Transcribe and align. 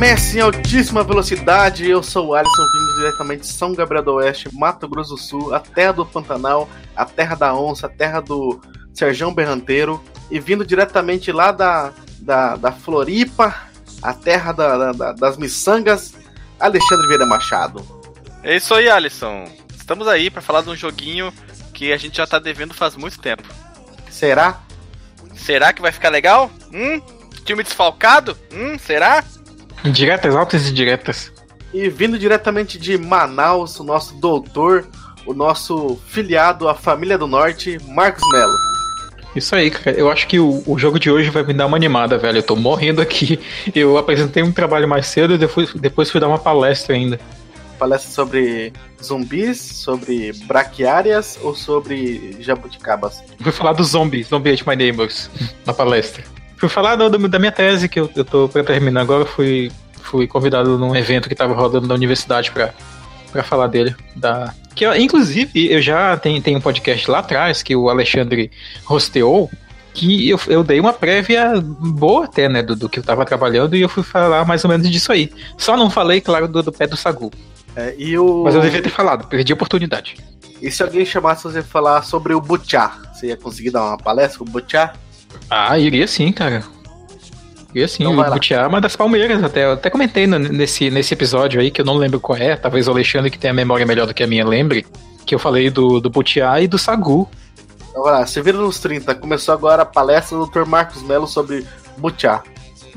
Comece 0.00 0.38
em 0.38 0.40
altíssima 0.40 1.04
velocidade. 1.04 1.86
Eu 1.86 2.02
sou 2.02 2.28
o 2.28 2.34
Alisson, 2.34 2.62
vindo 2.72 2.94
diretamente 2.94 3.42
de 3.42 3.48
São 3.48 3.74
Gabriel 3.74 4.02
do 4.02 4.14
Oeste, 4.14 4.48
Mato 4.50 4.88
Grosso 4.88 5.10
do 5.10 5.20
Sul, 5.20 5.54
a 5.54 5.60
terra 5.60 5.92
do 5.92 6.06
Pantanal, 6.06 6.66
a 6.96 7.04
terra 7.04 7.34
da 7.36 7.54
onça, 7.54 7.86
a 7.86 7.90
terra 7.90 8.18
do 8.20 8.58
Serjão 8.94 9.34
Berranteiro, 9.34 10.02
e 10.30 10.40
vindo 10.40 10.64
diretamente 10.64 11.30
lá 11.30 11.52
da, 11.52 11.92
da, 12.18 12.56
da 12.56 12.72
Floripa, 12.72 13.54
a 14.02 14.14
terra 14.14 14.52
da, 14.52 14.92
da, 14.92 15.12
das 15.12 15.36
miçangas, 15.36 16.14
Alexandre 16.58 17.06
Vieira 17.06 17.26
Machado. 17.26 17.84
É 18.42 18.56
isso 18.56 18.72
aí, 18.72 18.88
Alisson. 18.88 19.50
Estamos 19.76 20.08
aí 20.08 20.30
para 20.30 20.40
falar 20.40 20.62
de 20.62 20.70
um 20.70 20.76
joguinho 20.76 21.30
que 21.74 21.92
a 21.92 21.98
gente 21.98 22.16
já 22.16 22.26
tá 22.26 22.38
devendo 22.38 22.72
faz 22.72 22.96
muito 22.96 23.20
tempo. 23.20 23.46
Será? 24.08 24.62
Será 25.34 25.74
que 25.74 25.82
vai 25.82 25.92
ficar 25.92 26.08
legal? 26.08 26.50
Hum? 26.72 27.02
Time 27.44 27.62
desfalcado? 27.62 28.34
Hum, 28.50 28.78
será? 28.78 29.22
Indiretas, 29.84 30.34
altas 30.34 30.68
e 30.68 30.72
diretas. 30.72 31.32
E 31.72 31.88
vindo 31.88 32.18
diretamente 32.18 32.78
de 32.78 32.98
Manaus, 32.98 33.78
o 33.78 33.84
nosso 33.84 34.14
doutor, 34.14 34.86
o 35.24 35.32
nosso 35.32 35.98
filiado 36.08 36.68
à 36.68 36.74
família 36.74 37.16
do 37.16 37.26
Norte, 37.26 37.78
Marcos 37.88 38.22
Melo. 38.32 38.70
Isso 39.34 39.54
aí, 39.54 39.70
cara. 39.70 39.96
Eu 39.96 40.10
acho 40.10 40.26
que 40.26 40.40
o, 40.40 40.62
o, 40.66 40.78
jogo 40.78 40.98
de 40.98 41.10
hoje 41.10 41.30
vai 41.30 41.44
me 41.44 41.54
dar 41.54 41.66
uma 41.66 41.76
animada, 41.76 42.18
velho. 42.18 42.38
Eu 42.38 42.42
tô 42.42 42.56
morrendo 42.56 43.00
aqui. 43.00 43.38
Eu 43.74 43.96
apresentei 43.96 44.42
um 44.42 44.50
trabalho 44.50 44.88
mais 44.88 45.06
cedo 45.06 45.34
e 45.34 45.38
depois, 45.38 45.72
depois 45.74 46.10
fui 46.10 46.20
dar 46.20 46.28
uma 46.28 46.38
palestra 46.38 46.96
ainda. 46.96 47.20
Palestra 47.78 48.10
sobre 48.10 48.72
zumbis, 49.02 49.58
sobre 49.58 50.32
braquiárias 50.44 51.38
ou 51.40 51.54
sobre 51.54 52.36
jabuticabas? 52.40 53.22
Fui 53.40 53.52
falar 53.52 53.72
do 53.72 53.84
zombies, 53.84 54.26
Zombie 54.26 54.50
Ate 54.50 54.68
My 54.68 54.76
Neighbors, 54.76 55.30
na 55.64 55.72
palestra. 55.72 56.22
Fui 56.60 56.68
falar 56.68 56.94
do, 56.94 57.08
do, 57.08 57.26
da 57.26 57.38
minha 57.38 57.50
tese, 57.50 57.88
que 57.88 57.98
eu, 57.98 58.10
eu 58.14 58.22
tô 58.22 58.46
pra 58.46 58.62
terminar 58.62 59.00
agora. 59.00 59.24
Fui, 59.24 59.72
fui 60.02 60.26
convidado 60.26 60.76
num 60.78 60.94
evento 60.94 61.26
que 61.26 61.34
tava 61.34 61.54
rodando 61.54 61.86
na 61.86 61.94
universidade 61.94 62.50
pra, 62.50 62.74
pra 63.32 63.42
falar 63.42 63.66
dele. 63.66 63.96
Da, 64.14 64.52
que 64.74 64.84
eu, 64.84 64.94
inclusive, 64.94 65.72
eu 65.72 65.80
já 65.80 66.18
tenho, 66.18 66.42
tenho 66.42 66.58
um 66.58 66.60
podcast 66.60 67.10
lá 67.10 67.20
atrás 67.20 67.62
que 67.62 67.74
o 67.74 67.88
Alexandre 67.88 68.50
rosteou. 68.84 69.50
Que 69.94 70.28
eu, 70.28 70.38
eu 70.48 70.62
dei 70.62 70.78
uma 70.78 70.92
prévia 70.92 71.54
boa 71.60 72.26
até, 72.26 72.46
né, 72.46 72.62
do, 72.62 72.76
do 72.76 72.90
que 72.90 72.98
eu 72.98 73.02
tava 73.02 73.24
trabalhando, 73.24 73.74
e 73.74 73.80
eu 73.80 73.88
fui 73.88 74.02
falar 74.02 74.44
mais 74.44 74.62
ou 74.62 74.70
menos 74.70 74.88
disso 74.88 75.10
aí. 75.10 75.32
Só 75.56 75.78
não 75.78 75.88
falei, 75.88 76.20
claro, 76.20 76.46
do, 76.46 76.62
do 76.62 76.70
pé 76.70 76.86
do 76.86 76.96
Sagu. 76.96 77.32
É, 77.74 77.94
e 77.96 78.18
o... 78.18 78.44
Mas 78.44 78.54
eu 78.54 78.60
devia 78.60 78.82
ter 78.82 78.90
falado, 78.90 79.26
perdi 79.26 79.52
a 79.52 79.54
oportunidade. 79.54 80.16
E 80.60 80.70
se 80.70 80.82
alguém 80.82 81.06
chamasse 81.06 81.42
você 81.42 81.62
falar 81.62 82.02
sobre 82.02 82.34
o 82.34 82.40
Butchá? 82.40 82.98
Você 83.12 83.28
ia 83.28 83.36
conseguir 83.36 83.70
dar 83.70 83.82
uma 83.82 83.96
palestra 83.96 84.38
com 84.38 84.44
o 84.44 84.48
Butchá? 84.48 84.92
Ah, 85.50 85.78
iria 85.78 86.06
sim, 86.06 86.30
cara. 86.30 86.62
Iria 87.74 87.88
sim, 87.88 88.04
então 88.04 88.18
o 88.18 88.30
Butiá 88.30 88.62
é 88.62 88.66
uma 88.66 88.80
das 88.80 88.96
Palmeiras 88.96 89.42
até. 89.42 89.64
Eu 89.64 89.72
até 89.72 89.90
comentei 89.90 90.26
no, 90.26 90.38
nesse, 90.38 90.90
nesse 90.90 91.14
episódio 91.14 91.60
aí, 91.60 91.70
que 91.70 91.80
eu 91.80 91.84
não 91.84 91.94
lembro 91.94 92.20
qual 92.20 92.38
é, 92.38 92.56
talvez 92.56 92.88
o 92.88 92.90
Alexandre, 92.90 93.30
que 93.30 93.38
tem 93.38 93.50
a 93.50 93.54
memória 93.54 93.84
melhor 93.86 94.06
do 94.06 94.14
que 94.14 94.22
a 94.22 94.26
minha, 94.26 94.44
lembre, 94.46 94.86
que 95.26 95.34
eu 95.34 95.38
falei 95.38 95.70
do, 95.70 96.00
do 96.00 96.08
Butiá 96.08 96.60
e 96.60 96.66
do 96.66 96.78
Sagu. 96.78 97.28
Então 97.90 98.04
vai 98.04 98.12
lá, 98.12 98.26
você 98.26 98.40
vira 98.40 98.58
nos 98.58 98.78
30, 98.78 99.14
começou 99.16 99.52
agora 99.52 99.82
a 99.82 99.86
palestra 99.86 100.38
do 100.38 100.46
Dr. 100.46 100.64
Marcos 100.64 101.02
Melo 101.02 101.26
sobre 101.26 101.66
Butiá. 101.96 102.42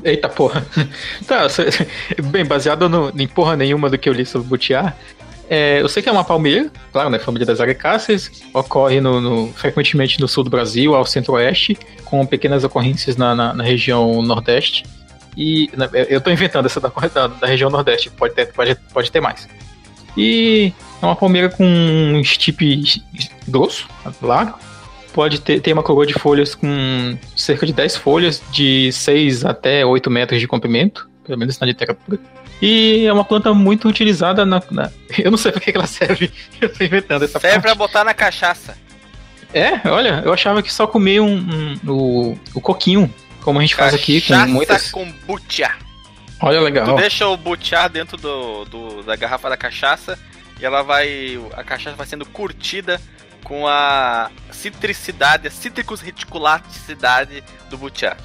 Eita 0.02 0.28
porra. 0.28 0.64
tá, 1.26 1.46
bem, 2.30 2.44
baseado 2.44 2.88
no, 2.88 3.12
em 3.16 3.26
porra 3.26 3.56
nenhuma 3.56 3.88
do 3.88 3.98
que 3.98 4.08
eu 4.08 4.12
li 4.12 4.24
sobre 4.24 4.48
Butiá, 4.48 4.94
é, 5.48 5.82
eu 5.82 5.88
sei 5.88 6.02
que 6.02 6.08
é 6.08 6.12
uma 6.12 6.24
palmeira, 6.24 6.70
claro, 6.92 7.10
né? 7.10 7.18
Família 7.18 7.46
das 7.46 7.60
aracáceas. 7.60 8.30
Ocorre 8.52 9.00
no, 9.00 9.20
no, 9.20 9.52
frequentemente 9.52 10.20
no 10.20 10.28
sul 10.28 10.44
do 10.44 10.50
Brasil, 10.50 10.94
ao 10.94 11.04
centro-oeste, 11.04 11.76
com 12.04 12.24
pequenas 12.26 12.64
ocorrências 12.64 13.16
na, 13.16 13.34
na, 13.34 13.52
na 13.52 13.64
região 13.64 14.22
nordeste. 14.22 14.84
E 15.36 15.70
né, 15.76 15.88
eu 16.08 16.18
estou 16.18 16.32
inventando 16.32 16.66
essa 16.66 16.80
da, 16.80 16.88
da, 17.12 17.26
da, 17.26 17.46
região 17.46 17.70
nordeste, 17.70 18.10
pode 18.10 18.34
ter, 18.34 18.46
pode, 18.52 18.74
pode 18.92 19.10
ter 19.10 19.20
mais. 19.20 19.48
E 20.16 20.72
é 21.02 21.06
uma 21.06 21.16
palmeira 21.16 21.48
com 21.48 21.64
um 21.64 22.20
estipe 22.20 22.82
grosso, 23.46 23.88
largo. 24.22 24.58
Pode 25.12 25.40
ter 25.40 25.72
uma 25.72 25.82
coroa 25.82 26.06
de 26.06 26.14
folhas 26.14 26.56
com 26.56 27.16
cerca 27.36 27.64
de 27.64 27.72
10 27.72 27.96
folhas, 27.96 28.42
de 28.50 28.90
6 28.90 29.44
até 29.44 29.86
8 29.86 30.10
metros 30.10 30.40
de 30.40 30.48
comprimento, 30.48 31.08
pelo 31.24 31.38
menos 31.38 31.56
na 31.60 31.66
literatura. 31.66 32.18
E 32.60 33.06
é 33.06 33.12
uma 33.12 33.24
planta 33.24 33.52
muito 33.52 33.88
utilizada 33.88 34.44
na. 34.44 34.62
na... 34.70 34.90
Eu 35.18 35.30
não 35.30 35.38
sei 35.38 35.52
pra 35.52 35.60
que 35.60 35.70
ela 35.70 35.86
serve. 35.86 36.32
Eu 36.60 36.72
tô 36.72 36.84
inventando 36.84 37.24
essa 37.24 37.38
Serve 37.38 37.60
pra 37.60 37.74
botar 37.74 38.04
na 38.04 38.14
cachaça. 38.14 38.76
É, 39.52 39.88
olha, 39.88 40.20
eu 40.24 40.32
achava 40.32 40.60
que 40.60 40.72
só 40.72 40.84
comer 40.84 41.20
um, 41.20 41.36
um, 41.36 41.78
o, 41.86 42.38
o 42.54 42.60
coquinho, 42.60 43.12
como 43.40 43.60
a 43.60 43.62
gente 43.62 43.76
cachaça 43.76 43.92
faz 43.92 44.02
aqui 44.02 44.20
com 44.20 44.34
muitas. 44.48 44.90
com 44.90 45.08
butiá. 45.24 45.76
Olha 46.40 46.60
legal. 46.60 46.86
Tu 46.86 46.96
deixa 46.96 47.28
o 47.28 47.36
butiá 47.36 47.86
dentro 47.86 48.16
do, 48.16 48.64
do, 48.64 49.02
da 49.04 49.14
garrafa 49.14 49.48
da 49.48 49.56
cachaça 49.56 50.18
e 50.60 50.66
ela 50.66 50.82
vai. 50.82 51.40
A 51.52 51.62
cachaça 51.62 51.94
vai 51.94 52.04
sendo 52.04 52.26
curtida 52.26 53.00
com 53.44 53.68
a 53.68 54.28
citricidade, 54.50 55.46
a 55.46 55.50
cítricos 55.52 56.00
reticulaticidade 56.00 57.44
do 57.70 57.78
butiá. 57.78 58.16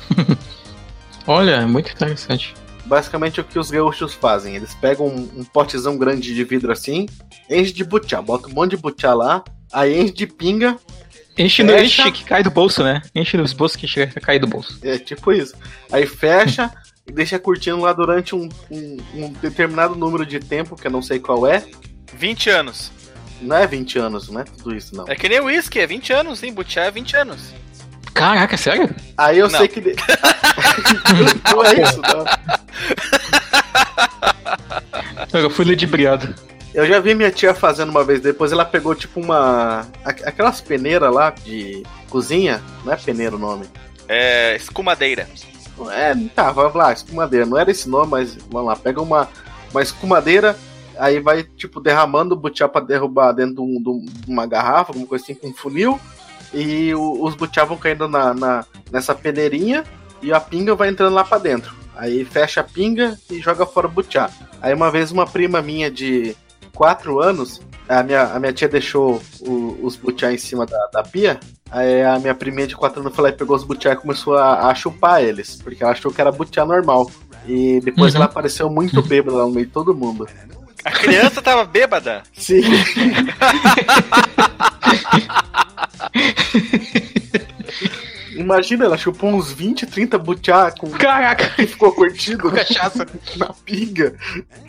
Olha, 1.28 1.68
muito 1.68 1.92
interessante 1.92 2.56
basicamente 2.90 3.40
o 3.40 3.44
que 3.44 3.60
os 3.60 3.70
gaúchos 3.70 4.16
fazem. 4.16 4.56
Eles 4.56 4.74
pegam 4.74 5.08
um, 5.08 5.30
um 5.38 5.44
potezão 5.44 5.96
grande 5.96 6.34
de 6.34 6.44
vidro 6.44 6.72
assim, 6.72 7.06
enche 7.50 7.72
de 7.72 7.84
butiá, 7.84 8.22
bota 8.22 8.48
um 8.48 8.54
monte 8.54 8.72
de 8.72 8.78
butiá 8.78 9.14
lá, 9.14 9.44
aí 9.72 9.98
enche 10.02 10.14
de 10.14 10.28
pinga. 10.28 10.78
Enche 11.38 11.64
no 11.64 11.78
enche 11.78 12.12
que 12.12 12.26
cai 12.26 12.44
do 12.44 12.52
bolso, 12.52 12.84
né? 12.84 13.02
Enche 13.16 13.38
nos 13.38 13.54
bolsos 13.54 13.78
que 13.78 13.88
chega 13.88 14.12
a 14.14 14.20
cair 14.20 14.40
do 14.40 14.48
bolso. 14.48 14.78
É 14.82 14.98
tipo 14.98 15.32
isso. 15.32 15.56
Aí 15.90 16.06
fecha 16.06 16.70
e 17.08 17.14
deixa 17.14 17.40
curtindo 17.40 17.80
lá 17.80 17.94
durante 17.94 18.36
um, 18.36 18.50
um, 18.70 18.98
um, 19.14 19.32
determinado 19.34 19.96
número 19.96 20.26
de 20.26 20.40
tempo, 20.40 20.76
que 20.76 20.88
eu 20.88 20.92
não 20.92 21.02
sei 21.02 21.20
qual 21.20 21.48
é. 21.48 21.64
20 22.14 22.50
anos. 22.50 22.92
Não 23.42 23.56
é 23.56 23.66
20 23.66 24.00
anos, 24.00 24.28
não 24.28 24.42
é 24.42 24.44
tudo 24.44 24.76
isso, 24.76 24.94
não. 24.94 25.06
É 25.08 25.16
que 25.16 25.30
nem 25.30 25.40
o 25.40 25.46
uísque, 25.46 25.80
é 25.80 25.88
20 25.88 26.12
anos, 26.12 26.40
sim. 26.40 26.52
Butiá 26.52 26.86
é 26.86 26.92
20 26.92 27.16
anos. 27.16 27.54
Caraca, 28.14 28.58
sério? 28.58 28.94
Aí 29.18 29.38
eu 29.38 29.50
não. 29.50 29.60
sei 29.60 29.68
que. 29.70 29.80
não 31.54 31.64
é 31.64 31.82
isso, 31.82 32.02
não. 32.02 32.59
Eu 35.34 35.50
fui 35.50 35.66
ludibriado. 35.66 36.34
Eu 36.74 36.86
já 36.86 37.00
vi 37.00 37.16
minha 37.16 37.32
tia 37.32 37.54
fazendo 37.54 37.90
uma 37.90 38.04
vez, 38.04 38.22
depois 38.22 38.52
ela 38.52 38.64
pegou 38.64 38.94
tipo 38.94 39.20
uma. 39.20 39.88
aquelas 40.04 40.62
peneiras 40.62 41.14
lá 41.14 41.32
de 41.32 41.84
cozinha, 42.10 42.62
não 42.86 42.94
é 42.94 42.96
peneira 42.96 43.36
o 43.36 43.40
nome? 43.40 43.66
É. 44.08 44.56
escumadeira. 44.56 45.28
É, 45.92 46.14
tá, 46.36 46.52
vamos 46.52 46.76
lá, 46.76 46.92
escumadeira. 46.92 47.46
Não 47.46 47.58
era 47.58 47.72
esse 47.72 47.90
nome, 47.90 48.12
mas 48.12 48.36
vamos 48.50 48.68
lá, 48.68 48.76
pega 48.76 49.02
uma, 49.02 49.28
uma 49.72 49.82
escumadeira, 49.82 50.56
aí 50.98 51.20
vai, 51.20 51.44
tipo, 51.44 51.80
derramando 51.80 52.36
o 52.36 52.38
butiá 52.38 52.68
pra 52.68 52.82
derrubar 52.82 53.32
dentro 53.32 53.56
de, 53.56 53.62
um, 53.62 53.82
de 53.82 54.32
uma 54.32 54.46
garrafa, 54.46 54.92
alguma 54.92 55.08
coisa 55.08 55.24
assim, 55.24 55.34
com 55.34 55.48
um 55.48 55.54
funil, 55.54 56.00
e 56.54 56.94
o, 56.94 57.24
os 57.24 57.36
butiá 57.36 57.64
vão 57.64 57.78
caindo 57.78 58.08
na, 58.08 58.34
na, 58.34 58.66
nessa 58.92 59.16
peneirinha, 59.16 59.84
e 60.22 60.34
a 60.34 60.40
pinga 60.40 60.76
vai 60.76 60.90
entrando 60.90 61.14
lá 61.14 61.24
pra 61.24 61.38
dentro. 61.38 61.74
Aí 62.00 62.24
fecha 62.24 62.62
a 62.62 62.64
pinga 62.64 63.20
e 63.30 63.42
joga 63.42 63.66
fora 63.66 63.86
o 63.86 63.90
butiá. 63.90 64.30
Aí 64.62 64.74
uma 64.74 64.90
vez 64.90 65.12
uma 65.12 65.28
prima 65.28 65.62
minha 65.62 65.92
de 65.92 66.34
4 66.74 67.20
anos, 67.20 67.60
a 67.90 68.02
minha, 68.02 68.24
a 68.24 68.40
minha 68.40 68.54
tia 68.54 68.70
deixou 68.70 69.22
o, 69.42 69.78
os 69.84 69.98
butiá 69.98 70.32
em 70.32 70.38
cima 70.38 70.66
da, 70.66 70.80
da 70.94 71.04
pia. 71.04 71.38
Aí 71.70 72.02
a 72.02 72.18
minha 72.18 72.34
priminha 72.34 72.68
de 72.68 72.78
4 72.78 73.02
anos 73.02 73.14
foi 73.14 73.26
lá 73.26 73.30
e 73.32 73.34
pegou 73.34 73.54
os 73.54 73.66
butiá 73.66 73.92
e 73.92 73.98
começou 73.98 74.38
a, 74.38 74.70
a 74.70 74.76
chupar 74.76 75.22
eles, 75.22 75.62
porque 75.62 75.84
ela 75.84 75.92
achou 75.92 76.10
que 76.10 76.22
era 76.22 76.32
butiá 76.32 76.66
normal. 76.66 77.12
E 77.46 77.82
depois 77.82 78.14
uhum. 78.14 78.22
ela 78.22 78.30
apareceu 78.30 78.70
muito 78.70 79.02
bêbada 79.04 79.36
lá 79.36 79.44
no 79.44 79.52
meio 79.52 79.66
de 79.66 79.74
todo 79.74 79.94
mundo. 79.94 80.26
A 80.86 80.92
criança 80.92 81.42
tava 81.42 81.66
bêbada? 81.66 82.24
Sim. 82.32 82.62
Imagina, 88.40 88.86
ela 88.86 88.98
chupou 88.98 89.32
uns 89.32 89.52
20, 89.52 89.86
30 89.86 90.18
butiá 90.18 90.72
com. 90.72 90.90
Caraca! 90.92 91.62
E 91.62 91.68
ficou 91.68 91.92
curtido 91.92 92.44
com 92.44 92.52
cachaça 92.52 93.06
na 93.36 93.54
pinga. 93.66 94.16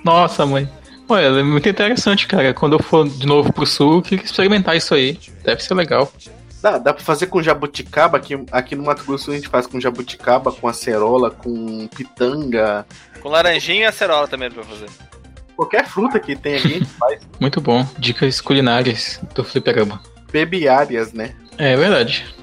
Nossa, 0.05 0.45
mãe. 0.45 0.69
Olha, 1.09 1.27
é 1.27 1.43
muito 1.45 1.69
interessante, 1.69 2.27
cara. 2.27 2.53
Quando 2.53 2.73
eu 2.73 2.83
for 2.83 3.09
de 3.09 3.25
novo 3.25 3.53
pro 3.53 3.65
sul, 3.65 3.97
eu 3.97 4.03
queria 4.03 4.25
experimentar 4.25 4.77
isso 4.77 4.93
aí. 4.93 5.21
Deve 5.45 5.63
ser 5.63 5.75
legal. 5.75 6.13
Dá, 6.61 6.79
dá 6.79 6.93
pra 6.93 7.03
fazer 7.03 7.29
com 7.29 7.41
jabuticaba, 7.41 8.19
aqui, 8.19 8.45
aqui 8.51 8.75
no 8.75 8.83
Mato 8.83 9.05
Grosso 9.05 9.31
a 9.31 9.35
gente 9.35 9.49
faz 9.49 9.67
com 9.69 9.81
jabuticaba, 9.81 10.53
com 10.53 10.67
acerola, 10.67 11.31
com 11.31 11.87
pitanga. 11.89 12.85
Com 13.21 13.29
laranjinha 13.29 13.83
e 13.83 13.85
acerola 13.85 14.27
também 14.27 14.49
dá 14.49 14.57
pra 14.57 14.65
fazer. 14.65 14.91
Qualquer 15.55 15.87
fruta 15.87 16.19
que 16.19 16.35
tem 16.35 16.57
aqui 16.57 16.67
a 16.67 16.71
gente 16.71 16.87
faz. 16.87 17.21
Muito 17.39 17.61
bom. 17.61 17.87
Dicas 17.99 18.41
culinárias 18.41 19.21
do 19.33 19.45
fliperama. 19.45 20.03
Bebiárias, 20.33 21.13
né? 21.13 21.35
É 21.57 21.77
verdade. 21.77 22.40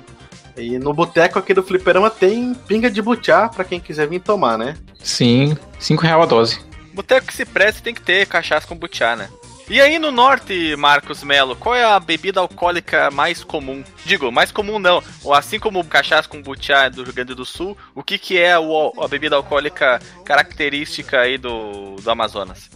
E 0.57 0.79
no 0.79 0.93
boteco 0.93 1.37
aqui 1.37 1.53
do 1.53 1.61
Fliperama 1.61 2.09
tem 2.09 2.53
pinga 2.67 2.89
de 2.89 3.01
butiá 3.01 3.47
para 3.47 3.63
quem 3.63 3.79
quiser 3.79 4.07
vir 4.07 4.19
tomar, 4.19 4.57
né? 4.57 4.75
Sim, 5.03 5.55
5 5.79 6.01
real 6.01 6.23
a 6.23 6.25
dose. 6.25 6.59
Boteco 6.93 7.27
que 7.27 7.33
se 7.33 7.45
preste 7.45 7.83
tem 7.83 7.93
que 7.93 8.01
ter 8.01 8.25
cachaça 8.25 8.65
com 8.65 8.75
butiá, 8.75 9.15
né? 9.15 9.29
E 9.69 9.81
aí 9.81 9.99
no 9.99 10.11
norte, 10.11 10.75
Marcos 10.77 11.23
Melo, 11.23 11.55
qual 11.55 11.75
é 11.75 11.83
a 11.83 11.99
bebida 11.99 12.39
alcoólica 12.39 13.11
mais 13.11 13.43
comum? 13.43 13.83
Digo, 14.05 14.31
mais 14.31 14.49
comum 14.49 14.79
não. 14.79 15.03
Ou 15.23 15.33
assim 15.33 15.59
como 15.59 15.79
o 15.79 15.83
cachaça 15.83 16.27
com 16.27 16.41
butiá 16.41 16.89
do 16.89 17.03
Rio 17.03 17.13
Grande 17.13 17.35
do 17.35 17.45
Sul, 17.45 17.77
o 17.93 18.01
que, 18.01 18.17
que 18.17 18.37
é 18.37 18.57
o, 18.57 18.93
a 19.03 19.07
bebida 19.07 19.35
alcoólica 19.35 19.99
característica 20.23 21.19
aí 21.19 21.37
do, 21.37 21.97
do 21.97 22.09
Amazonas? 22.09 22.69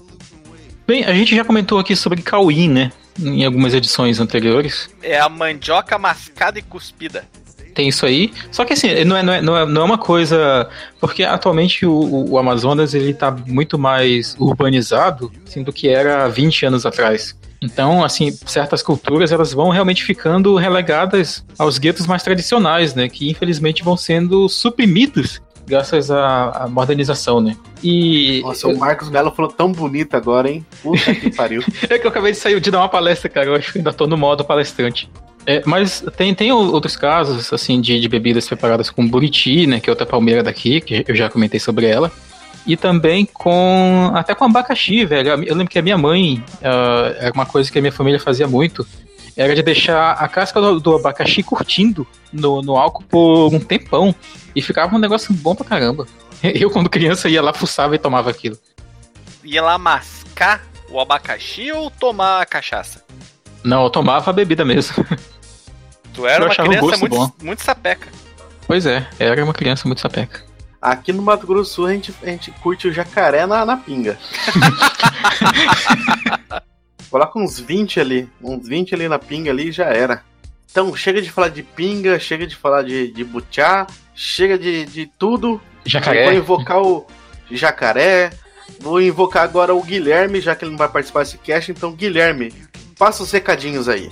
Bem, 0.85 1.05
a 1.05 1.13
gente 1.13 1.33
já 1.33 1.45
comentou 1.45 1.79
aqui 1.79 1.95
sobre 1.95 2.21
cauim, 2.21 2.67
né? 2.67 2.91
Em 3.17 3.45
algumas 3.45 3.73
edições 3.73 4.19
anteriores. 4.19 4.89
É 5.01 5.17
a 5.17 5.29
mandioca 5.29 5.97
mascada 5.97 6.59
e 6.59 6.61
cuspida 6.61 7.25
tem 7.73 7.87
isso 7.87 8.05
aí. 8.05 8.31
Só 8.51 8.65
que 8.65 8.73
assim, 8.73 9.03
não 9.03 9.17
é, 9.17 9.23
não 9.23 9.33
é, 9.33 9.41
não 9.41 9.57
é, 9.57 9.65
não 9.65 9.81
é 9.81 9.85
uma 9.85 9.97
coisa. 9.97 10.69
Porque 10.99 11.23
atualmente 11.23 11.85
o, 11.85 12.29
o 12.29 12.37
Amazonas 12.37 12.93
ele 12.93 13.13
tá 13.13 13.31
muito 13.31 13.77
mais 13.77 14.35
urbanizado 14.39 15.31
assim, 15.47 15.63
do 15.63 15.73
que 15.73 15.89
era 15.89 16.27
20 16.27 16.65
anos 16.67 16.85
atrás. 16.85 17.35
Então, 17.61 18.03
assim, 18.03 18.31
certas 18.31 18.81
culturas 18.81 19.31
elas 19.31 19.53
vão 19.53 19.69
realmente 19.69 20.03
ficando 20.03 20.55
relegadas 20.55 21.45
aos 21.59 21.77
guetos 21.77 22.07
mais 22.07 22.23
tradicionais, 22.23 22.95
né? 22.95 23.07
Que 23.07 23.29
infelizmente 23.29 23.83
vão 23.83 23.95
sendo 23.95 24.49
suprimidos 24.49 25.39
graças 25.67 26.09
à, 26.11 26.49
à 26.49 26.67
modernização, 26.67 27.39
né? 27.39 27.55
E. 27.83 28.41
Nossa, 28.43 28.67
o 28.67 28.77
Marcos 28.77 29.09
Melo 29.09 29.31
falou 29.31 29.51
tão 29.51 29.71
bonito 29.71 30.15
agora, 30.15 30.49
hein? 30.49 30.65
Puta 30.81 31.13
que 31.15 31.29
pariu. 31.33 31.63
é 31.89 31.99
que 31.99 32.05
eu 32.05 32.09
acabei 32.09 32.31
de 32.31 32.37
sair 32.37 32.59
de 32.59 32.71
dar 32.71 32.79
uma 32.79 32.89
palestra, 32.89 33.29
cara. 33.29 33.47
Eu 33.47 33.55
acho 33.55 33.71
que 33.71 33.77
ainda 33.77 33.93
tô 33.93 34.07
no 34.07 34.17
modo 34.17 34.43
palestrante. 34.43 35.09
É, 35.45 35.61
mas 35.65 36.03
tem, 36.15 36.33
tem 36.35 36.51
outros 36.51 36.95
casos, 36.95 37.51
assim, 37.51 37.81
de, 37.81 37.99
de 37.99 38.07
bebidas 38.07 38.47
preparadas 38.47 38.89
com 38.89 39.07
buriti, 39.07 39.65
né? 39.65 39.79
Que 39.79 39.89
é 39.89 39.91
outra 39.91 40.05
palmeira 40.05 40.43
daqui, 40.43 40.81
que 40.81 41.03
eu 41.07 41.15
já 41.15 41.29
comentei 41.29 41.59
sobre 41.59 41.87
ela. 41.87 42.11
E 42.65 42.77
também 42.77 43.25
com. 43.25 44.11
Até 44.13 44.35
com 44.35 44.45
abacaxi, 44.45 45.03
velho. 45.03 45.29
Eu 45.29 45.55
lembro 45.55 45.69
que 45.69 45.79
a 45.79 45.81
minha 45.81 45.97
mãe. 45.97 46.43
Uh, 46.61 47.15
era 47.17 47.33
uma 47.33 47.45
coisa 47.45 47.71
que 47.71 47.79
a 47.79 47.81
minha 47.81 47.91
família 47.91 48.19
fazia 48.19 48.47
muito. 48.47 48.85
Era 49.35 49.55
de 49.55 49.63
deixar 49.63 50.11
a 50.11 50.27
casca 50.27 50.61
do, 50.61 50.79
do 50.79 50.95
abacaxi 50.95 51.41
curtindo 51.41 52.05
no, 52.31 52.61
no 52.61 52.77
álcool 52.77 53.03
por 53.03 53.53
um 53.53 53.59
tempão. 53.59 54.13
E 54.55 54.61
ficava 54.61 54.95
um 54.95 54.99
negócio 54.99 55.33
bom 55.33 55.55
pra 55.55 55.65
caramba. 55.65 56.05
Eu, 56.43 56.69
quando 56.69 56.89
criança, 56.89 57.29
ia 57.29 57.41
lá, 57.41 57.53
fuçava 57.53 57.95
e 57.95 57.99
tomava 57.99 58.29
aquilo. 58.29 58.57
Ia 59.43 59.61
lá 59.63 59.77
mascar 59.77 60.61
o 60.89 60.99
abacaxi 60.99 61.71
ou 61.71 61.89
tomar 61.89 62.41
a 62.41 62.45
cachaça? 62.45 63.03
Não, 63.63 63.83
eu 63.83 63.89
tomava 63.89 64.29
a 64.29 64.33
bebida 64.33 64.65
mesmo. 64.65 65.05
Tu 66.13 66.27
era 66.27 66.43
eu 66.43 66.47
uma 66.47 66.55
criança 66.55 66.97
muito, 66.97 67.33
muito 67.41 67.63
sapeca. 67.63 68.07
Pois 68.67 68.85
é, 68.85 69.07
era 69.19 69.43
uma 69.43 69.53
criança 69.53 69.87
muito 69.87 70.01
sapeca. 70.01 70.43
Aqui 70.81 71.13
no 71.13 71.21
Mato 71.21 71.45
Grosso 71.45 71.69
do 71.69 71.75
Sul 71.75 71.85
a 71.85 71.93
gente, 71.93 72.13
a 72.23 72.25
gente 72.25 72.49
curte 72.51 72.87
o 72.87 72.93
jacaré 72.93 73.45
na, 73.45 73.63
na 73.65 73.77
pinga. 73.77 74.17
Coloca 77.09 77.37
uns 77.37 77.59
20 77.59 77.99
ali, 77.99 78.29
uns 78.41 78.67
20 78.67 78.95
ali 78.95 79.07
na 79.07 79.19
pinga 79.19 79.51
ali 79.51 79.69
e 79.69 79.71
já 79.71 79.85
era. 79.85 80.23
Então 80.71 80.95
chega 80.95 81.21
de 81.21 81.29
falar 81.29 81.49
de 81.49 81.61
pinga, 81.61 82.17
chega 82.17 82.47
de 82.47 82.55
falar 82.55 82.83
de, 82.83 83.11
de 83.11 83.23
butiá, 83.23 83.85
chega 84.15 84.57
de, 84.57 84.85
de 84.85 85.05
tudo. 85.19 85.61
Jacaré. 85.85 86.23
Vou 86.23 86.33
invocar 86.33 86.81
o 86.81 87.05
jacaré. 87.51 88.31
Vou 88.79 89.01
invocar 89.01 89.43
agora 89.43 89.75
o 89.75 89.83
Guilherme, 89.83 90.41
já 90.41 90.55
que 90.55 90.63
ele 90.63 90.71
não 90.71 90.77
vai 90.77 90.89
participar 90.89 91.23
desse 91.23 91.37
cast. 91.37 91.71
Então, 91.71 91.91
Guilherme, 91.91 92.51
passa 92.97 93.21
os 93.21 93.31
recadinhos 93.31 93.87
aí. 93.87 94.11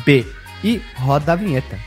fdb. 0.00 0.26
E 0.62 0.80
roda 0.96 1.32
a 1.32 1.36
vinheta. 1.36 1.78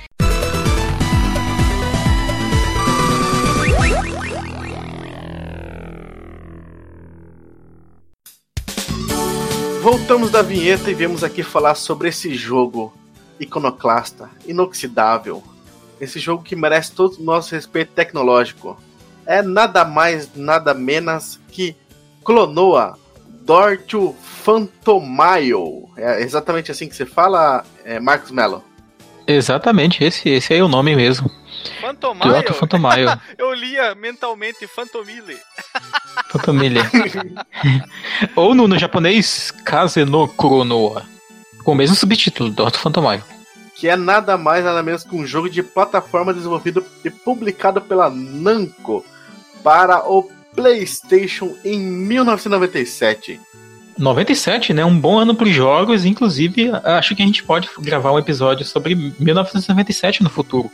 Voltamos 9.81 10.31
da 10.31 10.41
vinheta 10.41 10.89
e 10.89 10.93
viemos 10.93 11.23
aqui 11.23 11.43
falar 11.43 11.75
sobre 11.75 12.07
esse 12.09 12.33
jogo 12.33 12.93
iconoclasta, 13.39 14.29
inoxidável. 14.47 15.43
Esse 15.99 16.19
jogo 16.19 16.41
que 16.41 16.55
merece 16.55 16.93
todo 16.93 17.17
o 17.17 17.23
nosso 17.23 17.53
respeito 17.53 17.91
tecnológico. 17.91 18.81
É 19.25 19.41
nada 19.41 19.85
mais, 19.85 20.29
nada 20.35 20.73
menos 20.73 21.39
que 21.49 21.75
Clonoa 22.23 22.97
Dortio 23.45 24.15
Phantomaio. 24.43 25.89
É 25.97 26.21
exatamente 26.21 26.71
assim 26.71 26.87
que 26.87 26.95
você 26.95 27.05
fala, 27.05 27.63
é, 27.83 27.99
Marcos 27.99 28.31
Mello? 28.31 28.63
Exatamente, 29.27 30.03
esse, 30.03 30.29
esse 30.29 30.53
aí 30.53 30.59
é 30.59 30.63
o 30.63 30.67
nome 30.67 30.95
mesmo. 30.95 31.29
Fantomaio? 31.79 32.53
Fantomaio. 32.53 33.07
Eu 33.37 33.53
lia 33.53 33.95
mentalmente 33.95 34.67
Fantomile. 34.67 35.37
Fantomile. 36.27 36.79
Ou 38.35 38.53
no, 38.53 38.67
no 38.67 38.77
japonês, 38.77 39.51
Kaze 39.63 40.03
no 40.03 40.27
Kuronoa. 40.27 41.03
Com 41.63 41.71
o 41.71 41.75
mesmo 41.75 41.95
subtítulo, 41.95 42.49
Dorto 42.49 42.79
Fantomaio. 42.79 43.23
Que 43.75 43.87
é 43.87 43.95
nada 43.95 44.37
mais 44.37 44.63
nada 44.63 44.83
menos 44.83 45.03
que 45.03 45.15
um 45.15 45.25
jogo 45.25 45.49
de 45.49 45.63
plataforma 45.63 46.33
desenvolvido 46.33 46.85
e 47.03 47.09
publicado 47.09 47.81
pela 47.81 48.09
Namco 48.09 49.05
para 49.63 50.09
o 50.09 50.29
PlayStation 50.55 51.55
em 51.63 51.79
1997. 51.79 53.39
97, 53.97 54.73
né? 54.73 54.83
Um 54.83 54.99
bom 54.99 55.19
ano 55.19 55.35
para 55.35 55.47
os 55.47 55.53
jogos. 55.53 56.05
Inclusive, 56.05 56.71
acho 56.83 57.15
que 57.15 57.21
a 57.21 57.25
gente 57.25 57.43
pode 57.43 57.69
gravar 57.79 58.11
um 58.11 58.19
episódio 58.19 58.65
sobre 58.65 58.95
1997 58.95 60.23
no 60.23 60.29
futuro. 60.29 60.71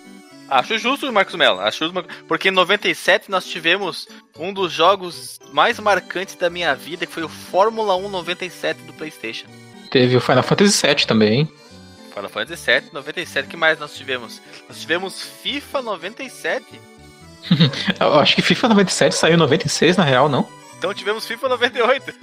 Acho 0.50 0.78
justo, 0.80 1.12
Marcos 1.14 1.36
Mello. 1.36 1.60
Acho 1.60 1.86
justo, 1.86 2.06
porque 2.28 2.50
em 2.50 2.52
97 2.52 3.30
nós 3.30 3.46
tivemos 3.46 4.08
um 4.38 4.52
dos 4.52 4.72
jogos 4.72 5.40
mais 5.54 5.80
marcantes 5.80 6.36
da 6.36 6.50
minha 6.50 6.74
vida, 6.74 7.06
que 7.06 7.14
foi 7.14 7.24
o 7.24 7.30
Fórmula 7.30 7.96
1 7.96 8.10
97 8.10 8.82
do 8.84 8.94
PlayStation. 8.94 9.48
Teve 9.92 10.16
o 10.16 10.22
Final 10.22 10.44
Fantasy 10.44 10.88
VII 10.88 11.06
também. 11.06 11.52
Final 12.14 12.30
Fantasy 12.30 12.66
VII, 12.66 12.90
97. 12.94 13.48
que 13.48 13.58
mais 13.58 13.80
nós 13.80 13.96
tivemos? 13.96 14.42
Nós 14.68 14.80
tivemos 14.80 15.22
FIFA 15.22 15.82
97. 15.84 16.66
Eu 18.00 18.20
acho 18.20 18.36
que 18.36 18.42
FIFA 18.42 18.70
97 18.70 19.16
saiu 19.16 19.34
em 19.36 19.38
96, 19.38 19.98
na 19.98 20.04
real, 20.04 20.30
não? 20.30 20.48
Então 20.80 20.94
tivemos 20.94 21.28
FIFA 21.28 21.50
98. 21.50 22.14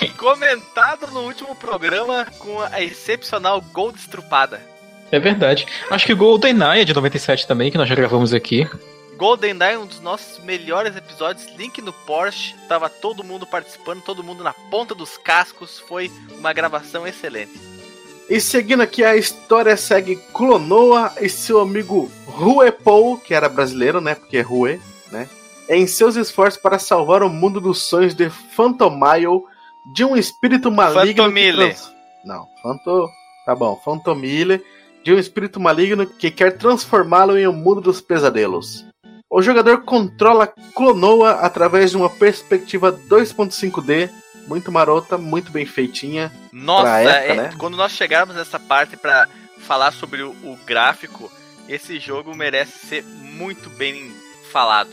é? 0.00 0.08
Comentado 0.16 1.06
no 1.08 1.20
último 1.20 1.54
programa 1.54 2.26
com 2.38 2.58
a 2.62 2.82
excepcional 2.82 3.60
Gold 3.60 3.98
Estrupada. 3.98 4.58
É 5.10 5.20
verdade. 5.20 5.66
Acho 5.90 6.06
que 6.06 6.14
o 6.14 6.16
GoldenEye 6.16 6.80
é 6.80 6.84
de 6.86 6.94
97 6.94 7.46
também, 7.46 7.70
que 7.70 7.76
nós 7.76 7.86
já 7.86 7.94
gravamos 7.94 8.32
aqui. 8.32 8.66
GoldenEye, 9.18 9.76
um 9.76 9.84
dos 9.84 10.00
nossos 10.00 10.42
melhores 10.42 10.96
episódios, 10.96 11.46
link 11.58 11.82
no 11.82 11.92
Porsche, 11.92 12.54
tava 12.66 12.88
todo 12.88 13.22
mundo 13.22 13.46
participando, 13.46 14.00
todo 14.00 14.24
mundo 14.24 14.42
na 14.42 14.54
ponta 14.54 14.94
dos 14.94 15.18
cascos, 15.18 15.78
foi 15.78 16.10
uma 16.38 16.54
gravação 16.54 17.06
excelente. 17.06 17.52
E 18.28 18.40
seguindo 18.40 18.82
aqui 18.82 19.04
a 19.04 19.16
história 19.16 19.76
segue 19.76 20.16
Clonoa 20.32 21.12
e 21.20 21.28
seu 21.28 21.60
amigo 21.60 22.10
Rue 22.26 22.70
Paul, 22.72 23.18
que 23.18 23.34
era 23.34 23.48
brasileiro, 23.48 24.00
né, 24.00 24.14
porque 24.14 24.38
é 24.38 24.40
Rue, 24.40 24.80
né, 25.10 25.28
em 25.68 25.86
seus 25.86 26.16
esforços 26.16 26.60
para 26.60 26.78
salvar 26.78 27.22
o 27.22 27.28
mundo 27.28 27.60
dos 27.60 27.82
sonhos 27.82 28.14
de 28.14 28.30
Phantomile 28.30 29.42
de 29.94 30.04
um 30.04 30.16
espírito 30.16 30.70
maligno 30.70 31.24
Fantomile. 31.24 31.56
Trans... 31.56 31.92
Não, 32.24 32.46
Phantom... 32.62 33.08
Tá 33.44 33.54
bom, 33.56 33.80
Phantomile 33.84 34.62
de 35.02 35.12
um 35.12 35.18
espírito 35.18 35.58
maligno 35.58 36.06
que 36.06 36.30
quer 36.30 36.56
transformá-lo 36.56 37.36
em 37.36 37.46
um 37.46 37.52
mundo 37.52 37.80
dos 37.80 38.00
pesadelos. 38.00 38.86
O 39.28 39.42
jogador 39.42 39.82
controla 39.82 40.52
Clonoa 40.74 41.32
através 41.32 41.90
de 41.90 41.96
uma 41.96 42.10
perspectiva 42.10 42.92
2.5D, 42.92 44.10
muito 44.52 44.70
marota, 44.70 45.16
muito 45.16 45.50
bem 45.50 45.64
feitinha. 45.64 46.30
Nossa, 46.52 46.98
época, 46.98 47.32
é, 47.32 47.36
né? 47.36 47.50
quando 47.56 47.74
nós 47.74 47.92
chegarmos 47.92 48.36
nessa 48.36 48.60
parte 48.60 48.98
para 48.98 49.26
falar 49.60 49.92
sobre 49.92 50.22
o, 50.22 50.30
o 50.42 50.58
gráfico, 50.66 51.32
esse 51.66 51.98
jogo 51.98 52.36
merece 52.36 52.86
ser 52.86 53.02
muito 53.02 53.70
bem 53.70 54.14
falado. 54.50 54.90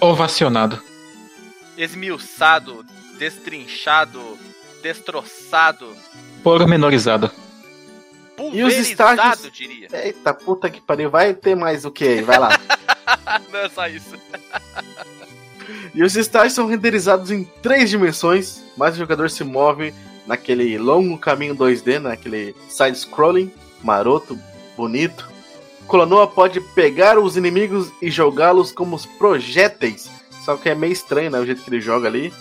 Ovacionado. 0.00 0.82
Esmiuçado, 1.78 2.84
destrinchado, 3.18 4.36
destroçado. 4.82 5.96
Pormenorizado. 6.42 7.30
E 8.52 8.64
os 8.64 8.74
estágios. 8.74 9.48
diria. 9.52 9.86
Eita 9.92 10.34
puta 10.34 10.68
que 10.68 10.80
pariu, 10.80 11.08
vai 11.08 11.34
ter 11.34 11.54
mais 11.54 11.84
o 11.84 11.90
que 11.92 12.04
aí? 12.04 12.22
Vai 12.22 12.40
lá. 12.40 12.48
Não 13.52 13.60
é 13.60 13.68
só 13.68 13.86
isso. 13.86 14.18
E 15.94 16.02
os 16.02 16.16
estágios 16.16 16.54
são 16.54 16.66
renderizados 16.66 17.30
em 17.30 17.44
três 17.62 17.90
dimensões, 17.90 18.62
mas 18.76 18.94
o 18.94 18.98
jogador 18.98 19.30
se 19.30 19.44
move 19.44 19.92
naquele 20.26 20.78
longo 20.78 21.18
caminho 21.18 21.54
2D, 21.54 21.98
naquele 21.98 22.54
side-scrolling 22.68 23.52
maroto, 23.82 24.38
bonito. 24.76 25.28
Clonoa 25.88 26.26
pode 26.26 26.60
pegar 26.60 27.18
os 27.18 27.36
inimigos 27.36 27.92
e 28.00 28.10
jogá-los 28.10 28.72
como 28.72 28.98
projéteis, 29.18 30.10
só 30.44 30.56
que 30.56 30.68
é 30.68 30.74
meio 30.74 30.92
estranho, 30.92 31.30
né, 31.30 31.38
o 31.38 31.44
jeito 31.44 31.62
que 31.62 31.70
ele 31.70 31.80
joga 31.80 32.08
ali, 32.08 32.32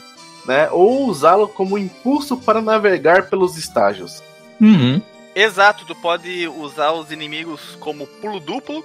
né? 0.46 0.70
Ou 0.72 1.06
usá-lo 1.08 1.48
como 1.48 1.78
impulso 1.78 2.38
para 2.38 2.62
navegar 2.62 3.30
pelos 3.30 3.58
estágios. 3.58 4.24
Uhum. 4.60 5.02
Exato, 5.36 5.86
tu 5.86 5.96
pode 5.96 6.48
usar 6.48 6.92
os 6.92 7.12
inimigos 7.12 7.76
como 7.80 8.08
pulo 8.08 8.40
duplo. 8.40 8.84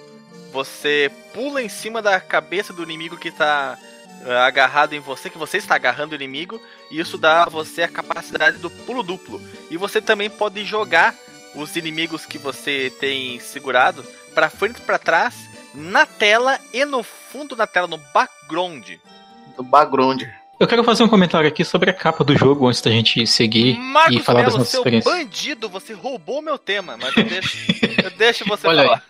Você 0.53 1.11
pula 1.35 1.63
em 1.63 1.69
cima 1.69 2.01
da 2.01 2.21
cabeça 2.21 2.73
do 2.73 2.83
inimigo 2.83 3.17
que 3.17 3.31
tá 3.31 3.77
uh, 3.77 3.96
agarrado 4.45 4.93
em 4.93 5.01
você, 5.01 5.31
que 5.31 5.39
você 5.39 5.59
está 5.59 5.75
agarrando 5.75 6.13
o 6.13 6.17
inimigo, 6.17 6.61
e 6.91 6.99
isso 6.99 7.17
dá 7.17 7.45
a 7.45 7.49
você 7.49 7.83
a 7.83 7.89
capacidade 7.89 8.59
do 8.59 8.71
pulo 8.71 9.03
duplo. 9.03 9.41
E 9.71 9.77
você 9.77 10.01
também 10.01 10.29
pode 10.29 10.65
jogar 10.65 11.15
os 11.55 11.77
inimigos 11.77 12.27
que 12.27 12.39
você 12.39 12.93
tem 13.01 13.41
segurado 13.41 14.05
para 14.35 14.51
frente 14.51 14.79
e 14.79 14.83
para 14.83 14.99
trás 14.99 15.35
na 15.75 16.07
tela 16.07 16.59
e 16.73 16.85
no 16.85 17.03
fundo 17.03 17.55
da 17.55 17.67
tela, 17.67 17.87
no 17.87 17.99
background. 18.13 18.93
No 19.57 19.65
background. 19.65 20.23
Eu 20.59 20.67
quero 20.67 20.83
fazer 20.83 21.03
um 21.03 21.09
comentário 21.09 21.47
aqui 21.47 21.63
sobre 21.65 21.91
a 21.91 21.93
capa 21.93 22.25
do 22.25 22.35
jogo 22.37 22.67
antes 22.67 22.81
da 22.81 22.91
gente 22.91 23.27
seguir 23.27 23.79
Marcos 23.79 24.17
e 24.17 24.21
falar 24.21 24.39
Melo, 24.39 24.51
das 24.53 24.59
nossas 24.59 24.71
seu 24.71 24.81
experiências. 24.81 25.15
bandido, 25.15 25.69
você 25.69 25.93
roubou 25.93 26.41
meu 26.41 26.57
tema, 26.57 26.97
mas 27.01 27.15
eu 27.15 27.25
deixo, 27.25 27.59
eu 28.03 28.11
deixo 28.17 28.45
você 28.49 28.67
Olha 28.67 28.81
aí. 28.83 28.87
falar. 28.89 29.03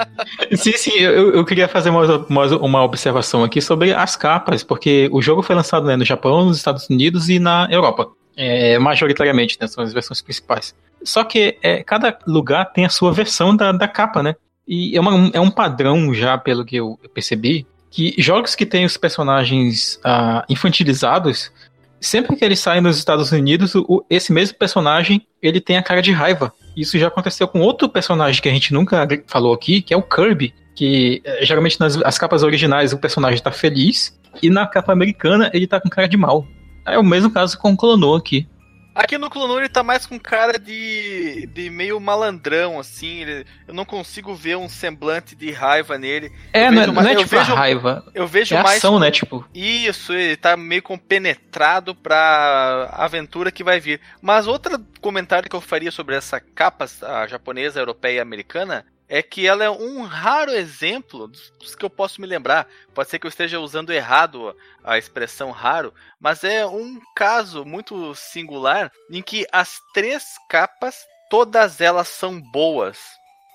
Sim, 0.56 0.72
sim, 0.72 0.92
eu, 0.98 1.34
eu 1.34 1.44
queria 1.44 1.68
fazer 1.68 1.90
uma, 1.90 2.16
uma, 2.28 2.46
uma 2.58 2.82
observação 2.82 3.44
aqui 3.44 3.60
sobre 3.60 3.92
as 3.92 4.16
capas, 4.16 4.64
porque 4.64 5.08
o 5.12 5.20
jogo 5.20 5.42
foi 5.42 5.54
lançado 5.54 5.84
né, 5.86 5.96
no 5.96 6.04
Japão, 6.04 6.46
nos 6.46 6.56
Estados 6.56 6.88
Unidos 6.88 7.28
e 7.28 7.38
na 7.38 7.68
Europa. 7.70 8.08
É, 8.34 8.78
majoritariamente, 8.78 9.58
né, 9.60 9.66
são 9.66 9.84
as 9.84 9.92
versões 9.92 10.22
principais. 10.22 10.74
Só 11.04 11.24
que 11.24 11.58
é, 11.62 11.82
cada 11.82 12.16
lugar 12.26 12.72
tem 12.72 12.86
a 12.86 12.90
sua 12.90 13.12
versão 13.12 13.54
da, 13.54 13.70
da 13.70 13.86
capa, 13.88 14.22
né? 14.22 14.34
E 14.66 14.96
é, 14.96 15.00
uma- 15.00 15.30
é 15.34 15.40
um 15.40 15.50
padrão 15.50 16.12
já, 16.14 16.38
pelo 16.38 16.64
que 16.64 16.76
eu 16.76 16.98
percebi, 17.12 17.66
que 17.96 18.14
jogos 18.18 18.54
que 18.54 18.66
têm 18.66 18.84
os 18.84 18.98
personagens 18.98 19.98
ah, 20.04 20.44
infantilizados, 20.50 21.50
sempre 21.98 22.36
que 22.36 22.44
eles 22.44 22.60
saem 22.60 22.82
nos 22.82 22.98
Estados 22.98 23.32
Unidos, 23.32 23.74
o- 23.74 24.04
esse 24.10 24.30
mesmo 24.34 24.58
personagem 24.58 25.26
ele 25.40 25.62
tem 25.62 25.78
a 25.78 25.82
cara 25.82 26.02
de 26.02 26.12
raiva. 26.12 26.52
Isso 26.76 26.98
já 26.98 27.06
aconteceu 27.08 27.48
com 27.48 27.60
outro 27.60 27.88
personagem 27.88 28.42
que 28.42 28.50
a 28.50 28.52
gente 28.52 28.70
nunca 28.74 29.08
falou 29.26 29.54
aqui, 29.54 29.80
que 29.80 29.94
é 29.94 29.96
o 29.96 30.02
Kirby. 30.02 30.52
Que 30.74 31.22
eh, 31.24 31.46
geralmente 31.46 31.80
nas 31.80 31.96
as 32.02 32.18
capas 32.18 32.42
originais 32.42 32.92
o 32.92 32.98
personagem 32.98 33.40
tá 33.42 33.50
feliz, 33.50 34.14
e 34.42 34.50
na 34.50 34.66
capa 34.66 34.92
americana 34.92 35.50
ele 35.54 35.66
tá 35.66 35.80
com 35.80 35.88
cara 35.88 36.06
de 36.06 36.18
mal. 36.18 36.46
É 36.86 36.98
o 36.98 37.02
mesmo 37.02 37.30
caso 37.30 37.58
com 37.58 37.72
o 37.72 37.76
Clonoa 37.78 38.18
aqui. 38.18 38.46
Aqui 38.96 39.18
no 39.18 39.28
Clonur 39.30 39.58
ele 39.60 39.68
tá 39.68 39.82
mais 39.82 40.06
com 40.06 40.18
cara 40.18 40.58
de, 40.58 41.46
de 41.52 41.68
meio 41.70 42.00
malandrão, 42.00 42.78
assim. 42.80 43.20
ele- 43.22 43.46
eu 43.68 43.74
não 43.74 43.84
consigo 43.84 44.34
ver 44.34 44.56
um 44.56 44.68
semblante 44.68 45.34
de 45.36 45.50
raiva 45.52 45.98
nele. 45.98 46.32
É, 46.52 46.70
não 46.70 46.82
é, 46.82 46.86
vejo 46.86 46.92
não 46.92 47.00
é 47.00 47.04
mais- 47.04 47.06
eu 47.18 47.22
tipo 47.24 47.36
a 47.36 47.38
vejo- 47.40 47.54
raiva, 47.54 48.04
Eu 48.14 48.26
vejo 48.26 48.54
é 48.54 48.62
mais 48.62 48.78
ação, 48.78 48.98
né? 48.98 49.10
Tipo, 49.10 49.44
Isso, 49.54 50.12
ele 50.12 50.36
tá 50.36 50.56
meio 50.56 50.82
compenetrado 50.82 51.94
pra 51.94 52.88
aventura 52.92 53.52
que 53.52 53.62
vai 53.64 53.78
vir. 53.80 54.00
Mas 54.22 54.46
outro 54.46 54.78
comentário 55.00 55.48
que 55.48 55.54
eu 55.56 55.60
faria 55.60 55.90
sobre 55.90 56.14
essa 56.14 56.40
capa 56.40 56.86
a 57.02 57.26
japonesa, 57.26 57.78
europeia 57.80 58.16
e 58.16 58.20
americana 58.20 58.84
é 59.08 59.22
que 59.22 59.46
ela 59.46 59.64
é 59.64 59.70
um 59.70 60.02
raro 60.02 60.50
exemplo 60.50 61.28
dos 61.28 61.74
que 61.74 61.84
eu 61.84 61.90
posso 61.90 62.20
me 62.20 62.26
lembrar. 62.26 62.66
Pode 62.94 63.08
ser 63.08 63.18
que 63.18 63.26
eu 63.26 63.30
esteja 63.30 63.60
usando 63.60 63.92
errado 63.92 64.54
a 64.84 64.98
expressão 64.98 65.50
raro, 65.50 65.92
mas 66.20 66.44
é 66.44 66.66
um 66.66 67.00
caso 67.14 67.64
muito 67.64 68.14
singular 68.14 68.90
em 69.10 69.22
que 69.22 69.46
as 69.52 69.78
três 69.94 70.24
capas, 70.48 70.96
todas 71.30 71.80
elas 71.80 72.08
são 72.08 72.40
boas. 72.40 72.98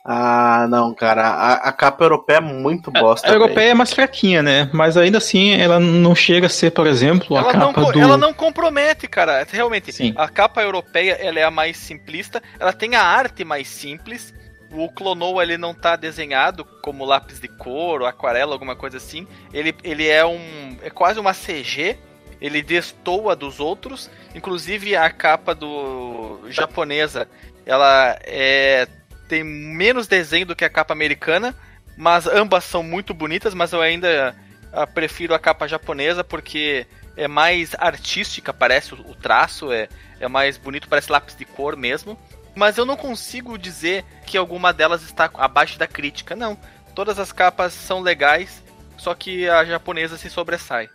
Ah, 0.03 0.65
não, 0.67 0.95
cara. 0.95 1.27
A, 1.27 1.53
a 1.53 1.71
capa 1.71 2.03
europeia 2.03 2.37
é 2.37 2.41
muito 2.41 2.89
bosta. 2.89 3.27
a 3.27 3.31
velho. 3.31 3.43
europeia 3.43 3.69
é 3.69 3.73
mais 3.75 3.93
fraquinha, 3.93 4.41
né? 4.41 4.67
Mas 4.73 4.97
ainda 4.97 5.19
assim 5.19 5.53
ela 5.53 5.79
não 5.79 6.15
chega 6.15 6.47
a 6.47 6.49
ser, 6.49 6.71
por 6.71 6.87
exemplo, 6.87 7.37
a 7.37 7.41
ela, 7.41 7.53
não, 7.53 7.71
capa 7.71 7.85
co- 7.85 7.91
do. 7.91 7.99
ela 8.01 8.17
não 8.17 8.33
compromete, 8.33 9.07
cara. 9.07 9.45
Realmente, 9.47 9.91
Sim. 9.91 10.13
a 10.17 10.27
capa 10.27 10.63
europeia 10.63 11.13
ela 11.21 11.39
é 11.39 11.43
a 11.43 11.51
mais 11.51 11.77
simplista. 11.77 12.41
Ela 12.59 12.73
tem 12.73 12.95
a 12.95 13.03
arte 13.03 13.45
mais 13.45 13.67
simples. 13.67 14.33
O 14.71 14.89
Clonoa 14.89 15.43
ele 15.43 15.57
não 15.57 15.73
tá 15.73 15.95
desenhado 15.95 16.63
como 16.81 17.05
lápis 17.05 17.39
de 17.39 17.47
cor 17.47 18.05
aquarela, 18.05 18.53
alguma 18.53 18.75
coisa 18.75 18.97
assim. 18.97 19.27
Ele, 19.53 19.75
ele 19.83 20.07
é 20.07 20.25
um. 20.25 20.77
é 20.81 20.89
quase 20.89 21.19
uma 21.19 21.33
CG. 21.33 21.97
Ele 22.39 22.61
destoa 22.61 23.35
dos 23.35 23.59
outros. 23.59 24.09
Inclusive 24.33 24.95
a 24.95 25.09
capa 25.09 25.53
do 25.53 26.41
japonesa, 26.49 27.27
ela 27.65 28.17
é 28.23 28.87
tem 29.31 29.45
menos 29.45 30.07
desenho 30.07 30.45
do 30.45 30.55
que 30.55 30.65
a 30.65 30.69
capa 30.69 30.91
americana, 30.91 31.55
mas 31.95 32.27
ambas 32.27 32.65
são 32.65 32.83
muito 32.83 33.13
bonitas, 33.13 33.53
mas 33.53 33.71
eu 33.71 33.79
ainda 33.81 34.35
ah, 34.73 34.85
prefiro 34.85 35.33
a 35.33 35.39
capa 35.39 35.69
japonesa 35.69 36.21
porque 36.21 36.85
é 37.15 37.29
mais 37.29 37.73
artística, 37.77 38.53
parece 38.53 38.93
o, 38.93 38.97
o 39.09 39.15
traço, 39.15 39.71
é, 39.71 39.87
é 40.19 40.27
mais 40.27 40.57
bonito, 40.57 40.89
parece 40.89 41.09
lápis 41.09 41.33
de 41.33 41.45
cor 41.45 41.77
mesmo. 41.77 42.19
Mas 42.55 42.77
eu 42.77 42.85
não 42.85 42.95
consigo 42.95 43.57
dizer 43.57 44.03
que 44.25 44.37
alguma 44.37 44.73
delas 44.73 45.03
está 45.03 45.29
abaixo 45.35 45.79
da 45.79 45.87
crítica, 45.87 46.35
não. 46.35 46.57
Todas 46.93 47.19
as 47.19 47.31
capas 47.31 47.73
são 47.73 48.01
legais, 48.01 48.61
só 48.97 49.13
que 49.13 49.47
a 49.47 49.63
japonesa 49.63 50.17
se 50.17 50.29
sobressai. 50.29 50.89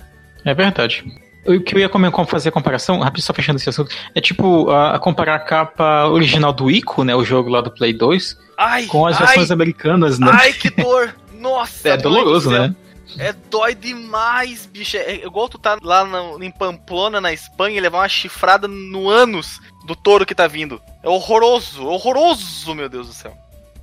É 0.45 0.55
verdade. 0.55 1.05
O 1.47 1.61
que 1.61 1.75
eu 1.75 1.79
ia 1.79 1.91
fazer 2.27 2.49
a 2.49 2.53
comparação, 2.53 2.99
rápido 2.99 3.23
só 3.23 3.33
fechando 3.33 3.59
esse 3.59 3.69
assunto, 3.69 3.95
é 4.15 4.21
tipo 4.21 4.69
a, 4.71 4.97
a 4.97 4.99
comparar 4.99 5.37
a 5.37 5.39
capa 5.39 6.07
original 6.07 6.53
do 6.53 6.71
Ico, 6.71 7.05
né? 7.05 7.15
O 7.15 7.25
jogo 7.25 7.49
lá 7.49 7.61
do 7.61 7.71
Play 7.71 7.93
2, 7.93 8.37
Ai, 8.59 8.87
com 8.87 9.07
as 9.07 9.21
ai, 9.21 9.27
versões 9.27 9.51
americanas, 9.51 10.19
né? 10.19 10.29
ai, 10.33 10.53
que 10.53 10.71
dor! 10.71 11.15
Nossa, 11.39 11.91
é 11.91 11.97
doloroso, 11.97 12.51
né? 12.51 12.75
É 13.19 13.33
dói 13.33 13.75
demais, 13.75 14.67
bicho. 14.67 14.97
É 14.97 15.15
igual 15.25 15.49
tu 15.49 15.59
tá 15.59 15.79
lá 15.83 16.05
no- 16.05 16.43
em 16.43 16.51
Pamplona, 16.51 17.21
na 17.21 17.33
Espanha, 17.33 17.77
e 17.77 17.81
levar 17.81 17.99
uma 17.99 18.09
chifrada 18.09 18.67
no 18.67 19.09
ânus 19.09 19.61
do 19.87 19.95
touro 19.95 20.27
que 20.27 20.35
tá 20.35 20.47
vindo. 20.47 20.81
É 21.03 21.09
horroroso, 21.09 21.87
horroroso, 21.87 22.75
meu 22.75 22.89
Deus 22.89 23.07
do 23.07 23.13
céu. 23.13 23.37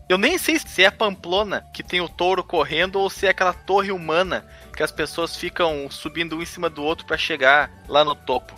Eu 0.09 0.17
nem 0.17 0.37
sei 0.37 0.59
se 0.59 0.83
é 0.83 0.87
a 0.87 0.91
Pamplona 0.91 1.65
que 1.73 1.81
tem 1.81 2.01
o 2.01 2.09
touro 2.09 2.43
correndo 2.43 2.99
ou 2.99 3.09
se 3.09 3.25
é 3.25 3.29
aquela 3.29 3.53
torre 3.53 3.91
humana 3.91 4.45
que 4.75 4.83
as 4.83 4.91
pessoas 4.91 5.35
ficam 5.37 5.89
subindo 5.89 6.35
um 6.37 6.41
em 6.41 6.45
cima 6.45 6.69
do 6.69 6.83
outro 6.83 7.05
pra 7.05 7.17
chegar 7.17 7.71
lá 7.87 8.03
no 8.03 8.13
topo. 8.13 8.53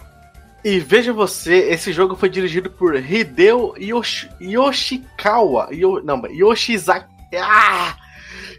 E 0.64 0.80
veja 0.80 1.14
você, 1.14 1.70
esse 1.70 1.94
jogo 1.94 2.16
foi 2.16 2.28
dirigido 2.28 2.72
por 2.72 2.96
Hideo 2.96 3.76
Yoshi, 3.78 4.28
Yoshikawa. 4.42 5.70
Yo, 5.72 6.02
não, 6.04 6.26
Yoshizaki. 6.28 7.08
Ah! 7.40 7.96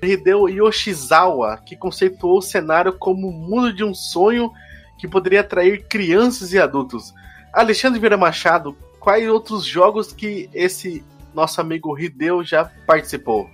Hideo 0.03 0.49
Yoshizawa, 0.49 1.59
que 1.59 1.77
conceituou 1.77 2.39
o 2.39 2.43
cenário 2.43 2.93
como 2.93 3.29
o 3.29 3.33
mundo 3.33 3.73
de 3.73 3.85
um 3.85 3.95
sonho 3.95 4.51
que 4.99 5.09
poderia 5.09 5.41
atrair 5.41 5.87
crianças 5.89 6.53
e 6.53 6.59
adultos. 6.59 7.13
Alexandre 7.53 7.99
Vieira 7.99 8.17
Machado, 8.17 8.77
quais 9.01 9.29
outros 9.29 9.65
jogos 9.65 10.13
que 10.13 10.49
esse 10.53 11.05
nosso 11.35 11.61
amigo 11.61 11.99
Hideo 11.99 12.43
já 12.43 12.65
participou? 12.87 13.49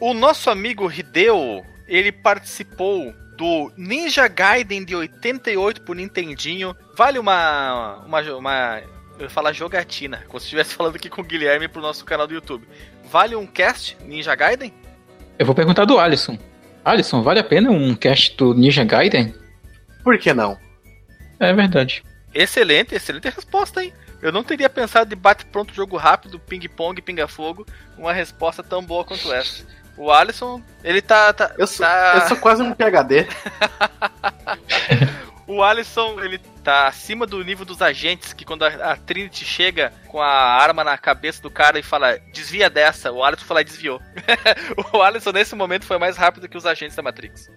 O 0.00 0.12
nosso 0.14 0.50
amigo 0.50 0.90
Hideo, 0.90 1.62
ele 1.86 2.10
participou 2.10 3.14
do 3.36 3.72
Ninja 3.76 4.28
Gaiden 4.28 4.84
de 4.84 4.94
88 4.94 5.82
pro 5.82 5.94
Nintendinho. 5.94 6.76
Vale 6.96 7.18
uma. 7.18 8.02
uma, 8.04 8.20
uma 8.36 8.82
eu 9.18 9.24
ia 9.24 9.30
falar 9.30 9.52
jogatina, 9.52 10.24
como 10.26 10.40
se 10.40 10.46
estivesse 10.46 10.74
falando 10.74 10.96
aqui 10.96 11.08
com 11.08 11.20
o 11.20 11.24
Guilherme 11.24 11.68
pro 11.68 11.82
nosso 11.82 12.04
canal 12.04 12.26
do 12.26 12.34
YouTube. 12.34 12.66
Vale 13.04 13.36
um 13.36 13.46
cast 13.46 13.96
Ninja 14.04 14.34
Gaiden? 14.34 14.72
Eu 15.42 15.46
vou 15.46 15.56
perguntar 15.56 15.84
do 15.84 15.98
Alisson. 15.98 16.38
Alisson, 16.84 17.20
vale 17.20 17.40
a 17.40 17.44
pena 17.44 17.68
um 17.68 17.96
cast 17.96 18.36
do 18.36 18.54
Ninja 18.54 18.84
Gaiden? 18.84 19.34
Por 20.04 20.16
que 20.16 20.32
não? 20.32 20.56
É 21.40 21.52
verdade. 21.52 22.04
Excelente, 22.32 22.94
excelente 22.94 23.28
resposta, 23.28 23.82
hein? 23.82 23.92
Eu 24.22 24.30
não 24.30 24.44
teria 24.44 24.70
pensado 24.70 25.10
de 25.10 25.16
bate-pronto, 25.16 25.74
jogo 25.74 25.96
rápido, 25.96 26.38
ping-pong, 26.38 27.02
pinga-fogo, 27.02 27.66
uma 27.98 28.12
resposta 28.12 28.62
tão 28.62 28.84
boa 28.84 29.04
quanto 29.04 29.32
essa. 29.32 29.64
O 29.96 30.12
Alisson, 30.12 30.62
ele 30.84 31.02
tá. 31.02 31.32
tá, 31.32 31.52
Eu 31.58 31.66
sou, 31.66 31.84
tá- 31.84 32.12
eu 32.22 32.28
sou 32.28 32.36
quase 32.36 32.62
um 32.62 32.72
PHD. 32.72 33.26
O 35.52 35.62
Alisson, 35.62 36.18
ele 36.22 36.38
tá 36.64 36.86
acima 36.86 37.26
do 37.26 37.44
nível 37.44 37.66
dos 37.66 37.82
agentes, 37.82 38.32
que 38.32 38.42
quando 38.42 38.62
a, 38.62 38.68
a 38.68 38.96
Trinity 38.96 39.44
chega 39.44 39.92
com 40.08 40.18
a 40.18 40.26
arma 40.26 40.82
na 40.82 40.96
cabeça 40.96 41.42
do 41.42 41.50
cara 41.50 41.78
e 41.78 41.82
fala, 41.82 42.18
desvia 42.32 42.70
dessa, 42.70 43.12
o 43.12 43.22
Alisson 43.22 43.44
fala 43.44 43.62
desviou. 43.62 44.00
o 44.94 45.02
Alisson, 45.02 45.30
nesse 45.30 45.54
momento, 45.54 45.84
foi 45.84 45.98
mais 45.98 46.16
rápido 46.16 46.48
que 46.48 46.56
os 46.56 46.64
agentes 46.64 46.96
da 46.96 47.02
Matrix. 47.02 47.50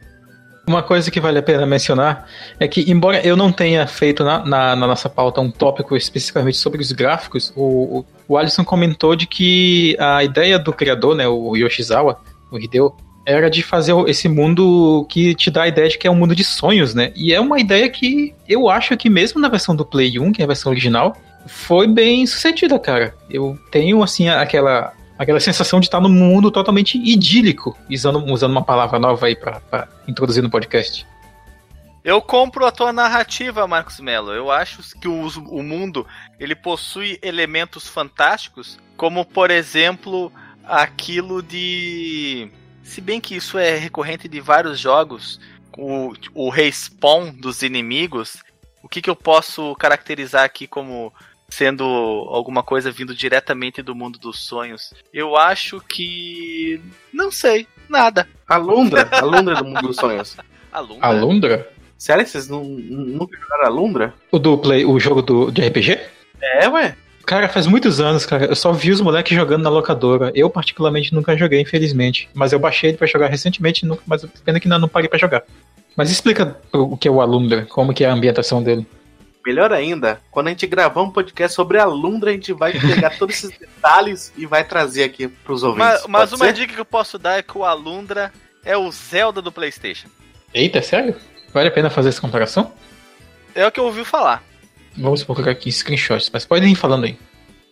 Uma 0.67 0.83
coisa 0.83 1.09
que 1.09 1.21
vale 1.21 1.39
a 1.39 1.43
pena 1.43 1.65
mencionar 1.65 2.27
é 2.59 2.67
que, 2.67 2.89
embora 2.91 3.25
eu 3.25 3.37
não 3.37 3.49
tenha 3.49 3.87
feito 3.87 4.25
na, 4.25 4.43
na- 4.43 4.75
na 4.75 4.87
nossa 4.87 5.07
pauta 5.07 5.39
um 5.39 5.49
tópico 5.49 5.95
especificamente 5.95 6.57
sobre 6.57 6.81
os 6.81 6.91
gráficos, 6.91 7.53
o, 7.55 7.99
o, 7.99 8.05
o 8.27 8.37
Alisson 8.37 8.65
comentou 8.65 9.15
de 9.15 9.25
que 9.25 9.95
a 9.99 10.21
ideia 10.21 10.59
do 10.59 10.73
criador, 10.73 11.15
né, 11.15 11.25
o 11.27 11.55
Yoshizawa, 11.55 12.19
o 12.51 12.57
Hideo, 12.57 12.93
era 13.25 13.49
de 13.49 13.63
fazer 13.63 13.93
esse 14.07 14.29
mundo 14.29 15.05
que 15.09 15.33
te 15.33 15.49
dá 15.49 15.63
a 15.63 15.67
ideia 15.67 15.89
de 15.89 15.97
que 15.97 16.07
é 16.07 16.11
um 16.11 16.15
mundo 16.15 16.35
de 16.35 16.43
sonhos, 16.43 16.93
né? 16.93 17.11
E 17.15 17.33
é 17.33 17.39
uma 17.39 17.59
ideia 17.59 17.89
que 17.89 18.35
eu 18.47 18.69
acho 18.69 18.95
que 18.95 19.09
mesmo 19.09 19.41
na 19.41 19.49
versão 19.49 19.75
do 19.75 19.85
Play 19.85 20.19
1, 20.19 20.31
que 20.31 20.41
é 20.41 20.45
a 20.45 20.47
versão 20.47 20.71
original, 20.71 21.17
foi 21.47 21.87
bem 21.87 22.25
sucedida, 22.25 22.77
cara. 22.77 23.15
Eu 23.29 23.57
tenho, 23.71 24.03
assim, 24.03 24.29
aquela, 24.29 24.93
aquela 25.17 25.39
sensação 25.39 25.79
de 25.79 25.87
estar 25.87 25.99
num 25.99 26.09
mundo 26.09 26.51
totalmente 26.51 26.97
idílico, 26.97 27.75
usando, 27.89 28.23
usando 28.31 28.51
uma 28.51 28.63
palavra 28.63 28.99
nova 28.99 29.25
aí 29.25 29.35
pra 29.35 29.87
introduzir 30.07 30.43
no 30.43 30.49
podcast. 30.49 31.05
Eu 32.03 32.21
compro 32.21 32.67
a 32.67 32.71
tua 32.71 32.93
narrativa, 32.93 33.67
Marcos 33.67 33.99
Mello. 33.99 34.31
Eu 34.31 34.51
acho 34.51 34.83
que 34.99 35.07
o, 35.07 35.27
o 35.49 35.63
mundo 35.63 36.05
ele 36.39 36.55
possui 36.55 37.17
elementos 37.19 37.87
fantásticos, 37.87 38.77
como 38.95 39.25
por 39.25 39.49
exemplo 39.49 40.31
aquilo 40.63 41.41
de 41.41 42.47
se 42.85 43.01
bem 43.01 43.19
que 43.19 43.35
isso 43.35 43.57
é 43.57 43.75
recorrente 43.77 44.27
de 44.27 44.39
vários 44.39 44.79
jogos, 44.79 45.39
o, 45.77 46.13
o 46.33 46.49
respawn 46.49 47.31
dos 47.31 47.63
inimigos, 47.63 48.37
o 48.83 48.87
que, 48.87 49.01
que 49.01 49.09
eu 49.09 49.15
posso 49.15 49.75
caracterizar 49.75 50.43
aqui 50.43 50.67
como 50.67 51.11
sendo 51.49 51.83
alguma 51.83 52.61
coisa 52.63 52.91
vindo 52.91 53.15
diretamente 53.15 53.81
do 53.81 53.95
mundo 53.95 54.19
dos 54.19 54.45
sonhos? 54.45 54.93
Eu 55.11 55.35
acho 55.35 55.81
que. 55.81 56.79
Não 57.11 57.31
sei, 57.31 57.67
nada. 57.89 58.29
A 58.47 58.57
Lundra, 58.57 59.09
a 59.11 59.25
Lundra 59.25 59.55
do 59.55 59.65
mundo 59.65 59.81
dos 59.81 59.95
sonhos. 59.95 60.37
A 60.71 60.79
Lundra? 60.79 61.07
A 61.07 61.11
Lundra? 61.11 61.71
Sério 61.97 62.27
vocês 62.27 62.47
não, 62.47 62.63
nunca 62.63 63.37
jogaram 63.39 63.65
a 63.65 63.69
Lundra? 63.69 64.13
O 64.31 64.37
do 64.37 64.57
Play, 64.57 64.85
o 64.85 64.99
jogo 64.99 65.21
do, 65.21 65.51
de 65.51 65.67
RPG? 65.67 65.99
É, 66.39 66.69
ué. 66.69 66.95
Cara, 67.25 67.49
faz 67.49 67.65
muitos 67.65 67.99
anos, 67.99 68.25
cara. 68.25 68.45
Eu 68.45 68.55
só 68.55 68.71
vi 68.71 68.91
os 68.91 69.01
moleques 69.01 69.35
jogando 69.35 69.63
na 69.63 69.69
locadora. 69.69 70.31
Eu, 70.35 70.49
particularmente, 70.49 71.13
nunca 71.13 71.35
joguei, 71.35 71.59
infelizmente. 71.59 72.29
Mas 72.33 72.53
eu 72.53 72.59
baixei 72.59 72.91
ele 72.91 72.97
pra 72.97 73.07
jogar 73.07 73.27
recentemente, 73.27 73.85
nunca, 73.85 74.03
mas 74.05 74.25
pena 74.43 74.59
que 74.59 74.67
ainda 74.67 74.77
não 74.77 74.87
parei 74.87 75.09
pra 75.09 75.17
jogar. 75.17 75.43
Mas 75.95 76.11
explica 76.11 76.57
o 76.71 76.95
que 76.95 77.07
é 77.07 77.11
o 77.11 77.21
Alundra, 77.21 77.65
como 77.65 77.93
que 77.93 78.03
é 78.03 78.09
a 78.09 78.13
ambientação 78.13 78.61
dele. 78.61 78.85
Melhor 79.45 79.71
ainda, 79.71 80.19
quando 80.31 80.47
a 80.47 80.49
gente 80.49 80.65
gravar 80.65 81.03
um 81.03 81.11
podcast 81.11 81.55
sobre 81.55 81.77
a 81.77 81.85
Lundra, 81.85 82.31
a 82.31 82.33
gente 82.33 82.51
vai 82.51 82.71
pegar 82.73 83.11
todos 83.17 83.35
esses 83.35 83.57
detalhes 83.57 84.33
e 84.35 84.47
vai 84.47 84.63
trazer 84.63 85.03
aqui 85.03 85.27
pros 85.27 85.61
ouvintes. 85.61 85.87
Mas, 85.87 86.07
mas 86.07 86.33
uma 86.33 86.45
ser? 86.45 86.53
dica 86.53 86.73
que 86.73 86.79
eu 86.79 86.85
posso 86.85 87.19
dar 87.19 87.37
é 87.37 87.43
que 87.43 87.55
o 87.55 87.63
Alundra 87.63 88.33
é 88.63 88.75
o 88.75 88.91
Zelda 88.91 89.43
do 89.43 89.51
PlayStation. 89.51 90.07
Eita, 90.51 90.81
sério? 90.81 91.15
Vale 91.53 91.67
a 91.67 91.71
pena 91.71 91.91
fazer 91.91 92.09
essa 92.09 92.19
comparação? 92.19 92.73
É 93.53 93.65
o 93.65 93.71
que 93.71 93.79
eu 93.79 93.85
ouvi 93.85 94.03
falar. 94.03 94.43
Vamos 94.97 95.23
colocar 95.23 95.51
aqui 95.51 95.71
screenshots, 95.71 96.29
mas 96.31 96.45
podem 96.45 96.71
ir 96.71 96.75
falando 96.75 97.05
aí. 97.05 97.17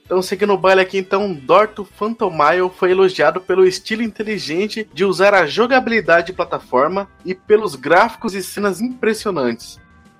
Então, 0.05 0.21
seguindo 0.21 0.53
o 0.53 0.57
baile 0.57 0.81
aqui, 0.81 0.97
então, 0.97 1.33
Dorto 1.33 1.85
Phantomile 1.85 2.69
foi 2.75 2.91
elogiado 2.91 3.39
pelo 3.39 3.65
estilo 3.65 4.03
inteligente 4.03 4.87
de 4.93 5.05
usar 5.05 5.33
a 5.33 5.45
jogabilidade 5.45 6.27
de 6.27 6.33
plataforma 6.33 7.09
e 7.25 7.33
pelos 7.33 7.75
gráficos 7.75 8.35
e 8.35 8.43
cenas 8.43 8.81
impressionantes. 8.81 9.79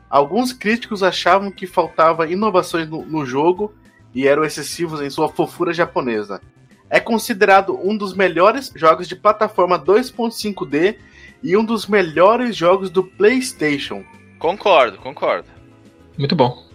Alguns 0.09 0.53
críticos 0.53 1.03
achavam 1.03 1.51
que 1.51 1.67
faltava 1.67 2.29
inovações 2.29 2.87
no, 2.87 3.05
no 3.05 3.25
jogo 3.25 3.73
e 4.15 4.25
eram 4.25 4.43
excessivos 4.43 5.01
em 5.01 5.09
sua 5.09 5.27
fofura 5.27 5.73
japonesa. 5.73 6.39
É 6.89 6.99
considerado 6.99 7.77
um 7.83 7.97
dos 7.97 8.13
melhores 8.13 8.71
jogos 8.75 9.07
de 9.07 9.15
plataforma 9.15 9.77
2.5D 9.77 10.95
e 11.41 11.57
um 11.57 11.65
dos 11.65 11.87
melhores 11.87 12.55
jogos 12.55 12.89
do 12.89 13.03
PlayStation. 13.03 14.05
Concordo, 14.39 14.97
concordo. 14.99 15.47
Muito 16.17 16.35
bom. 16.35 16.72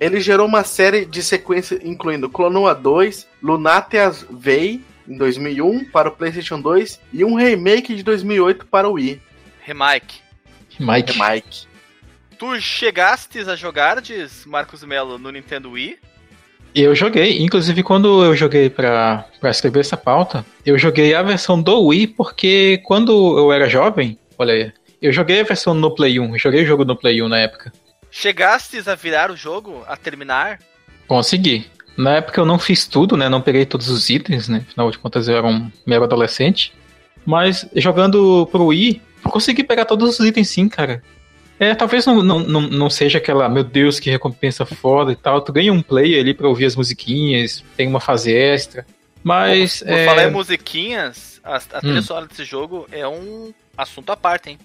Ele 0.00 0.20
gerou 0.20 0.46
uma 0.46 0.62
série 0.62 1.04
de 1.04 1.22
sequências 1.22 1.80
incluindo 1.82 2.28
Clonoa 2.28 2.74
2, 2.74 3.26
Lunateas 3.42 4.24
Vei 4.30 4.80
em 5.08 5.16
2001 5.16 5.86
para 5.86 6.08
o 6.08 6.12
PlayStation 6.12 6.60
2 6.60 7.00
e 7.12 7.24
um 7.24 7.34
remake 7.34 7.94
de 7.94 8.02
2008 8.02 8.66
para 8.66 8.88
o 8.88 8.92
Wii. 8.92 9.20
Remake. 9.60 10.20
Remake. 10.78 11.12
Remake. 11.12 11.66
Tu 12.38 12.60
chegastes 12.60 13.48
a 13.48 13.56
jogar, 13.56 14.00
diz 14.00 14.44
Marcos 14.46 14.84
Melo, 14.84 15.18
no 15.18 15.32
Nintendo 15.32 15.72
Wii? 15.72 15.98
Eu 16.74 16.94
joguei, 16.94 17.42
inclusive 17.42 17.82
quando 17.82 18.24
eu 18.24 18.36
joguei 18.36 18.70
para 18.70 19.26
escrever 19.44 19.80
essa 19.80 19.96
pauta, 19.96 20.44
eu 20.64 20.78
joguei 20.78 21.14
a 21.14 21.22
versão 21.22 21.60
do 21.60 21.86
Wii 21.86 22.08
porque 22.08 22.80
quando 22.84 23.36
eu 23.36 23.52
era 23.52 23.68
jovem, 23.68 24.16
olha 24.38 24.54
aí, 24.54 24.72
eu 25.02 25.12
joguei 25.12 25.40
a 25.40 25.44
versão 25.44 25.74
no 25.74 25.92
Play 25.92 26.20
1, 26.20 26.38
joguei 26.38 26.62
o 26.62 26.66
jogo 26.66 26.84
no 26.84 26.94
Play 26.94 27.20
1 27.20 27.28
na 27.28 27.38
época. 27.38 27.72
Chegastes 28.10 28.88
a 28.88 28.94
virar 28.94 29.30
o 29.30 29.36
jogo, 29.36 29.84
a 29.86 29.96
terminar? 29.96 30.58
Consegui. 31.06 31.66
Na 31.96 32.16
época 32.16 32.40
eu 32.40 32.46
não 32.46 32.58
fiz 32.58 32.86
tudo, 32.86 33.16
né? 33.16 33.28
Não 33.28 33.40
peguei 33.40 33.66
todos 33.66 33.88
os 33.88 34.08
itens, 34.08 34.48
né? 34.48 34.64
Afinal 34.68 34.90
de 34.90 34.98
contas 34.98 35.28
eu 35.28 35.36
era 35.36 35.46
um 35.46 35.70
mero 35.84 36.04
adolescente. 36.04 36.72
Mas 37.26 37.68
jogando 37.74 38.46
pro 38.52 38.66
Wii, 38.66 39.02
consegui 39.24 39.64
pegar 39.64 39.84
todos 39.84 40.18
os 40.18 40.26
itens 40.26 40.48
sim, 40.48 40.68
cara. 40.68 41.02
É, 41.58 41.74
talvez 41.74 42.06
não, 42.06 42.22
não, 42.22 42.38
não, 42.38 42.60
não 42.60 42.88
seja 42.88 43.18
aquela, 43.18 43.48
meu 43.48 43.64
Deus, 43.64 43.98
que 43.98 44.10
recompensa 44.10 44.64
foda 44.64 45.10
e 45.10 45.16
tal. 45.16 45.40
Tu 45.40 45.52
ganha 45.52 45.72
um 45.72 45.82
play 45.82 46.18
ali 46.18 46.32
pra 46.32 46.48
ouvir 46.48 46.66
as 46.66 46.76
musiquinhas, 46.76 47.64
tem 47.76 47.88
uma 47.88 48.00
fase 48.00 48.32
extra. 48.32 48.86
Mas. 49.24 49.82
Vou 49.84 49.96
é... 49.96 50.04
falar 50.04 50.24
em 50.24 50.30
musiquinhas, 50.30 51.40
a, 51.42 51.56
a 51.56 51.80
trilha 51.80 51.98
hum. 51.98 52.02
sonora 52.02 52.26
desse 52.26 52.44
jogo 52.44 52.86
é 52.92 53.06
um 53.08 53.52
assunto 53.76 54.10
à 54.10 54.16
parte, 54.16 54.50
hein? 54.50 54.58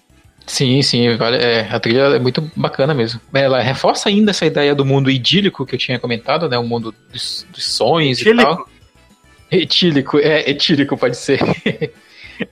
Sim, 0.46 0.82
sim, 0.82 1.16
vale, 1.16 1.38
é, 1.38 1.66
a 1.70 1.80
trilha 1.80 2.02
é 2.02 2.18
muito 2.18 2.42
bacana 2.54 2.92
mesmo. 2.92 3.20
Ela 3.32 3.60
reforça 3.60 4.08
ainda 4.08 4.30
essa 4.30 4.44
ideia 4.44 4.74
do 4.74 4.84
mundo 4.84 5.10
idílico 5.10 5.64
que 5.64 5.74
eu 5.74 5.78
tinha 5.78 5.98
comentado, 5.98 6.48
né? 6.48 6.58
O 6.58 6.64
mundo 6.64 6.94
dos, 7.10 7.46
dos 7.50 7.64
sonhos 7.64 8.20
etílico. 8.20 8.42
e 8.42 8.44
tal. 8.44 8.68
Etílico, 9.50 10.18
é, 10.18 10.50
etílico 10.50 10.96
pode 10.96 11.16
ser. 11.16 11.40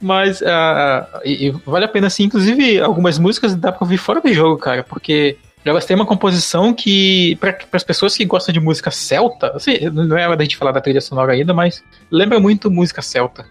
Mas 0.01 0.41
uh, 0.41 1.21
e, 1.25 1.49
e 1.49 1.51
vale 1.67 1.85
a 1.85 1.89
pena, 1.89 2.09
sim. 2.09 2.25
Inclusive, 2.25 2.81
algumas 2.81 3.19
músicas 3.19 3.55
dá 3.55 3.71
pra 3.73 3.85
ouvir 3.85 3.99
fora 3.99 4.21
do 4.21 4.33
jogo, 4.33 4.57
cara, 4.57 4.83
porque 4.83 5.37
elas 5.65 5.85
têm 5.85 5.95
uma 5.95 6.07
composição 6.07 6.73
que, 6.73 7.37
para 7.37 7.57
as 7.73 7.85
pessoas 7.85 8.17
que 8.17 8.25
gostam 8.25 8.53
de 8.53 8.61
música 8.61 8.91
celta, 8.91 9.53
assim, 9.55 9.79
não 9.93 10.17
é 10.17 10.27
hora 10.27 10.37
da 10.37 10.45
gente 10.45 10.57
falar 10.57 10.73
da 10.73 10.81
trilha 10.81 11.01
sonora 11.01 11.33
ainda, 11.33 11.53
mas 11.53 11.85
lembra 12.11 12.41
muito 12.41 12.71
música 12.71 13.03
celta. 13.03 13.47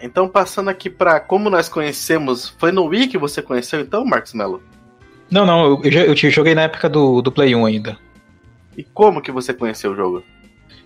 Então, 0.00 0.28
passando 0.28 0.70
aqui 0.70 0.88
para 0.88 1.18
como 1.18 1.50
nós 1.50 1.68
conhecemos, 1.68 2.54
foi 2.58 2.70
no 2.70 2.84
Wii 2.86 3.08
que 3.08 3.18
você 3.18 3.42
conheceu 3.42 3.80
então, 3.80 4.04
Marcos 4.04 4.32
Mello? 4.32 4.62
Não, 5.30 5.44
não, 5.44 5.80
eu, 5.82 5.82
eu, 5.84 6.14
eu 6.14 6.30
joguei 6.30 6.54
na 6.54 6.62
época 6.62 6.88
do, 6.88 7.20
do 7.20 7.32
Play 7.32 7.54
1 7.54 7.66
ainda. 7.66 7.98
E 8.76 8.84
como 8.84 9.20
que 9.20 9.32
você 9.32 9.52
conheceu 9.52 9.92
o 9.92 9.96
jogo? 9.96 10.22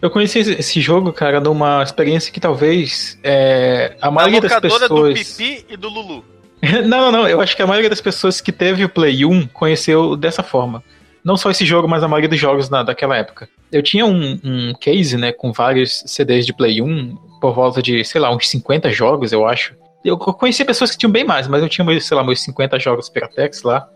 Eu 0.01 0.11
conheci 0.11 0.41
esse 0.41 0.81
jogo, 0.81 1.13
cara, 1.13 1.41
numa 1.41 1.83
experiência 1.83 2.33
que 2.33 2.41
talvez 2.41 3.19
é, 3.23 3.97
a 4.01 4.11
maioria 4.11 4.41
das 4.41 4.59
pessoas... 4.59 4.89
do 4.89 5.15
Pipi 5.15 5.65
e 5.69 5.77
do 5.77 5.89
Lulu. 5.89 6.25
não, 6.87 7.13
não, 7.13 7.13
não, 7.13 7.29
eu 7.29 7.41
acho 7.41 7.55
que 7.55 7.63
a 7.63 7.67
maioria 7.67 7.91
das 7.91 8.01
pessoas 8.01 8.41
que 8.41 8.51
teve 8.51 8.85
o 8.85 8.89
Play 8.89 9.25
1 9.25 9.47
conheceu 9.49 10.17
dessa 10.17 10.43
forma. 10.43 10.83
Não 11.25 11.37
só 11.37 11.51
esse 11.51 11.65
jogo, 11.65 11.89
mas 11.89 12.03
a 12.03 12.09
maioria 12.09 12.29
dos 12.29 12.39
jogos 12.39 12.69
na, 12.69 12.83
daquela 12.83 13.17
época. 13.17 13.49
Eu 13.71 13.83
tinha 13.83 14.05
um, 14.05 14.39
um 14.43 14.75
case, 14.75 15.17
né, 15.17 15.33
com 15.33 15.53
vários 15.53 16.03
CDs 16.07 16.45
de 16.45 16.53
Play 16.53 16.83
1, 16.83 17.17
por 17.41 17.55
volta 17.55 17.81
de, 17.81 18.05
sei 18.05 18.21
lá, 18.21 18.35
uns 18.35 18.49
50 18.49 18.91
jogos, 18.91 19.33
eu 19.33 19.47
acho. 19.47 19.75
Eu 20.05 20.19
conheci 20.19 20.65
pessoas 20.65 20.91
que 20.91 20.99
tinham 20.99 21.13
bem 21.13 21.25
mais, 21.25 21.47
mas 21.47 21.63
eu 21.63 21.69
tinha, 21.69 22.01
sei 22.01 22.17
lá, 22.17 22.25
meus 22.25 22.43
50 22.43 22.79
jogos 22.79 23.09
Piratex 23.09 23.63
lá. 23.63 23.87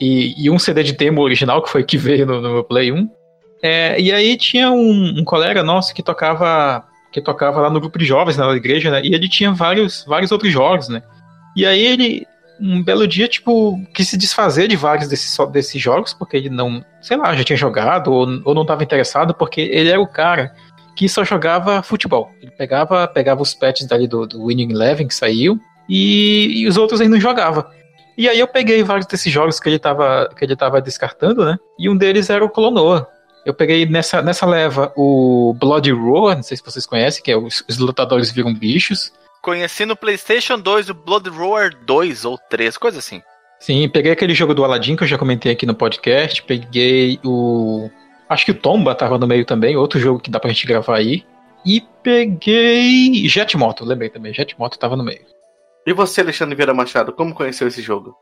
E, 0.00 0.34
e 0.44 0.50
um 0.50 0.58
CD 0.58 0.82
de 0.82 0.92
demo 0.92 1.22
original, 1.22 1.62
que 1.62 1.70
foi 1.70 1.84
que 1.84 1.96
veio 1.96 2.26
no, 2.26 2.40
no 2.40 2.52
meu 2.52 2.64
Play 2.64 2.92
1. 2.92 3.08
É, 3.62 4.00
e 4.00 4.12
aí 4.12 4.36
tinha 4.36 4.70
um, 4.70 5.20
um, 5.20 5.24
colega 5.24 5.62
nosso 5.62 5.94
que 5.94 6.02
tocava 6.02 6.84
que 7.10 7.20
tocava 7.22 7.60
lá 7.62 7.70
no 7.70 7.80
grupo 7.80 7.98
de 7.98 8.04
jovens 8.04 8.36
na 8.36 8.54
igreja, 8.54 8.90
né? 8.90 9.00
E 9.02 9.14
ele 9.14 9.28
tinha 9.28 9.50
vários, 9.52 10.04
vários 10.06 10.30
outros 10.30 10.52
jogos, 10.52 10.88
né? 10.88 11.02
E 11.56 11.64
aí 11.64 11.80
ele, 11.80 12.26
um 12.60 12.82
belo 12.82 13.06
dia, 13.06 13.28
tipo, 13.28 13.80
quis 13.92 14.08
se 14.08 14.16
desfazer 14.16 14.68
de 14.68 14.76
vários 14.76 15.08
desses, 15.08 15.36
desses 15.50 15.80
jogos, 15.80 16.14
porque 16.14 16.36
ele 16.36 16.50
não, 16.50 16.84
sei 17.00 17.16
lá, 17.16 17.34
já 17.34 17.44
tinha 17.44 17.56
jogado 17.56 18.12
ou, 18.12 18.26
ou 18.44 18.54
não 18.54 18.62
estava 18.62 18.82
interessado, 18.82 19.34
porque 19.34 19.60
ele 19.60 19.90
era 19.90 20.00
o 20.00 20.06
cara 20.06 20.54
que 20.96 21.08
só 21.08 21.22
jogava 21.22 21.82
futebol. 21.82 22.30
Ele 22.40 22.50
pegava, 22.50 23.06
pegava 23.06 23.42
os 23.42 23.54
patches 23.54 23.86
dali 23.86 24.08
do, 24.08 24.26
do 24.26 24.46
Winning 24.46 24.72
Eleven 24.72 25.06
que 25.06 25.14
saiu 25.14 25.60
e, 25.88 26.62
e, 26.62 26.66
os 26.66 26.76
outros 26.76 27.00
ele 27.00 27.10
não 27.10 27.20
jogava. 27.20 27.70
E 28.16 28.28
aí 28.28 28.40
eu 28.40 28.48
peguei 28.48 28.82
vários 28.82 29.06
desses 29.06 29.30
jogos 29.30 29.60
que 29.60 29.68
ele 29.68 29.78
tava, 29.78 30.30
que 30.36 30.44
ele 30.44 30.56
tava 30.56 30.80
descartando, 30.80 31.44
né? 31.44 31.58
E 31.78 31.88
um 31.88 31.96
deles 31.96 32.30
era 32.30 32.44
o 32.44 32.48
Clonoa. 32.48 33.06
Eu 33.44 33.52
peguei 33.54 33.86
nessa, 33.86 34.22
nessa 34.22 34.46
leva 34.46 34.92
o 34.96 35.54
Blood 35.60 35.92
Roar, 35.92 36.34
não 36.34 36.42
sei 36.42 36.56
se 36.56 36.64
vocês 36.64 36.86
conhecem, 36.86 37.22
que 37.22 37.30
é 37.30 37.36
os, 37.36 37.62
os 37.68 37.78
lutadores 37.78 38.32
viram 38.32 38.52
bichos. 38.52 39.12
Conheci 39.46 39.86
no 39.86 39.94
PlayStation 39.94 40.58
2 40.58 40.90
o 40.90 40.94
Blood 40.94 41.30
Roar 41.30 41.70
2 41.84 42.24
ou 42.24 42.36
3, 42.36 42.76
coisa 42.76 42.98
assim. 42.98 43.22
Sim, 43.60 43.88
peguei 43.88 44.10
aquele 44.10 44.34
jogo 44.34 44.52
do 44.52 44.64
Aladdin 44.64 44.96
que 44.96 45.04
eu 45.04 45.06
já 45.06 45.16
comentei 45.16 45.52
aqui 45.52 45.64
no 45.64 45.72
podcast. 45.72 46.42
Peguei 46.42 47.20
o 47.24 47.88
Acho 48.28 48.44
que 48.44 48.50
o 48.50 48.58
Tomba 48.58 48.92
tava 48.92 49.16
no 49.18 49.26
meio 49.28 49.44
também, 49.44 49.76
outro 49.76 50.00
jogo 50.00 50.18
que 50.18 50.32
dá 50.32 50.40
pra 50.40 50.50
gente 50.50 50.66
gravar 50.66 50.96
aí. 50.96 51.24
E 51.64 51.80
peguei 52.02 53.28
Jetmoto, 53.28 53.84
lembrei 53.84 54.10
também, 54.10 54.34
Jetmoto 54.34 54.80
tava 54.80 54.96
no 54.96 55.04
meio. 55.04 55.24
E 55.86 55.92
você, 55.92 56.22
Alexandre 56.22 56.56
Vieira 56.56 56.74
Machado, 56.74 57.12
como 57.12 57.32
conheceu 57.32 57.68
esse 57.68 57.80
jogo? 57.80 58.16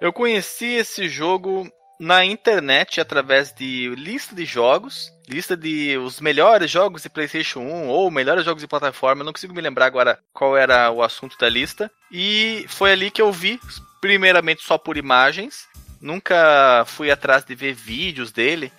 Eu 0.00 0.12
conheci 0.12 0.66
esse 0.66 1.08
jogo 1.08 1.70
na 2.00 2.24
internet 2.24 3.00
através 3.00 3.52
de 3.52 3.94
lista 3.96 4.34
de 4.34 4.44
jogos 4.44 5.12
lista 5.28 5.56
de 5.56 5.96
os 5.98 6.20
melhores 6.20 6.70
jogos 6.70 7.02
de 7.02 7.10
PlayStation 7.10 7.60
1 7.60 7.88
ou 7.88 8.10
melhores 8.10 8.44
jogos 8.44 8.62
de 8.62 8.68
plataforma. 8.68 9.22
Eu 9.22 9.26
não 9.26 9.32
consigo 9.32 9.54
me 9.54 9.60
lembrar 9.60 9.86
agora 9.86 10.18
qual 10.32 10.56
era 10.56 10.90
o 10.90 11.02
assunto 11.02 11.36
da 11.38 11.48
lista. 11.48 11.90
E 12.10 12.64
foi 12.68 12.92
ali 12.92 13.10
que 13.10 13.20
eu 13.20 13.32
vi, 13.32 13.60
primeiramente 14.00 14.62
só 14.62 14.78
por 14.78 14.96
imagens. 14.96 15.68
Nunca 16.00 16.84
fui 16.86 17.10
atrás 17.10 17.44
de 17.44 17.54
ver 17.54 17.74
vídeos 17.74 18.30
dele. 18.30 18.72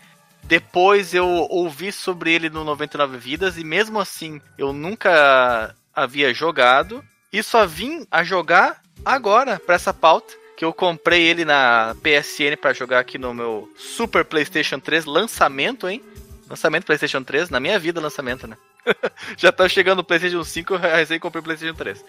Depois 0.43 1.13
eu 1.13 1.27
ouvi 1.27 1.91
sobre 1.91 2.31
ele 2.31 2.49
no 2.49 2.63
99 2.63 3.17
Vidas 3.17 3.57
e 3.57 3.63
mesmo 3.63 3.99
assim 3.99 4.39
eu 4.57 4.71
nunca 4.71 5.75
havia 5.93 6.33
jogado 6.33 7.03
e 7.33 7.43
só 7.43 7.65
vim 7.65 8.07
a 8.09 8.23
jogar 8.23 8.81
agora 9.03 9.59
para 9.59 9.75
essa 9.75 9.93
pauta 9.93 10.33
que 10.55 10.63
eu 10.63 10.73
comprei 10.73 11.23
ele 11.23 11.43
na 11.43 11.95
PSN 12.01 12.55
para 12.59 12.73
jogar 12.73 12.99
aqui 12.99 13.17
no 13.17 13.33
meu 13.33 13.69
Super 13.75 14.23
PlayStation 14.23 14.79
3 14.79 15.05
lançamento, 15.05 15.87
hein? 15.87 16.01
Lançamento 16.49 16.85
PlayStation 16.85 17.23
3, 17.23 17.49
na 17.49 17.59
minha 17.59 17.77
vida 17.77 17.99
lançamento, 17.99 18.47
né? 18.47 18.57
Já 19.37 19.51
tá 19.51 19.67
chegando 19.67 19.99
o 19.99 20.03
PlayStation 20.03 20.43
5, 20.43 20.73
eu 20.73 20.79
recém 20.79 21.19
comprei 21.19 21.41
o 21.41 21.43
PlayStation 21.43 21.75
3. 21.75 22.05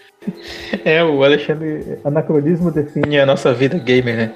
É, 0.85 1.03
o 1.03 1.23
Alexandre, 1.23 1.99
anacronismo 2.05 2.71
define 2.71 3.19
a 3.19 3.25
nossa 3.25 3.53
vida 3.53 3.77
gamer, 3.77 4.15
né? 4.15 4.35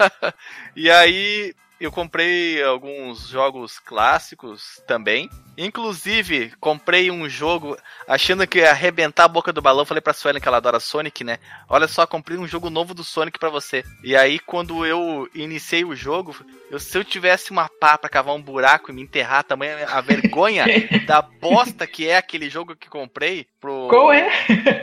e 0.74 0.90
aí, 0.90 1.54
eu 1.78 1.92
comprei 1.92 2.62
alguns 2.62 3.28
jogos 3.28 3.78
clássicos 3.78 4.82
também. 4.86 5.28
Inclusive, 5.58 6.52
comprei 6.58 7.10
um 7.10 7.28
jogo 7.28 7.76
achando 8.08 8.46
que 8.46 8.58
ia 8.58 8.70
arrebentar 8.70 9.24
a 9.24 9.28
boca 9.28 9.52
do 9.52 9.62
balão. 9.62 9.84
Falei 9.84 10.00
pra 10.00 10.12
Suelen 10.12 10.40
que 10.40 10.48
ela 10.48 10.56
adora 10.56 10.80
Sonic, 10.80 11.22
né? 11.22 11.38
Olha 11.68 11.86
só, 11.86 12.06
comprei 12.06 12.38
um 12.38 12.46
jogo 12.46 12.70
novo 12.70 12.94
do 12.94 13.04
Sonic 13.04 13.38
para 13.38 13.50
você. 13.50 13.84
E 14.02 14.16
aí, 14.16 14.38
quando 14.38 14.86
eu 14.86 15.28
iniciei 15.34 15.84
o 15.84 15.94
jogo, 15.94 16.34
eu, 16.70 16.78
se 16.78 16.96
eu 16.96 17.04
tivesse 17.04 17.50
uma 17.50 17.68
pá 17.68 17.98
pra 17.98 18.10
cavar 18.10 18.34
um 18.34 18.42
buraco 18.42 18.90
e 18.90 18.94
me 18.94 19.02
enterrar, 19.02 19.44
tamanha 19.44 19.86
a 19.88 20.00
vergonha 20.00 20.64
da 21.06 21.20
bosta 21.20 21.86
que 21.86 22.08
é 22.08 22.16
aquele 22.16 22.48
jogo 22.48 22.74
que 22.74 22.88
comprei 22.88 23.46
pro. 23.60 23.88
Qual 23.88 24.12
é? 24.12 24.30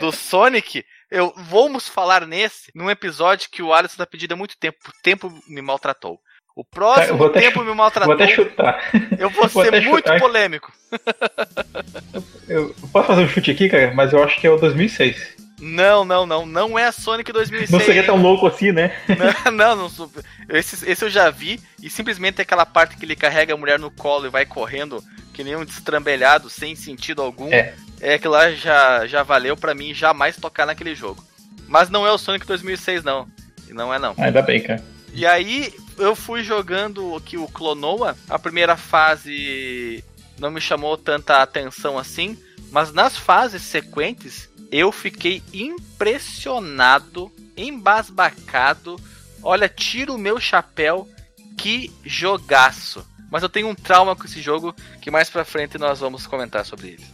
Do 0.00 0.12
Sonic. 0.12 0.84
Eu 1.10 1.32
vamos 1.36 1.88
falar 1.88 2.26
nesse, 2.26 2.72
num 2.74 2.90
episódio 2.90 3.48
que 3.50 3.62
o 3.62 3.72
Alisson 3.72 3.98
tá 3.98 4.06
pedindo 4.06 4.32
há 4.32 4.36
muito 4.36 4.56
tempo. 4.58 4.78
O 4.88 5.02
tempo 5.02 5.32
me 5.46 5.62
maltratou. 5.62 6.20
O 6.56 6.64
próximo 6.64 7.28
tempo 7.30 7.64
me 7.64 7.74
maltratou. 7.74 8.14
Vou 8.14 8.24
até 8.24 8.32
chutar. 8.32 8.90
Eu 9.18 9.28
vou, 9.28 9.46
vou 9.48 9.64
ser 9.64 9.82
muito 9.82 10.06
chutar. 10.06 10.20
polêmico. 10.20 10.72
Eu, 12.48 12.74
posso 12.92 13.08
fazer 13.08 13.22
um 13.22 13.28
chute 13.28 13.50
aqui, 13.50 13.68
cara? 13.68 13.92
Mas 13.92 14.12
eu 14.12 14.22
acho 14.22 14.40
que 14.40 14.46
é 14.46 14.50
o 14.50 14.56
2006. 14.56 15.34
Não, 15.60 16.04
não, 16.04 16.24
não. 16.24 16.46
Não 16.46 16.78
é 16.78 16.86
a 16.86 16.92
Sonic 16.92 17.32
2006. 17.32 17.70
Não 17.70 17.80
seria 17.80 18.04
tão 18.04 18.16
louco 18.16 18.46
assim, 18.46 18.70
né? 18.70 18.92
Não, 19.44 19.50
não. 19.76 19.88
não 19.88 20.10
esse, 20.48 20.88
esse 20.88 21.04
eu 21.04 21.10
já 21.10 21.28
vi. 21.28 21.58
E 21.82 21.90
simplesmente 21.90 22.40
aquela 22.40 22.64
parte 22.64 22.96
que 22.96 23.04
ele 23.04 23.16
carrega 23.16 23.54
a 23.54 23.56
mulher 23.56 23.78
no 23.78 23.90
colo 23.90 24.26
e 24.26 24.30
vai 24.30 24.46
correndo 24.46 25.02
que 25.32 25.42
nem 25.42 25.56
um 25.56 25.64
destrambelhado, 25.64 26.48
sem 26.48 26.76
sentido 26.76 27.20
algum. 27.20 27.52
É. 27.52 27.74
É 28.00 28.18
que 28.18 28.28
lá 28.28 28.52
já, 28.52 29.06
já 29.06 29.24
valeu 29.24 29.56
para 29.56 29.74
mim 29.74 29.92
jamais 29.92 30.36
tocar 30.36 30.66
naquele 30.66 30.94
jogo. 30.94 31.24
Mas 31.66 31.88
não 31.90 32.06
é 32.06 32.12
o 32.12 32.18
Sonic 32.18 32.46
2006, 32.46 33.02
não. 33.02 33.26
Não 33.70 33.92
é, 33.92 33.98
não. 33.98 34.14
Ainda 34.18 34.42
bem, 34.42 34.60
cara. 34.60 34.84
E 35.12 35.24
aí, 35.24 35.72
eu 35.98 36.14
fui 36.14 36.42
jogando 36.42 37.14
aqui 37.14 37.36
o 37.36 37.48
Clonoa. 37.48 38.16
A 38.28 38.38
primeira 38.38 38.76
fase 38.76 40.02
não 40.38 40.50
me 40.50 40.60
chamou 40.60 40.96
tanta 40.96 41.42
atenção 41.42 41.98
assim, 41.98 42.38
mas 42.70 42.92
nas 42.92 43.16
fases 43.16 43.62
sequentes 43.62 44.48
eu 44.70 44.90
fiquei 44.90 45.42
impressionado, 45.52 47.30
embasbacado. 47.56 48.96
Olha, 49.42 49.68
tiro 49.68 50.14
o 50.14 50.18
meu 50.18 50.40
chapéu, 50.40 51.08
que 51.56 51.92
jogaço. 52.04 53.06
Mas 53.30 53.42
eu 53.42 53.48
tenho 53.48 53.68
um 53.68 53.74
trauma 53.74 54.16
com 54.16 54.24
esse 54.24 54.40
jogo 54.40 54.74
que 55.00 55.10
mais 55.10 55.28
pra 55.28 55.44
frente 55.44 55.78
nós 55.78 56.00
vamos 56.00 56.26
comentar 56.26 56.64
sobre 56.64 56.88
ele. 56.88 57.04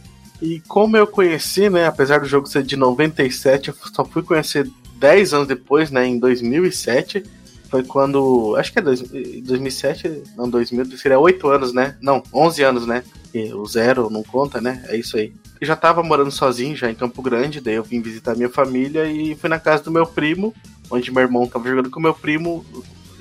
E 0.41 0.59
como 0.61 0.97
eu 0.97 1.05
conheci, 1.05 1.69
né, 1.69 1.85
apesar 1.85 2.19
do 2.19 2.27
jogo 2.27 2.47
ser 2.47 2.63
de 2.63 2.75
97, 2.75 3.69
eu 3.69 3.75
só 3.93 4.03
fui 4.03 4.23
conhecer 4.23 4.67
10 4.95 5.33
anos 5.33 5.47
depois, 5.47 5.91
né, 5.91 6.07
em 6.07 6.17
2007 6.17 7.23
foi 7.71 7.83
quando. 7.83 8.55
Acho 8.57 8.73
que 8.73 8.79
é 8.79 8.81
dois, 8.81 9.01
2007, 9.01 10.23
não, 10.37 10.49
2000, 10.49 10.97
seria 10.97 11.17
8 11.17 11.47
anos, 11.47 11.73
né? 11.73 11.95
Não, 12.01 12.21
11 12.33 12.61
anos, 12.63 12.85
né? 12.85 13.01
E 13.33 13.53
o 13.53 13.65
zero 13.65 14.09
não 14.09 14.21
conta, 14.21 14.59
né? 14.59 14.83
É 14.89 14.97
isso 14.97 15.15
aí. 15.15 15.33
Eu 15.59 15.65
já 15.65 15.75
tava 15.75 16.03
morando 16.03 16.31
sozinho, 16.31 16.75
já 16.75 16.91
em 16.91 16.95
Campo 16.95 17.21
Grande, 17.21 17.61
daí 17.61 17.75
eu 17.75 17.83
vim 17.83 18.01
visitar 18.01 18.35
minha 18.35 18.49
família 18.49 19.05
e 19.05 19.35
fui 19.35 19.49
na 19.49 19.57
casa 19.57 19.83
do 19.83 19.91
meu 19.91 20.05
primo, 20.05 20.53
onde 20.89 21.11
meu 21.11 21.21
irmão 21.23 21.47
tava 21.47 21.69
jogando 21.69 21.89
com 21.89 21.99
meu 21.99 22.13
primo 22.13 22.65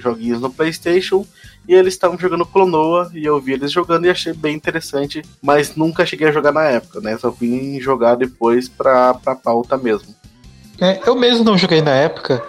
joguinhos 0.00 0.40
no 0.40 0.50
PlayStation 0.50 1.24
e 1.68 1.74
eles 1.74 1.94
estavam 1.94 2.18
jogando 2.18 2.46
Clonoa 2.46 3.10
e 3.14 3.24
eu 3.24 3.38
vi 3.38 3.52
eles 3.52 3.70
jogando 3.70 4.06
e 4.06 4.10
achei 4.10 4.32
bem 4.32 4.56
interessante, 4.56 5.22
mas 5.40 5.76
nunca 5.76 6.06
cheguei 6.06 6.28
a 6.28 6.32
jogar 6.32 6.50
na 6.50 6.64
época, 6.64 7.00
né? 7.00 7.16
Só 7.18 7.30
vim 7.30 7.78
jogar 7.78 8.16
depois 8.16 8.68
pra, 8.68 9.14
pra 9.14 9.36
pauta 9.36 9.76
mesmo. 9.76 10.14
É, 10.80 10.98
eu 11.06 11.14
mesmo 11.14 11.44
não 11.44 11.58
joguei 11.58 11.82
na 11.82 11.92
época. 11.92 12.42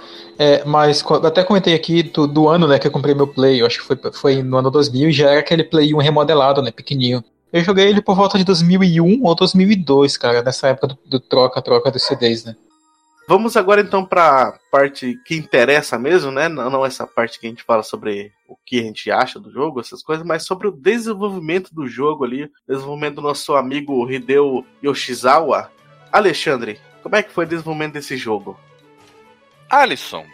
É, 0.44 0.66
mas 0.66 1.06
até 1.24 1.44
comentei 1.44 1.76
aqui 1.76 2.02
do, 2.02 2.26
do, 2.26 2.50
ano, 2.50 2.68
né, 2.68 2.80
que 2.80 2.88
eu 2.88 2.92
comprei 2.92 3.14
meu 3.14 3.28
Play, 3.28 3.62
eu 3.62 3.66
acho 3.68 3.80
que 3.80 3.86
foi, 3.86 4.12
foi 4.12 4.42
no 4.42 4.58
ano 4.58 4.72
2000 4.72 5.10
e 5.10 5.12
já 5.12 5.30
era 5.30 5.40
aquele 5.40 5.64
Play 5.64 5.94
1 5.94 6.00
remodelado, 6.00 6.64
né, 6.64 6.72
pequenininho. 6.72 7.24
Eu 7.54 7.64
joguei 7.64 7.88
ele 7.88 8.02
por 8.02 8.16
volta 8.16 8.40
de 8.40 8.44
2001 8.44 9.24
ou 9.24 9.36
2002, 9.36 10.18
cara, 10.18 10.42
nessa 10.42 10.70
época 10.70 10.98
do 11.06 11.20
troca-troca 11.20 11.92
dos 11.92 12.02
CDs, 12.02 12.44
né. 12.44 12.56
Vamos 13.28 13.56
agora 13.56 13.82
então 13.82 14.04
para 14.04 14.58
parte 14.72 15.16
que 15.28 15.36
interessa 15.36 16.00
mesmo, 16.00 16.32
né? 16.32 16.50
Não, 16.50 16.72
não 16.72 16.84
essa 16.84 17.06
parte 17.06 17.40
que 17.40 17.46
a 17.46 17.50
gente 17.50 17.62
fala 17.62 17.84
sobre 17.84 18.32
o 18.50 18.58
que 18.66 18.80
a 18.80 18.84
gente 18.84 19.12
acha 19.12 19.40
do 19.40 19.52
jogo, 19.52 19.80
essas 19.80 20.02
coisas, 20.02 20.26
mas 20.26 20.44
sobre 20.44 20.68
o 20.68 20.72
desenvolvimento 20.72 21.70
do 21.72 21.88
jogo 21.88 22.24
ali, 22.24 22.50
desenvolvimento 22.68 23.18
do 23.18 23.22
nosso 23.22 23.54
amigo 23.54 24.12
Hideo 24.12 24.66
Yoshizawa. 24.84 25.70
Alexandre, 26.12 26.80
como 27.04 27.16
é 27.16 27.22
que 27.22 27.32
foi 27.32 27.46
o 27.46 27.48
desenvolvimento 27.48 27.94
desse 27.94 28.18
jogo? 28.18 28.58
Alisson, 29.72 30.26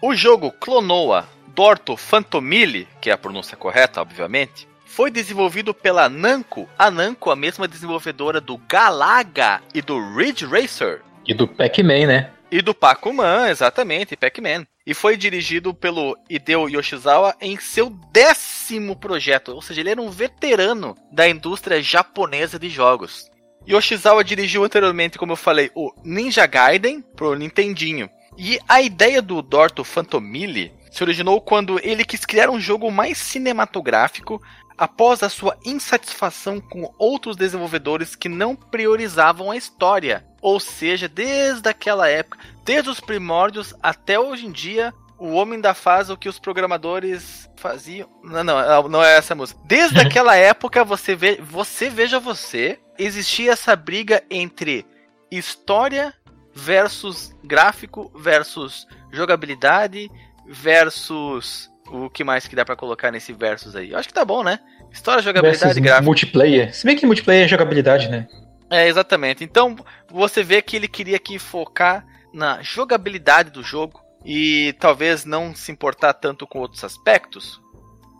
o 0.00 0.14
jogo 0.14 0.52
Clonoa 0.52 1.28
Dorto 1.48 1.96
Phantomile, 1.96 2.86
que 3.00 3.10
é 3.10 3.12
a 3.12 3.18
pronúncia 3.18 3.56
correta, 3.56 4.00
obviamente, 4.00 4.68
foi 4.86 5.10
desenvolvido 5.10 5.74
pela 5.74 6.08
Namco, 6.08 6.68
a 6.78 6.88
Namco, 6.88 7.28
a 7.32 7.34
mesma 7.34 7.66
desenvolvedora 7.66 8.40
do 8.40 8.56
Galaga 8.56 9.60
e 9.74 9.82
do 9.82 9.98
Ridge 10.14 10.46
Racer. 10.46 11.02
E 11.26 11.34
do 11.34 11.48
Pac-Man, 11.48 12.06
né? 12.06 12.30
E 12.52 12.62
do 12.62 12.72
Pac-Man, 12.72 13.48
exatamente, 13.48 14.16
Pac-Man. 14.16 14.64
E 14.86 14.94
foi 14.94 15.16
dirigido 15.16 15.74
pelo 15.74 16.16
Hideo 16.30 16.68
Yoshizawa 16.68 17.34
em 17.40 17.58
seu 17.58 17.90
décimo 18.12 18.94
projeto, 18.94 19.48
ou 19.54 19.60
seja, 19.60 19.80
ele 19.80 19.90
era 19.90 20.00
um 20.00 20.08
veterano 20.08 20.94
da 21.10 21.28
indústria 21.28 21.82
japonesa 21.82 22.60
de 22.60 22.70
jogos. 22.70 23.28
Yoshizawa 23.68 24.22
dirigiu 24.22 24.62
anteriormente, 24.62 25.18
como 25.18 25.32
eu 25.32 25.36
falei, 25.36 25.68
o 25.74 25.92
Ninja 26.04 26.46
Gaiden 26.46 27.02
pro 27.16 27.34
Nintendinho. 27.34 28.08
E 28.40 28.60
a 28.68 28.80
ideia 28.80 29.20
do 29.20 29.42
Dorto 29.42 29.82
Phantomile 29.82 30.72
se 30.92 31.02
originou 31.02 31.40
quando 31.40 31.80
ele 31.82 32.04
quis 32.04 32.24
criar 32.24 32.48
um 32.48 32.60
jogo 32.60 32.88
mais 32.88 33.18
cinematográfico 33.18 34.40
após 34.78 35.24
a 35.24 35.28
sua 35.28 35.58
insatisfação 35.64 36.60
com 36.60 36.94
outros 36.96 37.36
desenvolvedores 37.36 38.14
que 38.14 38.28
não 38.28 38.54
priorizavam 38.54 39.50
a 39.50 39.56
história. 39.56 40.24
Ou 40.40 40.60
seja, 40.60 41.08
desde 41.08 41.68
aquela 41.68 42.08
época, 42.08 42.38
desde 42.64 42.88
os 42.88 43.00
primórdios 43.00 43.74
até 43.82 44.20
hoje 44.20 44.46
em 44.46 44.52
dia, 44.52 44.94
o 45.18 45.32
homem 45.32 45.60
da 45.60 45.74
faz 45.74 46.08
o 46.08 46.16
que 46.16 46.28
os 46.28 46.38
programadores 46.38 47.50
faziam. 47.56 48.08
Não, 48.22 48.44
não, 48.44 48.88
não 48.88 49.02
é 49.02 49.16
essa 49.16 49.34
música. 49.34 49.60
Desde 49.64 49.98
aquela 50.00 50.36
época, 50.36 50.84
você, 50.84 51.16
vê, 51.16 51.40
você 51.42 51.90
veja 51.90 52.20
você, 52.20 52.78
existia 52.96 53.50
essa 53.50 53.74
briga 53.74 54.22
entre 54.30 54.86
história 55.30 56.14
versus 56.58 57.32
gráfico 57.44 58.10
versus 58.16 58.86
jogabilidade 59.12 60.10
versus 60.46 61.70
o 61.86 62.10
que 62.10 62.24
mais 62.24 62.46
que 62.46 62.56
dá 62.56 62.64
para 62.64 62.76
colocar 62.76 63.10
nesse 63.10 63.32
versus 63.32 63.76
aí? 63.76 63.92
Eu 63.92 63.98
acho 63.98 64.08
que 64.08 64.14
tá 64.14 64.24
bom, 64.24 64.42
né? 64.42 64.58
História, 64.92 65.22
jogabilidade 65.22 65.64
versus 65.64 65.82
gráfico. 65.82 66.04
Multiplayer. 66.04 66.74
Se 66.74 66.84
bem 66.84 66.96
que 66.96 67.06
multiplayer 67.06 67.44
é 67.44 67.48
jogabilidade, 67.48 68.08
né? 68.08 68.26
É, 68.70 68.88
exatamente. 68.88 69.44
Então, 69.44 69.76
você 70.10 70.42
vê 70.42 70.60
que 70.60 70.76
ele 70.76 70.88
queria 70.88 71.16
aqui 71.16 71.38
focar 71.38 72.04
na 72.34 72.60
jogabilidade 72.60 73.50
do 73.50 73.62
jogo 73.62 74.02
e 74.24 74.74
talvez 74.78 75.24
não 75.24 75.54
se 75.54 75.72
importar 75.72 76.14
tanto 76.14 76.46
com 76.46 76.58
outros 76.58 76.84
aspectos. 76.84 77.60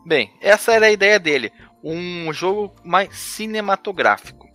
Bem, 0.06 0.32
essa 0.40 0.72
era 0.72 0.86
a 0.86 0.90
ideia 0.90 1.18
dele. 1.18 1.52
Um 1.82 2.32
jogo 2.32 2.74
mais 2.84 3.14
cinematográfico. 3.14 4.48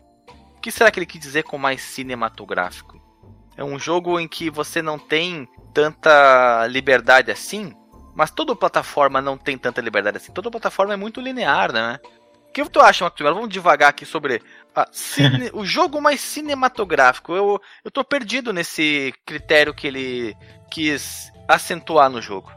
O 0.55 0.61
que 0.61 0.71
será 0.71 0.89
que 0.89 0.99
ele 0.99 1.05
quis 1.05 1.21
dizer 1.21 1.43
com 1.43 1.57
mais 1.57 1.81
cinematográfico? 1.81 3.02
É 3.57 3.63
um 3.63 3.77
jogo 3.77 4.19
em 4.19 4.27
que 4.27 4.49
você 4.49 4.81
não 4.81 4.97
tem 4.97 5.47
tanta 5.73 6.67
liberdade 6.67 7.31
assim, 7.31 7.73
mas 8.15 8.31
toda 8.31 8.55
plataforma 8.55 9.21
não 9.21 9.37
tem 9.37 9.57
tanta 9.57 9.81
liberdade 9.81 10.17
assim. 10.17 10.31
Toda 10.31 10.51
plataforma 10.51 10.93
é 10.93 10.97
muito 10.97 11.21
linear, 11.21 11.71
né? 11.71 11.99
O 12.49 12.53
que 12.53 12.69
tu 12.69 12.79
acha, 12.79 13.03
Maxwell? 13.03 13.33
Vamos 13.33 13.49
devagar 13.49 13.89
aqui 13.89 14.05
sobre 14.05 14.41
cine... 14.91 15.49
o 15.53 15.65
jogo 15.65 15.99
mais 15.99 16.21
cinematográfico. 16.21 17.33
Eu, 17.33 17.59
eu 17.83 17.89
tô 17.89 18.03
perdido 18.03 18.53
nesse 18.53 19.13
critério 19.25 19.73
que 19.73 19.87
ele 19.87 20.37
quis 20.69 21.31
acentuar 21.47 22.09
no 22.09 22.21
jogo. 22.21 22.51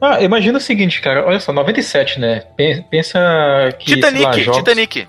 Ah, 0.00 0.20
imagina 0.22 0.58
o 0.58 0.60
seguinte, 0.60 1.00
cara, 1.00 1.26
olha 1.26 1.38
só, 1.38 1.52
97, 1.52 2.18
né? 2.18 2.40
Pensa 2.90 3.20
que. 3.78 3.94
Titanic, 3.94 4.24
lá, 4.24 4.32
jogos... 4.32 4.56
Titanic. 4.58 5.08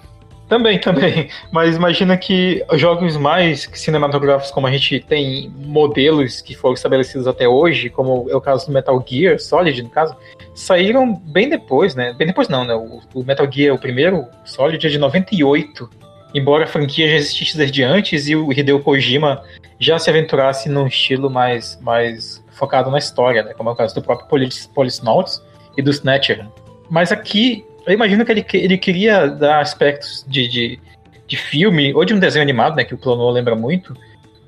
Também, 0.52 0.78
também. 0.78 1.30
Mas 1.50 1.78
imagina 1.78 2.18
que 2.18 2.62
jogos 2.74 3.16
mais 3.16 3.70
cinematográficos, 3.72 4.52
como 4.52 4.68
a 4.68 4.72
gente 4.72 5.00
tem 5.00 5.50
modelos 5.56 6.42
que 6.42 6.54
foram 6.54 6.74
estabelecidos 6.74 7.26
até 7.26 7.48
hoje, 7.48 7.90
como 7.90 8.30
é 8.30 8.36
o 8.36 8.42
caso 8.42 8.68
do 8.68 8.74
Metal 8.74 9.02
Gear 9.08 9.40
Solid, 9.40 9.82
no 9.82 9.90
caso, 9.90 10.14
saíram 10.54 11.16
bem 11.16 11.48
depois, 11.48 11.96
né? 11.96 12.14
Bem 12.18 12.28
depois 12.28 12.50
não, 12.50 12.66
né? 12.66 12.76
O, 12.76 13.24
Metal 13.24 13.50
Gear, 13.50 13.74
o 13.74 13.80
primeiro, 13.80 14.26
Solid, 14.44 14.86
é 14.86 14.90
de 14.90 14.98
98. 14.98 15.90
Embora 16.36 16.66
a 16.66 16.68
franquia 16.68 17.08
já 17.08 17.16
existisse 17.16 17.58
desde 17.58 17.82
antes 17.82 18.28
e 18.28 18.36
o 18.36 18.52
Hideo 18.52 18.82
Kojima 18.82 19.42
já 19.80 19.98
se 19.98 20.10
aventurasse 20.10 20.68
num 20.68 20.86
estilo 20.86 21.30
mais, 21.30 21.80
mais 21.82 22.44
focado 22.50 22.92
na 22.92 22.98
história, 22.98 23.42
né? 23.42 23.54
Como 23.54 23.70
é 23.70 23.72
o 23.72 23.76
caso 23.76 23.96
do 23.96 24.02
próprio 24.02 24.28
Police, 24.28 24.68
Policenauts 24.68 25.42
e 25.78 25.82
do 25.82 25.92
Snatcher. 25.92 26.46
Mas 26.90 27.10
aqui 27.10 27.66
eu 27.86 27.94
imagino 27.94 28.26
que 28.26 28.32
ele, 28.32 28.46
ele 28.54 28.78
queria 28.78 29.28
dar 29.28 29.62
aspectos 29.62 30.26
de, 30.28 30.48
de, 30.48 30.80
de 31.28 31.38
filme, 31.38 31.94
ou 31.94 32.06
de 32.06 32.14
um 32.14 32.20
desenho 32.20 32.44
animado, 32.44 32.76
né, 32.76 32.84
que 32.84 32.94
o 32.94 32.98
Clono 32.98 33.30
lembra 33.30 33.56
muito, 33.56 33.96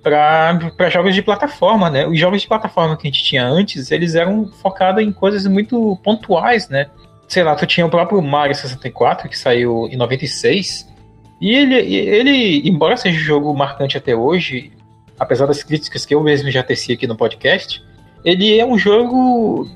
para 0.03 0.89
jogos 0.89 1.15
de 1.15 1.21
plataforma, 1.21 1.89
né? 1.89 2.05
Os 2.05 2.19
jogos 2.19 2.41
de 2.41 2.47
plataforma 2.47 2.97
que 2.97 3.07
a 3.07 3.09
gente 3.09 3.23
tinha 3.23 3.45
antes, 3.45 3.89
eles 3.89 4.15
eram 4.15 4.51
focados 4.61 5.01
em 5.01 5.13
coisas 5.13 5.47
muito 5.47 5.97
pontuais, 6.03 6.67
né? 6.67 6.87
Sei 7.25 7.41
lá, 7.41 7.55
tu 7.55 7.65
tinha 7.65 7.85
o 7.85 7.89
próprio 7.89 8.21
Mario 8.21 8.53
64, 8.53 9.29
que 9.29 9.37
saiu 9.37 9.87
em 9.89 9.95
96, 9.95 10.91
e 11.39 11.55
ele, 11.55 11.75
ele 11.75 12.69
embora 12.69 12.97
seja 12.97 13.17
um 13.17 13.23
jogo 13.23 13.53
marcante 13.53 13.97
até 13.97 14.13
hoje, 14.13 14.73
apesar 15.17 15.45
das 15.45 15.63
críticas 15.63 16.05
que 16.05 16.13
eu 16.13 16.21
mesmo 16.21 16.51
já 16.51 16.61
teci 16.61 16.91
aqui 16.91 17.07
no 17.07 17.15
podcast, 17.15 17.81
ele 18.25 18.59
é 18.59 18.65
um 18.65 18.77
jogo 18.77 19.69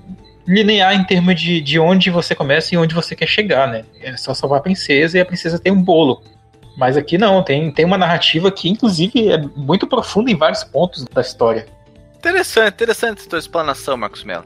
linear 0.48 0.94
em 0.94 1.04
termos 1.04 1.40
de, 1.40 1.60
de 1.60 1.80
onde 1.80 2.10
você 2.10 2.34
começa 2.34 2.74
e 2.74 2.78
onde 2.78 2.96
você 2.96 3.16
quer 3.16 3.28
chegar, 3.28 3.68
né? 3.68 3.84
É 4.02 4.16
só 4.16 4.34
salvar 4.34 4.60
a 4.60 4.62
princesa 4.62 5.18
e 5.18 5.22
a 5.22 5.26
princesa 5.26 5.60
tem 5.60 5.72
um 5.72 5.82
bolo. 5.82 6.24
Mas 6.78 6.96
aqui 6.96 7.18
não, 7.18 7.44
tem, 7.44 7.72
tem 7.72 7.84
uma 7.84 7.98
narrativa 7.98 8.52
que, 8.52 8.70
inclusive, 8.70 9.30
é 9.30 9.38
muito 9.56 9.88
profunda 9.88 10.32
em 10.32 10.36
vários 10.36 10.64
pontos 10.64 11.04
da 11.06 11.22
história. 11.22 11.66
Interessante, 12.18 12.74
interessante 12.76 13.20
essa 13.20 13.30
tua 13.30 13.40
explanação, 13.40 13.98
Marcos 13.98 14.24
Mello. 14.24 14.46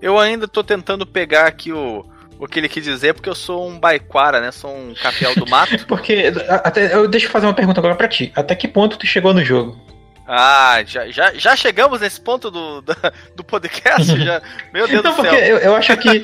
Eu 0.00 0.18
ainda 0.18 0.46
tô 0.46 0.62
tentando 0.62 1.06
pegar 1.06 1.46
aqui 1.46 1.72
o, 1.72 2.04
o 2.38 2.46
que 2.46 2.58
ele 2.58 2.68
quis 2.68 2.84
dizer, 2.84 3.14
porque 3.14 3.28
eu 3.28 3.34
sou 3.34 3.68
um 3.68 3.78
baiquara, 3.78 4.40
né? 4.40 4.52
Sou 4.52 4.70
um 4.70 4.94
capial 4.94 5.34
do 5.34 5.48
mato. 5.48 5.84
porque, 5.88 6.32
até, 6.48 6.94
eu 6.94 7.08
deixa 7.08 7.26
eu 7.26 7.30
fazer 7.30 7.46
uma 7.46 7.54
pergunta 7.54 7.80
agora 7.80 7.94
pra 7.94 8.08
ti. 8.08 8.30
Até 8.36 8.54
que 8.54 8.68
ponto 8.68 8.96
tu 8.98 9.06
chegou 9.06 9.34
no 9.34 9.44
jogo? 9.44 9.78
Ah, 10.32 10.84
já, 10.86 11.10
já, 11.10 11.34
já 11.34 11.56
chegamos 11.56 12.00
nesse 12.00 12.20
ponto 12.20 12.52
do, 12.52 12.80
do, 13.34 13.42
podcast? 13.42 14.16
Já, 14.16 14.40
meu 14.72 14.86
Deus 14.86 15.00
então, 15.00 15.16
do 15.16 15.22
céu. 15.22 15.32
Porque 15.32 15.44
eu, 15.44 15.58
eu 15.58 15.74
acho 15.74 15.96
que 15.96 16.20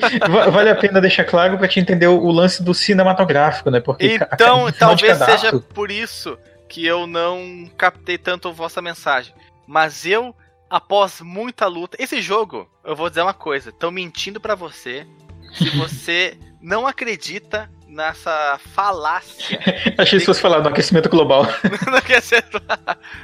vale 0.49 0.69
a 0.69 0.75
pena 0.75 1.01
deixar 1.01 1.25
claro 1.25 1.57
para 1.57 1.67
te 1.67 1.81
entender 1.81 2.07
o, 2.07 2.31
lance 2.31 2.63
do 2.63 2.73
cinematográfico, 2.73 3.69
né? 3.69 3.81
Porque 3.81 4.15
então, 4.15 4.71
talvez 4.71 5.17
seja 5.17 5.59
por 5.59 5.91
isso 5.91 6.39
que 6.69 6.85
eu 6.85 7.05
não 7.05 7.69
captei 7.77 8.17
tanto 8.17 8.47
a 8.47 8.51
vossa 8.53 8.81
mensagem. 8.81 9.33
Mas 9.67 10.05
eu, 10.05 10.33
após 10.69 11.19
muita 11.19 11.67
luta. 11.67 11.97
Esse 11.99 12.21
jogo, 12.21 12.69
eu 12.85 12.95
vou 12.95 13.09
dizer 13.09 13.23
uma 13.23 13.33
coisa: 13.33 13.71
estão 13.71 13.91
mentindo 13.91 14.39
para 14.39 14.55
você. 14.55 15.05
Se 15.51 15.69
você 15.75 16.37
não 16.61 16.87
acredita 16.87 17.69
nessa 17.97 18.59
falácia. 18.73 19.59
Achei 19.97 20.19
que 20.19 20.25
fosse 20.25 20.39
falar 20.39 20.59
do 20.59 20.69
aquecimento 20.69 21.09
global. 21.09 21.47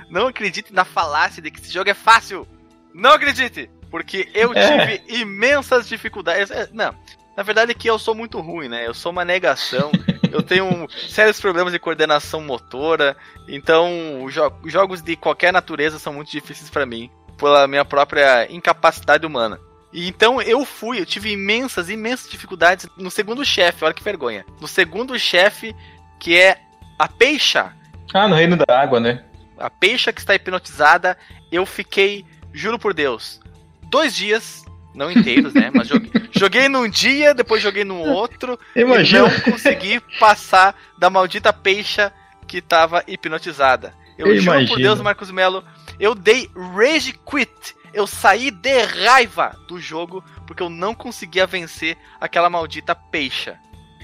não 0.09 0.27
acredite 0.27 0.73
na 0.73 0.83
falácia 0.83 1.41
de 1.41 1.51
que 1.51 1.62
esse 1.62 1.71
jogo 1.71 1.89
é 1.89 1.93
fácil. 1.93 2.47
Não 2.93 3.12
acredite! 3.12 3.69
Porque 3.89 4.27
eu 4.33 4.51
é. 4.55 4.97
tive 4.97 5.21
imensas 5.21 5.88
dificuldades. 5.88 6.49
É, 6.49 6.67
não, 6.73 6.95
na 7.38 7.43
verdade 7.43 7.71
é 7.71 7.75
que 7.75 7.88
eu 7.88 7.99
sou 7.99 8.15
muito 8.15 8.41
ruim, 8.41 8.67
né? 8.67 8.88
Eu 8.88 8.93
sou 8.95 9.12
uma 9.12 9.23
negação. 9.23 9.91
eu 10.31 10.41
tenho 10.41 10.88
sérios 11.07 11.39
problemas 11.39 11.71
de 11.71 11.77
coordenação 11.77 12.41
motora. 12.41 13.15
Então, 13.47 14.25
jo 14.29 14.51
jogos 14.65 15.03
de 15.03 15.15
qualquer 15.15 15.53
natureza 15.53 15.99
são 15.99 16.12
muito 16.12 16.31
difíceis 16.31 16.71
para 16.71 16.88
mim. 16.88 17.12
Pela 17.38 17.67
minha 17.67 17.86
própria 17.86 18.51
incapacidade 18.51 19.25
humana. 19.27 19.59
E 19.93 20.08
então 20.10 20.41
eu 20.41 20.65
fui, 20.65 20.99
eu 20.99 21.06
tive 21.06 21.32
imensas, 21.32 21.89
imensas 21.89 22.29
dificuldades 22.29 22.88
no 22.97 23.12
segundo 23.12 23.45
chefe, 23.45 23.86
olha 23.86 23.93
que 23.93 24.03
vergonha. 24.03 24.43
No 24.60 24.67
segundo 24.67 25.17
chefe, 25.19 25.75
que 26.19 26.36
é 26.36 26.60
a 26.97 27.08
peixa. 27.08 27.71
Ah, 28.12 28.27
no 28.27 28.36
reino 28.36 28.58
da 28.58 28.82
água, 28.82 28.99
né? 28.99 29.23
A 29.58 29.69
peixa 29.69 30.12
que 30.12 30.19
está 30.19 30.34
hipnotizada, 30.34 31.15
eu 31.51 31.65
fiquei, 31.65 32.25
juro 32.51 32.79
por 32.79 32.93
Deus, 32.93 33.39
dois 33.84 34.15
dias, 34.15 34.65
não 34.95 35.12
inteiros, 35.12 35.53
né? 35.53 35.69
Mas 35.71 35.88
joguei, 35.88 36.12
joguei 36.32 36.67
num 36.67 36.89
dia, 36.89 37.34
depois 37.36 37.62
joguei 37.62 37.84
no 37.84 37.99
outro. 37.99 38.60
Imagina. 38.75 39.27
E 39.27 39.32
não 39.32 39.39
consegui 39.41 40.01
passar 40.19 40.75
da 40.97 41.10
maldita 41.10 41.53
peixa 41.53 42.12
que 42.47 42.58
estava 42.58 43.03
hipnotizada. 43.08 43.93
Eu, 44.17 44.27
eu 44.27 44.39
juro 44.39 44.58
imagino. 44.58 44.69
por 44.69 44.82
Deus, 44.82 45.01
Marcos 45.01 45.29
Melo, 45.29 45.63
eu 45.99 46.15
dei 46.15 46.49
rage 46.56 47.13
quit 47.13 47.75
eu 47.93 48.08
saí 48.08 48.51
de 48.51 48.84
raiva 48.84 49.56
do 49.67 49.79
jogo 49.79 50.23
porque 50.45 50.63
eu 50.63 50.69
não 50.69 50.93
conseguia 50.93 51.45
vencer 51.45 51.97
aquela 52.19 52.49
maldita 52.49 52.95
peixa. 52.95 53.58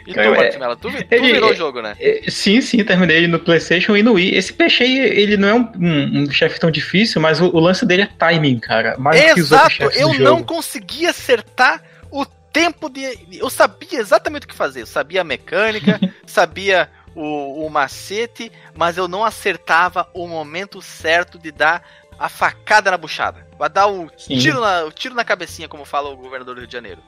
E 0.05 0.13
tu, 0.13 0.19
Martimela, 0.19 0.75
tu, 0.75 0.89
tu 0.89 0.97
ele, 1.11 1.33
virou 1.33 1.51
o 1.51 1.55
jogo, 1.55 1.81
né? 1.81 1.95
É, 1.99 2.23
sim, 2.29 2.61
sim, 2.61 2.83
terminei 2.83 3.27
no 3.27 3.39
PlayStation 3.39 3.95
e 3.95 4.01
no 4.01 4.13
Wii. 4.13 4.35
Esse 4.35 4.51
peixe 4.51 4.83
aí, 4.83 4.97
ele 4.97 5.37
não 5.37 5.47
é 5.47 5.53
um, 5.53 5.71
um, 5.75 6.23
um 6.23 6.31
chefe 6.31 6.59
tão 6.59 6.71
difícil, 6.71 7.21
mas 7.21 7.39
o, 7.39 7.45
o, 7.45 7.59
lance 7.59 7.85
dele 7.85 8.03
é 8.03 8.09
timing, 8.17 8.59
cara. 8.59 8.97
Mais 8.97 9.37
Exato, 9.37 9.83
eu 9.93 10.13
não 10.15 10.41
conseguia 10.41 11.11
acertar 11.11 11.83
o 12.11 12.25
tempo 12.25 12.89
de. 12.89 13.01
Eu 13.33 13.49
sabia 13.49 13.99
exatamente 13.99 14.45
o 14.45 14.49
que 14.49 14.55
fazer. 14.55 14.81
Eu 14.81 14.87
sabia 14.87 15.21
a 15.21 15.23
mecânica, 15.23 15.99
sabia 16.25 16.89
o, 17.13 17.65
o 17.65 17.69
macete, 17.69 18.51
mas 18.75 18.97
eu 18.97 19.07
não 19.07 19.23
acertava 19.23 20.07
o 20.13 20.27
momento 20.27 20.81
certo 20.81 21.37
de 21.37 21.51
dar 21.51 21.83
a 22.19 22.27
facada 22.27 22.91
na 22.91 22.97
buchada. 22.97 23.47
Vai 23.57 23.69
dar 23.69 23.87
o 23.87 24.09
tiro 24.09 24.59
na, 24.59 24.83
o 24.83 24.91
tiro 24.91 25.15
na 25.15 25.23
cabecinha, 25.23 25.69
como 25.69 25.85
fala 25.85 26.09
o 26.09 26.17
governador 26.17 26.55
do 26.55 26.59
Rio 26.59 26.67
de 26.67 26.73
Janeiro. 26.73 27.01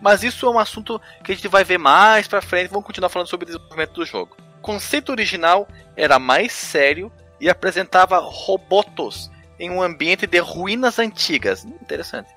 Mas 0.00 0.22
isso 0.22 0.46
é 0.46 0.50
um 0.50 0.58
assunto 0.58 1.00
que 1.22 1.32
a 1.32 1.34
gente 1.34 1.48
vai 1.48 1.62
ver 1.62 1.78
mais 1.78 2.26
pra 2.26 2.42
frente. 2.42 2.70
Vamos 2.70 2.86
continuar 2.86 3.10
falando 3.10 3.28
sobre 3.28 3.44
o 3.44 3.46
desenvolvimento 3.46 3.92
do 3.92 4.06
jogo. 4.06 4.36
O 4.58 4.60
conceito 4.60 5.12
original 5.12 5.68
era 5.94 6.18
mais 6.18 6.52
sério 6.52 7.12
e 7.40 7.48
apresentava 7.50 8.18
robotos 8.18 9.30
em 9.58 9.70
um 9.70 9.82
ambiente 9.82 10.26
de 10.26 10.38
ruínas 10.38 10.98
antigas. 10.98 11.64
Interessante. 11.64 12.30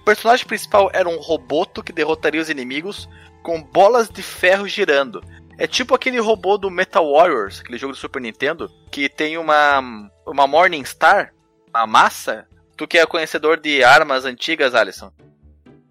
O 0.00 0.04
personagem 0.04 0.46
principal 0.46 0.90
era 0.92 1.08
um 1.08 1.18
roboto 1.18 1.82
que 1.82 1.92
derrotaria 1.92 2.40
os 2.40 2.50
inimigos 2.50 3.08
com 3.42 3.60
bolas 3.60 4.08
de 4.08 4.22
ferro 4.22 4.66
girando. 4.68 5.22
É 5.58 5.66
tipo 5.66 5.94
aquele 5.94 6.18
robô 6.18 6.56
do 6.58 6.70
Metal 6.70 7.12
Warriors, 7.12 7.60
aquele 7.60 7.78
jogo 7.78 7.92
do 7.92 7.98
Super 7.98 8.20
Nintendo, 8.20 8.68
que 8.90 9.08
tem 9.08 9.38
uma, 9.38 9.80
uma 10.26 10.46
Morning 10.46 10.84
Star 10.84 11.32
uma 11.74 11.86
massa? 11.86 12.46
Tu 12.76 12.86
que 12.86 12.98
é 12.98 13.06
conhecedor 13.06 13.60
de 13.60 13.82
armas 13.82 14.24
antigas, 14.24 14.74
Alisson? 14.74 15.10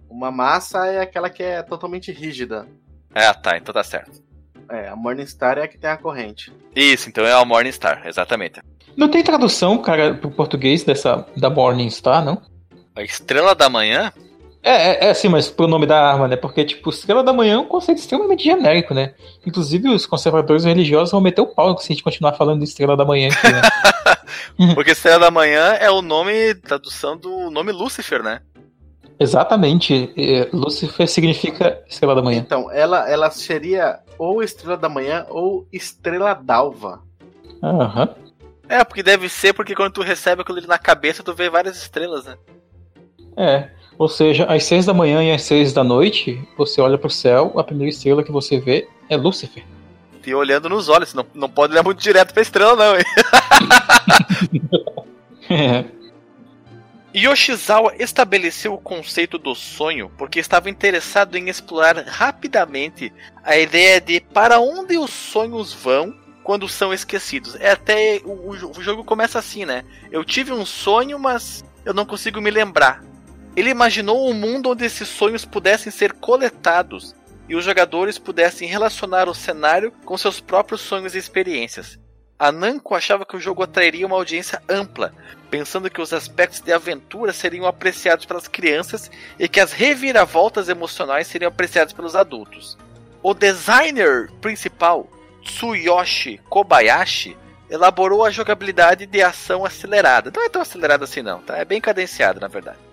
Uma 0.10 0.32
massa 0.32 0.86
é 0.88 1.02
aquela 1.02 1.30
que 1.30 1.43
é 1.43 1.62
totalmente 1.62 2.12
rígida. 2.12 2.65
É, 3.13 3.32
tá, 3.34 3.58
então 3.58 3.74
tá 3.74 3.84
certo. 3.84 4.24
É, 4.69 4.88
a 4.88 4.96
Morningstar 4.96 5.58
é 5.58 5.63
a 5.63 5.67
que 5.67 5.78
tem 5.78 5.89
a 5.89 5.98
corrente. 5.98 6.54
Isso, 6.74 7.10
então 7.10 7.26
é 7.26 7.34
a 7.34 7.43
Morningstar, 7.43 8.08
exatamente. 8.08 8.62
Não 8.96 9.10
tem 9.10 9.24
tradução, 9.24 9.78
cara, 9.78 10.13
pro 10.13 10.32
português 10.32 10.84
dessa 10.84 11.26
da 11.36 11.50
Morningstar, 11.50 12.24
não? 12.24 12.41
A 12.96 13.02
Estrela 13.02 13.54
da 13.54 13.69
Manhã? 13.69 14.13
É, 14.63 15.08
é, 15.08 15.10
é 15.10 15.13
sim, 15.13 15.28
mas 15.28 15.49
pro 15.49 15.67
nome 15.67 15.86
da 15.86 16.02
arma, 16.02 16.28
né? 16.28 16.38
Porque, 16.38 16.63
tipo, 16.63 16.89
Estrela 16.89 17.21
da 17.21 17.34
Manhã 17.34 17.56
é 17.56 17.58
um 17.58 17.67
conceito 17.67 17.97
extremamente 17.97 18.45
genérico, 18.45 18.93
né? 18.93 19.13
Inclusive, 19.45 19.89
os 19.89 20.06
conservadores 20.06 20.63
religiosos 20.63 21.12
vão 21.12 21.19
meter 21.19 21.41
o 21.41 21.47
pau 21.47 21.78
se 21.78 21.91
a 21.91 21.93
gente 21.93 22.04
continuar 22.04 22.34
falando 22.34 22.60
de 22.60 22.65
Estrela 22.65 22.95
da 22.95 23.04
Manhã 23.04 23.28
aqui, 23.28 23.52
né? 23.52 23.62
Porque 24.73 24.91
Estrela 24.91 25.19
da 25.19 25.32
Manhã 25.32 25.73
é 25.73 25.91
o 25.91 26.02
nome, 26.02 26.56
tradução 26.56 27.17
do 27.17 27.52
nome 27.52 27.73
Lúcifer, 27.73 28.23
né? 28.23 28.39
Exatamente. 29.19 30.13
Lúcifer 30.54 31.08
significa 31.08 31.82
Estrela 31.88 32.15
da 32.15 32.21
Manhã. 32.21 32.39
Então, 32.39 32.71
ela, 32.71 33.10
ela 33.10 33.30
seria 33.32 33.99
ou 34.17 34.41
Estrela 34.41 34.78
da 34.78 34.88
Manhã 34.88 35.26
ou 35.30 35.67
Estrela 35.73 36.34
d'Alva. 36.34 37.02
Aham. 37.62 38.04
Uhum. 38.04 38.23
É, 38.69 38.84
porque 38.84 39.04
deve 39.04 39.28
ser 39.28 39.54
porque 39.54 39.76
quando 39.76 39.91
tu 39.91 40.02
recebe 40.02 40.41
aquilo 40.41 40.58
ali 40.58 40.67
na 40.67 40.80
cabeça, 40.80 41.21
tu 41.21 41.34
vê 41.34 41.49
várias 41.49 41.76
estrelas, 41.78 42.26
né? 42.26 42.38
É. 43.36 43.69
Ou 43.97 44.08
seja, 44.08 44.45
às 44.45 44.63
seis 44.63 44.86
da 44.86 44.93
manhã 44.93 45.23
e 45.23 45.32
às 45.32 45.41
seis 45.43 45.73
da 45.73 45.84
noite, 45.84 46.41
você 46.58 46.82
olha 46.82 46.97
para 46.97 47.08
o 47.08 47.12
céu, 47.12 47.53
a 47.58 47.63
primeira 47.63 47.89
estrela 47.89 48.23
que 48.23 48.32
você 48.32 48.60
vê 48.60 48.88
é 49.10 49.15
Lúcifer. 49.15 49.63
E 50.25 50.34
olhando 50.34 50.69
nos 50.69 50.89
olhos, 50.89 51.13
não, 51.13 51.25
não 51.34 51.49
pode 51.49 51.73
olhar 51.73 51.84
muito 51.84 52.01
direto 52.01 52.34
pra 52.34 52.41
estrela, 52.41 52.75
não. 52.75 52.95
é. 55.49 55.86
Yoshizawa 57.15 57.93
estabeleceu 57.99 58.73
o 58.73 58.79
conceito 58.79 59.38
do 59.38 59.53
sonho 59.53 60.12
porque 60.17 60.39
estava 60.39 60.69
interessado 60.69 61.38
em 61.38 61.47
explorar 61.47 62.03
rapidamente 62.08 63.13
a 63.43 63.56
ideia 63.56 64.01
de 64.01 64.19
para 64.19 64.60
onde 64.60 64.97
os 64.97 65.12
sonhos 65.12 65.71
vão 65.71 66.15
quando 66.43 66.67
são 66.67 66.93
esquecidos. 66.93 67.56
É 67.60 67.71
até 67.71 68.19
o, 68.25 68.49
o 68.49 68.82
jogo 68.82 69.03
começa 69.03 69.38
assim, 69.38 69.65
né? 69.65 69.84
Eu 70.12 70.23
tive 70.23 70.51
um 70.51 70.65
sonho, 70.65 71.19
mas 71.19 71.63
eu 71.86 71.93
não 71.93 72.06
consigo 72.06 72.41
me 72.41 72.49
lembrar. 72.49 73.03
Ele 73.56 73.70
imaginou 73.70 74.30
um 74.30 74.34
mundo 74.34 74.72
onde 74.72 74.86
esses 74.86 75.08
sonhos 75.08 75.46
pudessem 75.46 75.92
ser 75.92 76.13
coletados 76.13 77.16
e 77.48 77.56
os 77.56 77.63
jogadores 77.63 78.18
pudessem 78.18 78.68
relacionar 78.68 79.30
o 79.30 79.34
cenário 79.36 79.92
com 80.06 80.18
seus 80.18 80.39
próprios 80.39 80.82
sonhos 80.82 81.13
e 81.13 81.20
experiências. 81.20 82.00
A 82.39 82.52
Namco 82.52 82.96
achava 82.96 83.26
que 83.26 83.38
o 83.38 83.39
jogo 83.39 83.62
atrairia 83.62 84.08
uma 84.08 84.16
audiência 84.16 84.62
ampla, 84.68 85.13
pensando 85.52 85.89
que 85.89 86.02
os 86.02 86.12
aspectos 86.12 86.62
de 86.62 86.74
aventura 86.74 87.32
seriam 87.32 87.68
apreciados 87.68 88.26
pelas 88.26 88.48
crianças 88.48 89.10
e 89.38 89.48
que 89.48 89.60
as 89.60 89.72
reviravoltas 89.72 90.68
emocionais 90.68 91.28
seriam 91.28 91.50
apreciadas 91.50 91.94
pelos 91.94 92.16
adultos. 92.16 92.78
O 93.22 93.34
designer 93.34 94.32
principal, 94.42 95.08
Tsuyoshi 95.44 96.42
Kobayashi, 96.50 97.38
elaborou 97.70 98.26
a 98.26 98.32
jogabilidade 98.32 99.06
de 99.06 99.22
ação 99.22 99.63
acelerada. 99.63 100.32
Não 100.36 100.44
é 100.44 100.50
tão 100.50 100.62
acelerada 100.62 101.06
assim 101.06 101.22
não, 101.22 101.39
tá? 101.39 101.58
É 101.58 101.63
bem 101.63 101.80
cadenciado, 101.80 102.39
na 102.39 102.48
verdade. 102.48 102.92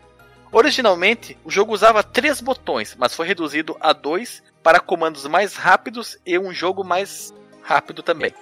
Originalmente, 0.52 1.38
o 1.44 1.50
jogo 1.50 1.72
usava 1.72 2.02
três 2.02 2.40
botões, 2.40 2.96
mas 2.98 3.14
foi 3.14 3.26
reduzido 3.26 3.76
a 3.80 3.92
dois 3.92 4.42
para 4.62 4.80
comandos 4.80 5.26
mais 5.26 5.54
rápidos 5.54 6.18
e 6.26 6.38
um 6.38 6.52
jogo 6.52 6.82
mais 6.82 7.32
rápido 7.62 8.02
também. 8.02 8.34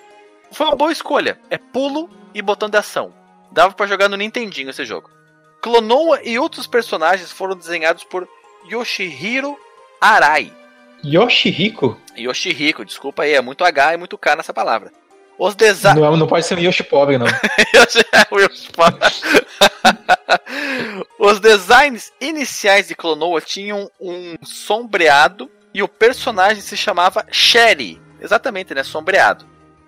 Foi 0.51 0.67
uma 0.67 0.77
boa 0.77 0.91
escolha. 0.91 1.39
É 1.51 1.59
pulo 1.59 2.09
e 2.35 2.41
botão 2.41 2.69
de 2.69 2.79
ação. 2.79 3.13
Dava 3.53 3.75
para 3.75 3.87
jogar 3.87 4.09
no 4.09 4.17
Nintendinho 4.17 4.71
esse 4.71 4.85
jogo. 4.85 5.11
Clonoa 5.61 6.21
e 6.23 6.39
outros 6.39 6.67
personagens 6.67 7.31
foram 7.31 7.57
desenhados 7.57 8.05
por 8.05 8.27
Yoshihiro 8.71 9.59
Arai. 10.01 10.53
Yoshihiko? 11.05 11.99
Yoshihiko, 12.17 12.85
desculpa 12.85 13.23
aí, 13.23 13.35
é 13.35 13.41
muito 13.41 13.65
H 13.65 13.95
e 13.95 13.97
muito 13.97 14.19
K 14.19 14.37
nessa 14.37 14.55
palavra. 14.55 14.93
Os 15.39 15.55
designs. 15.55 16.01
Não, 16.01 16.17
não 16.17 16.27
pode 16.27 16.45
ser 16.47 16.59
um 16.59 16.61
Yoshi 16.61 16.83
pobre, 16.83 17.19
não. 17.19 17.27
Yoshi 17.75 18.73
pobre. 18.73 18.99
Os 21.19 21.41
designs 21.41 22.13
iniciais 22.21 22.89
de 22.89 22.95
Clonoa 22.95 23.41
tinham 23.41 23.91
um 24.01 24.37
sombreado 24.43 25.51
e 25.73 25.83
o 25.83 25.89
personagem 25.89 26.63
se 26.63 26.77
chamava 26.77 27.27
Sherry. 27.31 28.01
Exatamente, 28.21 28.75
né? 28.75 28.83
Sombreado. 28.83 29.47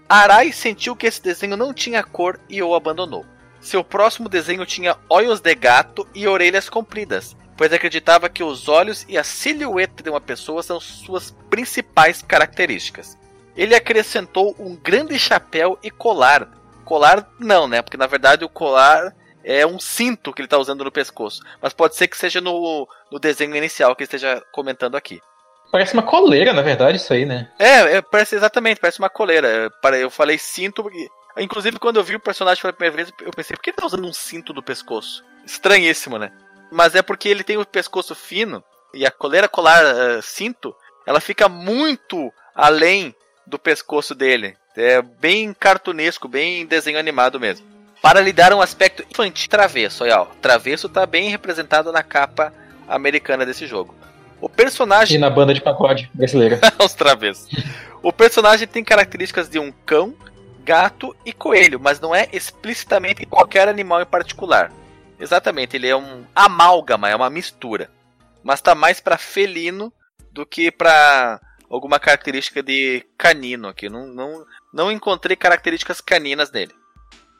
Arai 0.09 0.53
sentiu 0.53 0.97
que 0.97 1.07
esse 1.07 1.23
desenho 1.23 1.57
não 1.57 1.73
tinha 1.73 2.03
cor 2.03 2.41
e 2.49 2.63
o 2.63 2.75
abandonou. 2.75 3.25
Seu 3.61 3.85
próximo 3.85 4.29
desenho 4.29 4.65
tinha 4.65 4.97
olhos 5.09 5.41
de 5.41 5.55
gato 5.55 6.09
e 6.15 6.27
orelhas 6.27 6.69
compridas, 6.69 7.37
pois 7.57 7.73
acreditava 7.73 8.29
que 8.29 8.43
os 8.43 8.69
olhos 8.69 9.05
e 9.09 9.19
a 9.19 9.23
silhueta 9.23 10.03
de 10.03 10.11
uma 10.11 10.21
pessoa 10.21 10.63
são 10.63 10.81
suas 10.81 11.31
principais 11.51 12.23
características. 12.23 13.19
Ele 13.55 13.75
acrescentou 13.75 14.57
um 14.59 14.75
grande 14.75 15.19
chapéu 15.19 15.79
e 15.83 15.91
colar. 15.91 16.49
Colar 16.85 17.29
não, 17.39 17.69
né? 17.69 17.83
Porque 17.83 17.99
na 17.99 18.07
verdade 18.07 18.45
o 18.45 18.49
colar 18.49 19.15
é 19.45 19.67
um 19.67 19.79
cinto 19.79 20.33
que 20.33 20.41
ele 20.41 20.47
está 20.47 20.59
usando 20.59 20.85
no 20.85 20.93
pescoço. 20.93 21.43
Mas 21.61 21.73
pode 21.73 21.97
ser 21.97 22.09
que 22.09 22.17
seja 22.17 22.41
no, 22.41 22.89
no 23.11 23.19
desenho 23.19 23.55
inicial 23.57 23.95
que 23.95 24.03
ele 24.03 24.07
esteja 24.07 24.43
comentando 24.53 24.97
aqui. 24.97 25.21
Parece 25.71 25.95
uma 25.95 26.03
coleira, 26.03 26.53
na 26.53 26.63
verdade, 26.63 26.97
isso 26.97 27.13
aí, 27.13 27.25
né? 27.25 27.51
É, 27.59 27.97
é 27.97 28.03
parece 28.03 28.35
exatamente, 28.35 28.81
parece 28.81 28.99
uma 28.99 29.09
coleira. 29.09 29.71
Eu 30.01 30.11
falei 30.11 30.37
cinto. 30.37 30.91
Inclusive, 31.39 31.79
quando 31.79 31.99
eu 31.99 32.05
vi 32.05 32.17
o 32.17 32.21
personagem 32.21 32.61
pela 32.61 32.73
primeira 32.73 32.97
vez, 32.97 33.13
eu 33.23 33.31
pensei, 33.31 33.57
por 33.57 33.63
que 33.63 33.71
ele 33.71 33.77
tá 33.77 33.87
usando 33.87 34.07
um 34.07 34.13
cinto 34.13 34.53
do 34.53 34.63
pescoço? 34.63 35.25
Estranhíssimo, 35.47 36.19
né? 36.19 36.33
Mas 36.73 36.95
é 36.95 37.03
porque 37.03 37.29
ele 37.29 37.45
tem 37.45 37.57
o 37.57 37.65
pescoço 37.65 38.15
fino 38.15 38.63
e 38.93 39.07
a 39.07 39.11
coleira 39.11 39.49
colar 39.49 39.83
uh, 39.85 40.23
cinto, 40.23 40.75
ela 41.07 41.21
fica 41.21 41.49
muito 41.49 42.33
além 42.55 43.15
do 43.47 43.59
pescoço 43.59 44.15
dele. 44.15 44.57
É 44.77 45.01
bem 45.01 45.53
cartunesco, 45.53 46.29
bem 46.29 46.67
desenho 46.67 46.99
animado 46.99 47.39
mesmo. 47.39 47.67
Para 48.03 48.21
lhe 48.21 48.33
dar 48.33 48.53
um 48.53 48.63
aspecto 48.63 49.05
infantil 49.11 49.49
travesso, 49.49 50.05
olha, 50.05 50.23
ó, 50.23 50.25
travesso 50.41 50.89
tá 50.89 51.05
bem 51.05 51.29
representado 51.29 51.93
na 51.93 52.03
capa 52.03 52.53
americana 52.89 53.45
desse 53.45 53.67
jogo. 53.67 53.95
O 54.41 54.49
personagem. 54.49 55.17
E 55.17 55.21
na 55.21 55.29
banda 55.29 55.53
de 55.53 55.61
pagode 55.61 56.11
brasileira. 56.15 56.61
Os 56.83 56.95
travessos. 56.95 57.49
O 58.03 58.13
personagem 58.13 58.67
tem 58.67 58.83
características 58.83 59.49
de 59.51 59.59
um 59.59 59.71
cão, 59.71 60.15
gato 60.65 61.15
e 61.27 61.33
coelho, 61.33 61.79
mas 61.79 62.01
não 62.01 62.15
é 62.15 62.29
explicitamente 62.33 63.27
qualquer 63.27 63.69
animal 63.69 64.01
em 64.01 64.07
particular. 64.07 64.73
Exatamente, 65.19 65.77
ele 65.77 65.87
é 65.87 65.95
um 65.95 66.25
amálgama, 66.35 67.11
é 67.11 67.15
uma 67.15 67.29
mistura. 67.29 67.91
Mas 68.43 68.63
tá 68.63 68.75
mais 68.75 69.01
para 69.01 69.19
felino 69.19 69.93
do 70.33 70.47
que 70.47 70.71
para 70.71 71.39
alguma 71.69 72.01
característica 72.01 72.63
de 72.63 73.05
canino 73.19 73.69
aqui. 73.69 73.91
Não, 73.91 74.07
não, 74.07 74.47
não 74.73 74.91
encontrei 74.91 75.37
características 75.37 76.01
caninas 76.01 76.51
nele. 76.51 76.80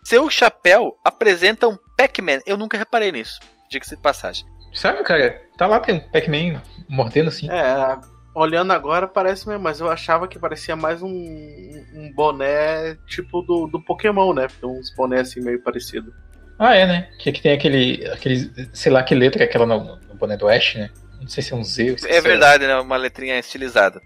Seu 0.03 0.29
chapéu 0.31 0.97
apresenta 1.05 1.69
um 1.69 1.77
Pac-Man. 1.97 2.41
Eu 2.47 2.57
nunca 2.57 2.79
reparei 2.79 3.13
nisso. 3.13 3.39
Diga-se 3.71 3.97
de 3.97 4.03
passagem. 4.03 4.45
Sabe, 4.73 5.03
cara? 5.03 5.41
Tá 5.57 5.67
lá, 5.67 5.81
tem 5.81 5.97
um 5.97 6.01
Pac-Man 6.01 6.63
mordendo 6.89 7.29
assim. 7.29 7.51
É, 7.51 7.99
olhando 8.35 8.73
agora 8.73 9.07
parece 9.07 9.49
mesmo, 9.49 9.63
mas 9.63 9.81
eu 9.81 9.91
achava 9.91 10.29
que 10.29 10.39
parecia 10.39 10.77
mais 10.77 11.03
um, 11.03 11.09
um 11.09 12.13
boné 12.15 12.97
tipo 13.07 13.43
do, 13.43 13.67
do 13.67 13.83
Pokémon, 13.83 14.33
né? 14.33 14.47
Tem 14.61 14.69
uns 14.69 14.95
bonés 14.95 15.29
assim 15.29 15.41
meio 15.41 15.63
parecido. 15.63 16.13
Ah, 16.59 16.75
é, 16.75 16.87
né? 16.87 17.09
Que, 17.19 17.33
que 17.33 17.43
tem 17.43 17.53
aquele, 17.53 18.07
aquele. 18.09 18.69
Sei 18.73 18.93
lá 18.93 19.03
que 19.03 19.15
letra 19.15 19.43
é 19.43 19.47
aquela 19.47 19.67
no, 19.67 19.97
no 19.97 20.15
boné 20.15 20.37
do 20.37 20.49
Ash, 20.49 20.75
né? 20.75 20.91
Não 21.21 21.29
sei 21.29 21.43
se 21.43 21.53
é 21.53 21.57
um 21.57 21.65
Z. 21.65 21.97
É 22.07 22.21
verdade, 22.21 22.67
né? 22.67 22.77
Uma 22.77 22.97
letrinha 22.97 23.39
estilizada. 23.39 24.01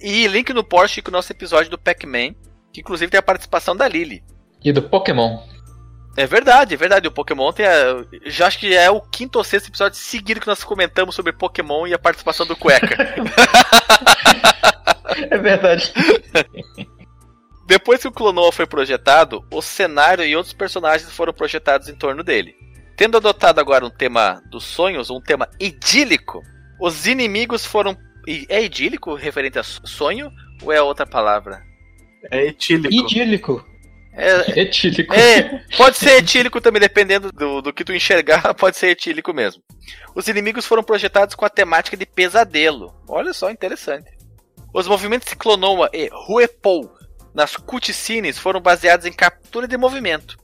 E 0.00 0.26
link 0.26 0.52
no 0.52 0.64
post 0.64 1.02
com 1.02 1.10
o 1.10 1.12
nosso 1.12 1.32
episódio 1.32 1.70
do 1.70 1.78
Pac-Man, 1.78 2.34
que 2.72 2.80
inclusive 2.80 3.10
tem 3.10 3.18
a 3.18 3.22
participação 3.22 3.76
da 3.76 3.88
Lily. 3.88 4.22
E 4.64 4.72
do 4.72 4.82
Pokémon. 4.82 5.38
É 6.16 6.26
verdade, 6.26 6.74
é 6.74 6.76
verdade. 6.76 7.06
O 7.06 7.12
Pokémon 7.12 7.52
tem 7.52 7.66
a, 7.66 8.04
Já 8.26 8.48
acho 8.48 8.58
que 8.58 8.74
é 8.74 8.90
o 8.90 9.00
quinto 9.00 9.38
ou 9.38 9.44
sexto 9.44 9.68
episódio 9.68 9.98
seguido 9.98 10.40
que 10.40 10.48
nós 10.48 10.64
comentamos 10.64 11.14
sobre 11.14 11.32
Pokémon 11.32 11.86
e 11.86 11.94
a 11.94 11.98
participação 11.98 12.44
do 12.44 12.56
Cueca. 12.56 12.88
é 15.30 15.38
verdade. 15.38 15.92
Depois 17.68 18.00
que 18.00 18.08
o 18.08 18.12
Clonoa 18.12 18.50
foi 18.50 18.66
projetado, 18.66 19.44
o 19.52 19.60
cenário 19.60 20.24
e 20.24 20.34
outros 20.34 20.54
personagens 20.54 21.12
foram 21.12 21.34
projetados 21.34 21.88
em 21.88 21.94
torno 21.94 22.24
dele. 22.24 22.56
Tendo 22.96 23.18
adotado 23.18 23.60
agora 23.60 23.84
um 23.84 23.90
tema 23.90 24.42
dos 24.50 24.64
sonhos, 24.64 25.10
um 25.10 25.20
tema 25.20 25.46
idílico, 25.60 26.42
os 26.80 27.06
inimigos 27.06 27.64
foram. 27.64 27.96
É 28.48 28.64
idílico 28.64 29.14
referente 29.14 29.58
a 29.58 29.62
sonho 29.62 30.32
ou 30.62 30.72
é 30.72 30.82
outra 30.82 31.06
palavra? 31.06 31.62
É 32.30 32.46
etílico. 32.46 32.92
Idílico. 32.92 33.67
É, 34.18 34.60
etílico. 34.60 35.14
É, 35.14 35.62
pode 35.76 35.96
ser 35.96 36.18
etílico 36.18 36.60
também, 36.60 36.80
dependendo 36.80 37.30
do, 37.30 37.62
do 37.62 37.72
que 37.72 37.84
tu 37.84 37.94
enxergar, 37.94 38.52
pode 38.58 38.76
ser 38.76 38.88
etílico 38.88 39.32
mesmo. 39.32 39.62
Os 40.12 40.26
inimigos 40.26 40.66
foram 40.66 40.82
projetados 40.82 41.36
com 41.36 41.44
a 41.44 41.50
temática 41.50 41.96
de 41.96 42.04
pesadelo. 42.04 42.92
Olha 43.06 43.32
só, 43.32 43.48
interessante. 43.48 44.10
Os 44.74 44.88
movimentos 44.88 45.28
de 45.28 45.36
Clonoa 45.36 45.88
e 45.92 46.10
Ruepou 46.12 46.92
nas 47.32 47.56
cutscenes 47.56 48.38
foram 48.38 48.60
baseados 48.60 49.06
em 49.06 49.12
captura 49.12 49.68
de 49.68 49.76
movimento. 49.76 50.36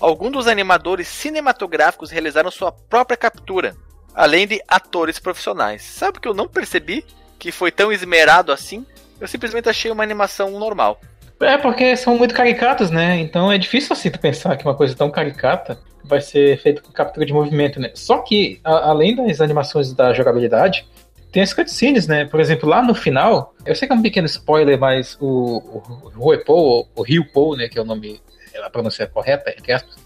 Alguns 0.00 0.32
dos 0.32 0.46
animadores 0.46 1.06
cinematográficos 1.06 2.10
realizaram 2.10 2.50
sua 2.50 2.72
própria 2.72 3.18
captura, 3.18 3.76
além 4.14 4.46
de 4.46 4.62
atores 4.66 5.18
profissionais. 5.18 5.82
Sabe 5.82 6.18
que 6.18 6.26
eu 6.26 6.32
não 6.32 6.48
percebi 6.48 7.04
que 7.38 7.52
foi 7.52 7.70
tão 7.70 7.92
esmerado 7.92 8.50
assim? 8.50 8.86
Eu 9.20 9.28
simplesmente 9.28 9.68
achei 9.68 9.90
uma 9.90 10.02
animação 10.02 10.58
normal. 10.58 10.98
É, 11.40 11.56
porque 11.56 11.96
são 11.96 12.18
muito 12.18 12.34
caricatos, 12.34 12.90
né? 12.90 13.18
Então 13.18 13.50
é 13.50 13.56
difícil 13.56 13.94
assim 13.94 14.10
pensar 14.10 14.56
que 14.56 14.64
uma 14.64 14.74
coisa 14.74 14.94
tão 14.94 15.10
caricata 15.10 15.78
vai 16.04 16.20
ser 16.20 16.58
feita 16.58 16.82
com 16.82 16.92
captura 16.92 17.24
de 17.24 17.32
movimento, 17.32 17.80
né? 17.80 17.90
Só 17.94 18.18
que, 18.18 18.60
a, 18.62 18.90
além 18.90 19.16
das 19.16 19.40
animações 19.40 19.92
da 19.92 20.12
jogabilidade, 20.12 20.86
tem 21.32 21.42
as 21.42 21.52
cutscenes, 21.54 22.06
né? 22.06 22.26
Por 22.26 22.40
exemplo, 22.40 22.68
lá 22.68 22.82
no 22.82 22.94
final, 22.94 23.54
eu 23.64 23.74
sei 23.74 23.88
que 23.88 23.94
é 23.94 23.96
um 23.96 24.02
pequeno 24.02 24.26
spoiler, 24.26 24.78
mas 24.78 25.16
o, 25.20 25.80
o 26.04 26.08
Ruepo, 26.14 26.88
o 26.94 27.02
Ryupo, 27.02 27.56
né? 27.56 27.68
Que 27.68 27.78
é 27.78 27.82
o 27.82 27.86
nome, 27.86 28.20
a 28.62 28.68
pronúncia 28.68 29.06
correta, 29.06 29.50
entre 29.56 29.72
aspas, 29.72 29.96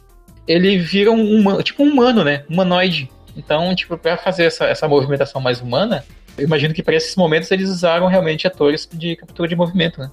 ele 0.46 0.78
vira 0.78 1.10
um 1.10 1.36
humano, 1.36 1.62
tipo 1.62 1.82
um 1.82 1.90
humano, 1.90 2.22
né? 2.22 2.44
Humanoide. 2.48 3.10
Então, 3.36 3.74
tipo, 3.74 3.98
pra 3.98 4.16
fazer 4.16 4.44
essa, 4.44 4.66
essa 4.66 4.86
movimentação 4.86 5.40
mais 5.40 5.60
humana, 5.60 6.04
eu 6.38 6.44
imagino 6.44 6.72
que 6.72 6.82
para 6.82 6.94
esses 6.94 7.16
momentos 7.16 7.50
eles 7.50 7.68
usaram 7.68 8.06
realmente 8.06 8.46
atores 8.46 8.88
de 8.92 9.16
captura 9.16 9.48
de 9.48 9.56
movimento, 9.56 10.00
né? 10.00 10.10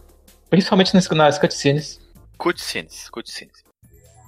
Principalmente 0.52 0.94
nas, 0.94 1.10
nas 1.10 1.40
cutscenes. 1.40 1.98
Cutscenes, 2.38 3.10
cutscenes. 3.10 3.64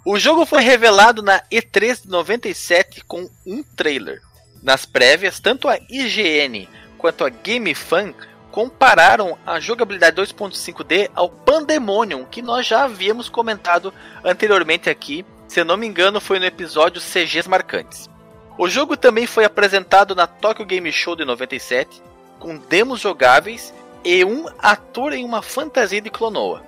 O 0.05 0.17
jogo 0.17 0.45
foi 0.45 0.61
revelado 0.61 1.21
na 1.21 1.41
E3 1.51 2.03
de 2.03 2.09
97 2.09 3.03
com 3.03 3.29
um 3.45 3.61
trailer. 3.61 4.21
Nas 4.61 4.85
prévias, 4.85 5.41
tanto 5.41 5.67
a 5.67 5.77
IGN 5.89 6.69
quanto 6.97 7.25
a 7.25 7.29
GameFan 7.29 8.13
compararam 8.51 9.37
a 9.45 9.59
jogabilidade 9.59 10.21
2.5D 10.21 11.11
ao 11.13 11.29
Pandemonium, 11.29 12.23
que 12.23 12.41
nós 12.41 12.65
já 12.65 12.85
havíamos 12.85 13.27
comentado 13.27 13.93
anteriormente 14.23 14.89
aqui. 14.89 15.25
Se 15.49 15.59
eu 15.59 15.65
não 15.65 15.75
me 15.75 15.85
engano, 15.85 16.21
foi 16.21 16.39
no 16.39 16.45
episódio 16.45 17.01
CGs 17.01 17.49
Marcantes. 17.49 18.09
O 18.57 18.69
jogo 18.69 18.95
também 18.95 19.27
foi 19.27 19.43
apresentado 19.43 20.15
na 20.15 20.25
Tokyo 20.25 20.65
Game 20.65 20.89
Show 20.89 21.17
de 21.17 21.25
97, 21.25 22.01
com 22.39 22.57
demos 22.57 23.01
jogáveis 23.01 23.73
e 24.03 24.23
um 24.25 24.45
ator 24.59 25.13
em 25.13 25.23
uma 25.23 25.41
fantasia 25.41 26.01
de 26.01 26.09
Clonoa. 26.09 26.63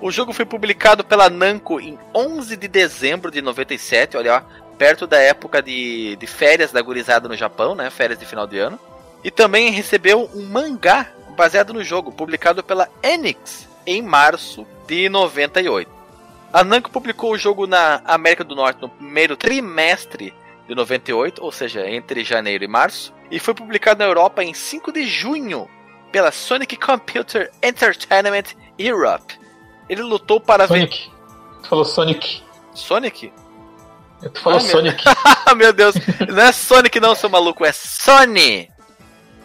O 0.00 0.10
jogo 0.10 0.32
foi 0.32 0.46
publicado 0.46 1.04
pela 1.04 1.28
Namco 1.28 1.78
em 1.78 1.98
11 2.14 2.56
de 2.56 2.66
dezembro 2.66 3.30
de 3.30 3.42
97, 3.42 4.16
olha, 4.16 4.42
perto 4.78 5.06
da 5.06 5.18
época 5.18 5.60
de, 5.60 6.16
de 6.16 6.26
férias 6.26 6.72
da 6.72 6.80
gurizada 6.80 7.28
no 7.28 7.36
Japão, 7.36 7.74
né? 7.74 7.90
Férias 7.90 8.18
de 8.18 8.24
final 8.24 8.46
de 8.46 8.58
ano. 8.58 8.80
E 9.22 9.30
também 9.30 9.70
recebeu 9.70 10.30
um 10.34 10.46
mangá 10.46 11.12
baseado 11.36 11.74
no 11.74 11.84
jogo, 11.84 12.10
publicado 12.10 12.64
pela 12.64 12.88
Enix 13.02 13.68
em 13.86 14.00
março 14.00 14.66
de 14.86 15.10
98. 15.10 15.90
A 16.50 16.64
Namco 16.64 16.90
publicou 16.90 17.32
o 17.32 17.38
jogo 17.38 17.66
na 17.66 18.00
América 18.06 18.42
do 18.42 18.56
Norte 18.56 18.80
no 18.80 18.88
primeiro 18.88 19.36
trimestre 19.36 20.32
de 20.66 20.74
98, 20.74 21.44
ou 21.44 21.52
seja, 21.52 21.88
entre 21.88 22.24
janeiro 22.24 22.64
e 22.64 22.68
março, 22.68 23.12
e 23.30 23.38
foi 23.38 23.52
publicado 23.52 23.98
na 23.98 24.06
Europa 24.06 24.42
em 24.42 24.54
5 24.54 24.92
de 24.92 25.06
junho 25.06 25.68
pela 26.10 26.30
Sonic 26.30 26.76
Computer 26.76 27.50
Entertainment 27.62 28.54
Europe. 28.78 29.38
Ele 29.88 30.02
lutou 30.02 30.40
para 30.40 30.66
Sonic. 30.66 31.10
Tu 31.62 31.68
falou 31.68 31.84
Sonic. 31.84 32.42
Sonic? 32.74 33.32
Tu 34.20 34.40
falou 34.40 34.58
ah, 34.58 34.60
Sonic. 34.60 35.04
Meu... 35.46 35.56
meu 35.56 35.72
Deus, 35.72 35.94
não 36.28 36.42
é 36.42 36.52
Sonic 36.52 37.00
não, 37.00 37.14
seu 37.14 37.28
maluco, 37.28 37.64
é 37.64 37.72
Sony. 37.72 38.70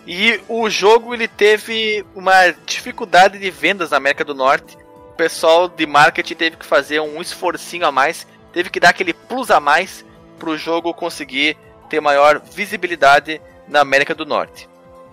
E 0.08 0.40
o 0.48 0.70
jogo 0.70 1.14
ele 1.14 1.28
teve 1.28 2.06
uma 2.14 2.52
dificuldade 2.66 3.40
de 3.40 3.50
vendas 3.50 3.90
na 3.90 3.98
América 3.98 4.24
do 4.24 4.36
Norte 4.36 4.78
o 5.16 5.18
pessoal 5.18 5.70
de 5.70 5.86
marketing 5.86 6.36
teve 6.36 6.58
que 6.58 6.66
fazer 6.66 7.00
um 7.00 7.22
esforcinho 7.22 7.86
a 7.86 7.92
mais, 7.92 8.28
teve 8.52 8.70
que 8.70 8.82
dar 8.82 8.90
aquele 8.90 9.14
plus 9.14 9.50
a 9.50 9.62
mais 9.62 10.04
para 10.38 10.50
o 10.50 10.58
jogo 10.58 10.94
conseguir 10.94 11.56
ter 11.90 12.02
maior 12.02 12.42
visibilidade 12.42 13.42
na 13.66 13.80
América 13.80 14.14
do 14.14 14.26
Norte. 14.26 14.68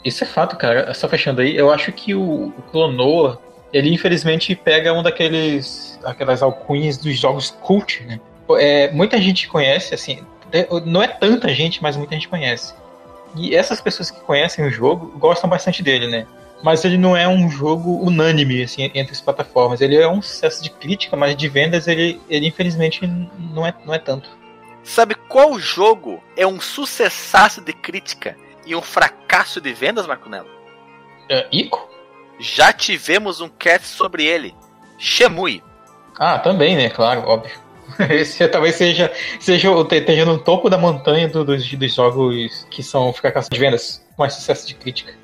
Isso 0.05 0.25
é 0.25 0.27
fato, 0.27 0.57
cara. 0.57 0.93
Só 0.95 1.09
fechando 1.09 1.41
aí, 1.41 1.57
eu 1.57 1.71
acho 1.71 1.93
que 1.93 2.15
o, 2.15 2.53
o 2.57 2.63
Clonoa, 2.71 3.41
ele 3.73 3.93
infelizmente 3.93 4.55
pega 4.55 4.93
um 4.93 5.03
daqueles 5.03 5.99
aquelas 6.05 6.43
alcunhas 6.43 6.99
dos 6.99 7.17
jogos 7.19 7.51
cult, 7.51 8.03
né? 8.05 8.21
É, 8.59 8.91
muita 8.91 9.21
gente 9.21 9.49
conhece, 9.49 9.95
assim, 9.95 10.21
é, 10.53 10.67
não 10.85 11.03
é 11.03 11.07
tanta 11.07 11.49
gente, 11.55 11.83
mas 11.83 11.97
muita 11.97 12.15
gente 12.15 12.29
conhece. 12.29 12.75
E 13.37 13.55
essas 13.55 13.81
pessoas 13.81 14.11
que 14.11 14.21
conhecem 14.21 14.65
o 14.65 14.71
jogo 14.71 15.17
gostam 15.19 15.49
bastante 15.49 15.83
dele, 15.83 16.07
né? 16.09 16.27
mas 16.63 16.85
ele 16.85 16.97
não 16.97 17.17
é 17.17 17.27
um 17.27 17.51
jogo 17.51 17.99
unânime 18.01 18.63
assim, 18.63 18.91
entre 18.95 19.13
as 19.13 19.21
plataformas. 19.21 19.81
Ele 19.81 19.97
é 19.97 20.09
um 20.09 20.23
sucesso 20.23 20.63
de 20.63 20.71
crítica, 20.71 21.17
mas 21.17 21.37
de 21.37 21.49
vendas 21.49 21.89
ele, 21.89 22.21
ele 22.31 22.47
infelizmente 22.47 23.05
não 23.05 23.67
é, 23.67 23.75
não 23.85 23.93
é 23.93 23.99
tanto. 23.99 24.31
Sabe 24.85 25.15
qual 25.15 25.59
jogo 25.59 26.23
é 26.37 26.47
um 26.47 26.61
sucessaço 26.61 27.61
de 27.61 27.73
crítica 27.73 28.37
e 28.67 28.75
um 28.75 28.83
fracasso 28.83 29.61
de 29.61 29.73
vendas, 29.73 30.07
Marco 30.07 30.29
Nelo? 30.29 30.49
É, 31.29 31.47
Ico? 31.53 31.91
Já 32.39 32.73
tivemos 32.73 33.41
um 33.41 33.49
cast 33.49 33.87
sobre 33.87 34.27
ele. 34.27 34.55
Shemui. 34.99 35.63
Ah, 36.19 36.39
também, 36.39 36.77
né? 36.77 36.91
Claro, 36.91 37.23
óbvio. 37.23 37.53
Esse 38.11 38.47
talvez 38.49 38.77
seja, 38.77 39.13
seja 39.41 39.69
esteja 39.93 40.25
no 40.25 40.39
topo 40.39 40.71
da 40.71 40.79
montanha 40.79 41.29
do, 41.29 41.45
dos, 41.45 41.71
dos 41.73 41.95
jogos 41.95 42.67
que 42.71 42.83
são 42.83 43.13
fracassos 43.13 43.51
de 43.51 43.59
vendas, 43.59 44.05
mais 44.19 44.35
sucesso 44.35 44.67
de 44.67 44.75
crítica. 44.75 45.15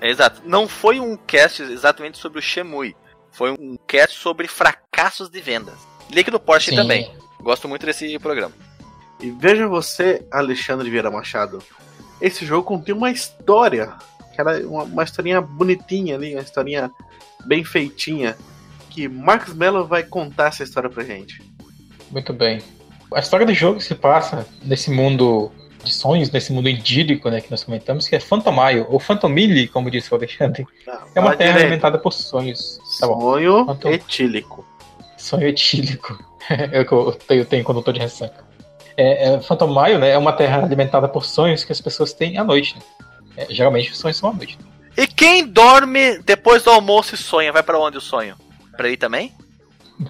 Exato. 0.00 0.42
Não 0.44 0.68
foi 0.68 1.00
um 1.00 1.16
cast 1.16 1.62
exatamente 1.62 2.18
sobre 2.18 2.38
o 2.38 2.42
Shemui. 2.42 2.94
Foi 3.32 3.50
um 3.50 3.76
cast 3.86 4.18
sobre 4.18 4.48
fracassos 4.48 5.28
de 5.28 5.40
vendas. 5.40 5.74
Link 6.10 6.30
do 6.30 6.40
Porsche 6.40 6.70
Sim. 6.70 6.76
também. 6.76 7.10
Gosto 7.40 7.68
muito 7.68 7.84
desse 7.84 8.18
programa. 8.18 8.54
E 9.20 9.30
veja 9.30 9.66
você, 9.66 10.26
Alexandre 10.30 10.88
Vieira 10.88 11.10
Machado. 11.10 11.62
Esse 12.20 12.44
jogo 12.44 12.64
contém 12.64 12.94
uma 12.94 13.10
história. 13.10 13.92
Que 14.34 14.40
era 14.40 14.66
uma, 14.66 14.84
uma 14.84 15.04
historinha 15.04 15.40
bonitinha 15.40 16.16
ali, 16.16 16.34
uma 16.34 16.42
historinha 16.42 16.90
bem 17.44 17.64
feitinha. 17.64 18.36
Que 18.90 19.08
Marcos 19.08 19.54
Mello 19.54 19.86
vai 19.86 20.02
contar 20.02 20.48
essa 20.48 20.62
história 20.62 20.88
pra 20.88 21.04
gente. 21.04 21.42
Muito 22.10 22.32
bem. 22.32 22.60
A 23.12 23.20
história 23.20 23.46
do 23.46 23.54
jogo 23.54 23.80
se 23.80 23.94
passa 23.94 24.46
nesse 24.62 24.90
mundo 24.90 25.50
de 25.84 25.92
sonhos 25.92 26.30
nesse 26.30 26.52
mundo 26.52 26.68
idílico, 26.68 27.30
né, 27.30 27.40
que 27.40 27.50
nós 27.50 27.64
comentamos, 27.64 28.08
que 28.08 28.16
é 28.16 28.20
Fantomaio, 28.20 28.86
ou 28.88 28.98
Fantomile, 28.98 29.68
como 29.68 29.90
disse 29.90 30.12
o 30.12 30.16
Alexandre. 30.16 30.66
Não, 30.86 30.98
é 31.14 31.20
uma 31.20 31.36
terra 31.36 31.60
alimentada 31.60 31.98
por 31.98 32.12
sonhos. 32.12 32.78
Tá 33.00 33.06
Sonho 33.06 33.64
Fantom... 33.64 33.90
etílico. 33.90 34.66
Sonho 35.16 35.48
etílico. 35.48 36.18
é 36.50 36.80
o 36.80 36.86
que 36.86 36.92
eu 36.92 37.12
tenho, 37.12 37.44
tenho 37.44 37.64
quando 37.64 37.78
eu 37.78 37.84
tô 37.84 37.92
de 37.92 38.00
ressaca. 38.00 38.47
É, 39.00 39.34
é, 39.34 39.40
Fantomaio, 39.40 39.96
né, 39.96 40.10
é 40.10 40.18
uma 40.18 40.32
terra 40.32 40.60
alimentada 40.60 41.06
por 41.08 41.24
sonhos 41.24 41.62
que 41.62 41.70
as 41.70 41.80
pessoas 41.80 42.12
têm 42.12 42.36
à 42.36 42.42
noite. 42.42 42.76
Né? 42.76 42.82
É, 43.36 43.46
geralmente 43.48 43.92
os 43.92 43.98
sonhos 43.98 44.16
são 44.16 44.30
à 44.30 44.32
noite. 44.32 44.58
E 44.96 45.06
quem 45.06 45.46
dorme 45.46 46.18
depois 46.18 46.64
do 46.64 46.70
almoço 46.70 47.14
e 47.14 47.18
sonha, 47.18 47.52
vai 47.52 47.62
para 47.62 47.78
onde 47.78 47.96
o 47.96 48.00
sonho? 48.00 48.34
Pra 48.76 48.88
ir 48.88 48.96
também? 48.96 49.32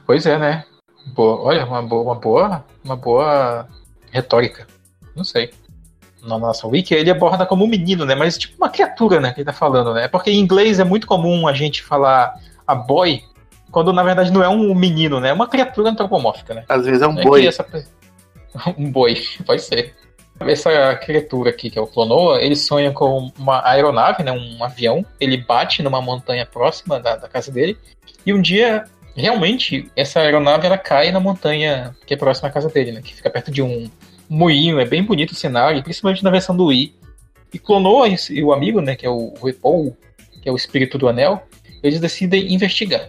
Pois 0.07 0.25
é, 0.25 0.39
né? 0.39 0.65
Boa, 1.09 1.39
olha, 1.43 1.67
uma 1.67 1.83
boa, 1.83 2.03
uma 2.03 2.15
boa, 2.15 2.65
uma 2.83 2.97
boa 2.97 3.69
retórica. 4.11 4.67
Não 5.15 5.25
sei. 5.25 5.53
Na 6.23 6.39
nossa 6.39 6.67
wiki, 6.67 6.95
ele 6.95 7.11
aborda 7.11 7.45
como 7.45 7.67
um 7.67 7.69
menino, 7.69 8.07
né? 8.07 8.15
Mas 8.15 8.39
tipo 8.39 8.57
uma 8.57 8.71
criatura, 8.71 9.21
né? 9.21 9.33
Que 9.33 9.41
ele 9.41 9.47
tá 9.47 9.53
falando, 9.53 9.93
né? 9.93 10.09
Porque 10.09 10.31
em 10.31 10.41
inglês 10.41 10.81
é 10.81 10.85
muito 10.85 11.07
comum 11.07 11.47
a 11.47 11.53
gente 11.53 11.83
falar 11.83 12.35
a 12.67 12.75
boy, 12.75 13.23
quando 13.71 13.93
na 13.93 14.03
verdade 14.03 14.33
não 14.33 14.43
é 14.43 14.49
um 14.49 14.75
menino, 14.75 15.21
né? 15.21 15.29
É 15.29 15.33
uma 15.33 15.47
criatura 15.47 15.91
antropomórfica, 15.91 16.55
né? 16.55 16.65
Às 16.67 16.87
vezes 16.87 17.03
é 17.03 17.07
um 17.07 17.19
é 17.19 17.23
boi. 17.23 17.47
Essa... 17.47 17.67
um 18.77 18.91
boi, 18.91 19.15
pode 19.47 19.63
ser. 19.63 19.95
Essa 20.41 20.95
criatura 20.95 21.51
aqui, 21.51 21.69
que 21.69 21.79
é 21.79 21.83
o 21.83 21.87
Clonoa, 21.87 22.41
ele 22.41 22.55
sonha 22.55 22.93
com 22.93 23.33
uma 23.37 23.61
aeronave, 23.69 24.23
né? 24.23 24.31
Um 24.31 24.63
avião. 24.63 25.05
Ele 25.19 25.37
bate 25.37 25.83
numa 25.83 26.01
montanha 26.01 26.47
próxima 26.47 27.01
da, 27.01 27.17
da 27.17 27.29
casa 27.29 27.51
dele. 27.51 27.77
E 28.25 28.33
um 28.33 28.41
dia 28.41 28.85
realmente 29.17 29.91
essa 29.97 30.21
aeronave 30.21 30.65
ela 30.65 30.79
cai 30.79 31.11
na 31.11 31.19
montanha 31.19 31.97
que 32.07 32.15
é 32.15 32.17
próxima 32.17 32.49
à 32.49 32.53
casa 32.53 32.69
dele, 32.69 32.93
né? 32.93 33.03
Que 33.03 33.15
fica 33.15 33.29
perto 33.29 33.51
de 33.51 33.61
um 33.61 33.91
moinho, 34.29 34.79
é 34.79 34.85
bem 34.85 35.03
bonito 35.03 35.33
o 35.33 35.35
cenário, 35.35 35.83
principalmente 35.83 36.23
na 36.23 36.31
versão 36.31 36.57
do 36.57 36.67
Wii. 36.67 36.95
E 37.53 37.59
clonou 37.59 38.07
e 38.07 38.45
o 38.45 38.53
amigo, 38.53 38.81
né, 38.81 38.95
que 38.95 39.07
é 39.07 39.09
o 39.09 39.33
Repou, 39.43 39.97
que 40.43 40.49
é 40.49 40.53
o 40.53 40.57
espírito 40.57 40.99
do 40.99 41.09
anel, 41.09 41.43
eles 41.83 41.99
decidem 41.99 42.53
investigar. 42.53 43.09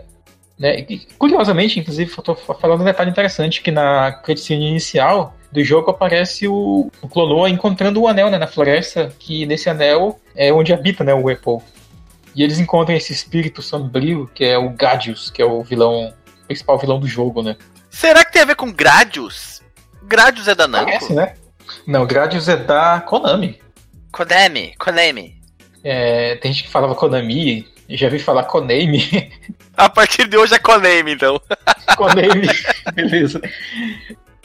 Né? 0.59 0.81
E, 0.89 0.99
curiosamente, 1.17 1.79
inclusive, 1.79 2.11
estou 2.11 2.35
falando 2.35 2.81
um 2.81 2.85
detalhe 2.85 3.09
interessante, 3.09 3.61
que 3.61 3.71
na 3.71 4.11
cutscene 4.11 4.67
inicial 4.67 5.33
do 5.49 5.63
jogo 5.63 5.89
aparece 5.89 6.47
o, 6.47 6.91
o 7.01 7.07
Clonoa 7.07 7.49
encontrando 7.49 8.01
o 8.01 8.07
anel 8.07 8.29
né, 8.29 8.37
na 8.37 8.45
floresta, 8.45 9.11
que 9.17 9.45
nesse 9.45 9.69
anel 9.69 10.19
é 10.35 10.51
onde 10.51 10.73
habita 10.73 11.03
né, 11.03 11.13
o 11.13 11.25
Repou. 11.25 11.63
E 12.35 12.43
eles 12.43 12.59
encontram 12.59 12.95
esse 12.95 13.13
espírito 13.13 13.61
sombrio, 13.61 14.29
que 14.35 14.43
é 14.43 14.57
o 14.57 14.69
Gradius, 14.69 15.31
que 15.31 15.41
é 15.41 15.45
o 15.45 15.63
vilão, 15.63 16.13
o 16.43 16.45
principal 16.45 16.77
vilão 16.77 16.99
do 16.99 17.07
jogo, 17.07 17.41
né? 17.41 17.55
Será 17.89 18.23
que 18.23 18.33
tem 18.33 18.41
a 18.41 18.45
ver 18.45 18.55
com 18.55 18.71
Gradius? 18.71 19.61
Gradius 20.03 20.47
é 20.47 20.53
da 20.53 20.67
Namco? 20.67 20.85
Parece, 20.85 21.13
né? 21.13 21.33
Não, 21.87 22.05
Gradius 22.05 22.47
é 22.47 22.57
da 22.57 23.01
Konami. 23.01 23.59
Konami, 24.11 24.75
Konami. 24.77 25.39
É, 25.83 26.35
tem 26.35 26.51
gente 26.51 26.65
que 26.65 26.69
falava 26.69 26.95
Konami, 26.95 27.67
já 27.97 28.09
vi 28.09 28.19
falar 28.19 28.43
Konami. 28.43 29.31
A 29.75 29.89
partir 29.89 30.27
de 30.27 30.37
hoje 30.37 30.53
é 30.53 30.59
Konami, 30.59 31.13
então. 31.13 31.41
Konami, 31.97 32.47
beleza. 32.93 33.41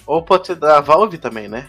Ou 0.07 0.23
pode 0.23 0.47
ser 0.47 0.57
da 0.57 0.81
Valve 0.81 1.19
também, 1.19 1.49
né? 1.49 1.69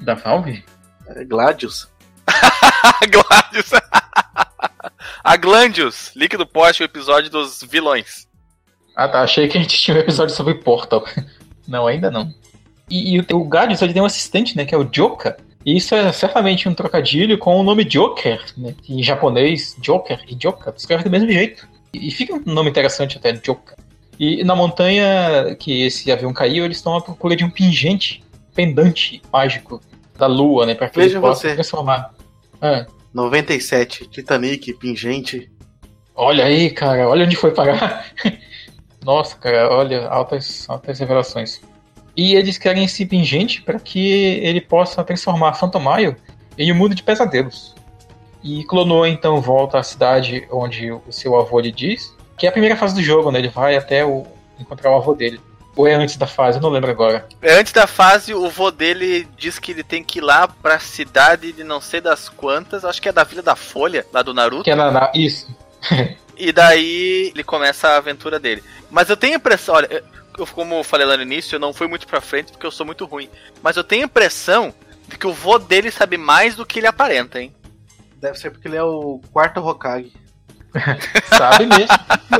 Da 0.00 0.14
Valve? 0.14 0.64
É 1.08 1.24
Gladius. 1.24 1.88
Gladius. 3.10 3.70
A 5.22 5.36
Glandius, 5.36 6.12
líquido 6.14 6.46
poste, 6.46 6.82
o 6.82 6.84
episódio 6.84 7.30
dos 7.30 7.62
vilões. 7.62 8.26
Ah 8.94 9.08
tá, 9.08 9.22
achei 9.22 9.48
que 9.48 9.58
a 9.58 9.60
gente 9.60 9.76
tinha 9.76 9.96
um 9.96 10.00
episódio 10.00 10.34
sobre 10.34 10.54
Portal. 10.54 11.04
Não, 11.66 11.86
ainda 11.86 12.10
não. 12.10 12.32
E, 12.88 13.16
e 13.16 13.20
o 13.32 13.44
Gadius 13.44 13.82
ele 13.82 13.92
tem 13.92 14.00
um 14.00 14.06
assistente, 14.06 14.56
né, 14.56 14.64
que 14.64 14.74
é 14.74 14.78
o 14.78 14.88
Joka. 14.90 15.36
Isso 15.66 15.96
é 15.96 16.12
certamente 16.12 16.68
um 16.68 16.74
trocadilho 16.74 17.36
com 17.36 17.58
o 17.58 17.62
nome 17.64 17.84
Joker, 17.84 18.40
né? 18.56 18.72
Em 18.88 19.02
japonês, 19.02 19.76
Joker 19.80 20.20
e 20.28 20.36
Joka 20.40 20.72
escreve 20.76 21.02
do 21.02 21.10
mesmo 21.10 21.28
jeito. 21.28 21.68
E, 21.92 22.08
fica 22.12 22.34
um 22.34 22.42
nome 22.44 22.70
interessante 22.70 23.16
até, 23.16 23.34
Joka. 23.34 23.76
E 24.16 24.44
na 24.44 24.54
montanha 24.54 25.56
que 25.58 25.82
esse 25.82 26.12
avião 26.12 26.32
caiu, 26.32 26.64
eles 26.64 26.76
estão 26.76 26.96
à 26.96 27.00
procura 27.00 27.34
de 27.34 27.44
um 27.44 27.50
pingente, 27.50 28.22
pendante 28.54 29.20
mágico 29.32 29.80
da 30.16 30.28
lua, 30.28 30.66
né? 30.66 30.74
Pra 30.76 30.88
que 30.88 31.00
Veja 31.00 31.14
eles 31.14 31.20
possam 31.20 31.52
transformar. 31.52 32.14
Ah. 32.62 32.86
97, 33.12 34.06
Titanic, 34.06 34.72
pingente. 34.74 35.50
Olha 36.14 36.44
aí, 36.44 36.70
cara, 36.70 37.08
olha 37.08 37.26
onde 37.26 37.34
foi 37.34 37.50
parar. 37.50 38.06
Nossa, 39.04 39.36
cara, 39.36 39.68
olha, 39.68 40.06
altas, 40.06 40.64
altas 40.68 41.00
revelações. 41.00 41.60
E 42.16 42.34
eles 42.34 42.56
querem 42.56 42.84
esse 42.84 43.04
pingente 43.04 43.60
para 43.60 43.78
que 43.78 44.40
ele 44.42 44.60
possa 44.60 45.04
transformar 45.04 45.54
Fantomaio 45.54 46.16
em 46.56 46.72
um 46.72 46.74
mundo 46.74 46.94
de 46.94 47.02
pesadelos. 47.02 47.74
E 48.42 48.64
Clonoa 48.64 49.08
então 49.08 49.40
volta 49.40 49.78
à 49.78 49.82
cidade 49.82 50.46
onde 50.50 50.90
o 50.90 51.02
seu 51.10 51.38
avô 51.38 51.60
lhe 51.60 51.72
diz, 51.72 52.14
que 52.38 52.46
é 52.46 52.48
a 52.48 52.52
primeira 52.52 52.76
fase 52.76 52.94
do 52.94 53.02
jogo, 53.02 53.30
né? 53.30 53.38
Ele 53.38 53.48
vai 53.48 53.76
até 53.76 54.04
o, 54.04 54.26
encontrar 54.58 54.92
o 54.92 54.96
avô 54.96 55.14
dele. 55.14 55.40
Ou 55.74 55.86
é 55.86 55.94
antes 55.94 56.16
da 56.16 56.26
fase? 56.26 56.56
Eu 56.56 56.62
não 56.62 56.70
lembro 56.70 56.90
agora. 56.90 57.28
É 57.42 57.58
antes 57.58 57.72
da 57.72 57.86
fase, 57.86 58.32
o 58.32 58.46
avô 58.46 58.70
dele 58.70 59.28
diz 59.36 59.58
que 59.58 59.72
ele 59.72 59.82
tem 59.82 60.02
que 60.02 60.20
ir 60.20 60.22
lá 60.22 60.48
pra 60.48 60.78
cidade 60.78 61.52
de 61.52 61.62
não 61.62 61.82
sei 61.82 62.00
das 62.00 62.30
quantas, 62.30 62.82
acho 62.82 63.02
que 63.02 63.10
é 63.10 63.12
da 63.12 63.24
Vila 63.24 63.42
da 63.42 63.54
Folha, 63.54 64.06
lá 64.10 64.22
do 64.22 64.32
Naruto. 64.32 64.64
Que 64.64 64.70
é 64.70 64.74
na, 64.74 64.90
na 64.90 65.12
isso. 65.14 65.54
e 66.38 66.50
daí 66.50 67.30
ele 67.34 67.44
começa 67.44 67.88
a 67.88 67.96
aventura 67.98 68.40
dele. 68.40 68.64
Mas 68.90 69.10
eu 69.10 69.16
tenho 69.18 69.34
a 69.34 69.36
impressão, 69.36 69.74
olha, 69.74 70.02
eu, 70.42 70.46
como 70.46 70.74
eu 70.76 70.84
falei 70.84 71.06
lá 71.06 71.16
no 71.16 71.22
início, 71.22 71.56
eu 71.56 71.60
não 71.60 71.72
fui 71.72 71.86
muito 71.86 72.06
pra 72.06 72.20
frente 72.20 72.52
porque 72.52 72.66
eu 72.66 72.70
sou 72.70 72.84
muito 72.86 73.04
ruim. 73.04 73.28
Mas 73.62 73.76
eu 73.76 73.84
tenho 73.84 74.02
a 74.02 74.06
impressão 74.06 74.72
de 75.08 75.16
que 75.18 75.26
o 75.26 75.32
vô 75.32 75.58
dele 75.58 75.90
sabe 75.90 76.16
mais 76.16 76.54
do 76.56 76.64
que 76.66 76.78
ele 76.80 76.86
aparenta, 76.86 77.40
hein? 77.40 77.54
Deve 78.20 78.38
ser 78.38 78.50
porque 78.50 78.66
ele 78.68 78.76
é 78.76 78.82
o 78.82 79.20
quarto 79.32 79.60
Hokage. 79.60 80.12
Sabe 81.36 81.66
mesmo. 81.66 81.88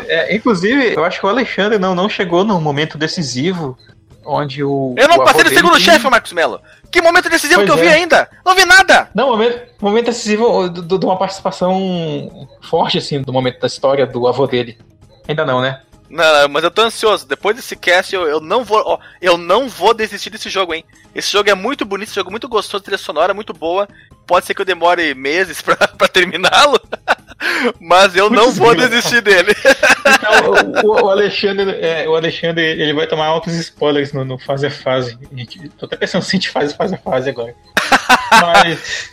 É, 0.08 0.34
inclusive, 0.34 0.94
eu 0.94 1.04
acho 1.04 1.20
que 1.20 1.26
o 1.26 1.28
Alexandre 1.28 1.78
não, 1.78 1.94
não 1.94 2.08
chegou 2.08 2.44
no 2.44 2.60
momento 2.60 2.98
decisivo 2.98 3.78
onde 4.24 4.62
o. 4.62 4.94
Eu 4.98 5.08
não 5.08 5.16
o 5.16 5.24
passei 5.24 5.44
no 5.44 5.50
segundo 5.50 5.78
chefe, 5.80 6.08
Marcos 6.10 6.32
Melo. 6.32 6.60
Que 6.90 7.00
momento 7.00 7.28
decisivo 7.30 7.60
Pois 7.60 7.70
que 7.72 7.78
eu 7.78 7.82
vi 7.82 7.88
é. 7.88 7.94
ainda? 7.94 8.28
Não 8.44 8.54
vi 8.54 8.64
nada! 8.64 9.08
Não, 9.14 9.28
momento, 9.28 9.60
momento 9.80 10.06
decisivo 10.06 10.68
do- 10.68 10.82
do- 10.82 10.98
de 10.98 11.06
uma 11.06 11.16
participação 11.18 12.48
forte, 12.62 12.98
assim, 12.98 13.22
do 13.22 13.32
momento 13.32 13.60
da 13.60 13.66
história 13.66 14.06
do 14.06 14.26
avô 14.26 14.46
dele. 14.46 14.78
Ainda 15.28 15.44
não, 15.44 15.60
né? 15.60 15.80
Não, 16.08 16.48
mas 16.48 16.62
eu 16.64 16.70
tô 16.70 16.82
ansioso. 16.82 17.26
Depois 17.26 17.56
desse 17.56 17.74
cast, 17.76 18.14
eu, 18.14 18.26
eu 18.28 18.40
não 18.40 18.64
vou. 18.64 18.82
ó, 18.86 18.98
eu 19.20 19.36
não 19.36 19.68
vou 19.68 19.92
desistir 19.92 20.30
desse 20.30 20.48
jogo, 20.48 20.72
hein? 20.74 20.84
Esse 21.14 21.32
jogo 21.32 21.50
é 21.50 21.54
muito 21.54 21.84
bonito, 21.84 22.08
esse 22.08 22.14
jogo 22.16 22.30
é 22.30 22.32
muito 22.32 22.48
gostoso, 22.48 22.82
trilha 22.84 22.98
sonora 22.98 23.34
muito 23.34 23.52
boa. 23.52 23.88
Pode 24.26 24.44
ser 24.46 24.54
que 24.54 24.60
eu 24.60 24.64
demore 24.66 25.14
meses 25.14 25.60
pra, 25.62 25.76
pra 25.76 26.08
terminá-lo. 26.08 26.80
Mas 27.80 28.16
eu 28.16 28.30
não 28.30 28.50
vou 28.52 28.74
desistir 28.74 29.20
dele. 29.20 29.54
Então, 29.54 30.82
o, 30.84 30.86
o- 31.02 31.04
o 31.06 31.10
Alexandre, 31.10 31.70
é, 31.80 32.08
o 32.08 32.14
Alexandre, 32.16 32.62
ele 32.64 32.92
vai 32.94 33.06
tomar 33.06 33.26
altos 33.26 33.54
spoilers 33.54 34.12
no, 34.12 34.24
no 34.24 34.38
fase 34.38 34.66
a 34.66 34.70
fase. 34.70 35.18
Gente, 35.32 35.68
Tô 35.70 35.86
até 35.86 35.96
pensando 35.96 36.22
se 36.22 36.30
a 36.36 36.38
gente 36.38 36.50
faz 36.50 36.72
fase 36.72 36.94
a 36.94 36.98
fase 36.98 37.30
agora. 37.30 37.54
Mas, 38.40 39.10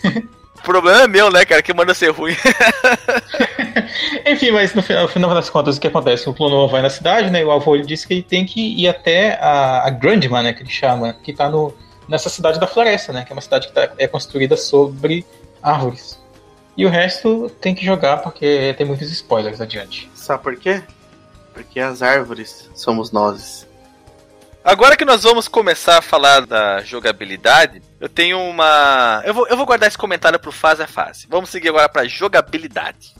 O 0.63 0.65
problema 0.65 1.03
é 1.03 1.07
meu, 1.09 1.29
né, 1.29 1.43
cara? 1.43 1.61
Que 1.61 1.73
manda 1.73 1.93
ser 1.93 2.09
ruim. 2.11 2.33
enfim, 4.25 4.51
mas 4.51 4.73
no 4.73 4.81
final, 4.81 5.03
no 5.03 5.09
final 5.09 5.33
das 5.33 5.49
contas, 5.49 5.75
o 5.75 5.81
que 5.81 5.87
acontece? 5.87 6.29
O 6.29 6.33
Clonoa 6.33 6.69
vai 6.69 6.81
na 6.81 6.89
cidade, 6.89 7.29
né? 7.29 7.41
E 7.41 7.43
o 7.43 7.51
avô 7.51 7.75
ele 7.75 7.85
disse 7.85 8.07
que 8.07 8.13
ele 8.13 8.23
tem 8.23 8.45
que 8.45 8.81
ir 8.81 8.87
até 8.87 9.33
a, 9.41 9.85
a 9.87 9.89
Grandma, 9.89 10.41
né? 10.41 10.53
Que 10.53 10.63
ele 10.63 10.69
chama, 10.69 11.13
que 11.21 11.33
tá 11.33 11.49
no, 11.49 11.73
nessa 12.07 12.29
cidade 12.29 12.61
da 12.61 12.67
floresta, 12.67 13.11
né? 13.11 13.25
Que 13.25 13.33
é 13.33 13.35
uma 13.35 13.41
cidade 13.41 13.67
que 13.67 13.73
tá- 13.73 13.91
é 13.97 14.07
construída 14.07 14.55
sobre 14.55 15.25
árvores. 15.61 16.17
E 16.77 16.85
o 16.85 16.89
resto 16.89 17.51
tem 17.61 17.75
que 17.75 17.85
jogar 17.85 18.17
porque 18.17 18.73
tem 18.77 18.85
muitos 18.85 19.11
spoilers 19.11 19.59
adiante. 19.59 20.09
Sabe 20.15 20.41
por 20.43 20.55
quê? 20.55 20.81
Porque 21.53 21.79
as 21.79 22.01
árvores 22.01 22.69
somos 22.73 23.11
nós. 23.11 23.67
Agora 24.63 24.95
que 24.95 25.03
nós 25.03 25.23
vamos 25.23 25.49
começar 25.49 25.97
a 25.97 26.01
falar 26.01 26.45
da 26.45 26.79
jogabilidade, 26.81 27.81
eu 27.99 28.07
tenho 28.07 28.39
uma. 28.39 29.21
Eu 29.25 29.33
vou, 29.33 29.45
eu 29.47 29.57
vou 29.57 29.65
guardar 29.65 29.89
esse 29.89 29.97
comentário 29.97 30.39
pro 30.39 30.53
fase 30.53 30.81
a 30.81 30.87
fase. 30.87 31.27
Vamos 31.29 31.49
seguir 31.49 31.67
agora 31.67 31.89
pra 31.89 32.05
jogabilidade. 32.05 33.13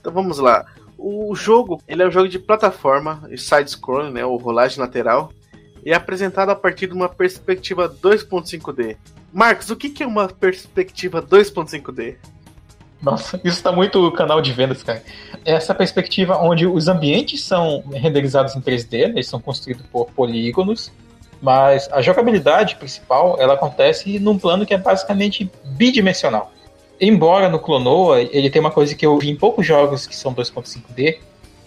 Então 0.00 0.12
vamos 0.12 0.38
lá. 0.38 0.64
O 0.96 1.34
jogo, 1.34 1.82
ele 1.88 2.04
é 2.04 2.06
um 2.06 2.10
jogo 2.10 2.28
de 2.28 2.38
plataforma 2.38 3.28
side-scrolling, 3.36 4.12
né, 4.12 4.24
ou 4.24 4.36
rolagem 4.36 4.78
lateral, 4.78 5.32
e 5.84 5.90
é 5.90 5.94
apresentado 5.94 6.50
a 6.50 6.56
partir 6.56 6.86
de 6.86 6.94
uma 6.94 7.08
perspectiva 7.08 7.88
2.5D. 7.88 8.96
Marcos, 9.32 9.70
o 9.70 9.76
que 9.76 9.90
que 9.90 10.04
é 10.04 10.06
uma 10.06 10.28
perspectiva 10.28 11.20
2.5D? 11.20 12.16
Nossa, 13.00 13.40
isso 13.44 13.62
tá 13.62 13.70
muito 13.70 14.10
canal 14.12 14.40
de 14.40 14.52
vendas, 14.52 14.82
cara. 14.82 15.02
Essa 15.44 15.74
perspectiva 15.74 16.38
onde 16.38 16.66
os 16.66 16.88
ambientes 16.88 17.42
são 17.44 17.84
renderizados 17.92 18.56
em 18.56 18.60
3D, 18.60 19.08
né, 19.08 19.12
eles 19.16 19.28
são 19.28 19.40
construídos 19.40 19.84
por 19.92 20.06
polígonos, 20.12 20.90
mas 21.40 21.88
a 21.92 22.00
jogabilidade 22.00 22.76
principal 22.76 23.36
ela 23.38 23.54
acontece 23.54 24.18
num 24.18 24.38
plano 24.38 24.64
que 24.64 24.72
é 24.72 24.78
basicamente 24.78 25.50
bidimensional. 25.64 26.50
Embora 26.98 27.48
no 27.50 27.58
Clonoa 27.58 28.22
ele 28.22 28.48
tem 28.48 28.60
uma 28.60 28.70
coisa 28.70 28.94
que 28.94 29.04
eu 29.04 29.18
vi 29.18 29.30
em 29.30 29.36
poucos 29.36 29.66
jogos 29.66 30.06
que 30.06 30.16
são 30.16 30.34
2.5D, 30.34 31.18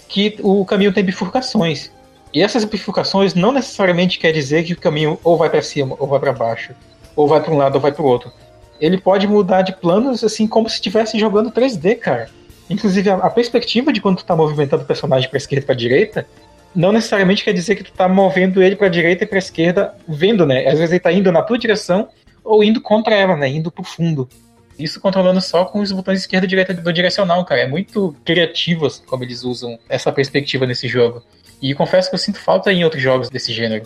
que 0.07 0.37
o 0.41 0.65
caminho 0.65 0.91
tem 0.91 1.03
bifurcações. 1.03 1.91
E 2.33 2.41
essas 2.41 2.63
bifurcações 2.63 3.35
não 3.35 3.51
necessariamente 3.51 4.17
quer 4.17 4.31
dizer 4.31 4.63
que 4.63 4.73
o 4.73 4.77
caminho 4.77 5.19
ou 5.23 5.37
vai 5.37 5.49
para 5.49 5.61
cima 5.61 5.95
ou 5.99 6.07
vai 6.07 6.19
para 6.19 6.33
baixo, 6.33 6.73
ou 7.15 7.27
vai 7.27 7.41
para 7.41 7.53
um 7.53 7.57
lado 7.57 7.75
ou 7.75 7.81
vai 7.81 7.91
para 7.91 8.01
o 8.01 8.05
outro 8.05 8.31
ele 8.79 8.97
pode 8.97 9.27
mudar 9.27 9.61
de 9.61 9.73
planos 9.73 10.23
assim 10.23 10.47
como 10.47 10.69
se 10.69 10.75
estivesse 10.75 11.19
jogando 11.19 11.51
3D, 11.51 11.97
cara. 11.97 12.29
Inclusive, 12.69 13.09
a, 13.09 13.15
a 13.15 13.29
perspectiva 13.29 13.91
de 13.91 14.01
quando 14.01 14.17
tu 14.17 14.25
tá 14.25 14.35
movimentando 14.35 14.83
o 14.83 14.85
personagem 14.85 15.29
pra 15.29 15.37
esquerda 15.37 15.63
e 15.63 15.65
pra 15.65 15.75
direita, 15.75 16.27
não 16.75 16.91
necessariamente 16.91 17.43
quer 17.43 17.53
dizer 17.53 17.75
que 17.75 17.83
tu 17.83 17.91
tá 17.91 18.07
movendo 18.07 18.61
ele 18.61 18.75
pra 18.75 18.87
direita 18.87 19.23
e 19.23 19.27
pra 19.27 19.39
esquerda, 19.39 19.95
vendo, 20.07 20.45
né? 20.45 20.67
Às 20.67 20.77
vezes 20.77 20.91
ele 20.91 20.99
tá 20.99 21.11
indo 21.11 21.31
na 21.31 21.41
tua 21.41 21.57
direção 21.57 22.09
ou 22.43 22.63
indo 22.63 22.79
contra 22.79 23.15
ela, 23.15 23.35
né? 23.35 23.49
Indo 23.49 23.71
pro 23.71 23.83
fundo. 23.83 24.29
Isso 24.77 25.01
controlando 25.01 25.41
só 25.41 25.65
com 25.65 25.81
os 25.81 25.91
botões 25.91 26.21
esquerda 26.21 26.45
e 26.45 26.49
direita 26.49 26.73
do 26.73 26.93
direcional, 26.93 27.43
cara. 27.43 27.61
É 27.61 27.67
muito 27.67 28.15
criativo 28.23 28.85
assim, 28.85 29.03
como 29.05 29.23
eles 29.23 29.43
usam 29.43 29.77
essa 29.89 30.11
perspectiva 30.11 30.65
nesse 30.65 30.87
jogo. 30.87 31.21
E 31.61 31.73
confesso 31.73 32.09
que 32.09 32.15
eu 32.15 32.19
sinto 32.19 32.39
falta 32.39 32.71
em 32.71 32.83
outros 32.83 33.03
jogos 33.03 33.29
desse 33.29 33.51
gênero. 33.51 33.85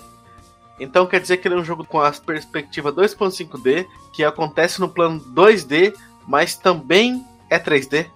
Então 0.79 1.05
quer 1.05 1.19
dizer 1.19 1.37
que 1.37 1.47
ele 1.47 1.55
é 1.55 1.57
um 1.57 1.65
jogo 1.65 1.85
com 1.85 2.01
a 2.01 2.11
perspectiva 2.11 2.91
2.5D, 2.91 3.85
que 4.11 4.23
acontece 4.23 4.79
no 4.79 4.89
plano 4.89 5.19
2D, 5.19 5.93
mas 6.27 6.55
também 6.55 7.25
é 7.49 7.59
3D? 7.59 8.07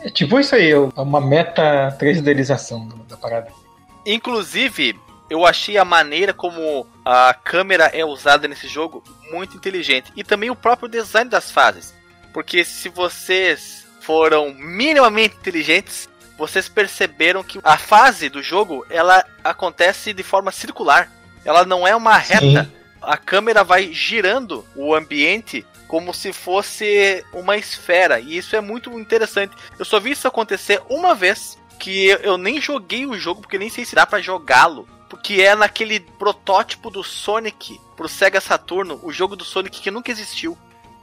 É 0.00 0.10
tipo 0.10 0.40
isso 0.40 0.54
aí, 0.54 0.70
é 0.70 0.78
uma 1.00 1.20
meta 1.20 1.96
3Dização 2.00 2.88
da 3.06 3.16
parada. 3.16 3.52
Inclusive, 4.04 4.98
eu 5.30 5.46
achei 5.46 5.78
a 5.78 5.84
maneira 5.84 6.34
como 6.34 6.86
a 7.04 7.32
câmera 7.32 7.84
é 7.86 8.04
usada 8.04 8.48
nesse 8.48 8.66
jogo 8.66 9.02
muito 9.30 9.56
inteligente. 9.56 10.12
E 10.16 10.24
também 10.24 10.50
o 10.50 10.56
próprio 10.56 10.88
design 10.88 11.30
das 11.30 11.50
fases. 11.50 11.94
Porque 12.32 12.64
se 12.64 12.88
vocês 12.88 13.86
foram 14.00 14.52
minimamente 14.52 15.36
inteligentes, 15.36 16.08
vocês 16.36 16.68
perceberam 16.68 17.42
que 17.44 17.60
a 17.62 17.78
fase 17.78 18.28
do 18.28 18.42
jogo 18.42 18.84
ela 18.90 19.24
acontece 19.44 20.12
de 20.12 20.22
forma 20.22 20.50
circular. 20.50 21.10
Ela 21.44 21.64
não 21.64 21.86
é 21.86 21.94
uma 21.94 22.16
reta. 22.16 22.70
A 23.00 23.16
câmera 23.16 23.64
vai 23.64 23.92
girando 23.92 24.64
o 24.76 24.94
ambiente 24.94 25.66
como 25.88 26.14
se 26.14 26.32
fosse 26.32 27.24
uma 27.32 27.56
esfera. 27.56 28.20
E 28.20 28.36
isso 28.36 28.54
é 28.56 28.60
muito 28.60 28.98
interessante. 28.98 29.54
Eu 29.78 29.84
só 29.84 29.98
vi 30.00 30.12
isso 30.12 30.26
acontecer 30.28 30.80
uma 30.88 31.14
vez. 31.14 31.58
Que 31.78 32.06
eu- 32.22 32.38
nem 32.38 32.60
joguei 32.60 33.04
o 33.06 33.18
jogo, 33.18 33.40
porque 33.40 33.58
nem 33.58 33.68
sei 33.68 33.84
se 33.84 33.94
dá 33.96 34.06
pra 34.06 34.20
jogá-lo. 34.20 34.86
Porque 35.10 35.42
é 35.42 35.54
naquele 35.56 35.98
protótipo 36.00 36.90
do 36.90 37.02
Sonic 37.02 37.80
pro 37.96 38.08
Sega 38.08 38.40
Saturno, 38.40 39.00
o 39.02 39.12
jogo 39.12 39.34
do 39.34 39.44
Sonic 39.44 39.80
que 39.80 39.90
nunca 39.90 40.10
existiu. 40.10 40.56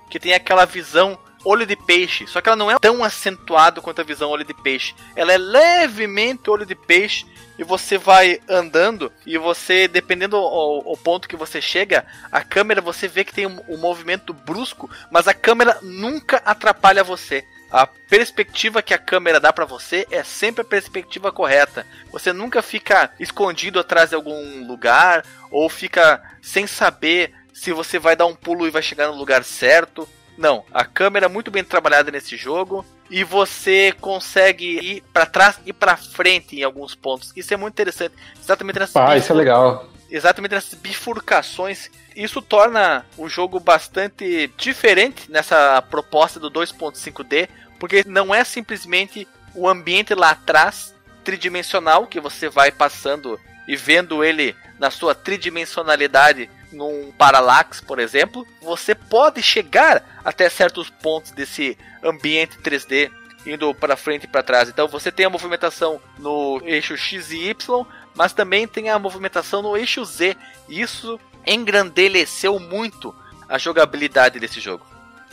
Que 0.10 0.18
tem 0.20 0.34
aquela 0.34 0.64
visão 0.66 1.20
olho 1.44 1.66
de 1.66 1.76
peixe. 1.76 2.28
Só 2.28 2.42
que 2.42 2.50
ela 2.50 2.56
não 2.56 2.72
é 2.72 2.78
tão 2.80 3.04
acentuada 3.04 3.82
quanto 3.82 4.02
a 4.02 4.04
visão 4.04 4.30
olho 4.30 4.46
de 4.46 4.54
peixe. 4.54 4.94
Ela 5.16 5.34
é 5.34 5.38
levemente 5.38 6.50
olho 6.50 6.66
de 6.66 6.76
peixe. 6.76 7.26
E 7.58 7.64
você 7.64 7.98
vai 7.98 8.40
andando 8.48 9.12
e 9.26 9.38
você, 9.38 9.86
dependendo 9.86 10.38
o, 10.38 10.96
ponto 10.96 11.28
que 11.28 11.36
você 11.36 11.60
chega, 11.60 12.06
a 12.32 12.42
câmera 12.42 12.80
você 12.80 13.06
vê 13.06 13.26
que 13.26 13.34
tem 13.34 13.46
um, 13.46 13.60
um 13.68 13.76
movimento 13.76 14.34
brusco, 14.34 14.90
mas 15.12 15.28
a 15.28 15.34
câmera 15.34 15.78
nunca 15.82 16.38
atrapalha 16.46 17.04
você. 17.04 17.44
A 17.70 17.86
perspectiva 17.86 18.82
que 18.82 18.94
a 18.94 18.98
câmera 18.98 19.42
dá 19.42 19.52
pra 19.52 19.66
você 19.66 20.08
é 20.10 20.24
sempre 20.24 20.62
a 20.62 20.66
perspectiva 20.66 21.34
correta. 21.34 21.86
Você 22.12 22.32
nunca 22.32 22.62
fica 22.62 23.12
escondido 23.20 23.78
atrás 23.78 24.10
de 24.10 24.16
algum 24.16 24.66
lugar 24.66 25.26
ou 25.52 25.70
fica 25.70 26.24
sem 26.42 26.66
saber 26.66 27.34
se 27.54 27.74
você 27.74 28.00
vai 28.00 28.16
dar 28.16 28.26
um 28.26 28.36
pulo 28.36 28.66
e 28.66 28.72
vai 28.72 28.82
chegar 28.82 29.08
no 29.08 29.18
lugar 29.18 29.44
certo. 29.44 30.08
Não, 30.40 30.64
a 30.74 30.86
câmera 30.86 31.26
é 31.26 31.30
muito 31.30 31.52
bem 31.52 31.66
trabalhada 31.66 32.10
nesse 32.10 32.38
jogo 32.38 32.86
e 33.10 33.26
você 33.26 33.94
consegue 34.00 34.80
ir 34.80 35.04
pra 35.12 35.26
trás 35.26 35.60
e 35.66 35.74
pra 35.74 35.98
frente 35.98 36.58
em 36.58 36.64
alguns 36.64 36.96
pontos. 36.96 37.34
Isso 37.36 37.54
é 37.54 37.58
muito 37.58 37.74
interessante. 37.74 38.16
Exatamente 38.42 38.80
nessas 38.80 38.96
Ah, 38.96 39.18
isso 39.18 39.34
é 39.34 39.36
legal. 39.36 39.90
exatamente 40.10 40.56
nessas 40.56 40.76
bifurcações. 40.76 41.92
Isso 42.16 42.42
torna 42.42 43.06
o 43.18 43.28
jogo 43.28 43.60
bastante 43.60 44.50
diferente 44.56 45.30
nessa 45.30 45.82
proposta 45.82 46.40
do 46.40 46.50
2.5D, 46.50 47.50
porque 47.78 48.06
não 48.08 48.34
é 48.34 48.46
simplesmente 48.46 49.28
o 49.54 49.68
ambiente 49.68 50.16
lá 50.16 50.30
atrás 50.30 50.96
tridimensional 51.26 52.08
que 52.08 52.22
você 52.22 52.48
vai 52.48 52.72
passando 52.72 53.38
e 53.68 53.76
vendo 53.76 54.24
ele 54.24 54.56
na 54.80 54.90
sua 54.90 55.14
tridimensionalidade 55.14 56.50
num 56.72 57.12
parallax, 57.18 57.82
por 57.82 58.00
exemplo, 58.00 58.46
você 58.62 58.94
pode 58.94 59.42
chegar 59.42 60.20
até 60.24 60.50
certos 60.50 60.90
pontos 60.90 61.32
desse 61.32 61.78
ambiente 62.04 62.58
3D 62.60 63.12
indo 63.46 63.74
para 63.74 63.96
frente 63.96 64.26
e 64.26 64.28
para 64.28 64.44
trás. 64.44 64.70
Então 64.70 64.88
você 64.88 65.12
tem 65.12 65.26
a 65.26 65.30
movimentação 65.30 66.00
no 66.18 66.62
eixo 66.66 66.98
X 66.98 67.32
e 67.32 67.50
Y, 67.50 67.86
mas 68.16 68.34
também 68.34 68.68
tem 68.68 68.90
a 68.90 69.00
movimentação 69.00 69.62
no 69.62 69.78
eixo 69.78 70.04
Z. 70.04 70.36
Isso 70.68 71.20
engrandeleceu 71.46 72.60
muito 72.60 73.14
a 73.48 73.58
jogabilidade 73.58 74.40
desse 74.40 74.60
jogo. 74.60 74.86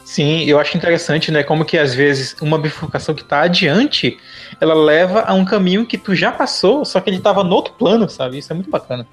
Sim, 0.05 0.45
eu 0.45 0.61
acho 0.61 0.77
interessante, 0.77 1.33
né, 1.33 1.43
como 1.43 1.65
que 1.65 1.77
às 1.77 1.93
vezes 1.93 2.37
uma 2.41 2.57
bifurcação 2.57 3.13
que 3.13 3.25
tá 3.25 3.41
adiante, 3.41 4.17
ela 4.61 4.73
leva 4.73 5.23
a 5.23 5.35
um 5.35 5.45
caminho 5.45 5.85
que 5.85 5.99
tu 5.99 6.15
já 6.15 6.31
passou, 6.31 6.85
só 6.85 7.01
que 7.01 7.11
ele 7.11 7.19
tava 7.19 7.43
no 7.43 7.53
outro 7.53 7.75
plano, 7.75 8.09
sabe? 8.09 8.39
Isso 8.39 8.53
é 8.53 8.55
muito 8.55 8.71
bacana. 8.71 9.05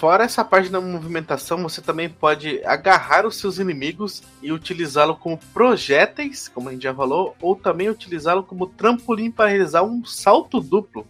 Fora 0.00 0.24
essa 0.24 0.42
parte 0.42 0.70
da 0.70 0.80
movimentação, 0.80 1.62
você 1.62 1.82
também 1.82 2.08
pode 2.08 2.64
agarrar 2.64 3.26
os 3.26 3.36
seus 3.36 3.58
inimigos 3.58 4.22
e 4.40 4.50
utilizá-lo 4.50 5.14
como 5.14 5.36
projéteis, 5.52 6.48
como 6.48 6.70
a 6.70 6.72
gente 6.72 6.84
já 6.84 6.94
falou, 6.94 7.36
ou 7.38 7.54
também 7.54 7.90
utilizá-lo 7.90 8.42
como 8.42 8.66
trampolim 8.66 9.30
para 9.30 9.50
realizar 9.50 9.82
um 9.82 10.02
salto 10.06 10.58
duplo. 10.58 11.06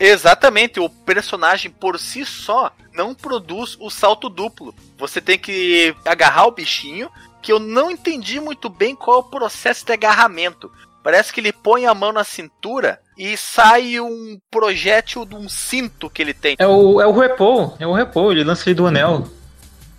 Exatamente, 0.00 0.80
o 0.80 0.88
personagem 0.88 1.70
por 1.70 1.98
si 1.98 2.24
só 2.24 2.72
não 2.94 3.14
produz 3.14 3.76
o 3.78 3.90
salto 3.90 4.30
duplo. 4.30 4.74
Você 4.96 5.20
tem 5.20 5.38
que 5.38 5.94
agarrar 6.02 6.46
o 6.46 6.52
bichinho, 6.52 7.10
que 7.42 7.52
eu 7.52 7.58
não 7.58 7.90
entendi 7.90 8.40
muito 8.40 8.70
bem 8.70 8.96
qual 8.96 9.18
é 9.18 9.20
o 9.20 9.24
processo 9.24 9.84
de 9.84 9.92
agarramento. 9.92 10.72
Parece 11.04 11.34
que 11.34 11.38
ele 11.38 11.52
põe 11.52 11.84
a 11.84 11.92
mão 11.92 12.12
na 12.12 12.24
cintura 12.24 12.98
e 13.18 13.36
sai 13.36 14.00
um 14.00 14.40
projétil 14.50 15.26
de 15.26 15.34
um 15.34 15.50
cinto 15.50 16.08
que 16.08 16.22
ele 16.22 16.32
tem. 16.32 16.56
É 16.58 16.66
o, 16.66 16.98
é 16.98 17.06
o 17.06 17.12
Repo, 17.12 17.76
é 17.78 17.86
o 17.86 17.92
Repo, 17.92 18.32
ele 18.32 18.42
lança 18.42 18.66
ele 18.66 18.74
do 18.74 18.86
anel. 18.86 19.28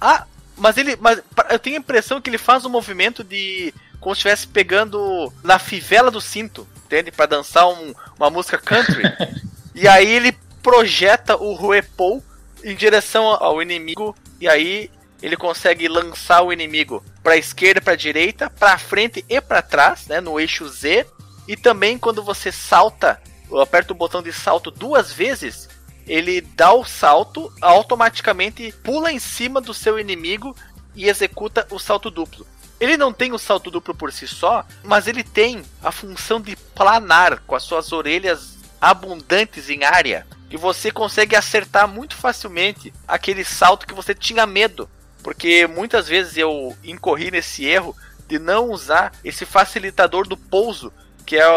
Ah, 0.01 0.25
mas 0.57 0.77
ele. 0.77 0.97
Mas 0.99 1.21
eu 1.51 1.59
tenho 1.59 1.75
a 1.75 1.79
impressão 1.79 2.19
que 2.19 2.27
ele 2.27 2.39
faz 2.39 2.65
um 2.65 2.69
movimento 2.69 3.23
de. 3.23 3.71
como 3.99 4.15
se 4.15 4.19
estivesse 4.21 4.47
pegando 4.47 5.31
na 5.43 5.59
fivela 5.59 6.09
do 6.09 6.19
cinto, 6.19 6.67
entende? 6.83 7.11
Para 7.11 7.27
dançar 7.27 7.67
um, 7.69 7.93
uma 8.17 8.31
música 8.31 8.57
country. 8.57 9.03
e 9.75 9.87
aí 9.87 10.07
ele 10.07 10.35
projeta 10.63 11.37
o 11.37 11.53
Ruepou 11.53 12.23
em 12.63 12.75
direção 12.75 13.25
ao 13.27 13.61
inimigo. 13.61 14.15
E 14.41 14.49
aí 14.49 14.89
ele 15.25 15.35
consegue 15.35 15.87
lançar 15.87 16.43
o 16.43 16.53
inimigo 16.53 17.03
para 17.23 17.35
esquerda, 17.35 17.81
para 17.81 17.95
direita, 17.95 18.47
para 18.47 18.77
frente 18.77 19.25
e 19.27 19.41
para 19.41 19.59
trás, 19.59 20.05
né, 20.05 20.21
no 20.21 20.39
eixo 20.39 20.69
Z. 20.69 21.07
E 21.47 21.57
também 21.57 21.97
quando 21.97 22.21
você 22.21 22.51
salta, 22.51 23.19
aperta 23.59 23.91
o 23.91 23.95
botão 23.95 24.21
de 24.21 24.31
salto 24.31 24.69
duas 24.69 25.11
vezes, 25.11 25.67
ele 26.05 26.41
dá 26.41 26.71
o 26.71 26.85
salto, 26.85 27.51
automaticamente 27.59 28.71
pula 28.83 29.11
em 29.11 29.17
cima 29.17 29.59
do 29.59 29.73
seu 29.73 29.99
inimigo 29.99 30.55
e 30.93 31.09
executa 31.09 31.65
o 31.71 31.79
salto 31.79 32.11
duplo. 32.11 32.45
Ele 32.79 32.95
não 32.95 33.11
tem 33.11 33.33
o 33.33 33.39
salto 33.39 33.71
duplo 33.71 33.95
por 33.95 34.13
si 34.13 34.27
só, 34.27 34.63
mas 34.83 35.07
ele 35.07 35.23
tem 35.23 35.63
a 35.81 35.91
função 35.91 36.39
de 36.39 36.55
planar 36.55 37.39
com 37.47 37.55
as 37.55 37.63
suas 37.63 37.91
orelhas 37.91 38.59
abundantes 38.79 39.71
em 39.71 39.85
área. 39.85 40.27
E 40.51 40.55
você 40.55 40.91
consegue 40.91 41.35
acertar 41.35 41.87
muito 41.87 42.15
facilmente 42.15 42.93
aquele 43.07 43.43
salto 43.43 43.87
que 43.87 43.93
você 43.95 44.13
tinha 44.13 44.45
medo. 44.45 44.87
Porque 45.25 45.65
muitas 45.65 46.07
vezes 46.07 46.37
eu 46.37 46.77
incorri 46.83 47.31
nesse 47.31 47.65
erro 47.65 47.95
de 48.27 48.37
não 48.37 48.69
usar 48.69 49.11
esse 49.23 49.43
facilitador 49.43 50.27
do 50.27 50.37
pouso, 50.37 50.93
que 51.25 51.35
é 51.35 51.47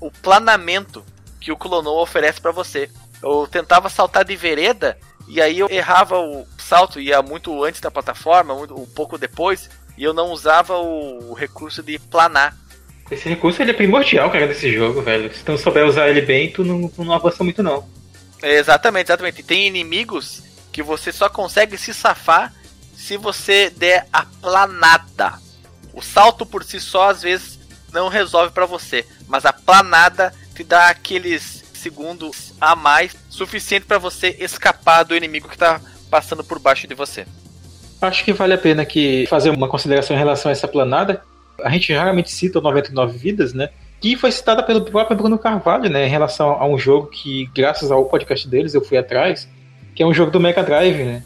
o 0.00 0.12
planamento 0.22 1.04
que 1.40 1.50
o 1.50 1.56
Clonou 1.56 2.00
oferece 2.00 2.40
para 2.40 2.52
você. 2.52 2.88
Eu 3.20 3.48
tentava 3.50 3.88
saltar 3.88 4.24
de 4.24 4.36
vereda 4.36 4.96
e 5.26 5.42
aí 5.42 5.58
eu 5.58 5.68
errava 5.68 6.16
o 6.20 6.46
salto, 6.56 7.00
ia 7.00 7.20
muito 7.20 7.64
antes 7.64 7.80
da 7.80 7.90
plataforma, 7.90 8.54
um 8.54 8.86
pouco 8.86 9.18
depois, 9.18 9.68
e 9.98 10.04
eu 10.04 10.14
não 10.14 10.30
usava 10.30 10.78
o 10.78 11.34
recurso 11.34 11.82
de 11.82 11.98
planar. 11.98 12.56
Esse 13.10 13.28
recurso 13.28 13.60
ele 13.60 13.72
é 13.72 13.74
primordial, 13.74 14.30
cara, 14.30 14.46
desse 14.46 14.72
jogo, 14.72 15.02
velho. 15.02 15.34
Se 15.34 15.42
tu 15.42 15.50
não 15.50 15.58
souber 15.58 15.84
usar 15.84 16.08
ele 16.08 16.20
bem, 16.20 16.52
tu 16.52 16.64
não, 16.64 16.88
tu 16.88 17.02
não 17.02 17.12
avança 17.12 17.42
muito, 17.42 17.60
não. 17.60 17.84
exatamente, 18.40 19.08
exatamente. 19.08 19.42
Tem 19.42 19.66
inimigos 19.66 20.44
que 20.70 20.80
você 20.80 21.10
só 21.10 21.28
consegue 21.28 21.76
se 21.76 21.92
safar 21.92 22.52
se 23.06 23.16
você 23.16 23.70
der 23.70 24.08
a 24.12 24.24
planada. 24.24 25.34
O 25.94 26.02
salto 26.02 26.44
por 26.44 26.64
si 26.64 26.80
só, 26.80 27.10
às 27.10 27.22
vezes, 27.22 27.60
não 27.92 28.08
resolve 28.08 28.52
para 28.52 28.66
você, 28.66 29.06
mas 29.28 29.46
a 29.46 29.52
planada 29.52 30.34
te 30.56 30.64
dá 30.64 30.88
aqueles 30.88 31.64
segundos 31.72 32.52
a 32.60 32.74
mais 32.74 33.14
suficiente 33.30 33.86
para 33.86 33.98
você 33.98 34.36
escapar 34.40 35.04
do 35.04 35.16
inimigo 35.16 35.48
que 35.48 35.56
tá 35.56 35.80
passando 36.10 36.42
por 36.42 36.58
baixo 36.58 36.88
de 36.88 36.94
você. 36.94 37.24
Acho 38.02 38.24
que 38.24 38.32
vale 38.32 38.54
a 38.54 38.58
pena 38.58 38.84
que 38.84 39.24
fazer 39.28 39.50
uma 39.50 39.68
consideração 39.68 40.16
em 40.16 40.18
relação 40.18 40.48
a 40.48 40.52
essa 40.52 40.66
planada. 40.66 41.22
A 41.62 41.70
gente 41.70 41.92
raramente 41.92 42.32
cita 42.32 42.58
o 42.58 42.62
99 42.62 43.16
Vidas, 43.16 43.54
né? 43.54 43.68
Que 44.00 44.16
foi 44.16 44.32
citada 44.32 44.64
pelo 44.64 44.84
próprio 44.84 45.16
Bruno 45.16 45.38
Carvalho, 45.38 45.88
né? 45.88 46.08
Em 46.08 46.10
relação 46.10 46.60
a 46.60 46.66
um 46.66 46.76
jogo 46.76 47.06
que, 47.06 47.48
graças 47.54 47.92
ao 47.92 48.04
podcast 48.06 48.48
deles, 48.48 48.74
eu 48.74 48.84
fui 48.84 48.98
atrás, 48.98 49.48
que 49.94 50.02
é 50.02 50.06
um 50.06 50.12
jogo 50.12 50.32
do 50.32 50.40
Mega 50.40 50.64
Drive, 50.64 51.04
né? 51.04 51.22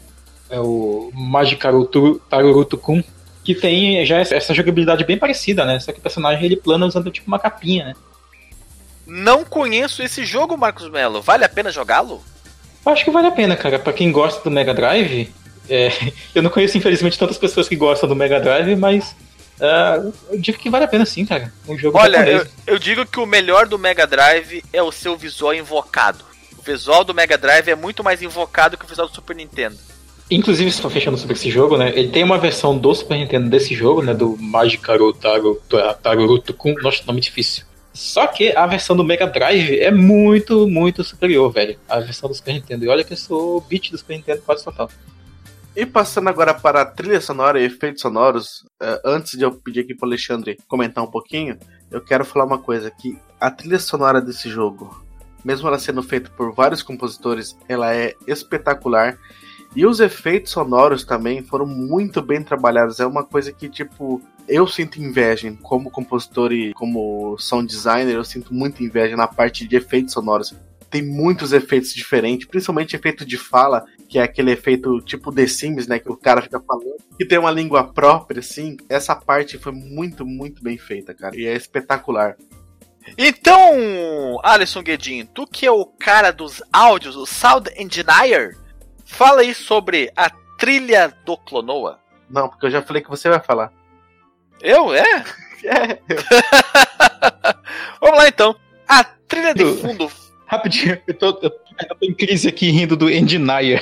É 0.51 0.59
o 0.59 1.11
Magikarou 1.13 1.89
Taruruto 2.29 2.77
Kun, 2.77 3.01
que 3.43 3.55
tem 3.55 4.05
já 4.05 4.19
essa 4.19 4.53
jogabilidade 4.53 5.05
bem 5.05 5.17
parecida, 5.17 5.65
né? 5.65 5.79
Só 5.79 5.91
que 5.91 5.99
o 5.99 6.01
personagem 6.01 6.45
ele 6.45 6.57
plana 6.57 6.85
usando 6.85 7.09
tipo 7.09 7.27
uma 7.27 7.39
capinha, 7.39 7.85
né? 7.85 7.93
Não 9.07 9.43
conheço 9.43 10.03
esse 10.03 10.23
jogo, 10.25 10.57
Marcos 10.57 10.89
Melo. 10.89 11.21
Vale 11.21 11.43
a 11.43 11.49
pena 11.49 11.71
jogá-lo? 11.71 12.23
Acho 12.85 13.03
que 13.03 13.11
vale 13.11 13.27
a 13.27 13.31
pena, 13.31 13.55
cara. 13.55 13.79
Para 13.79 13.93
quem 13.93 14.11
gosta 14.11 14.43
do 14.43 14.51
Mega 14.51 14.73
Drive, 14.73 15.33
é, 15.69 15.89
eu 16.35 16.41
não 16.41 16.49
conheço 16.49 16.77
infelizmente 16.77 17.17
tantas 17.17 17.37
pessoas 17.37 17.67
que 17.67 17.75
gostam 17.75 18.07
do 18.07 18.15
Mega 18.15 18.39
Drive, 18.39 18.75
mas 18.75 19.15
uh, 19.59 20.13
eu 20.29 20.39
digo 20.39 20.57
que 20.57 20.69
vale 20.69 20.85
a 20.85 20.87
pena 20.87 21.05
sim, 21.05 21.25
cara. 21.25 21.51
Um 21.67 21.77
jogo 21.77 21.97
Olha, 21.97 22.27
eu, 22.29 22.47
eu, 22.67 22.79
digo 22.79 23.05
que 23.05 23.19
o 23.19 23.25
melhor 23.25 23.67
do 23.67 23.79
Mega 23.79 24.05
Drive 24.05 24.63
é 24.71 24.81
o 24.81 24.91
seu 24.91 25.17
visual 25.17 25.53
invocado. 25.53 26.23
O 26.57 26.61
visual 26.61 27.03
do 27.03 27.13
Mega 27.13 27.37
Drive 27.37 27.69
é 27.69 27.75
muito 27.75 28.03
mais 28.03 28.21
invocado 28.21 28.77
que 28.77 28.85
o 28.85 28.87
visual 28.87 29.07
do 29.07 29.15
Super 29.15 29.35
Nintendo. 29.35 29.77
Inclusive, 30.31 30.69
estou 30.69 30.89
fechando 30.89 31.17
sobre 31.17 31.35
esse 31.35 31.51
jogo, 31.51 31.77
né? 31.77 31.89
Ele 31.89 32.07
tem 32.07 32.23
uma 32.23 32.37
versão 32.37 32.77
do 32.77 32.95
Super 32.95 33.17
Nintendo 33.17 33.49
desse 33.49 33.75
jogo, 33.75 34.01
né? 34.01 34.13
Do 34.13 34.37
Magikarou 34.37 35.13
Taruruto 35.13 36.53
com. 36.53 36.73
Nossa, 36.75 37.03
nome 37.05 37.19
difícil. 37.19 37.65
Só 37.93 38.25
que 38.27 38.55
a 38.55 38.65
versão 38.65 38.95
do 38.95 39.03
Mega 39.03 39.27
Drive 39.27 39.77
é 39.77 39.91
muito, 39.91 40.65
muito 40.69 41.03
superior, 41.03 41.51
velho. 41.51 41.77
A 41.89 41.99
versão 41.99 42.29
do 42.29 42.35
Super 42.35 42.53
Nintendo. 42.53 42.85
E 42.85 42.87
olha 42.87 43.03
que 43.03 43.11
eu 43.11 43.17
sou 43.17 43.59
beat 43.59 43.91
do 43.91 43.97
Super 43.97 44.15
Nintendo 44.15 44.41
quase 44.43 44.63
total. 44.63 44.89
E 45.75 45.85
passando 45.85 46.29
agora 46.29 46.53
para 46.53 46.81
a 46.81 46.85
trilha 46.85 47.19
sonora 47.19 47.59
e 47.59 47.65
efeitos 47.65 48.01
sonoros, 48.01 48.61
uh, 48.81 49.01
antes 49.03 49.37
de 49.37 49.43
eu 49.43 49.51
pedir 49.51 49.81
aqui 49.81 49.93
para 49.93 50.07
Alexandre 50.07 50.57
comentar 50.65 51.03
um 51.03 51.11
pouquinho, 51.11 51.57
eu 51.89 51.99
quero 51.99 52.23
falar 52.23 52.45
uma 52.45 52.57
coisa: 52.57 52.89
que 52.89 53.17
a 53.37 53.51
trilha 53.51 53.79
sonora 53.79 54.21
desse 54.21 54.49
jogo, 54.49 55.03
mesmo 55.43 55.67
ela 55.67 55.77
sendo 55.77 56.01
feita 56.01 56.29
por 56.29 56.53
vários 56.53 56.81
compositores, 56.81 57.57
ela 57.67 57.93
é 57.93 58.15
espetacular. 58.25 59.17
E 59.75 59.85
os 59.85 59.99
efeitos 59.99 60.51
sonoros 60.51 61.03
também 61.05 61.41
foram 61.41 61.65
muito 61.65 62.21
bem 62.21 62.43
trabalhados. 62.43 62.99
É 62.99 63.05
uma 63.05 63.23
coisa 63.23 63.53
que, 63.53 63.69
tipo, 63.69 64.21
eu 64.47 64.67
sinto 64.67 65.01
inveja 65.01 65.53
como 65.61 65.89
compositor 65.89 66.51
e 66.51 66.73
como 66.73 67.37
sound 67.37 67.67
designer, 67.67 68.15
eu 68.15 68.23
sinto 68.23 68.53
muita 68.53 68.83
inveja 68.83 69.15
na 69.15 69.27
parte 69.27 69.65
de 69.65 69.77
efeitos 69.77 70.13
sonoros. 70.13 70.53
Tem 70.89 71.01
muitos 71.01 71.53
efeitos 71.53 71.93
diferentes, 71.93 72.45
principalmente 72.45 72.97
efeito 72.97 73.25
de 73.25 73.37
fala, 73.37 73.85
que 74.09 74.19
é 74.19 74.23
aquele 74.23 74.51
efeito 74.51 74.99
tipo 74.99 75.31
The 75.31 75.47
Sims, 75.47 75.87
né? 75.87 75.99
Que 75.99 76.11
o 76.11 76.17
cara 76.17 76.41
fica 76.41 76.59
falando, 76.59 76.97
que 77.17 77.25
tem 77.25 77.39
uma 77.39 77.49
língua 77.49 77.93
própria, 77.93 78.39
assim. 78.39 78.75
Essa 78.89 79.15
parte 79.15 79.57
foi 79.57 79.71
muito, 79.71 80.25
muito 80.25 80.61
bem 80.61 80.77
feita, 80.77 81.13
cara. 81.13 81.33
E 81.37 81.45
é 81.45 81.55
espetacular. 81.55 82.35
Então, 83.17 84.37
Alisson 84.43 84.83
Guedin, 84.83 85.25
tu 85.25 85.47
que 85.47 85.65
é 85.65 85.71
o 85.71 85.85
cara 85.85 86.29
dos 86.31 86.61
áudios, 86.73 87.15
o 87.15 87.25
Sound 87.25 87.69
Engineer, 87.77 88.57
fala 89.11 89.41
aí 89.41 89.53
sobre 89.53 90.11
a 90.15 90.29
trilha 90.57 91.13
do 91.25 91.37
Clonoa. 91.37 91.99
Não, 92.29 92.47
porque 92.47 92.65
eu 92.65 92.71
já 92.71 92.81
falei 92.81 93.01
que 93.01 93.09
você 93.09 93.29
vai 93.29 93.39
falar. 93.39 93.71
Eu? 94.61 94.93
É? 94.93 95.03
É. 95.63 95.99
Vamos 98.01 98.17
lá 98.17 98.27
então. 98.27 98.55
A 98.87 99.03
trilha 99.03 99.53
de 99.53 99.63
fundo. 99.75 100.11
Rapidinho, 100.47 100.99
eu 101.05 101.13
tô, 101.13 101.27
eu 101.39 101.51
tô 101.51 101.95
em 102.01 102.15
crise 102.15 102.49
aqui 102.49 102.71
rindo 102.71 102.97
do 102.97 103.07
Engineer. 103.07 103.79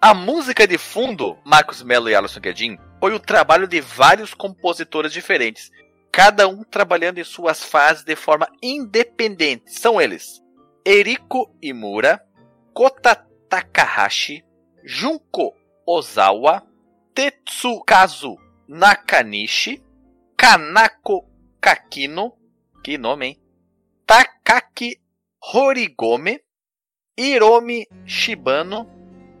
A 0.00 0.12
música 0.12 0.66
de 0.66 0.76
fundo, 0.76 1.38
Marcos 1.44 1.84
Mello 1.84 2.10
e 2.10 2.16
Alison 2.16 2.40
Guedin, 2.40 2.78
foi 2.98 3.14
o 3.14 3.20
trabalho 3.20 3.68
de 3.68 3.80
vários 3.80 4.34
compositores 4.34 5.12
diferentes, 5.12 5.70
cada 6.10 6.48
um 6.48 6.64
trabalhando 6.64 7.18
em 7.18 7.24
suas 7.24 7.62
fases 7.62 8.02
de 8.02 8.16
forma 8.16 8.48
independente. 8.60 9.72
São 9.72 10.00
eles: 10.00 10.42
Eriko 10.84 11.48
Imura, 11.62 12.20
Kota 12.74 13.24
Takahashi, 13.56 14.44
Junko 14.84 15.54
Ozawa, 15.86 16.62
Tetsukazu 17.14 18.36
Nakanishi, 18.68 19.80
Kanako 20.36 21.24
Kakino, 21.58 22.32
que 22.84 22.98
nome, 22.98 23.26
hein? 23.26 23.36
Takaki 24.06 25.00
Horigome, 25.40 26.40
Hiromi 27.16 27.86
Shibano, 28.04 28.86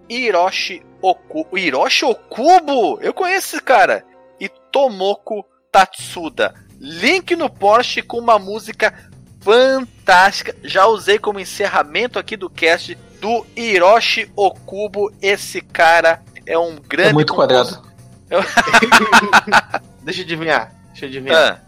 Hiroshi 0.08 0.82
Oku, 1.02 1.46
Hiroshi 1.54 2.06
Okubo, 2.06 2.98
eu 3.02 3.12
conheço 3.12 3.56
esse 3.56 3.62
cara, 3.62 4.02
e 4.40 4.48
Tomoko 4.48 5.44
Tatsuda. 5.70 6.54
Link 6.80 7.36
no 7.36 7.50
Porsche 7.50 8.00
com 8.00 8.18
uma 8.18 8.38
música 8.38 9.10
fantástica. 9.42 10.56
Já 10.62 10.86
usei 10.86 11.18
como 11.18 11.38
encerramento 11.38 12.18
aqui 12.18 12.36
do 12.36 12.48
cast 12.48 12.96
do 13.20 13.46
Hiroshi 13.56 14.30
Okubo. 14.34 15.12
Esse 15.20 15.60
cara 15.60 16.22
é 16.46 16.58
um 16.58 16.76
grande. 16.76 17.10
É 17.10 17.12
muito 17.12 17.34
quadrado. 17.34 17.82
Deixa 20.02 20.20
eu 20.20 20.24
adivinhar. 20.24 20.72
Deixa 20.88 21.04
eu 21.04 21.08
adivinhar. 21.08 21.60
Ah. 21.60 21.66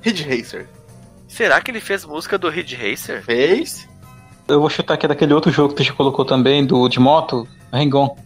Ridge 0.00 0.22
Racer. 0.24 0.68
Será 1.28 1.60
que 1.60 1.70
ele 1.70 1.80
fez 1.80 2.04
música 2.04 2.36
do 2.36 2.48
Ridge 2.48 2.76
Racer? 2.76 3.22
Fez? 3.24 3.88
Eu 4.46 4.60
vou 4.60 4.68
chutar 4.68 4.94
aqui 4.94 5.08
daquele 5.08 5.32
outro 5.32 5.50
jogo 5.50 5.70
que 5.70 5.76
tu 5.76 5.82
já 5.84 5.92
colocou 5.92 6.24
também, 6.24 6.64
do 6.64 6.88
de 6.88 7.00
moto, 7.00 7.48
Rengon. 7.72 8.16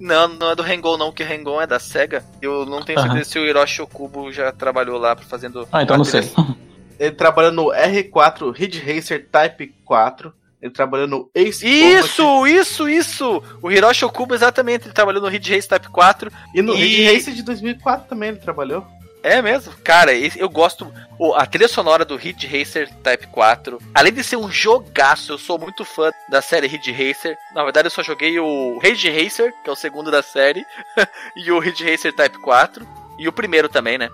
Não, 0.00 0.28
não 0.28 0.50
é 0.50 0.56
do 0.56 0.62
Rengon 0.62 0.96
não, 0.96 1.12
que 1.12 1.22
Rengon 1.22 1.60
é 1.60 1.66
da 1.66 1.78
SEGA. 1.78 2.24
Eu 2.42 2.66
não 2.66 2.82
tenho 2.82 3.00
certeza 3.00 3.18
uhum. 3.20 3.24
se 3.24 3.38
o 3.38 3.46
Hiroshi 3.46 3.82
Okubo 3.82 4.32
já 4.32 4.50
trabalhou 4.50 4.98
lá 4.98 5.14
fazendo... 5.16 5.68
Ah, 5.70 5.82
então 5.82 5.96
não 5.96 6.04
sei. 6.04 6.28
Ele 6.98 7.12
trabalha 7.12 7.50
no 7.50 7.66
R4 7.66 8.52
Ridge 8.52 8.80
Racer 8.80 9.28
Type 9.30 9.74
4. 9.84 10.32
Ele 10.64 10.72
trabalhou 10.72 11.06
no 11.06 11.30
Ace 11.34 11.62
Isso, 11.66 12.22
Combat 12.24 12.50
isso, 12.54 12.88
isso! 12.88 13.42
O 13.60 13.70
Hiroshi 13.70 14.02
Okubo, 14.06 14.34
exatamente, 14.34 14.86
ele 14.86 14.94
trabalhou 14.94 15.20
no 15.20 15.28
Ridge 15.28 15.54
Race 15.54 15.68
Type 15.68 15.88
4. 15.90 16.32
e 16.54 16.62
no 16.62 16.72
e- 16.74 16.78
Ridge 16.78 17.12
Racer 17.14 17.34
de 17.34 17.42
2004 17.42 18.08
também 18.08 18.30
ele 18.30 18.38
trabalhou. 18.38 18.82
É 19.22 19.42
mesmo? 19.42 19.74
Cara, 19.84 20.14
esse- 20.14 20.40
eu 20.40 20.48
gosto. 20.48 20.90
a 21.36 21.44
trilha 21.46 21.68
sonora 21.68 22.02
do 22.04 22.16
Ridge 22.16 22.46
Racer 22.46 22.88
Type 23.02 23.26
4, 23.26 23.78
além 23.94 24.12
de 24.12 24.24
ser 24.24 24.36
um 24.36 24.50
jogaço, 24.50 25.32
eu 25.32 25.38
sou 25.38 25.58
muito 25.58 25.84
fã 25.84 26.10
da 26.30 26.40
série 26.40 26.66
Ridge 26.66 26.90
Racer. 26.92 27.36
Na 27.54 27.62
verdade, 27.62 27.86
eu 27.86 27.90
só 27.90 28.02
joguei 28.02 28.38
o 28.40 28.78
Ridge 28.82 29.10
Racer, 29.10 29.52
que 29.62 29.68
é 29.68 29.72
o 29.72 29.76
segundo 29.76 30.10
da 30.10 30.22
série, 30.22 30.64
e 31.36 31.52
o 31.52 31.58
Ridge 31.58 31.84
Racer 31.88 32.12
Type 32.14 32.38
4, 32.40 32.86
e 33.18 33.28
o 33.28 33.32
primeiro 33.32 33.68
também, 33.68 33.98
né? 33.98 34.08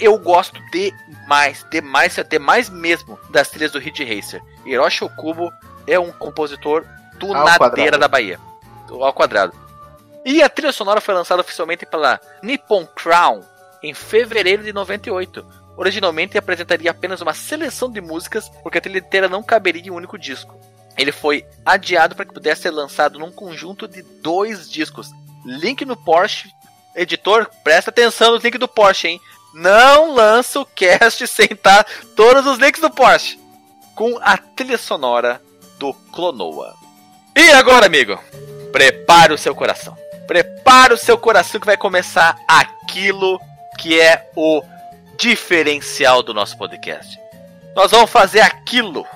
Eu 0.00 0.18
gosto 0.18 0.60
demais, 0.70 1.64
demais, 1.70 2.18
demais 2.28 2.68
mesmo 2.68 3.18
das 3.30 3.48
trilhas 3.48 3.72
do 3.72 3.78
Ridge 3.78 4.04
Racer. 4.04 4.42
Hiroshi 4.64 5.04
Okubo 5.04 5.50
é 5.86 5.98
um 5.98 6.12
compositor 6.12 6.84
tunadeira 7.18 7.58
quadrado. 7.58 7.98
da 7.98 8.08
Bahia. 8.08 8.38
Ao 8.90 9.12
quadrado. 9.12 9.52
E 10.24 10.42
a 10.42 10.48
trilha 10.48 10.72
sonora 10.72 11.00
foi 11.00 11.14
lançada 11.14 11.40
oficialmente 11.40 11.86
pela 11.86 12.20
Nippon 12.42 12.86
Crown 12.86 13.42
em 13.82 13.94
fevereiro 13.94 14.62
de 14.62 14.72
98. 14.72 15.46
Originalmente 15.76 16.38
apresentaria 16.38 16.90
apenas 16.90 17.20
uma 17.20 17.34
seleção 17.34 17.90
de 17.90 18.00
músicas, 18.00 18.48
porque 18.62 18.78
a 18.78 18.80
trilha 18.80 18.98
inteira 18.98 19.28
não 19.28 19.42
caberia 19.42 19.86
em 19.86 19.90
um 19.90 19.96
único 19.96 20.18
disco. 20.18 20.58
Ele 20.96 21.12
foi 21.12 21.46
adiado 21.64 22.16
para 22.16 22.24
que 22.24 22.32
pudesse 22.32 22.62
ser 22.62 22.70
lançado 22.70 23.18
num 23.18 23.30
conjunto 23.30 23.86
de 23.86 24.02
dois 24.02 24.68
discos. 24.68 25.10
Link 25.44 25.84
no 25.84 25.96
Porsche. 25.96 26.50
Editor, 26.94 27.48
presta 27.62 27.90
atenção 27.90 28.32
no 28.32 28.38
link 28.38 28.56
do 28.56 28.66
Porsche, 28.66 29.08
hein? 29.08 29.20
Não 29.52 30.14
lança 30.14 30.58
o 30.58 30.64
cast 30.64 31.26
sem 31.28 31.46
estar 31.52 31.84
todos 32.16 32.46
os 32.46 32.58
links 32.58 32.80
do 32.80 32.90
Porsche. 32.90 33.38
Com 33.94 34.18
a 34.22 34.36
trilha 34.38 34.78
sonora 34.78 35.40
do 35.78 35.92
Clonoa. 36.12 36.74
E 37.34 37.50
agora, 37.52 37.86
amigo? 37.86 38.18
Prepare 38.72 39.32
o 39.32 39.38
seu 39.38 39.54
coração. 39.54 39.96
Prepare 40.26 40.94
o 40.94 40.96
seu 40.96 41.16
coração 41.16 41.60
que 41.60 41.66
vai 41.66 41.76
começar 41.76 42.38
aquilo 42.48 43.40
que 43.78 44.00
é 44.00 44.30
o 44.34 44.62
diferencial 45.16 46.22
do 46.22 46.34
nosso 46.34 46.56
podcast. 46.56 47.18
Nós 47.74 47.90
vamos 47.90 48.10
fazer 48.10 48.40
aquilo 48.40 49.06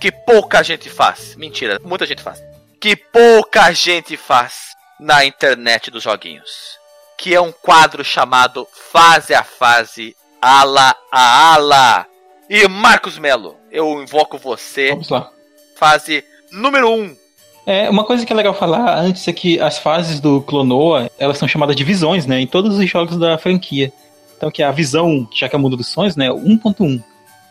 que 0.00 0.10
pouca 0.10 0.62
gente 0.62 0.90
faz. 0.90 1.36
Mentira, 1.36 1.78
muita 1.84 2.04
gente 2.04 2.22
faz. 2.22 2.42
Que 2.80 2.96
pouca 2.96 3.72
gente 3.72 4.16
faz 4.16 4.74
na 4.98 5.24
internet 5.24 5.90
dos 5.90 6.02
joguinhos. 6.02 6.78
Que 7.16 7.34
é 7.34 7.40
um 7.40 7.52
quadro 7.52 8.04
chamado 8.04 8.66
Fase 8.90 9.32
a 9.32 9.44
Fase, 9.44 10.16
Ala 10.40 10.96
a 11.10 11.54
Ala. 11.54 12.06
E 12.50 12.66
Marcos 12.66 13.18
Melo, 13.18 13.56
eu 13.70 14.02
invoco 14.02 14.36
você. 14.36 14.90
Vamos 14.90 15.08
lá. 15.08 15.30
Fase 15.76 16.24
número 16.50 16.88
1. 16.88 16.92
Um. 16.92 17.16
É, 17.64 17.88
uma 17.88 18.04
coisa 18.04 18.26
que 18.26 18.32
é 18.32 18.36
legal 18.36 18.54
falar 18.54 18.98
antes 18.98 19.26
é 19.28 19.32
que 19.32 19.60
as 19.60 19.78
fases 19.78 20.18
do 20.18 20.40
Clonoa, 20.42 21.08
elas 21.18 21.38
são 21.38 21.46
chamadas 21.46 21.76
de 21.76 21.84
visões, 21.84 22.26
né? 22.26 22.40
Em 22.40 22.46
todos 22.46 22.76
os 22.76 22.90
jogos 22.90 23.16
da 23.16 23.38
franquia. 23.38 23.92
Então 24.36 24.50
que 24.50 24.62
é 24.62 24.66
a 24.66 24.72
visão, 24.72 25.28
já 25.32 25.48
que 25.48 25.54
é 25.54 25.58
o 25.58 25.62
mundo 25.62 25.76
dos 25.76 25.86
sonhos, 25.86 26.16
né? 26.16 26.28
1.1. 26.28 27.02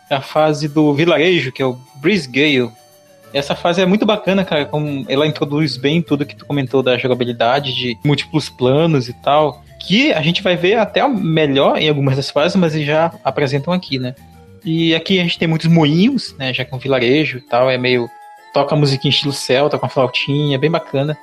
É 0.09 0.15
a 0.15 0.21
fase 0.21 0.67
do 0.67 0.93
vilarejo, 0.93 1.51
que 1.53 1.61
é 1.61 1.65
o 1.65 1.77
Breeze 1.95 2.27
Gale. 2.29 2.69
Essa 3.33 3.55
fase 3.55 3.81
é 3.81 3.85
muito 3.85 4.05
bacana, 4.05 4.43
cara. 4.43 4.65
Como 4.65 5.05
ela 5.07 5.25
introduz 5.25 5.77
bem 5.77 6.01
tudo 6.01 6.25
que 6.25 6.35
tu 6.35 6.45
comentou 6.45 6.83
da 6.83 6.97
jogabilidade, 6.97 7.73
de 7.73 7.97
múltiplos 8.03 8.49
planos 8.49 9.07
e 9.07 9.13
tal. 9.13 9.63
Que 9.79 10.11
a 10.11 10.21
gente 10.21 10.43
vai 10.43 10.57
ver 10.57 10.77
até 10.77 11.07
melhor 11.07 11.77
em 11.77 11.87
algumas 11.87 12.17
das 12.17 12.29
fases, 12.29 12.57
mas 12.57 12.73
já 12.73 13.13
apresentam 13.23 13.73
aqui, 13.73 13.97
né? 13.97 14.13
E 14.63 14.93
aqui 14.93 15.19
a 15.19 15.23
gente 15.23 15.39
tem 15.39 15.47
muitos 15.47 15.67
moinhos, 15.67 16.35
né? 16.37 16.53
Já 16.53 16.63
que 16.63 16.73
é 16.73 16.77
um 16.77 16.79
vilarejo 16.79 17.37
e 17.37 17.41
tal, 17.41 17.69
é 17.69 17.77
meio 17.77 18.09
toca 18.53 18.75
a 18.75 18.77
musiquinha 18.77 19.09
estilo 19.09 19.33
celta 19.33 19.79
com 19.79 19.85
a 19.85 19.89
flautinha, 19.89 20.59
bem 20.59 20.69
bacana. 20.69 21.17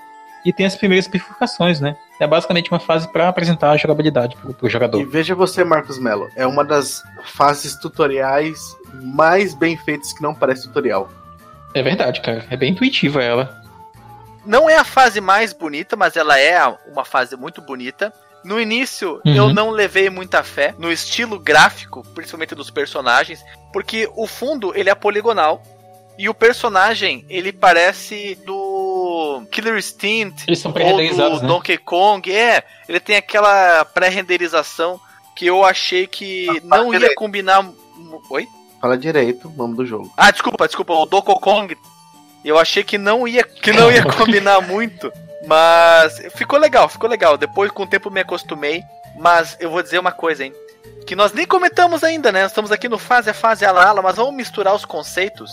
E 0.44 0.52
tem 0.52 0.64
as 0.66 0.76
primeiras 0.76 1.06
bifurcações, 1.06 1.80
né? 1.80 1.96
É 2.18 2.26
basicamente 2.26 2.70
uma 2.70 2.80
fase 2.80 3.06
para 3.12 3.28
apresentar 3.28 3.70
a 3.70 3.76
jogabilidade 3.76 4.36
pro, 4.36 4.54
pro 4.54 4.66
E 4.66 4.70
jogador. 4.70 5.04
veja 5.06 5.34
você, 5.34 5.62
Marcos 5.62 5.98
Mello, 5.98 6.28
é 6.36 6.46
uma 6.46 6.64
das 6.64 7.02
fases 7.24 7.76
tutoriais 7.76 8.58
mais 9.02 9.54
bem 9.54 9.76
feitas 9.76 10.12
que 10.12 10.22
não 10.22 10.34
parece 10.34 10.66
tutorial. 10.68 11.10
É 11.74 11.82
verdade, 11.82 12.20
cara. 12.22 12.46
É 12.50 12.56
bem 12.56 12.72
intuitiva 12.72 13.22
ela. 13.22 13.62
Não 14.46 14.70
é 14.70 14.76
a 14.78 14.84
fase 14.84 15.20
mais 15.20 15.52
bonita, 15.52 15.96
mas 15.96 16.16
ela 16.16 16.38
é 16.40 16.58
uma 16.90 17.04
fase 17.04 17.36
muito 17.36 17.60
bonita. 17.60 18.12
No 18.44 18.60
início, 18.60 19.20
Uhum. 19.26 19.34
eu 19.34 19.52
não 19.52 19.70
levei 19.70 20.08
muita 20.08 20.42
fé 20.42 20.74
no 20.78 20.90
estilo 20.92 21.38
gráfico, 21.38 22.02
principalmente 22.14 22.54
dos 22.54 22.70
personagens, 22.70 23.44
porque 23.72 24.08
o 24.14 24.26
fundo 24.26 24.72
ele 24.76 24.88
é 24.90 24.94
poligonal 24.94 25.62
e 26.16 26.28
o 26.28 26.34
personagem 26.34 27.24
ele 27.28 27.52
parece 27.52 28.36
do 28.46 29.42
Killer 29.50 29.76
Instinct 29.76 30.44
Eles 30.48 30.58
são 30.60 30.72
ou 30.72 31.30
do 31.36 31.42
né? 31.42 31.48
Donkey 31.48 31.78
Kong. 31.78 32.32
É, 32.32 32.64
ele 32.88 33.00
tem 33.00 33.16
aquela 33.16 33.84
pré-renderização 33.84 35.00
que 35.36 35.46
eu 35.46 35.64
achei 35.64 36.06
que 36.06 36.46
não 36.64 36.92
ia 36.92 36.98
direito. 37.00 37.14
combinar. 37.18 37.68
Oi? 38.30 38.48
Fala 38.80 38.96
direito 38.96 39.48
o 39.48 39.52
nome 39.52 39.76
do 39.76 39.84
jogo. 39.86 40.12
Ah, 40.16 40.30
desculpa, 40.30 40.66
desculpa, 40.66 40.94
o 40.94 41.06
Donkey 41.06 41.34
Kong. 41.40 41.76
Eu 42.44 42.58
achei 42.58 42.82
que 42.84 42.96
não 42.96 43.26
ia, 43.26 43.42
que 43.44 43.72
não 43.72 43.90
ia 43.90 44.04
combinar 44.16 44.60
muito, 44.60 45.12
mas 45.46 46.18
ficou 46.34 46.58
legal, 46.58 46.88
ficou 46.88 47.08
legal. 47.08 47.36
Depois 47.36 47.70
com 47.70 47.84
o 47.84 47.86
tempo 47.86 48.10
me 48.10 48.20
acostumei, 48.20 48.82
mas 49.16 49.56
eu 49.60 49.70
vou 49.70 49.82
dizer 49.82 49.98
uma 49.98 50.12
coisa, 50.12 50.44
hein? 50.44 50.54
Que 51.06 51.16
nós 51.16 51.32
nem 51.32 51.46
comentamos 51.46 52.04
ainda, 52.04 52.30
né? 52.30 52.44
Estamos 52.44 52.70
aqui 52.70 52.88
no 52.88 52.98
fase 52.98 53.30
a 53.30 53.34
fase 53.34 53.64
ala 53.64 53.84
ala, 53.84 54.02
mas 54.02 54.16
vamos 54.16 54.34
misturar 54.34 54.74
os 54.74 54.84
conceitos. 54.84 55.50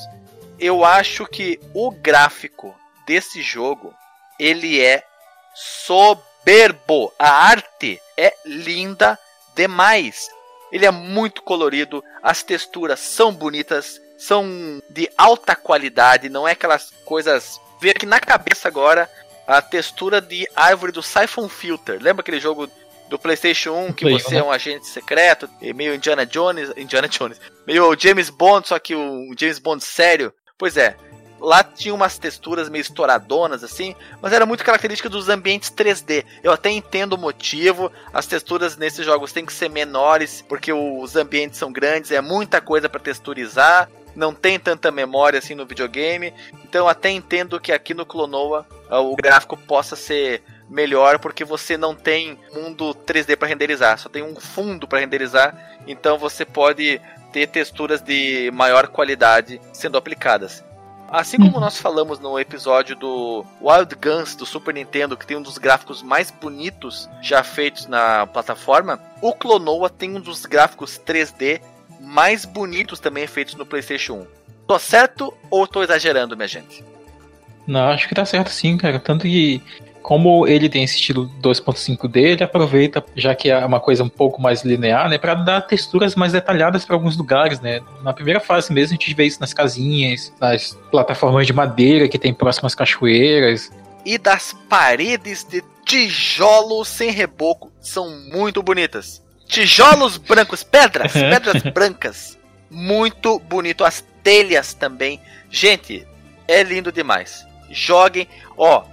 Eu 0.60 0.84
acho 0.84 1.26
que 1.26 1.60
o 1.74 1.92
gráfico 1.92 2.76
desse 3.06 3.42
jogo, 3.42 3.94
ele 4.40 4.82
é 4.82 5.04
soberbo. 5.54 7.14
A 7.18 7.30
arte 7.30 8.02
é 8.18 8.34
linda 8.46 9.18
demais. 9.56 10.30
Ele 10.72 10.86
é 10.86 10.92
muito 10.92 11.42
colorido, 11.42 12.04
as 12.22 12.44
texturas 12.44 13.00
são 13.00 13.34
bonitas, 13.34 14.02
são 14.18 14.82
de 14.90 15.10
alta 15.18 15.56
qualidade, 15.56 16.28
não 16.28 16.48
é 16.48 16.52
aquelas 16.52 16.92
coisas. 17.06 17.60
Vê 17.80 17.92
aqui 17.92 18.06
na 18.06 18.20
cabeça 18.20 18.68
agora 18.68 19.10
a 19.48 19.62
textura 19.62 20.20
de 20.22 20.48
árvore 20.56 20.92
do 20.92 21.04
Siphon 21.04 21.48
Filter. 21.48 22.02
Lembra 22.02 22.22
aquele 22.22 22.40
jogo 22.40 22.70
do 23.10 23.20
PlayStation 23.20 23.72
1 23.72 23.94
que 23.94 24.06
Play, 24.06 24.20
você 24.20 24.36
né? 24.36 24.40
é 24.40 24.44
um 24.44 24.52
agente 24.52 24.88
secreto, 24.88 25.50
meio 25.76 25.94
Indiana 25.94 26.26
Jones, 26.26 26.72
Indiana 26.76 27.08
Jones, 27.08 27.40
meio 27.66 27.96
James 27.98 28.30
Bond, 28.30 28.68
só 28.68 28.80
que 28.80 28.96
um 28.96 29.32
James 29.38 29.60
Bond 29.60 29.84
sério? 29.84 30.34
Pois 30.58 30.78
é. 30.78 30.96
Lá 31.40 31.64
tinha 31.64 31.94
umas 31.94 32.18
texturas 32.18 32.70
meio 32.70 32.82
estouradonas 32.82 33.64
assim, 33.64 33.94
mas 34.22 34.32
era 34.32 34.46
muito 34.46 34.64
característica 34.64 35.10
dos 35.10 35.28
ambientes 35.30 35.70
3D. 35.70 36.26
Eu 36.42 36.52
até 36.52 36.72
entendo 36.72 37.14
o 37.14 37.18
motivo, 37.18 37.92
as 38.14 38.26
texturas 38.26 38.78
nesses 38.78 39.06
jogos 39.06 39.34
têm 39.34 39.46
que 39.46 39.54
ser 39.54 39.70
menores, 39.70 40.44
porque 40.48 40.72
os 40.72 41.16
ambientes 41.16 41.60
são 41.60 41.72
grandes, 41.72 42.10
é 42.12 42.22
muita 42.22 42.62
coisa 42.62 42.90
para 42.90 43.02
texturizar, 43.02 43.90
não 44.16 44.34
tem 44.34 44.60
tanta 44.60 44.92
memória 44.92 45.40
assim 45.40 45.56
no 45.56 45.66
videogame. 45.66 46.34
Então 46.64 46.88
até 46.88 47.10
entendo 47.10 47.60
que 47.60 47.72
aqui 47.72 47.94
no 47.94 48.06
Clonoa 48.06 48.66
ah, 48.90 49.00
o 49.00 49.16
gráfico 49.16 49.58
possa 49.58 49.96
ser 49.96 50.42
melhor, 50.70 51.20
porque 51.20 51.44
você 51.44 51.78
não 51.78 51.94
tem 51.96 52.40
mundo 52.54 52.96
3D 53.06 53.36
para 53.36 53.48
renderizar, 53.48 53.98
só 54.00 54.10
tem 54.10 54.24
um 54.24 54.36
fundo 54.36 54.88
para 54.88 55.00
renderizar, 55.00 55.78
então 55.86 56.18
você 56.18 56.44
pode 56.44 57.00
ter 57.32 57.48
texturas 57.48 58.02
de 58.02 58.50
maior 58.52 58.88
qualidade 58.88 59.62
sendo 59.74 59.98
aplicadas. 59.98 60.64
Assim 61.08 61.38
como 61.38 61.60
nós 61.60 61.78
falamos 61.78 62.20
no 62.20 62.40
episódio 62.40 62.96
do 62.96 63.46
Wild 63.62 63.96
Guns 63.96 64.36
do 64.36 64.46
Super 64.46 64.74
Nintendo, 64.74 65.16
que 65.16 65.26
tem 65.26 65.38
um 65.38 65.42
dos 65.42 65.60
gráficos 65.60 66.02
mais 66.02 66.32
bonitos 66.32 67.08
já 67.22 67.44
feitos 67.44 67.86
na 67.86 68.26
plataforma, 68.26 69.00
o 69.22 69.32
Clonoa 69.32 69.90
tem 69.90 70.16
um 70.16 70.20
dos 70.20 70.46
gráficos 70.46 71.00
3D 71.00 71.62
mais 72.06 72.46
bonitos 72.46 73.00
também 73.00 73.28
feitos 73.28 73.56
no 73.56 73.66
PlayStation 73.66 74.14
1. 74.14 74.28
Tô 74.68 74.80
certo 74.80 75.34
ou 75.50 75.68
tô 75.68 75.84
exagerando, 75.84 76.36
minha 76.36 76.48
gente? 76.48 76.84
Não, 77.68 77.90
acho 77.90 78.08
que 78.08 78.16
tá 78.16 78.26
certo 78.26 78.50
sim, 78.50 78.78
cara. 78.78 79.00
Tanto 79.00 79.24
que, 79.24 79.62
como 80.02 80.48
ele 80.48 80.70
tem 80.70 80.84
esse 80.84 80.96
estilo 80.96 81.30
2.5D, 81.42 82.18
ele 82.18 82.44
aproveita, 82.44 83.04
já 83.16 83.34
que 83.34 83.50
é 83.50 83.66
uma 83.66 83.80
coisa 83.80 84.04
um 84.04 84.10
pouco 84.10 84.42
mais 84.42 84.64
linear, 84.64 85.10
né, 85.10 85.18
pra 85.18 85.34
dar 85.34 85.62
texturas 85.62 86.16
mais 86.16 86.32
detalhadas 86.32 86.86
para 86.86 86.96
alguns 86.96 87.18
lugares, 87.18 87.60
né. 87.60 87.82
Na 88.04 88.14
primeira 88.14 88.40
fase 88.40 88.72
mesmo, 88.72 88.96
a 88.96 88.98
gente 88.98 89.14
vê 89.14 89.26
isso 89.26 89.40
nas 89.40 89.54
casinhas, 89.54 90.32
nas 90.40 90.78
plataformas 90.92 91.48
de 91.48 91.54
madeira 91.54 92.08
que 92.08 92.20
tem 92.20 92.34
próximas 92.34 92.76
cachoeiras. 92.76 93.72
E 94.06 94.18
das 94.20 94.56
paredes 94.70 95.44
de 95.44 95.64
tijolos 95.84 96.88
sem 96.88 97.10
reboco 97.12 97.72
são 97.82 98.10
muito 98.32 98.62
bonitas. 98.62 99.25
Tijolos 99.48 100.18
brancos, 100.18 100.64
pedras, 100.64 101.14
pedras 101.14 101.62
brancas. 101.74 102.38
Muito 102.70 103.40
bonito. 103.40 103.84
As 103.84 104.04
telhas 104.24 104.74
também. 104.74 105.22
Gente, 105.50 106.08
é 106.48 106.64
lindo 106.64 106.92
demais. 106.92 107.46
Joguem. 107.70 108.28
Ó, 108.58 108.84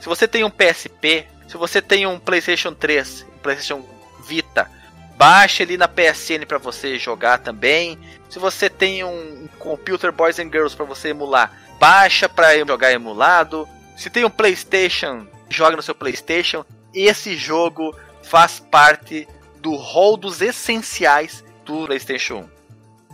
se 0.00 0.06
você 0.08 0.26
tem 0.28 0.44
um 0.44 0.50
PSP, 0.50 1.26
se 1.48 1.56
você 1.56 1.80
tem 1.80 2.06
um 2.06 2.18
PlayStation 2.18 2.74
3, 2.74 3.26
um 3.34 3.38
PlayStation 3.38 3.84
Vita, 4.26 4.70
baixe 5.16 5.62
ali 5.62 5.76
na 5.76 5.88
PSN 5.88 6.46
para 6.46 6.58
você 6.58 6.98
jogar 6.98 7.38
também. 7.38 7.98
Se 8.28 8.38
você 8.38 8.70
tem 8.70 9.04
um 9.04 9.48
Computer 9.58 10.10
Boys 10.10 10.38
and 10.38 10.50
Girls 10.50 10.74
para 10.74 10.86
você 10.86 11.08
emular, 11.08 11.52
baixa 11.78 12.28
para 12.28 12.56
jogar 12.58 12.92
emulado. 12.92 13.68
Se 13.96 14.08
tem 14.08 14.24
um 14.24 14.30
PlayStation, 14.30 15.26
joga 15.48 15.76
no 15.76 15.82
seu 15.82 15.94
PlayStation. 15.94 16.64
Esse 16.94 17.36
jogo 17.36 17.94
faz 18.22 18.58
parte 18.58 19.28
do 19.62 19.76
rol 19.76 20.16
dos 20.16 20.42
essenciais 20.42 21.44
do 21.64 21.86
PlayStation 21.86 22.48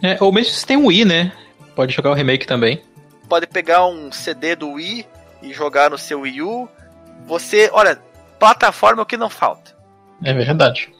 1. 0.02 0.06
É, 0.06 0.16
ou 0.20 0.32
mesmo 0.32 0.52
se 0.52 0.66
tem 0.66 0.76
um 0.76 0.86
Wii, 0.86 1.04
né? 1.04 1.32
Pode 1.76 1.94
jogar 1.94 2.10
o 2.10 2.14
remake 2.14 2.46
também. 2.46 2.82
Pode 3.28 3.46
pegar 3.46 3.86
um 3.86 4.10
CD 4.10 4.56
do 4.56 4.72
Wii 4.72 5.06
e 5.42 5.52
jogar 5.52 5.90
no 5.90 5.98
seu 5.98 6.20
Wii 6.20 6.42
U. 6.42 6.68
Você, 7.26 7.68
olha, 7.72 8.00
plataforma 8.38 9.02
é 9.02 9.04
o 9.04 9.06
que 9.06 9.16
não 9.16 9.28
falta. 9.28 9.76
É 10.24 10.32
verdade. 10.32 10.92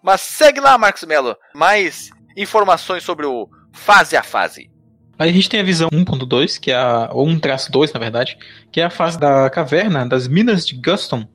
Mas 0.00 0.20
segue 0.20 0.60
lá, 0.60 0.78
Marcos 0.78 1.02
Melo. 1.04 1.36
Mais 1.54 2.10
informações 2.36 3.02
sobre 3.02 3.26
o 3.26 3.48
fase 3.72 4.16
a 4.16 4.22
fase. 4.22 4.70
Aí 5.18 5.30
a 5.30 5.32
gente 5.32 5.48
tem 5.48 5.60
a 5.60 5.64
visão 5.64 5.88
1.2, 5.90 6.58
que 6.58 6.70
é 6.70 6.76
a, 6.76 7.08
ou 7.12 7.26
1-2, 7.26 7.92
na 7.92 8.00
verdade, 8.00 8.36
que 8.70 8.80
é 8.80 8.84
a 8.84 8.90
fase 8.90 9.18
da 9.18 9.48
caverna, 9.48 10.06
das 10.06 10.26
minas 10.26 10.66
de 10.66 10.74
Guston. 10.74 11.26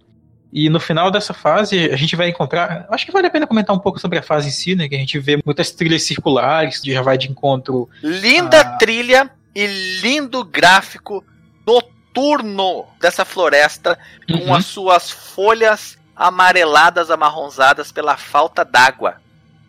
E 0.51 0.69
no 0.69 0.79
final 0.79 1.11
dessa 1.11 1.33
fase 1.33 1.91
a 1.91 1.95
gente 1.95 2.15
vai 2.15 2.29
encontrar. 2.29 2.87
Acho 2.89 3.05
que 3.05 3.11
vale 3.11 3.27
a 3.27 3.29
pena 3.29 3.45
comentar 3.45 3.75
um 3.75 3.79
pouco 3.79 3.99
sobre 3.99 4.17
a 4.17 4.23
fase 4.23 4.47
em 4.47 4.51
si, 4.51 4.75
né? 4.75 4.89
Que 4.89 4.95
a 4.95 4.99
gente 4.99 5.19
vê 5.19 5.39
muitas 5.45 5.71
trilhas 5.71 6.03
circulares, 6.03 6.81
já 6.83 7.01
vai 7.01 7.17
de 7.17 7.29
encontro. 7.29 7.87
Linda 8.01 8.61
a... 8.61 8.77
trilha 8.77 9.29
e 9.55 9.67
lindo 10.01 10.43
gráfico 10.43 11.23
noturno 11.65 12.85
dessa 12.99 13.23
floresta, 13.23 13.97
uhum. 14.29 14.45
com 14.45 14.55
as 14.55 14.65
suas 14.65 15.11
folhas 15.11 15.97
amareladas, 16.15 17.11
amarronzadas 17.11 17.91
pela 17.91 18.17
falta 18.17 18.65
d'água. 18.65 19.15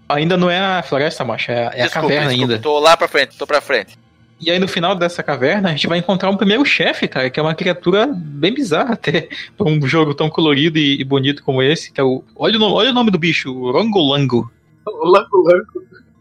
Ainda 0.08 0.36
não 0.36 0.50
é 0.50 0.58
a 0.58 0.82
floresta, 0.82 1.24
macho, 1.24 1.52
é, 1.52 1.66
é 1.66 1.82
desculpa, 1.84 1.98
a 1.98 2.02
caverna 2.02 2.28
desculpa, 2.28 2.52
ainda. 2.52 2.58
Tô 2.62 2.78
lá 2.80 2.96
pra 2.96 3.06
frente, 3.06 3.36
tô 3.36 3.46
pra 3.46 3.60
frente. 3.60 3.96
E 4.41 4.51
aí 4.51 4.59
no 4.59 4.66
final 4.66 4.95
dessa 4.95 5.22
caverna 5.22 5.68
a 5.68 5.72
gente 5.72 5.86
vai 5.86 5.99
encontrar 5.99 6.30
um 6.30 6.36
primeiro 6.36 6.64
chefe, 6.64 7.07
cara, 7.07 7.28
que 7.28 7.38
é 7.38 7.43
uma 7.43 7.55
criatura 7.55 8.07
bem 8.07 8.55
bizarra 8.55 8.95
até, 8.95 9.28
pra 9.57 9.68
um 9.68 9.86
jogo 9.86 10.14
tão 10.14 10.30
colorido 10.30 10.78
e, 10.78 11.01
e 11.01 11.05
bonito 11.05 11.43
como 11.43 11.62
esse, 11.62 11.93
que 11.93 12.01
é 12.01 12.05
o... 12.05 12.24
Olha 12.34 12.59
o, 12.59 12.72
olha 12.72 12.91
o 12.91 12.95
nome 12.95 13.11
do 13.11 13.18
bicho, 13.18 13.53
o 13.53 13.70
Rongolango. 13.70 14.51
Lango. 14.86 15.45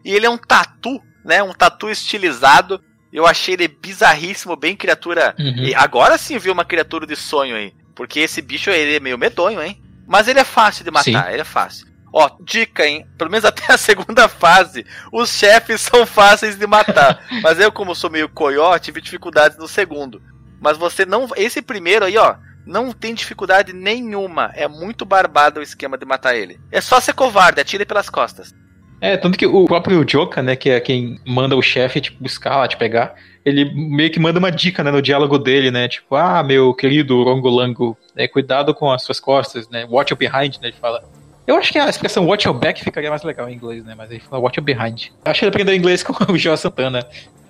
E 0.04 0.12
ele 0.12 0.26
é 0.26 0.30
um 0.30 0.38
tatu, 0.38 1.02
né, 1.24 1.42
um 1.42 1.54
tatu 1.54 1.90
estilizado, 1.90 2.82
eu 3.12 3.26
achei 3.26 3.54
ele 3.54 3.68
bizarríssimo, 3.68 4.56
bem 4.56 4.76
criatura... 4.76 5.34
Uhum. 5.40 5.64
E 5.64 5.74
agora 5.74 6.18
sim 6.18 6.38
viu 6.38 6.54
uma 6.54 6.66
criatura 6.66 7.08
de 7.08 7.16
sonho 7.16 7.56
aí, 7.56 7.74
porque 7.96 8.20
esse 8.20 8.42
bicho 8.42 8.70
ele 8.70 8.96
é 8.96 9.00
meio 9.00 9.18
medonho, 9.18 9.62
hein. 9.62 9.82
Mas 10.06 10.28
ele 10.28 10.40
é 10.40 10.44
fácil 10.44 10.84
de 10.84 10.92
matar, 10.92 11.04
sim. 11.04 11.32
ele 11.32 11.42
é 11.42 11.46
fácil. 11.46 11.89
Ó, 12.12 12.30
dica, 12.42 12.86
hein? 12.86 13.06
Pelo 13.18 13.30
menos 13.30 13.46
até 13.46 13.72
a 13.72 13.78
segunda 13.80 14.28
fase, 14.28 14.86
os 15.12 15.30
chefes 15.30 15.82
são 15.82 16.06
fáceis 16.06 16.58
de 16.58 16.66
matar. 16.66 17.24
Mas 17.42 17.60
eu, 17.60 17.72
como 17.72 17.96
sou 17.96 18.10
meio 18.10 18.30
coiote, 18.30 18.86
tive 18.86 19.02
dificuldades 19.02 19.58
no 19.58 19.68
segundo. 19.68 20.22
Mas 20.60 20.78
você 20.78 21.06
não. 21.06 21.28
Esse 21.36 21.62
primeiro 21.62 22.06
aí, 22.06 22.18
ó, 22.18 22.36
não 22.66 22.92
tem 22.92 23.14
dificuldade 23.14 23.74
nenhuma. 23.74 24.52
É 24.56 24.68
muito 24.68 25.06
barbado 25.06 25.60
o 25.60 25.64
esquema 25.64 25.98
de 25.98 26.06
matar 26.06 26.36
ele. 26.36 26.60
É 26.72 26.82
só 26.82 27.00
ser 27.00 27.14
covarde, 27.14 27.62
atire 27.62 27.86
pelas 27.86 28.10
costas. 28.10 28.54
É, 29.02 29.16
tanto 29.16 29.38
que 29.38 29.48
o 29.48 29.66
próprio 29.66 30.06
Joka, 30.08 30.42
né, 30.42 30.56
que 30.56 30.70
é 30.70 30.80
quem 30.80 31.20
manda 31.26 31.56
o 31.56 31.62
chefe 31.62 32.02
te 32.02 32.12
buscar 32.12 32.58
lá, 32.58 32.68
te 32.68 32.76
pegar, 32.76 33.16
ele 33.46 33.64
meio 33.74 34.12
que 34.12 34.20
manda 34.20 34.40
uma 34.40 34.52
dica, 34.52 34.84
né, 34.84 34.92
no 34.92 35.02
diálogo 35.02 35.38
dele, 35.38 35.72
né, 35.72 35.88
tipo, 35.88 36.16
ah, 36.16 36.44
meu 36.44 36.74
querido 36.74 37.24
Rongolango, 37.24 37.98
é, 38.16 38.28
cuidado 38.28 38.74
com 38.74 38.92
as 38.92 39.04
suas 39.04 39.20
costas, 39.20 39.70
né, 39.70 39.86
watch 39.90 40.12
your 40.12 40.18
behind, 40.18 40.58
né, 40.58 40.68
ele 40.68 40.76
fala. 40.80 41.02
Eu 41.50 41.56
acho 41.56 41.72
que 41.72 41.80
a 41.80 41.90
expressão 41.90 42.28
watch 42.28 42.48
your 42.48 42.56
back 42.56 42.84
ficaria 42.84 43.10
mais 43.10 43.24
legal 43.24 43.50
em 43.50 43.56
inglês, 43.56 43.84
né? 43.84 43.96
Mas 43.98 44.12
ele 44.12 44.20
fala 44.20 44.40
watch 44.40 44.60
your 44.60 44.64
behind. 44.64 45.08
Acho 45.26 45.40
que 45.40 45.46
ele 45.46 45.50
aprendeu 45.50 45.74
inglês 45.74 46.04
com 46.06 46.32
o 46.32 46.38
Joe 46.38 46.56
Santana. 46.56 47.04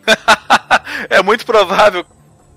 é 1.10 1.22
muito 1.22 1.46
provável. 1.46 2.06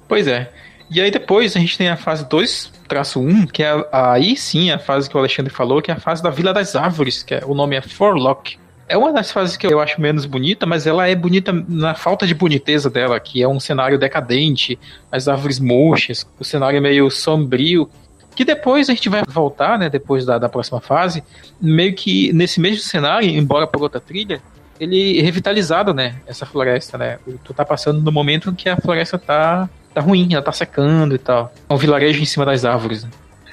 Pois 0.07 0.29
é. 0.29 0.53
E 0.89 1.01
aí 1.01 1.11
depois 1.11 1.57
a 1.57 1.59
gente 1.59 1.77
tem 1.77 1.89
a 1.89 1.97
fase 1.97 2.25
2-1, 2.27 3.51
que 3.51 3.65
é 3.65 3.73
aí 3.91 4.37
sim 4.37 4.71
a 4.71 4.79
fase 4.79 5.11
que 5.11 5.17
o 5.17 5.19
Alexandre 5.19 5.53
falou, 5.53 5.83
que 5.83 5.91
é 5.91 5.95
a 5.95 5.99
fase 5.99 6.23
da 6.23 6.31
Vila 6.31 6.53
das 6.53 6.77
Árvores, 6.77 7.25
que 7.25 7.35
é, 7.35 7.43
o 7.45 7.55
nome 7.55 7.75
é 7.75 7.81
Forlock. 7.81 8.57
É 8.89 8.97
uma 8.97 9.13
das 9.13 9.33
fases 9.33 9.57
que 9.57 9.67
eu 9.67 9.81
acho 9.81 10.01
menos 10.01 10.27
bonita, 10.27 10.65
mas 10.65 10.87
ela 10.87 11.09
é 11.09 11.15
bonita 11.17 11.53
na 11.67 11.97
falta 11.97 12.25
de 12.25 12.35
boniteza 12.37 12.89
dela, 12.89 13.19
que 13.19 13.43
é 13.43 13.49
um 13.49 13.59
cenário 13.59 13.99
decadente, 13.99 14.79
as 15.11 15.27
árvores 15.27 15.59
murchas, 15.59 16.25
o 16.39 16.45
cenário 16.45 16.77
é 16.77 16.81
meio 16.81 17.11
sombrio, 17.11 17.91
que 18.35 18.45
depois 18.45 18.89
a 18.89 18.95
gente 18.95 19.09
vai 19.09 19.23
voltar, 19.27 19.79
né? 19.79 19.89
Depois 19.89 20.25
da, 20.25 20.39
da 20.39 20.49
próxima 20.49 20.81
fase, 20.81 21.23
meio 21.61 21.95
que 21.95 22.33
nesse 22.33 22.61
mesmo 22.61 22.83
cenário, 22.83 23.29
embora 23.29 23.67
por 23.67 23.83
outra 23.83 24.01
trilha, 24.01 24.43
ele 24.81 25.19
é 25.19 25.23
revitalizado, 25.23 25.95
né? 25.95 26.17
Essa 26.27 26.47
floresta, 26.47 26.99
né? 26.99 27.19
Tu 27.45 27.55
tá 27.55 27.65
passando 27.65 28.01
no 28.01 28.11
momento 28.11 28.53
que 28.53 28.69
a 28.69 28.77
floresta 28.77 29.19
tá, 29.19 29.69
tá 29.95 30.01
ruim, 30.01 30.33
ela 30.33 30.43
tá 30.43 30.53
secando 30.53 31.15
e 31.15 31.19
tal. 31.19 31.53
É 31.69 31.75
um 31.75 31.77
vilarejo 31.77 32.21
em 32.21 32.27
cima 32.27 32.45
das 32.45 32.65
árvores. 32.65 33.05
Né? 33.05 33.11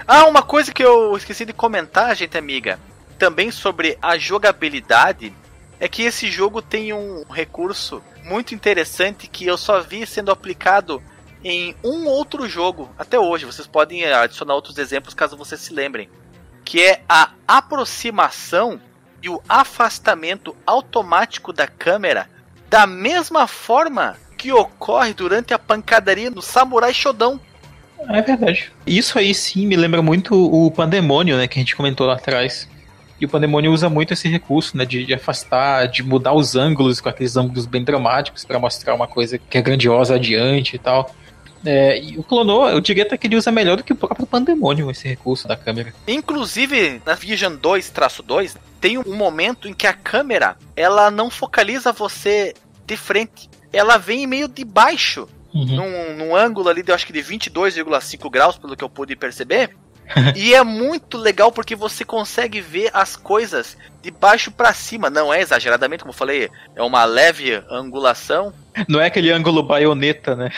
Ah, 0.07 0.25
uma 0.25 0.41
coisa 0.41 0.73
que 0.73 0.83
eu 0.83 1.15
esqueci 1.15 1.45
de 1.45 1.53
comentar, 1.53 2.15
gente 2.15 2.37
amiga, 2.37 2.79
também 3.17 3.51
sobre 3.51 3.97
a 4.01 4.17
jogabilidade, 4.17 5.33
é 5.79 5.87
que 5.87 6.03
esse 6.03 6.31
jogo 6.31 6.61
tem 6.61 6.93
um 6.93 7.23
recurso 7.29 8.01
muito 8.23 8.55
interessante 8.55 9.27
que 9.27 9.45
eu 9.45 9.57
só 9.57 9.81
vi 9.81 10.05
sendo 10.05 10.31
aplicado 10.31 11.01
em 11.43 11.75
um 11.83 12.05
outro 12.05 12.47
jogo 12.47 12.89
até 12.97 13.19
hoje. 13.19 13.45
Vocês 13.45 13.67
podem 13.67 14.05
adicionar 14.05 14.55
outros 14.55 14.77
exemplos 14.77 15.13
caso 15.13 15.37
vocês 15.37 15.61
se 15.61 15.73
lembrem. 15.73 16.09
Que 16.63 16.81
é 16.83 17.01
a 17.07 17.31
aproximação 17.47 18.79
e 19.21 19.29
o 19.29 19.41
afastamento 19.47 20.55
automático 20.65 21.51
da 21.51 21.67
câmera 21.67 22.29
da 22.69 22.85
mesma 22.85 23.47
forma 23.47 24.15
que 24.37 24.51
ocorre 24.51 25.13
durante 25.13 25.53
a 25.53 25.59
pancadaria 25.59 26.29
no 26.29 26.41
Samurai 26.41 26.93
Shodown. 26.93 27.39
É 28.07 28.21
verdade. 28.21 28.71
Isso 28.87 29.19
aí 29.19 29.33
sim 29.33 29.67
me 29.67 29.75
lembra 29.75 30.01
muito 30.01 30.33
o 30.33 30.71
Pandemônio, 30.71 31.35
né, 31.35 31.47
que 31.47 31.59
a 31.59 31.61
gente 31.61 31.75
comentou 31.75 32.07
lá 32.07 32.13
atrás. 32.13 32.69
E 33.19 33.25
o 33.25 33.29
Pandemônio 33.29 33.73
usa 33.73 33.89
muito 33.89 34.13
esse 34.13 34.29
recurso, 34.29 34.77
né, 34.77 34.85
de, 34.85 35.05
de 35.05 35.13
afastar, 35.13 35.87
de 35.87 36.01
mudar 36.01 36.33
os 36.33 36.55
ângulos 36.55 37.01
com 37.01 37.09
aqueles 37.09 37.35
ângulos 37.35 37.65
bem 37.65 37.83
dramáticos 37.83 38.45
para 38.45 38.57
mostrar 38.57 38.95
uma 38.95 39.07
coisa 39.07 39.37
que 39.37 39.57
é 39.57 39.61
grandiosa 39.61 40.15
adiante 40.15 40.77
e 40.77 40.79
tal. 40.79 41.13
É, 41.65 42.01
e 42.01 42.17
o 42.17 42.23
Clonou, 42.23 42.69
eu 42.69 42.79
diria 42.79 43.03
até 43.03 43.17
que 43.17 43.27
ele 43.27 43.35
usa 43.35 43.51
melhor 43.51 43.77
do 43.77 43.83
que 43.83 43.93
o 43.93 43.95
próprio 43.95 44.25
Pandemônio 44.25 44.89
esse 44.89 45.07
recurso 45.07 45.47
da 45.47 45.55
câmera. 45.55 45.93
Inclusive, 46.07 47.01
na 47.05 47.15
Vision 47.15 47.55
2-2, 47.55 48.55
tem 48.79 48.97
um 48.97 49.15
momento 49.15 49.67
em 49.67 49.73
que 49.73 49.87
a 49.87 49.93
câmera 49.93 50.55
ela 50.75 51.11
não 51.11 51.29
focaliza 51.29 51.91
você 51.91 52.53
de 52.85 52.95
frente. 52.95 53.49
Ela 53.71 53.97
vem 53.97 54.25
meio 54.25 54.47
de 54.47 54.63
baixo. 54.63 55.27
Uhum. 55.53 55.65
Num, 55.65 56.15
num 56.15 56.35
ângulo 56.35 56.69
ali, 56.69 56.83
de, 56.83 56.91
eu 56.91 56.95
acho 56.95 57.07
que 57.07 57.13
de 57.13 57.21
22,5 57.21 58.29
graus, 58.29 58.57
pelo 58.57 58.77
que 58.77 58.83
eu 58.83 58.89
pude 58.89 59.15
perceber. 59.15 59.75
e 60.35 60.53
é 60.53 60.63
muito 60.63 61.17
legal 61.17 61.51
porque 61.51 61.75
você 61.75 62.03
consegue 62.03 62.61
ver 62.61 62.89
as 62.93 63.15
coisas 63.15 63.77
de 64.01 64.09
baixo 64.11 64.51
para 64.51 64.73
cima. 64.73 65.09
Não 65.09 65.33
é 65.33 65.41
exageradamente, 65.41 66.03
como 66.03 66.11
eu 66.11 66.17
falei, 66.17 66.49
é 66.75 66.81
uma 66.81 67.05
leve 67.05 67.61
angulação. 67.69 68.53
Não 68.87 68.99
é 68.99 69.07
aquele 69.07 69.31
ângulo 69.31 69.61
baioneta, 69.61 70.35
né? 70.35 70.51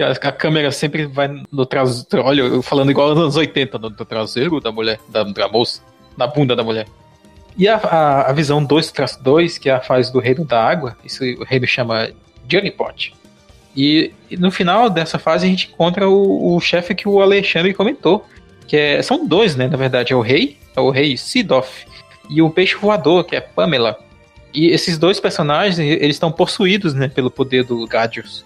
Que 0.00 0.26
a, 0.26 0.30
a, 0.30 0.32
câmera 0.32 0.72
sempre 0.72 1.04
vai 1.04 1.28
no 1.52 1.66
traseiro. 1.66 2.24
Olha, 2.24 2.40
eu 2.40 2.62
falando 2.62 2.90
igual 2.90 3.10
nos 3.10 3.18
anos 3.18 3.36
80, 3.36 3.78
no, 3.78 3.90
no 3.90 4.04
traseiro 4.06 4.58
da 4.58 4.72
mulher, 4.72 4.98
da, 5.08 5.22
da, 5.24 5.46
moça, 5.46 5.82
na 6.16 6.26
bunda 6.26 6.56
da 6.56 6.64
mulher. 6.64 6.86
E 7.56 7.68
a, 7.68 7.76
a, 7.76 8.30
a 8.30 8.32
visão 8.32 8.66
2-2, 8.66 9.58
que 9.58 9.68
é 9.68 9.74
a 9.74 9.80
fase 9.80 10.10
do 10.10 10.18
reino 10.18 10.42
da 10.44 10.62
água, 10.62 10.96
isso 11.04 11.22
o 11.22 11.44
reino 11.44 11.66
chama 11.66 12.08
Johnny 12.46 12.70
Pot. 12.70 13.12
E, 13.76 14.12
e, 14.30 14.38
no 14.38 14.50
final 14.50 14.88
dessa 14.88 15.18
fase 15.18 15.46
a 15.46 15.50
gente 15.50 15.70
encontra 15.70 16.08
o, 16.08 16.56
o 16.56 16.60
chefe 16.60 16.94
que 16.94 17.06
o 17.06 17.20
Alexandre 17.20 17.74
comentou. 17.74 18.26
Que 18.66 18.76
é, 18.76 19.02
são 19.02 19.26
dois, 19.26 19.54
né? 19.54 19.68
Na 19.68 19.76
verdade, 19.76 20.12
é 20.12 20.16
o 20.16 20.20
rei, 20.20 20.56
é 20.74 20.80
o 20.80 20.90
rei 20.90 21.16
Sidoff, 21.16 21.84
e 22.30 22.40
o 22.40 22.48
peixe 22.48 22.76
voador, 22.76 23.24
que 23.24 23.36
é 23.36 23.40
Pamela. 23.40 23.98
E 24.54 24.68
esses 24.68 24.96
dois 24.96 25.20
personagens, 25.20 25.78
eles 25.78 26.16
estão 26.16 26.32
possuídos, 26.32 26.94
né, 26.94 27.08
pelo 27.08 27.30
poder 27.30 27.64
do 27.64 27.86
Gadius 27.86 28.44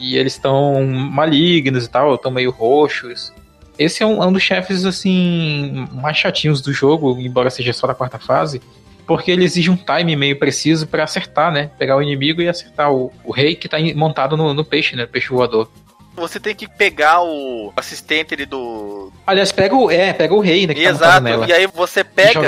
e 0.00 0.16
eles 0.16 0.32
estão 0.32 0.84
malignos 0.84 1.84
e 1.84 1.90
tal, 1.90 2.14
estão 2.14 2.30
meio 2.30 2.50
roxos. 2.50 3.32
Esse 3.78 4.02
é 4.02 4.06
um, 4.06 4.22
é 4.22 4.26
um 4.26 4.32
dos 4.32 4.42
chefes, 4.42 4.84
assim, 4.84 5.86
mais 5.92 6.16
chatinhos 6.16 6.60
do 6.60 6.72
jogo, 6.72 7.18
embora 7.20 7.50
seja 7.50 7.72
só 7.72 7.86
da 7.86 7.94
quarta 7.94 8.18
fase, 8.18 8.60
porque 9.06 9.30
ele 9.30 9.44
exige 9.44 9.70
um 9.70 9.76
time 9.76 10.16
meio 10.16 10.38
preciso 10.38 10.86
para 10.86 11.04
acertar, 11.04 11.52
né? 11.52 11.70
Pegar 11.78 11.96
o 11.96 12.02
inimigo 12.02 12.42
e 12.42 12.48
acertar 12.48 12.92
o, 12.92 13.12
o 13.24 13.32
rei 13.32 13.54
que 13.54 13.68
tá 13.68 13.78
montado 13.94 14.36
no, 14.36 14.52
no 14.54 14.64
peixe, 14.64 14.96
né? 14.96 15.06
Peixe 15.06 15.28
voador. 15.28 15.70
Você 16.14 16.38
tem 16.38 16.54
que 16.54 16.68
pegar 16.68 17.22
o 17.22 17.72
assistente 17.76 18.34
ali 18.34 18.44
do. 18.44 19.12
Aliás, 19.26 19.52
pega 19.52 19.74
o. 19.74 19.90
É, 19.90 20.12
pega 20.12 20.34
o 20.34 20.40
rei, 20.40 20.66
né? 20.66 20.74
Tá 20.74 20.80
Exato, 20.80 21.24
tá 21.24 21.46
e 21.48 21.52
aí 21.52 21.66
você 21.66 22.04
pega. 22.04 22.40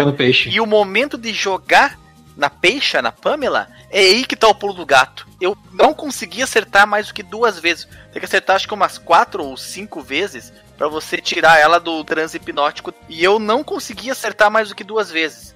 E, 0.46 0.56
e 0.56 0.60
o 0.60 0.66
momento 0.66 1.16
de 1.16 1.32
jogar 1.32 1.98
na 2.36 2.48
peixa, 2.48 3.02
na 3.02 3.12
Pamela, 3.12 3.68
é 3.90 4.00
aí 4.00 4.24
que 4.24 4.36
tá 4.36 4.48
o 4.48 4.54
pulo 4.54 4.72
do 4.72 4.86
gato. 4.86 5.26
Eu 5.40 5.56
não 5.72 5.92
consegui 5.92 6.42
acertar 6.42 6.86
mais 6.86 7.08
do 7.08 7.14
que 7.14 7.22
duas 7.22 7.58
vezes. 7.58 7.86
Tem 8.12 8.20
que 8.20 8.24
acertar 8.24 8.56
acho 8.56 8.66
que 8.66 8.74
umas 8.74 8.98
quatro 8.98 9.44
ou 9.44 9.56
cinco 9.56 10.00
vezes 10.00 10.52
para 10.76 10.88
você 10.88 11.18
tirar 11.18 11.60
ela 11.60 11.78
do 11.78 12.02
transe 12.04 12.36
hipnótico. 12.36 12.92
E 13.08 13.22
eu 13.22 13.38
não 13.38 13.62
consegui 13.62 14.10
acertar 14.10 14.50
mais 14.50 14.68
do 14.68 14.74
que 14.74 14.84
duas 14.84 15.10
vezes. 15.10 15.54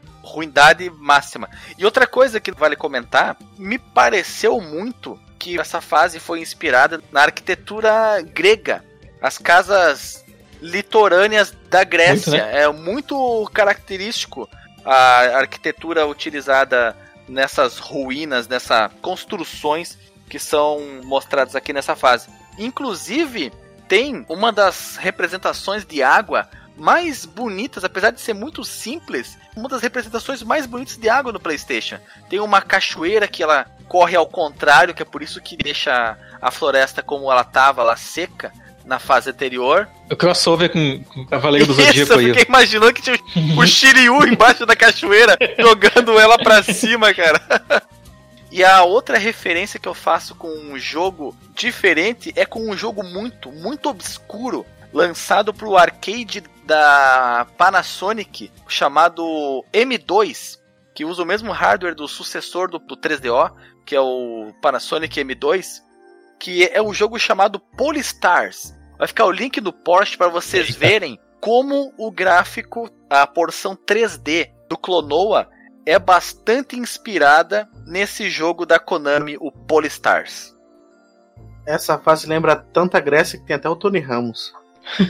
Ruindade 0.22 0.90
máxima. 0.90 1.48
E 1.78 1.84
outra 1.84 2.06
coisa 2.06 2.40
que 2.40 2.50
vale 2.50 2.74
comentar, 2.74 3.36
me 3.56 3.78
pareceu 3.78 4.60
muito 4.60 5.18
que 5.38 5.60
essa 5.60 5.80
fase 5.80 6.18
foi 6.18 6.40
inspirada 6.40 7.00
na 7.12 7.22
arquitetura 7.22 8.20
grega. 8.22 8.84
As 9.22 9.38
casas 9.38 10.24
litorâneas 10.60 11.54
da 11.70 11.84
Grécia. 11.84 12.32
Muito, 12.32 12.44
né? 12.44 12.62
É 12.62 12.68
muito 12.72 13.50
característico 13.52 14.48
a 14.86 15.38
arquitetura 15.38 16.06
utilizada 16.06 16.96
nessas 17.28 17.78
ruínas, 17.78 18.46
nessas 18.46 18.90
construções 19.02 19.98
que 20.28 20.38
são 20.38 21.00
mostradas 21.04 21.56
aqui 21.56 21.72
nessa 21.72 21.96
fase. 21.96 22.28
Inclusive, 22.56 23.52
tem 23.88 24.24
uma 24.28 24.52
das 24.52 24.96
representações 24.96 25.84
de 25.84 26.02
água 26.02 26.48
mais 26.76 27.24
bonitas, 27.24 27.84
apesar 27.84 28.10
de 28.10 28.20
ser 28.20 28.34
muito 28.34 28.62
simples, 28.62 29.36
uma 29.56 29.68
das 29.68 29.82
representações 29.82 30.42
mais 30.42 30.66
bonitas 30.66 30.96
de 30.96 31.08
água 31.08 31.32
no 31.32 31.40
PlayStation. 31.40 31.98
Tem 32.28 32.38
uma 32.38 32.60
cachoeira 32.60 33.26
que 33.26 33.42
ela 33.42 33.66
corre 33.88 34.14
ao 34.16 34.26
contrário, 34.26 34.94
que 34.94 35.02
é 35.02 35.06
por 35.06 35.22
isso 35.22 35.40
que 35.40 35.56
deixa 35.56 36.16
a 36.40 36.50
floresta 36.50 37.02
como 37.02 37.30
ela 37.30 37.40
estava, 37.42 37.82
lá 37.82 37.96
seca 37.96 38.52
na 38.86 38.98
fase 38.98 39.30
anterior. 39.30 39.88
O 40.10 40.16
crossover 40.16 40.70
com, 40.70 41.02
com 41.04 41.20
o 41.22 41.26
Cavaleiro 41.26 41.66
do 41.66 41.74
Zodíaco 41.74 42.14
aí. 42.14 42.28
Eu 42.28 42.34
fiquei 42.34 42.48
imaginando 42.48 42.92
que 42.92 43.02
tinha 43.02 43.18
o 43.58 43.66
Shiryu 43.66 44.26
embaixo 44.26 44.64
da 44.64 44.76
cachoeira 44.76 45.36
jogando 45.58 46.18
ela 46.18 46.38
pra 46.38 46.62
cima, 46.62 47.12
cara. 47.12 47.42
E 48.50 48.62
a 48.64 48.84
outra 48.84 49.18
referência 49.18 49.80
que 49.80 49.88
eu 49.88 49.94
faço 49.94 50.34
com 50.36 50.48
um 50.48 50.78
jogo 50.78 51.36
diferente 51.54 52.32
é 52.36 52.46
com 52.46 52.70
um 52.70 52.76
jogo 52.76 53.02
muito, 53.02 53.50
muito 53.50 53.88
obscuro, 53.88 54.64
lançado 54.92 55.52
pro 55.52 55.76
arcade 55.76 56.44
da 56.64 57.46
Panasonic, 57.58 58.50
chamado 58.68 59.64
M2, 59.72 60.58
que 60.94 61.04
usa 61.04 61.22
o 61.22 61.26
mesmo 61.26 61.50
hardware 61.50 61.94
do 61.94 62.06
sucessor 62.06 62.70
do, 62.70 62.78
do 62.78 62.96
3DO, 62.96 63.52
que 63.84 63.94
é 63.94 64.00
o 64.00 64.52
Panasonic 64.62 65.20
M2, 65.20 65.82
que 66.38 66.64
é 66.64 66.80
um 66.80 66.94
jogo 66.94 67.18
chamado 67.18 67.58
Polystars. 67.58 68.75
Vai 68.98 69.08
ficar 69.08 69.26
o 69.26 69.30
link 69.30 69.60
do 69.60 69.72
post 69.72 70.16
para 70.16 70.28
vocês 70.28 70.68
Eita. 70.68 70.78
verem 70.78 71.18
como 71.40 71.92
o 71.98 72.10
gráfico, 72.10 72.90
a 73.10 73.26
porção 73.26 73.76
3D 73.76 74.50
do 74.68 74.76
Clonoa 74.76 75.48
é 75.84 75.98
bastante 75.98 76.76
inspirada 76.76 77.68
nesse 77.86 78.28
jogo 78.28 78.66
da 78.66 78.78
Konami, 78.78 79.36
o 79.38 79.52
Polystars. 79.52 80.54
Essa 81.66 81.98
fase 81.98 82.26
lembra 82.26 82.56
tanta 82.56 82.98
Grécia 82.98 83.38
que 83.38 83.46
tem 83.46 83.56
até 83.56 83.68
o 83.68 83.76
Tony 83.76 84.00
Ramos. 84.00 84.52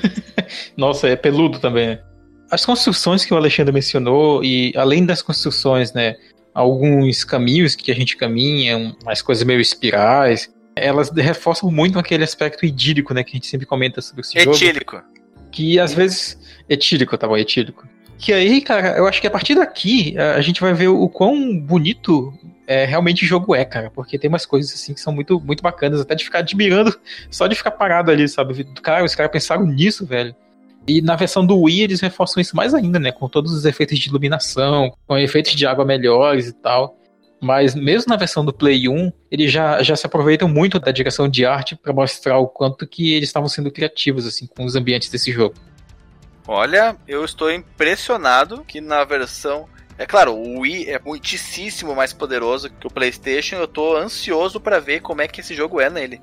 Nossa, 0.77 1.09
é 1.09 1.17
peludo 1.17 1.59
também. 1.59 1.89
Né? 1.89 2.03
As 2.51 2.65
construções 2.65 3.25
que 3.25 3.33
o 3.33 3.37
Alexandre 3.37 3.73
mencionou, 3.73 4.45
e 4.45 4.73
além 4.77 5.05
das 5.05 5.23
construções, 5.23 5.93
né, 5.93 6.17
alguns 6.55 7.25
caminhos 7.25 7.75
que 7.75 7.91
a 7.91 7.95
gente 7.95 8.17
caminha, 8.17 8.95
umas 9.03 9.21
coisas 9.21 9.45
meio 9.45 9.61
espirais, 9.61 10.51
elas 10.77 11.11
reforçam 11.11 11.71
muito 11.71 11.99
aquele 11.99 12.23
aspecto 12.23 12.67
idílico, 12.67 13.15
né, 13.15 13.25
que 13.25 13.31
a 13.31 13.37
gente 13.37 13.47
sempre 13.47 13.67
comenta 13.67 14.01
sobre 14.03 14.21
esse 14.21 14.37
Etílico. 14.37 14.55
jogo. 14.55 14.67
Etílico. 14.67 15.03
Que 15.51 15.81
às 15.81 15.95
vezes. 15.95 16.39
Etílico, 16.69 17.17
tá 17.17 17.27
bom, 17.27 17.37
etílico. 17.37 17.89
Que 18.19 18.33
aí, 18.33 18.61
cara, 18.61 18.97
eu 18.97 19.07
acho 19.07 19.21
que 19.21 19.27
a 19.27 19.31
partir 19.31 19.55
daqui 19.55 20.17
a 20.19 20.41
gente 20.41 20.61
vai 20.61 20.73
ver 20.73 20.89
o 20.89 21.09
quão 21.09 21.59
bonito 21.59 22.33
é, 22.67 22.85
realmente 22.85 23.25
o 23.25 23.27
jogo 23.27 23.55
é, 23.55 23.65
cara. 23.65 23.91
Porque 23.91 24.19
tem 24.19 24.29
umas 24.29 24.45
coisas 24.45 24.73
assim 24.73 24.93
que 24.93 25.01
são 25.01 25.13
muito, 25.13 25.41
muito 25.41 25.63
bacanas, 25.63 26.01
até 26.01 26.15
de 26.15 26.25
ficar 26.25 26.41
admirando, 26.41 26.99
só 27.31 27.47
de 27.47 27.55
ficar 27.55 27.71
parado 27.71 28.11
ali, 28.11 28.29
sabe? 28.29 28.65
Cara, 28.83 29.05
os 29.05 29.15
caras 29.15 29.33
pensaram 29.33 29.67
nisso, 29.67 30.05
velho. 30.05 30.35
E 30.87 31.03
na 31.03 31.17
versão 31.17 31.45
do 31.45 31.61
Wii 31.63 31.83
eles 31.83 32.01
reforçam 32.01 32.41
isso 32.41 32.55
mais 32.55 32.73
ainda, 32.73 32.99
né? 32.99 33.11
Com 33.11 33.29
todos 33.29 33.53
os 33.53 33.65
efeitos 33.65 33.99
de 33.99 34.09
iluminação, 34.09 34.93
com 35.07 35.19
efeitos 35.19 35.53
de 35.53 35.67
água 35.67 35.85
melhores 35.85 36.49
e 36.49 36.53
tal. 36.53 36.97
Mas 37.41 37.75
mesmo 37.75 38.11
na 38.11 38.17
versão 38.17 38.45
do 38.45 38.53
Play 38.53 38.89
1, 38.89 39.13
eles 39.31 39.53
já, 39.53 39.83
já 39.83 39.95
se 39.95 40.07
aproveitam 40.07 40.49
muito 40.49 40.79
da 40.81 40.91
direção 40.91 41.29
de 41.29 41.45
arte 41.45 41.77
para 41.77 41.93
mostrar 41.93 42.39
o 42.39 42.47
quanto 42.47 42.87
que 42.87 43.13
eles 43.13 43.29
estavam 43.29 43.49
sendo 43.49 43.71
criativos 43.71 44.27
assim 44.27 44.47
com 44.47 44.65
os 44.65 44.75
ambientes 44.75 45.11
desse 45.11 45.31
jogo. 45.31 45.55
Olha, 46.49 46.97
eu 47.07 47.25
estou 47.25 47.53
impressionado 47.53 48.65
que 48.67 48.81
na 48.81 49.05
versão. 49.05 49.69
É 49.99 50.07
claro, 50.07 50.35
o 50.35 50.61
Wii 50.61 50.91
é 50.91 50.99
muitíssimo 50.99 51.95
mais 51.95 52.13
poderoso 52.13 52.71
que 52.71 52.87
o 52.87 52.91
PlayStation. 52.91 53.57
Eu 53.57 53.65
estou 53.65 53.97
ansioso 53.97 54.61
para 54.61 54.79
ver 54.79 55.01
como 55.01 55.23
é 55.23 55.29
que 55.29 55.41
esse 55.41 55.55
jogo 55.55 55.81
é 55.81 55.91
nele. 55.91 56.21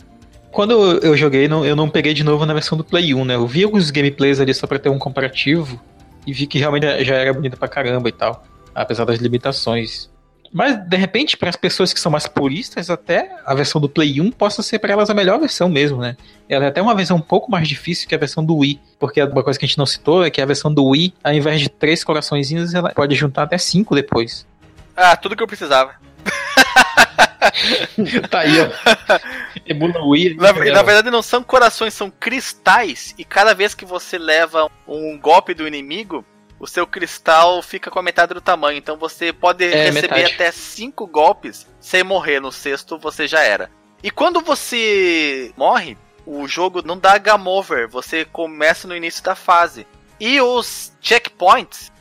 Quando 0.51 0.99
eu 0.99 1.17
joguei, 1.17 1.45
eu 1.45 1.75
não 1.75 1.89
peguei 1.89 2.13
de 2.13 2.23
novo 2.23 2.45
na 2.45 2.53
versão 2.53 2.77
do 2.77 2.83
Play 2.83 3.13
1, 3.13 3.25
né? 3.25 3.35
Eu 3.35 3.47
vi 3.47 3.63
alguns 3.63 3.89
gameplays 3.89 4.39
ali 4.39 4.53
só 4.53 4.67
para 4.67 4.77
ter 4.77 4.89
um 4.89 4.99
comparativo 4.99 5.81
e 6.27 6.31
vi 6.31 6.45
que 6.45 6.59
realmente 6.59 7.03
já 7.03 7.15
era 7.15 7.33
bonita 7.33 7.57
pra 7.57 7.67
caramba 7.67 8.07
e 8.07 8.11
tal, 8.11 8.45
apesar 8.73 9.03
das 9.03 9.17
limitações. 9.17 10.12
Mas, 10.53 10.77
de 10.87 10.95
repente, 10.95 11.35
para 11.35 11.49
as 11.49 11.55
pessoas 11.55 11.91
que 11.91 11.99
são 11.99 12.11
mais 12.11 12.27
puristas, 12.27 12.91
até 12.91 13.35
a 13.43 13.55
versão 13.55 13.81
do 13.81 13.89
Play 13.89 14.21
1 14.21 14.31
possa 14.31 14.61
ser 14.61 14.77
para 14.77 14.93
elas 14.93 15.09
a 15.09 15.13
melhor 15.13 15.39
versão 15.39 15.67
mesmo, 15.67 15.99
né? 15.99 16.15
Ela 16.47 16.65
é 16.65 16.67
até 16.67 16.79
uma 16.79 16.93
versão 16.93 17.17
um 17.17 17.21
pouco 17.21 17.49
mais 17.49 17.67
difícil 17.67 18.07
que 18.07 18.13
a 18.13 18.19
versão 18.19 18.45
do 18.45 18.57
Wii. 18.57 18.79
Porque 18.99 19.23
uma 19.23 19.43
coisa 19.43 19.57
que 19.57 19.65
a 19.65 19.67
gente 19.67 19.79
não 19.79 19.87
citou 19.87 20.23
é 20.23 20.29
que 20.29 20.39
a 20.39 20.45
versão 20.45 20.71
do 20.71 20.85
Wii, 20.85 21.15
ao 21.23 21.33
invés 21.33 21.59
de 21.59 21.69
três 21.69 22.03
coraçõezinhos, 22.03 22.75
ela 22.75 22.91
pode 22.91 23.15
juntar 23.15 23.41
até 23.43 23.57
cinco 23.57 23.95
depois. 23.95 24.45
Ah, 24.95 25.17
tudo 25.17 25.35
que 25.35 25.41
eu 25.41 25.47
precisava. 25.47 25.95
tá 28.29 28.41
aí, 28.41 28.53
ó. 28.61 28.69
Emula 29.65 30.01
o 30.01 30.09
Wii. 30.09 30.35
Na, 30.35 30.53
na, 30.53 30.83
verdade, 30.83 31.09
não 31.09 31.23
são 31.23 31.41
corações, 31.41 31.95
são 31.95 32.11
cristais. 32.11 33.15
E 33.17 33.25
cada 33.25 33.55
vez 33.55 33.73
que 33.73 33.85
você 33.85 34.19
leva 34.19 34.69
um 34.87 35.17
golpe 35.17 35.55
do 35.55 35.67
inimigo, 35.67 36.23
o 36.63 36.67
seu 36.67 36.87
cristal 36.87 37.61
fica 37.61 37.91
com 37.91 37.99
a 37.99 38.01
metade 38.01 38.33
do 38.33 38.39
tamanho. 38.39 38.77
Então 38.77 38.95
você 38.95 39.33
pode 39.33 39.65
é, 39.65 39.89
receber 39.89 40.15
metade. 40.15 40.33
até 40.33 40.49
cinco 40.49 41.05
golpes 41.05 41.67
sem 41.77 42.05
morrer. 42.05 42.39
No 42.39 42.53
sexto 42.53 42.97
você 42.97 43.27
já 43.27 43.41
era. 43.41 43.69
E 44.01 44.09
quando 44.09 44.39
você 44.39 45.51
morre, 45.57 45.97
o 46.25 46.47
jogo 46.47 46.81
não 46.81 46.97
dá 46.97 47.17
game 47.17 47.45
over. 47.45 47.89
Você 47.89 48.23
começa 48.23 48.87
no 48.87 48.95
início 48.95 49.21
da 49.21 49.35
fase. 49.35 49.85
E 50.17 50.39
os 50.39 50.93
checkpoints, 51.01 51.91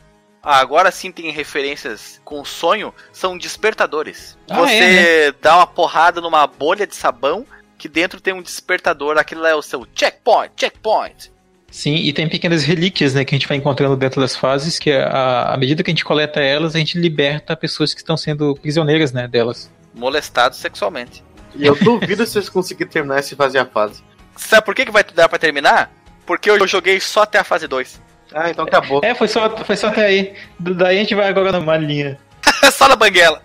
agora 0.41 0.91
sim 0.91 1.11
tem 1.11 1.29
referências 1.29 2.21
com 2.23 2.45
sonho, 2.45 2.95
são 3.11 3.37
despertadores. 3.37 4.37
Ah, 4.49 4.59
você 4.59 4.75
é, 4.75 5.25
né? 5.31 5.37
dá 5.41 5.57
uma 5.57 5.67
porrada 5.67 6.21
numa 6.21 6.47
bolha 6.47 6.87
de 6.87 6.95
sabão 6.95 7.45
que 7.77 7.89
dentro 7.89 8.21
tem 8.21 8.33
um 8.33 8.41
despertador, 8.41 9.17
aquilo 9.17 9.45
é 9.45 9.53
o 9.53 9.61
seu 9.61 9.85
checkpoint, 9.93 10.53
checkpoint. 10.55 11.32
Sim, 11.73 11.95
e 11.95 12.13
tem 12.13 12.29
pequenas 12.29 12.63
relíquias, 12.63 13.15
né, 13.15 13.25
que 13.25 13.33
a 13.33 13.37
gente 13.37 13.47
vai 13.47 13.57
encontrando 13.57 13.97
dentro 13.97 14.21
das 14.21 14.35
fases, 14.35 14.77
que 14.77 14.91
à 14.91 15.55
medida 15.57 15.81
que 15.81 15.89
a 15.89 15.91
gente 15.91 16.05
coleta 16.05 16.39
elas, 16.39 16.75
a 16.75 16.77
gente 16.77 16.99
liberta 16.99 17.57
pessoas 17.57 17.95
que 17.95 17.99
estão 17.99 18.15
sendo 18.15 18.55
prisioneiras, 18.61 19.11
né, 19.11 19.27
delas. 19.27 19.71
Molestados 19.91 20.59
sexualmente. 20.59 21.23
E 21.55 21.65
eu 21.65 21.75
duvido 21.75 22.23
se 22.27 22.33
vocês 22.33 22.47
conseguirem 22.47 22.93
terminar 22.93 23.21
esse 23.21 23.35
fazer 23.35 23.57
a 23.57 23.65
fase. 23.65 24.03
Sabe 24.37 24.63
por 24.63 24.75
que, 24.75 24.85
que 24.85 24.91
vai 24.91 25.03
dar 25.03 25.27
pra 25.27 25.39
terminar? 25.39 25.91
Porque 26.27 26.47
eu 26.47 26.67
joguei 26.67 26.99
só 26.99 27.23
até 27.23 27.39
a 27.39 27.43
fase 27.43 27.67
2. 27.67 27.99
Ah, 28.35 28.51
então 28.51 28.65
acabou. 28.65 29.01
É, 29.03 29.15
foi 29.15 29.27
só, 29.27 29.49
foi 29.65 29.75
só 29.75 29.87
até 29.87 30.05
aí. 30.05 30.35
Daí 30.59 30.97
a 30.97 30.99
gente 30.99 31.15
vai 31.15 31.27
agora 31.27 31.59
na 31.59 31.77
linha. 31.77 32.19
só 32.71 32.87
na 32.87 32.95
banguela. 32.95 33.41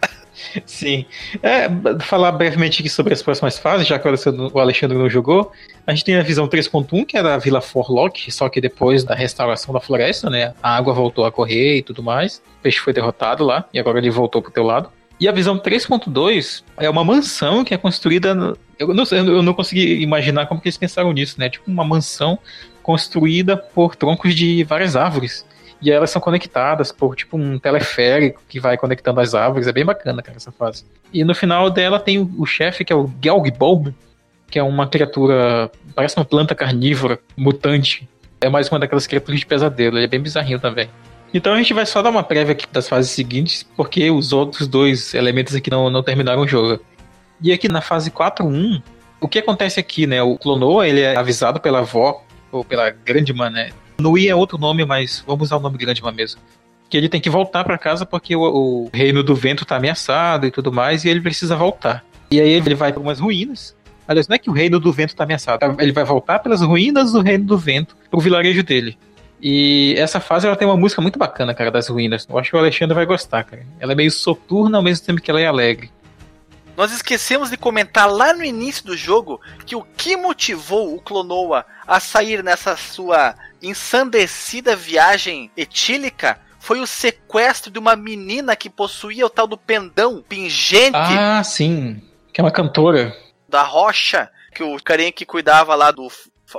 Sim. 0.65 1.05
É, 1.43 1.69
falar 2.01 2.33
brevemente 2.33 2.81
aqui 2.81 2.89
sobre 2.89 3.13
as 3.13 3.23
próximas 3.23 3.59
fases, 3.59 3.87
já 3.87 3.99
que 3.99 4.07
o 4.07 4.59
Alexandre 4.59 4.97
não 4.97 5.09
jogou. 5.09 5.53
A 5.87 5.93
gente 5.93 6.05
tem 6.05 6.17
a 6.17 6.23
visão 6.23 6.49
3.1, 6.49 7.07
que 7.07 7.17
era 7.17 7.35
a 7.35 7.39
Vila 7.39 7.61
Forlock, 7.61 8.31
só 8.31 8.49
que 8.49 8.61
depois 8.61 9.05
da 9.05 9.15
restauração 9.15 9.73
da 9.73 9.81
floresta, 9.81 10.29
né? 10.31 10.55
A 10.63 10.77
água 10.77 10.93
voltou 10.93 11.25
a 11.25 11.33
correr 11.33 11.79
e 11.79 11.83
tudo 11.83 12.03
mais. 12.03 12.43
O 12.59 12.63
peixe 12.63 12.79
foi 12.79 12.93
derrotado 12.93 13.45
lá, 13.45 13.65
e 13.73 13.79
agora 13.79 13.99
ele 13.99 14.11
voltou 14.11 14.43
pro 14.43 14.51
teu 14.51 14.65
lado. 14.65 14.91
E 15.21 15.27
a 15.27 15.33
visão 15.33 15.59
3.2 15.59 16.63
é 16.77 16.89
uma 16.89 17.03
mansão 17.03 17.65
que 17.65 17.75
é 17.75 17.77
construída. 17.77 18.35
No... 18.35 18.57
Eu, 18.79 18.95
não, 18.95 19.05
eu 19.05 19.43
não 19.43 19.53
consegui 19.53 20.01
imaginar 20.01 20.47
como 20.47 20.61
que 20.61 20.69
eles 20.69 20.77
pensaram 20.77 21.13
nisso, 21.13 21.37
né? 21.39 21.51
Tipo 21.51 21.69
uma 21.69 21.85
mansão 21.85 22.39
construída 22.83 23.57
por 23.57 23.97
troncos 23.97 24.35
de 24.35 24.63
várias 24.65 24.95
árvores. 24.95 25.45
E 25.81 25.91
elas 25.91 26.11
são 26.11 26.21
conectadas 26.21 26.91
por 26.91 27.15
tipo 27.15 27.37
um 27.37 27.59
teleférico 27.59 28.43
que 28.49 28.59
vai 28.59 28.77
conectando 28.77 29.21
as 29.21 29.35
árvores. 29.35 29.69
É 29.69 29.73
bem 29.73 29.85
bacana, 29.85 30.23
cara, 30.23 30.37
essa 30.37 30.51
fase. 30.51 30.85
E 31.13 31.25
no 31.25 31.35
final 31.35 31.71
dela 31.71 32.01
tem 32.01 32.19
o, 32.37 32.45
chefe, 32.45 32.85
que 32.85 32.93
é 32.93 32.97
o 32.97 33.11
Gelgbob, 33.23 33.95
que 34.51 34.59
é 34.59 34.63
uma 34.63 34.89
criatura. 34.89 35.71
Parece 35.95 36.17
uma 36.17 36.25
planta 36.25 36.55
carnívora, 36.55 37.19
mutante. 37.37 38.09
É 38.41 38.49
mais 38.49 38.69
uma 38.69 38.79
daquelas 38.79 39.07
criaturas 39.07 39.41
de 39.41 39.47
pesadelo. 39.47 39.99
Ele 39.99 40.05
é 40.05 40.09
bem 40.09 40.21
bizarrinho 40.21 40.59
também. 40.59 40.89
Então 41.33 41.53
a 41.53 41.59
gente 41.59 41.75
vai 41.75 41.87
só 41.87 42.03
dar 42.03 42.11
uma 42.11 42.23
prévia 42.23 42.53
aqui 42.53 42.67
das 42.73 42.89
fases 42.89 43.11
seguintes, 43.11 43.63
porque 43.77 44.11
os 44.11 44.33
outros 44.33 44.67
dois 44.67 45.15
elementos 45.15 45.55
aqui 45.55 45.71
não, 45.71 45.91
não 45.91 46.03
terminaram 46.03 46.43
o 46.43 46.49
jogo. 46.49 46.83
E 47.41 47.53
aqui 47.53 47.69
na 47.69 47.81
fase 47.81 48.11
4.1, 48.11 48.83
o 49.21 49.29
que 49.29 49.39
acontece 49.39 49.79
aqui, 49.79 50.07
né? 50.07 50.23
O 50.23 50.37
Clonoa, 50.37 50.89
ele 50.89 51.03
é 51.03 51.17
avisado 51.17 51.61
pela 51.61 51.81
avó, 51.81 52.25
ou 52.51 52.65
pela 52.65 52.91
grande 52.91 53.33
mané, 53.33 53.71
no 54.01 54.17
I 54.17 54.29
é 54.29 54.35
outro 54.35 54.57
nome, 54.59 54.85
mas 54.85 55.23
vamos 55.27 55.49
usar 55.49 55.57
o 55.57 55.61
nome 55.61 55.77
grande 55.77 56.01
uma 56.01 56.13
mesmo. 56.13 56.41
Que 56.89 56.97
ele 56.97 57.09
tem 57.09 57.21
que 57.21 57.29
voltar 57.29 57.65
para 57.65 57.77
casa 57.77 58.07
porque 58.07 58.35
o, 58.35 58.43
o, 58.43 58.91
reino 58.93 59.23
do 59.23 59.35
vento 59.35 59.65
tá 59.65 59.77
ameaçado 59.77 60.47
e 60.47 60.51
tudo 60.51 60.73
mais, 60.73 61.05
e 61.05 61.09
ele 61.09 61.21
precisa 61.21 61.57
voltar. 61.57 62.05
E 62.31 62.41
aí 62.41 62.51
ele 62.51 62.75
vai 62.75 62.93
para 62.93 63.03
umas 63.03 63.19
ruínas. 63.19 63.77
Aliás, 64.07 64.27
não 64.27 64.37
é 64.37 64.39
que 64.39 64.49
o 64.49 64.53
reino 64.53 64.81
do 64.81 64.93
vento 64.93 65.15
tá 65.15 65.25
ameaçado, 65.25 65.77
ele 65.79 65.93
vai 65.93 66.05
voltar 66.05 66.39
pelas 66.39 66.63
ruínas 66.63 67.13
do 67.13 67.21
reino 67.21 67.45
do 67.45 67.59
vento 67.59 67.95
pro 68.11 68.21
vilarejo 68.21 68.63
dele. 68.63 68.97
E 69.41 69.95
essa 69.99 70.19
fase 70.19 70.47
ela 70.47 70.57
tem 70.57 70.67
uma 70.67 70.77
música 70.77 71.03
muito 71.03 71.19
bacana, 71.19 71.53
cara, 71.53 71.71
das 71.71 71.89
ruínas. 71.89 72.27
Eu 72.29 72.39
acho 72.39 72.51
que 72.51 72.57
o 72.57 72.59
Alexandre 72.59 72.95
vai 72.95 73.05
gostar, 73.05 73.45
cara. 73.45 73.67
Ela 73.79 73.93
é 73.93 73.95
meio 73.95 74.11
soturna 74.11 74.79
ao 74.79 74.83
mesmo 74.83 75.05
tempo 75.05 75.21
que 75.21 75.31
ela 75.31 75.41
é 75.41 75.47
alegre. 75.47 75.91
nós 76.77 76.91
esquecemos 76.93 77.51
de 77.51 77.57
comentar 77.57 78.11
lá 78.11 78.33
no 78.33 78.45
início 78.45 78.85
do 78.85 78.97
jogo 78.97 79.41
que 79.67 79.77
o 79.77 79.83
que 79.83 80.17
motivou 80.17 80.95
o 80.95 81.01
Clonoa 81.01 81.67
a 81.87 82.01
sair 82.01 82.43
nessa 82.43 82.77
sua 82.77 83.35
ensandecida 83.63 84.77
viagem 84.77 85.51
etílica 85.57 86.41
foi 86.59 86.81
o 86.81 86.87
sequestro 86.87 87.71
de 87.71 87.79
uma 87.79 87.97
menina 87.97 88.55
que 88.57 88.69
possuía 88.69 89.25
o 89.25 89.31
tal 89.31 89.47
do 89.47 89.57
pendão 89.57 90.23
pingente. 90.29 90.97
Ah, 90.97 91.43
sim. 91.43 92.03
Que 92.33 92.41
é 92.41 92.45
uma 92.45 92.51
cantora. 92.51 93.17
Da 93.49 93.63
rocha, 93.63 94.31
que 94.55 94.63
o 94.63 94.77
carinha 94.83 95.13
que 95.13 95.25
cuidava 95.25 95.75
lá 95.75 95.91
do 95.91 96.09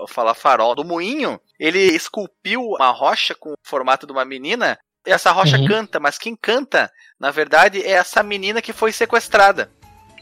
falar 0.07 0.33
farol 0.33 0.75
do 0.75 0.85
moinho, 0.85 1.39
ele 1.59 1.79
esculpiu 1.79 2.61
uma 2.61 2.91
rocha 2.91 3.35
com 3.35 3.51
o 3.51 3.57
formato 3.63 4.05
de 4.05 4.11
uma 4.11 4.25
menina. 4.25 4.77
E 5.05 5.11
essa 5.11 5.31
rocha 5.31 5.57
uhum. 5.57 5.67
canta, 5.67 5.99
mas 5.99 6.17
quem 6.17 6.35
canta, 6.35 6.91
na 7.19 7.31
verdade, 7.31 7.81
é 7.81 7.91
essa 7.91 8.21
menina 8.21 8.61
que 8.61 8.73
foi 8.73 8.91
sequestrada. 8.91 9.71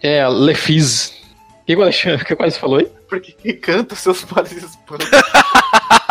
É, 0.01 0.21
a 0.21 0.30
Lefiz. 0.30 1.13
O 1.61 1.65
que 1.65 1.75
o 1.75 1.82
Alexandre 1.82 2.23
que 2.23 2.36
quase 2.36 2.57
falou 2.57 2.80
aí? 2.80 2.86
Porque 3.09 3.34
quem 3.34 3.59
canta 3.59 3.95
seus 3.95 4.23
pais 4.23 4.51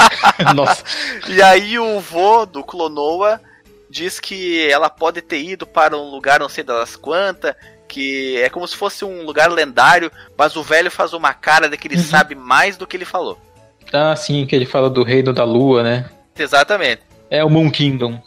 Nossa. 0.54 0.84
E 1.28 1.42
aí 1.42 1.78
o 1.78 2.00
vô 2.00 2.46
do 2.46 2.62
Clonoa 2.62 3.40
diz 3.88 4.20
que 4.20 4.68
ela 4.70 4.90
pode 4.90 5.22
ter 5.22 5.42
ido 5.42 5.66
para 5.66 5.96
um 5.96 6.10
lugar 6.10 6.40
não 6.40 6.48
sei 6.48 6.64
das 6.64 6.96
quantas, 6.96 7.54
que 7.88 8.36
é 8.38 8.48
como 8.50 8.66
se 8.66 8.76
fosse 8.76 9.04
um 9.04 9.24
lugar 9.24 9.50
lendário, 9.50 10.10
mas 10.36 10.56
o 10.56 10.62
velho 10.62 10.90
faz 10.90 11.12
uma 11.12 11.32
cara 11.32 11.68
de 11.68 11.76
que 11.76 11.88
ele 11.88 11.96
uhum. 11.96 12.02
sabe 12.02 12.34
mais 12.34 12.76
do 12.76 12.86
que 12.86 12.96
ele 12.96 13.04
falou. 13.04 13.38
Ah, 13.92 14.14
sim, 14.16 14.44
que 14.46 14.54
ele 14.54 14.66
fala 14.66 14.90
do 14.90 15.02
reino 15.02 15.32
da 15.32 15.44
lua, 15.44 15.82
né? 15.82 16.10
Exatamente. 16.36 17.02
É 17.30 17.44
o 17.44 17.50
Moon 17.50 17.70
Kingdom. 17.70 18.20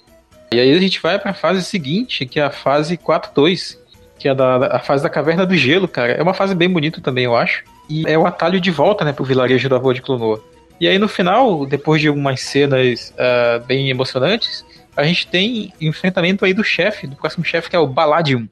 E 0.52 0.60
aí 0.60 0.74
a 0.74 0.80
gente 0.80 1.00
vai 1.00 1.20
para 1.20 1.32
a 1.32 1.34
fase 1.34 1.64
seguinte, 1.64 2.26
que 2.26 2.40
é 2.40 2.44
a 2.44 2.50
fase 2.50 2.98
4.2, 2.98 3.78
que 4.18 4.28
é 4.28 4.34
da, 4.34 4.78
a 4.78 4.80
fase 4.80 5.04
da 5.04 5.10
Caverna 5.10 5.46
do 5.46 5.56
Gelo, 5.56 5.88
cara. 5.88 6.14
É 6.14 6.22
uma 6.22 6.34
fase 6.34 6.56
bem 6.56 6.70
bonita 6.70 7.02
também, 7.02 7.26
eu 7.26 7.36
acho. 7.36 7.64
E 7.90 8.04
é 8.08 8.18
o 8.18 8.26
atalho 8.26 8.60
de 8.60 8.72
volta, 8.72 9.06
né, 9.06 9.14
pro 9.14 9.24
vilarejo 9.24 9.70
da 9.70 9.78
Rua 9.78 9.94
de 9.94 10.02
Clonoa. 10.02 10.44
E 10.80 10.88
aí 10.88 10.98
no 10.98 11.08
final, 11.08 11.66
depois 11.66 12.02
de 12.02 12.08
algumas 12.08 12.42
cenas 12.42 13.14
uh, 13.16 13.66
bem 13.66 13.90
emocionantes, 13.90 14.66
a 14.96 15.04
gente 15.04 15.28
tem 15.28 15.74
enfrentamento 15.80 16.46
aí 16.46 16.54
do 16.54 16.64
chefe, 16.64 17.08
do 17.08 17.16
próximo 17.16 17.44
chefe, 17.44 17.70
que 17.70 17.76
é 17.76 17.80
o 17.80 17.88
Baladium. 17.88 18.48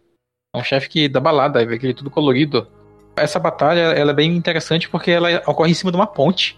É 0.53 0.59
um 0.59 0.63
chefe 0.63 0.89
que 0.89 1.07
dá 1.07 1.19
balada, 1.19 1.65
vê 1.65 1.75
aquele 1.75 1.93
tudo 1.93 2.09
colorido. 2.09 2.67
Essa 3.15 3.39
batalha 3.39 3.79
ela 3.79 4.11
é 4.11 4.13
bem 4.13 4.35
interessante 4.35 4.89
porque 4.89 5.11
ela 5.11 5.41
ocorre 5.45 5.71
em 5.71 5.73
cima 5.73 5.91
de 5.91 5.97
uma 5.97 6.07
ponte. 6.07 6.57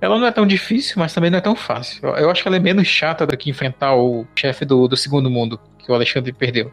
Ela 0.00 0.18
não 0.18 0.26
é 0.26 0.32
tão 0.32 0.46
difícil, 0.46 0.94
mas 0.98 1.12
também 1.12 1.30
não 1.30 1.38
é 1.38 1.42
tão 1.42 1.54
fácil. 1.54 2.06
Eu, 2.06 2.16
eu 2.16 2.30
acho 2.30 2.42
que 2.42 2.48
ela 2.48 2.56
é 2.56 2.60
menos 2.60 2.86
chata 2.86 3.26
do 3.26 3.36
que 3.36 3.50
enfrentar 3.50 3.94
o 3.94 4.26
chefe 4.34 4.64
do, 4.64 4.88
do 4.88 4.96
segundo 4.96 5.30
mundo, 5.30 5.60
que 5.78 5.90
o 5.90 5.94
Alexandre 5.94 6.32
perdeu. 6.32 6.72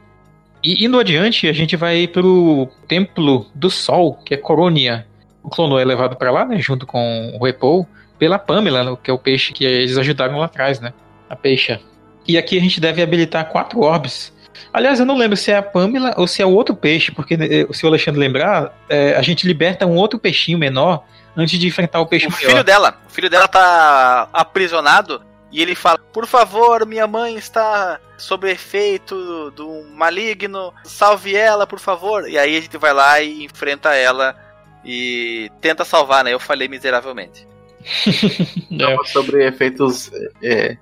E 0.64 0.86
indo 0.86 1.00
adiante, 1.00 1.48
a 1.48 1.54
gente 1.54 1.76
vai 1.76 2.08
pro 2.08 2.68
Templo 2.88 3.46
do 3.54 3.70
Sol, 3.70 4.16
que 4.26 4.34
é 4.34 4.38
Coronia. 4.38 5.06
O 5.44 5.50
Clono 5.50 5.78
é 5.78 5.86
levado 5.86 6.16
para 6.16 6.32
lá, 6.32 6.46
né, 6.46 6.60
junto 6.60 6.86
com 6.86 7.38
o 7.40 7.44
Repou, 7.44 7.88
pela 8.18 8.40
Pamela, 8.40 8.98
que 9.02 9.10
é 9.10 9.14
o 9.14 9.20
peixe 9.20 9.54
que 9.54 9.66
eles 9.66 9.98
ajudaram 9.98 10.38
lá 10.38 10.46
atrás, 10.46 10.80
né? 10.80 10.94
A 11.30 11.36
peixa. 11.36 11.80
E 12.28 12.38
aqui 12.38 12.58
a 12.58 12.62
gente 12.62 12.80
deve 12.80 13.02
habilitar 13.02 13.50
quatro 13.50 13.80
orbes. 13.80 14.34
Aliás, 14.74 15.00
eu 15.00 15.06
não 15.06 15.18
lembro 15.18 15.38
se 15.38 15.52
é 15.52 15.58
a 15.58 15.62
Pamela 15.62 16.14
ou 16.18 16.28
se 16.28 16.42
é 16.42 16.46
o 16.46 16.52
outro 16.52 16.76
peixe, 16.76 17.12
porque 17.12 17.36
eh, 17.36 17.68
se 17.72 17.86
o 17.86 17.90
Alexandre 17.90 18.20
lembrar, 18.20 18.76
é, 18.90 19.16
a 19.16 19.22
gente 19.22 19.48
liberta 19.48 19.86
um 19.86 19.96
outro 19.96 20.20
peixinho 20.20 20.58
menor 20.58 21.04
antes 21.36 21.60
de 21.60 21.68
enfrentar 21.68 22.02
o 22.02 22.08
peixe 22.08 22.28
o 22.28 22.32
maior. 22.32 22.50
filho 22.50 22.64
dela. 22.64 23.00
O 23.08 23.10
filho 23.10 23.30
dela 23.30 23.48
tá 23.48 24.28
aprisionado 24.34 25.22
e 25.52 25.62
ele 25.62 25.76
fala: 25.76 26.00
Por 26.12 26.26
favor, 26.26 26.86
minha 26.86 27.08
mãe 27.08 27.36
está 27.36 28.00
sob 28.18 28.50
efeito 28.50 29.52
do 29.52 29.86
maligno, 29.94 30.74
salve 30.84 31.36
ela, 31.36 31.68
por 31.68 31.80
favor. 31.80 32.28
E 32.28 32.38
aí 32.38 32.58
a 32.58 32.62
gente 32.62 32.78
vai 32.78 32.94
lá 32.94 33.22
e 33.22 33.46
enfrenta 33.46 33.94
ela 33.94 34.36
e 34.84 35.52
tenta 35.62 35.86
salvar, 35.86 36.24
né? 36.24 36.34
Eu 36.34 36.40
falei 36.40 36.68
miseravelmente. 36.68 37.48
é. 38.80 38.98
Sobre 39.06 39.48
efeitos 39.48 40.12
é, 40.44 40.78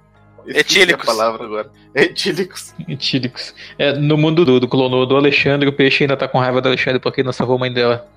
Etílicos. 0.48 1.08
A 1.08 1.12
palavra 1.12 1.46
agora. 1.46 1.72
Etílicos. 1.96 2.74
Etílicos. 2.88 3.54
É, 3.78 3.94
no 3.94 4.18
mundo 4.18 4.46
do, 4.46 4.60
do 4.60 4.68
clono 4.68 5.06
do 5.06 5.16
Alexandre, 5.16 5.68
o 5.68 5.74
peixe 5.74 6.04
ainda 6.04 6.18
tá 6.18 6.28
com 6.28 6.38
raiva 6.38 6.62
do 6.62 6.68
Alexandre 6.68 7.00
porque 7.00 7.24
não 7.24 7.32
salvou 7.32 7.56
a 7.56 7.60
mãe 7.60 7.74
dela. 7.74 8.08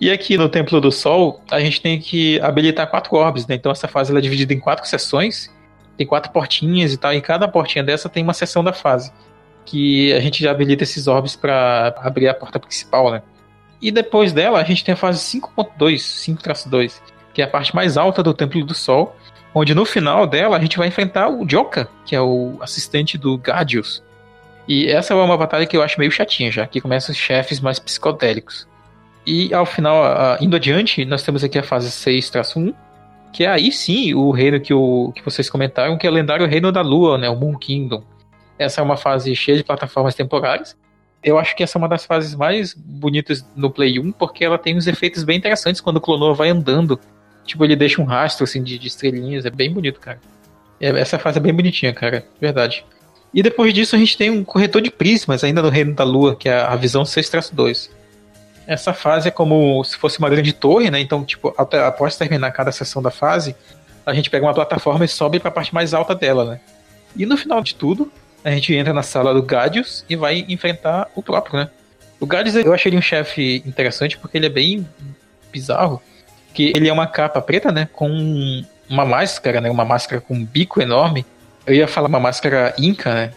e 0.00 0.10
aqui 0.10 0.38
no 0.38 0.48
Templo 0.48 0.80
do 0.80 0.90
Sol, 0.90 1.42
a 1.50 1.60
gente 1.60 1.80
tem 1.80 2.00
que 2.00 2.40
habilitar 2.40 2.88
quatro 2.88 3.16
orbes, 3.16 3.46
né? 3.46 3.54
Então 3.54 3.70
essa 3.70 3.88
fase 3.88 4.16
é 4.16 4.20
dividida 4.20 4.54
em 4.54 4.60
quatro 4.60 4.86
sessões. 4.86 5.52
Tem 5.96 6.06
quatro 6.06 6.32
portinhas 6.32 6.92
e 6.92 6.96
tal. 6.96 7.12
E 7.12 7.20
cada 7.20 7.46
portinha 7.46 7.84
dessa 7.84 8.08
tem 8.08 8.22
uma 8.22 8.34
seção 8.34 8.64
da 8.64 8.72
fase. 8.72 9.12
Que 9.64 10.12
a 10.14 10.20
gente 10.20 10.42
já 10.42 10.50
habilita 10.50 10.82
esses 10.82 11.06
orbes 11.06 11.36
para 11.36 11.94
abrir 11.98 12.28
a 12.28 12.34
porta 12.34 12.58
principal, 12.58 13.10
né? 13.10 13.22
E 13.82 13.90
depois 13.90 14.32
dela, 14.32 14.60
a 14.60 14.64
gente 14.64 14.84
tem 14.84 14.92
a 14.92 14.96
fase 14.96 15.18
5.2, 15.18 15.96
5-2, 16.38 17.02
que 17.34 17.42
é 17.42 17.44
a 17.44 17.48
parte 17.48 17.74
mais 17.74 17.96
alta 17.96 18.22
do 18.22 18.32
Templo 18.32 18.64
do 18.64 18.74
Sol, 18.74 19.16
onde 19.52 19.74
no 19.74 19.84
final 19.84 20.24
dela 20.24 20.56
a 20.56 20.60
gente 20.60 20.78
vai 20.78 20.86
enfrentar 20.86 21.28
o 21.28 21.44
Joka, 21.48 21.88
que 22.06 22.14
é 22.14 22.20
o 22.20 22.56
assistente 22.60 23.18
do 23.18 23.36
Gardius. 23.36 24.00
E 24.68 24.86
essa 24.86 25.12
é 25.12 25.16
uma 25.16 25.36
batalha 25.36 25.66
que 25.66 25.76
eu 25.76 25.82
acho 25.82 25.98
meio 25.98 26.12
chatinha 26.12 26.50
já, 26.52 26.64
que 26.64 26.80
começa 26.80 27.10
os 27.10 27.18
chefes 27.18 27.58
mais 27.58 27.80
psicodélicos. 27.80 28.68
E 29.26 29.52
ao 29.52 29.66
final, 29.66 30.04
indo 30.40 30.54
adiante, 30.54 31.04
nós 31.04 31.24
temos 31.24 31.42
aqui 31.42 31.58
a 31.58 31.62
fase 31.62 31.90
6-1, 31.90 32.72
que 33.32 33.44
é 33.44 33.48
aí 33.48 33.72
sim 33.72 34.14
o 34.14 34.30
reino 34.30 34.60
que, 34.60 34.72
o, 34.72 35.12
que 35.12 35.24
vocês 35.24 35.50
comentaram, 35.50 35.98
que 35.98 36.06
é 36.06 36.10
o 36.10 36.12
lendário 36.12 36.46
Reino 36.46 36.70
da 36.70 36.82
Lua, 36.82 37.18
né, 37.18 37.28
o 37.28 37.36
Moon 37.36 37.56
Kingdom. 37.56 38.04
Essa 38.58 38.80
é 38.80 38.84
uma 38.84 38.96
fase 38.96 39.34
cheia 39.34 39.56
de 39.56 39.64
plataformas 39.64 40.14
temporárias. 40.14 40.76
Eu 41.22 41.38
acho 41.38 41.54
que 41.54 41.62
essa 41.62 41.76
é 41.76 41.80
uma 41.80 41.88
das 41.88 42.04
fases 42.04 42.34
mais 42.34 42.74
bonitas 42.74 43.44
no 43.54 43.70
Play 43.70 43.98
1, 43.98 44.12
porque 44.12 44.44
ela 44.44 44.58
tem 44.58 44.76
uns 44.76 44.86
efeitos 44.86 45.22
bem 45.22 45.38
interessantes 45.38 45.80
quando 45.80 45.98
o 45.98 46.00
Clonoa 46.00 46.34
vai 46.34 46.48
andando 46.48 46.98
Tipo, 47.44 47.64
ele 47.64 47.76
deixa 47.76 48.00
um 48.00 48.04
rastro 48.04 48.44
assim 48.44 48.62
de, 48.62 48.78
de 48.78 48.88
estrelinhas, 48.88 49.44
é 49.44 49.50
bem 49.50 49.72
bonito, 49.72 50.00
cara. 50.00 50.20
É, 50.80 50.88
essa 51.00 51.18
fase 51.18 51.38
é 51.38 51.40
bem 51.40 51.52
bonitinha, 51.52 51.92
cara, 51.92 52.24
verdade. 52.40 52.84
E 53.34 53.42
depois 53.42 53.72
disso 53.72 53.96
a 53.96 53.98
gente 53.98 54.16
tem 54.16 54.30
um 54.30 54.44
corretor 54.44 54.80
de 54.80 54.90
prismas 54.90 55.42
ainda 55.42 55.62
no 55.62 55.68
Reino 55.68 55.94
da 55.94 56.04
Lua, 56.04 56.36
que 56.36 56.48
é 56.48 56.60
a 56.60 56.76
visão 56.76 57.02
6-2. 57.02 57.90
Essa 58.66 58.92
fase 58.92 59.28
é 59.28 59.30
como 59.30 59.82
se 59.82 59.96
fosse 59.96 60.18
uma 60.18 60.30
grande 60.30 60.52
torre, 60.52 60.90
né? 60.90 61.00
Então, 61.00 61.24
tipo, 61.24 61.52
após 61.56 62.16
terminar 62.16 62.52
cada 62.52 62.70
sessão 62.70 63.02
da 63.02 63.10
fase, 63.10 63.56
a 64.06 64.14
gente 64.14 64.30
pega 64.30 64.46
uma 64.46 64.54
plataforma 64.54 65.04
e 65.04 65.08
sobe 65.08 65.40
para 65.40 65.48
a 65.48 65.52
parte 65.52 65.74
mais 65.74 65.92
alta 65.94 66.14
dela, 66.14 66.44
né? 66.44 66.60
E 67.16 67.26
no 67.26 67.36
final 67.36 67.60
de 67.60 67.74
tudo, 67.74 68.10
a 68.44 68.50
gente 68.50 68.74
entra 68.74 68.92
na 68.92 69.02
sala 69.02 69.32
do 69.32 69.42
Gadius 69.42 70.04
e 70.08 70.16
vai 70.16 70.44
enfrentar 70.48 71.08
o 71.14 71.22
próprio, 71.22 71.60
né? 71.60 71.70
O 72.18 72.26
Gadius 72.26 72.54
eu 72.56 72.72
achei 72.72 72.90
ele 72.90 72.98
um 72.98 73.02
chefe 73.02 73.62
interessante 73.66 74.16
porque 74.18 74.36
ele 74.36 74.46
é 74.46 74.50
bem 74.50 74.86
bizarro 75.52 76.00
que 76.52 76.72
ele 76.76 76.88
é 76.88 76.92
uma 76.92 77.06
capa 77.06 77.40
preta, 77.40 77.72
né? 77.72 77.88
Com 77.92 78.64
uma 78.88 79.04
máscara, 79.04 79.60
né? 79.60 79.70
Uma 79.70 79.84
máscara 79.84 80.20
com 80.20 80.34
um 80.34 80.44
bico 80.44 80.80
enorme. 80.80 81.24
Eu 81.66 81.74
ia 81.74 81.88
falar 81.88 82.08
uma 82.08 82.20
máscara 82.20 82.74
inca, 82.78 83.14
né? 83.14 83.32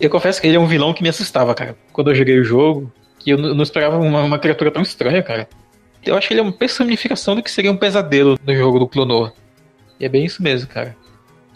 Eu 0.00 0.10
confesso 0.10 0.40
que 0.40 0.46
ele 0.46 0.56
é 0.56 0.60
um 0.60 0.66
vilão 0.66 0.92
que 0.92 1.02
me 1.02 1.08
assustava, 1.08 1.54
cara. 1.54 1.76
Quando 1.92 2.10
eu 2.10 2.14
joguei 2.14 2.38
o 2.38 2.44
jogo, 2.44 2.92
que 3.18 3.30
eu 3.30 3.38
não 3.38 3.62
esperava 3.62 3.98
uma, 3.98 4.22
uma 4.22 4.38
criatura 4.38 4.70
tão 4.70 4.82
estranha, 4.82 5.22
cara. 5.22 5.48
Eu 6.04 6.16
acho 6.16 6.26
que 6.26 6.34
ele 6.34 6.40
é 6.40 6.42
uma 6.42 6.52
personificação 6.52 7.36
do 7.36 7.42
que 7.42 7.50
seria 7.50 7.70
um 7.70 7.76
pesadelo 7.76 8.38
no 8.44 8.54
jogo 8.54 8.78
do 8.78 8.88
Clonor. 8.88 9.32
E 10.00 10.04
é 10.04 10.08
bem 10.08 10.24
isso 10.24 10.42
mesmo, 10.42 10.68
cara. 10.68 10.96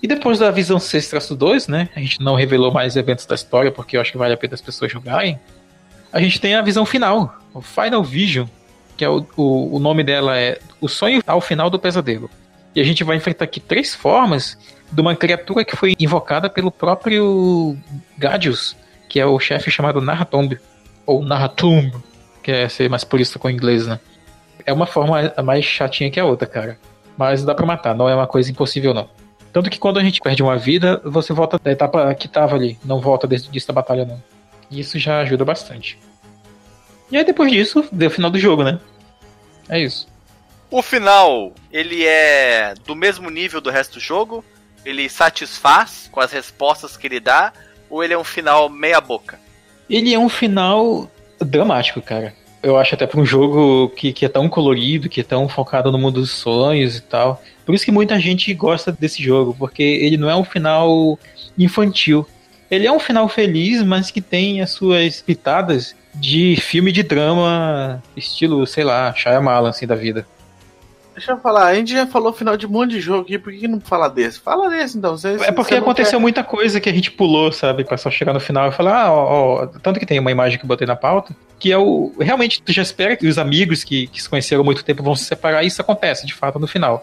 E 0.03 0.07
depois 0.07 0.39
da 0.39 0.51
visão 0.51 0.79
6-2, 0.79 1.69
né? 1.69 1.89
A 1.97 2.01
gente 2.01 2.21
não 2.21 2.35
revelou 2.35 2.71
mais 2.71 2.97
eventos 2.97 3.25
da 3.27 3.35
história, 3.35 3.73
porque 3.73 3.97
eu 3.97 4.01
acho 4.01 4.13
que 4.13 4.19
vale 4.19 4.35
a 4.35 4.37
pena 4.37 4.55
as 4.55 4.61
pessoas 4.61 4.93
jogarem. 4.93 5.39
A 6.13 6.21
gente 6.21 6.41
tem 6.41 6.55
a 6.55 6.63
visão 6.63 6.85
final, 6.85 7.37
o 7.53 7.61
Final 7.61 8.03
Vision, 8.05 8.47
que 8.97 9.05
é 9.05 9.09
o, 9.09 9.27
o, 9.37 9.77
o 9.77 9.79
nome 9.79 10.03
dela 10.05 10.39
é 10.39 10.59
O 10.81 10.89
Sonho 10.89 11.23
ao 11.27 11.41
Final 11.41 11.71
do 11.71 11.79
Pesadelo. 11.79 12.31
E 12.75 12.81
a 12.81 12.85
gente 12.85 13.03
vai 13.05 13.17
enfrentar 13.17 13.45
aqui 13.45 13.59
três 13.59 13.95
formas 13.95 14.59
de 14.93 15.01
uma 15.01 15.17
criatura 15.17 15.65
que 15.65 15.75
foi 15.75 15.95
invocada 15.99 16.49
pelo 16.49 16.71
próprio 16.71 17.77
Gadius, 18.19 18.77
que 19.09 19.19
é 19.19 19.27
o 19.27 19.39
chefe 19.39 19.71
chamado 19.71 20.01
Narratomb, 20.01 20.59
ou 21.07 21.25
Narratumb, 21.25 21.93
que 22.43 22.53
é 22.53 22.69
ser 22.69 22.89
mais 22.91 23.03
purista 23.03 23.39
com 23.39 23.49
o 23.49 23.51
inglês, 23.51 23.87
né? 23.87 23.99
É 24.65 24.73
uma 24.73 24.87
forma 24.87 25.33
mais 25.43 25.65
chatinha 25.65 26.11
que 26.11 26.21
a 26.21 26.25
outra, 26.25 26.47
cara. 26.47 26.79
Mas 27.17 27.45
dá 27.45 27.55
pra 27.55 27.65
matar, 27.65 27.95
não 27.95 28.09
é 28.09 28.15
uma 28.15 28.27
coisa 28.27 28.51
impossível, 28.51 28.93
não. 28.93 29.09
Tanto 29.53 29.71
que 29.71 29.79
quando 29.79 29.99
a 29.99 30.03
gente 30.03 30.21
perde 30.21 30.43
uma 30.43 30.57
vida, 30.57 31.01
você 31.05 31.33
volta 31.33 31.59
da 31.59 31.73
etapa 31.73 32.15
que 32.15 32.29
tava 32.29 32.55
ali, 32.55 32.79
não 32.85 33.01
volta 33.01 33.27
desde 33.27 33.49
o 33.49 33.67
da 33.67 33.73
batalha, 33.73 34.05
não. 34.05 34.23
E 34.71 34.81
isso 34.81 34.99
já 34.99 35.21
ajuda 35.21 35.45
bastante. 35.45 35.99
E 37.11 37.17
aí 37.17 37.25
depois 37.25 37.51
disso, 37.51 37.85
deu 37.91 38.09
o 38.09 38.13
final 38.13 38.31
do 38.31 38.39
jogo, 38.39 38.65
né? 38.65 38.81
É 39.69 39.81
isso. 39.81 40.07
O 40.71 40.83
final, 40.83 41.53
ele 41.73 42.05
é 42.05 42.75
do 42.85 42.97
mesmo 42.97 43.31
nível 43.31 43.61
do 43.61 43.71
resto 43.71 43.95
do 43.95 44.01
jogo? 44.01 44.45
Ele 44.85 45.09
satisfaz 45.09 46.09
com 46.11 46.21
as 46.21 46.33
respostas 46.33 46.97
que 46.97 47.07
ele 47.07 47.21
dá? 47.21 47.53
Ou 47.89 48.03
ele 48.03 48.15
é 48.15 48.19
um 48.19 48.25
final 48.25 48.69
meia 48.69 49.01
boca? 49.01 49.39
Ele 49.89 50.13
é 50.13 50.19
um 50.19 50.29
final 50.29 51.11
dramático, 51.41 52.03
cara. 52.03 52.35
Eu 52.67 52.77
acho 52.77 52.97
até 52.97 53.07
para 53.07 53.21
um 53.21 53.25
jogo 53.25 53.91
que, 53.91 54.13
que 54.13 54.25
é 54.25 54.29
tão 54.29 54.49
colorido, 54.49 55.09
que 55.09 55.21
é 55.21 55.23
tão 55.23 55.49
focado 55.49 55.93
no 55.93 55.99
mundo 55.99 56.21
dos 56.21 56.33
sonhos 56.33 56.97
e 56.97 57.01
tal. 57.01 57.41
Por 57.65 57.73
isso 57.73 57.85
que 57.85 57.93
muita 57.93 58.19
gente 58.19 58.53
gosta 58.55 58.91
desse 58.91 59.23
jogo, 59.23 59.55
porque 59.57 59.85
ele 59.85 60.17
não 60.17 60.29
é 60.29 60.35
um 60.35 60.43
final 60.43 61.17
infantil. 61.57 62.27
Ele 62.69 62.85
é 62.85 62.91
um 62.91 62.99
final 62.99 63.29
feliz, 63.29 63.85
mas 63.85 64.11
que 64.11 64.21
tem 64.21 64.61
as 64.63 64.71
suas 64.71 65.23
pitadas 65.23 65.95
de 66.13 66.57
filme 66.57 66.91
de 66.91 67.05
drama, 67.05 68.03
estilo, 68.17 68.67
sei 68.67 68.83
lá, 68.83 69.15
Shyamalan, 69.15 69.69
assim, 69.69 69.87
da 69.87 69.95
vida. 69.95 70.27
Deixa 71.17 71.33
eu 71.33 71.39
falar, 71.39 71.69
a 71.69 71.75
gente 71.75 71.93
já 71.93 72.07
falou 72.07 72.31
final 72.31 72.59
de 72.59 72.67
um 72.67 72.69
monte 72.69 72.91
de 72.91 73.01
jogo 73.01 73.23
aqui, 73.23 73.39
por 73.39 73.51
que 73.51 73.67
não 73.67 73.81
fala 73.81 74.07
desse? 74.07 74.39
Fala 74.39 74.69
desse 74.69 74.99
então. 74.99 75.17
Você, 75.17 75.31
é 75.31 75.51
porque 75.51 75.75
aconteceu 75.75 76.19
quer... 76.19 76.23
muita 76.23 76.45
coisa 76.45 76.79
que 76.79 76.91
a 76.91 76.93
gente 76.93 77.11
pulou, 77.11 77.51
sabe? 77.51 77.85
Pra 77.85 77.97
só 77.97 78.11
chegar 78.11 78.35
no 78.35 78.41
final 78.41 78.69
e 78.69 78.73
falar, 78.73 79.05
ah, 79.05 79.13
ó, 79.13 79.63
ó, 79.63 79.67
tanto 79.67 79.99
que 79.99 80.05
tem 80.05 80.19
uma 80.19 80.31
imagem 80.31 80.59
que 80.59 80.67
eu 80.67 80.69
botei 80.69 80.87
na 80.87 80.95
pauta, 80.95 81.35
que 81.59 81.73
é 81.73 81.79
o. 81.79 82.13
Realmente, 82.21 82.61
tu 82.61 82.71
já 82.71 82.83
espera 82.83 83.17
que 83.17 83.27
os 83.27 83.39
amigos 83.39 83.83
que, 83.83 84.09
que 84.09 84.23
se 84.23 84.29
conheceram 84.29 84.61
há 84.61 84.65
muito 84.65 84.85
tempo 84.85 85.03
vão 85.03 85.17
se 85.17 85.25
separar, 85.25 85.65
e 85.65 85.69
isso 85.69 85.81
acontece, 85.81 86.27
de 86.27 86.35
fato, 86.35 86.59
no 86.59 86.67
final. 86.67 87.03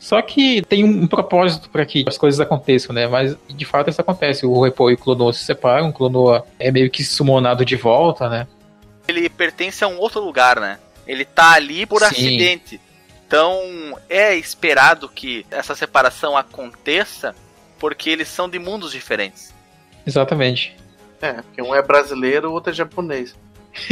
Só 0.00 0.20
que 0.20 0.60
tem 0.62 0.82
um, 0.82 1.04
um 1.04 1.06
propósito 1.06 1.70
para 1.70 1.86
que 1.86 2.04
as 2.08 2.18
coisas 2.18 2.40
aconteçam, 2.40 2.92
né? 2.92 3.06
Mas 3.06 3.36
de 3.48 3.64
fato 3.64 3.88
isso 3.88 4.00
acontece. 4.00 4.44
O 4.44 4.60
Repo 4.60 4.90
e 4.90 4.94
o 4.94 4.98
Clonoa 4.98 5.32
se 5.32 5.44
separam, 5.44 5.90
o 5.90 5.92
Clonoa 5.92 6.44
é 6.58 6.72
meio 6.72 6.90
que 6.90 7.04
sumonado 7.04 7.64
de 7.64 7.76
volta, 7.76 8.28
né? 8.28 8.48
Ele 9.06 9.28
pertence 9.28 9.84
a 9.84 9.88
um 9.88 9.98
outro 9.98 10.20
lugar, 10.20 10.58
né? 10.58 10.78
Ele 11.06 11.24
tá 11.24 11.52
ali 11.52 11.86
por 11.86 12.00
Sim. 12.00 12.06
acidente. 12.06 12.80
Então 13.26 13.98
é 14.08 14.34
esperado 14.34 15.08
que 15.08 15.46
essa 15.50 15.74
separação 15.74 16.36
aconteça 16.36 17.34
porque 17.78 18.10
eles 18.10 18.28
são 18.28 18.48
de 18.48 18.58
mundos 18.58 18.92
diferentes. 18.92 19.52
Exatamente. 20.06 20.76
É, 21.20 21.34
porque 21.34 21.62
um 21.62 21.74
é 21.74 21.82
brasileiro, 21.82 22.50
o 22.50 22.52
outro 22.52 22.70
é 22.70 22.74
japonês. 22.74 23.34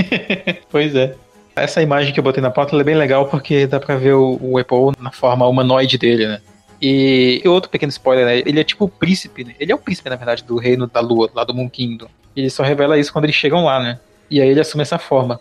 pois 0.70 0.94
é. 0.94 1.14
Essa 1.54 1.82
imagem 1.82 2.12
que 2.12 2.20
eu 2.20 2.24
botei 2.24 2.42
na 2.42 2.50
pauta 2.50 2.76
é 2.76 2.84
bem 2.84 2.94
legal 2.94 3.26
porque 3.26 3.66
dá 3.66 3.78
pra 3.78 3.96
ver 3.96 4.14
o, 4.14 4.38
o 4.40 4.58
Apple 4.58 4.92
na 4.98 5.10
forma 5.10 5.46
humanoide 5.46 5.98
dele, 5.98 6.26
né? 6.26 6.40
E, 6.80 7.40
outro 7.46 7.70
pequeno 7.70 7.90
spoiler, 7.90 8.26
né? 8.26 8.38
Ele 8.38 8.58
é 8.58 8.64
tipo 8.64 8.86
o 8.86 8.88
príncipe, 8.88 9.44
né? 9.44 9.54
Ele 9.60 9.70
é 9.70 9.74
o 9.74 9.78
príncipe, 9.78 10.10
na 10.10 10.16
verdade, 10.16 10.42
do 10.42 10.56
reino 10.56 10.86
da 10.86 11.00
lua, 11.00 11.30
lá 11.32 11.44
do 11.44 11.54
Moon 11.54 11.68
Kingdom. 11.68 12.08
E 12.34 12.40
ele 12.40 12.50
só 12.50 12.62
revela 12.62 12.98
isso 12.98 13.12
quando 13.12 13.24
eles 13.24 13.36
chegam 13.36 13.64
lá, 13.64 13.80
né? 13.80 14.00
E 14.28 14.40
aí 14.40 14.48
ele 14.48 14.60
assume 14.60 14.82
essa 14.82 14.98
forma. 14.98 15.40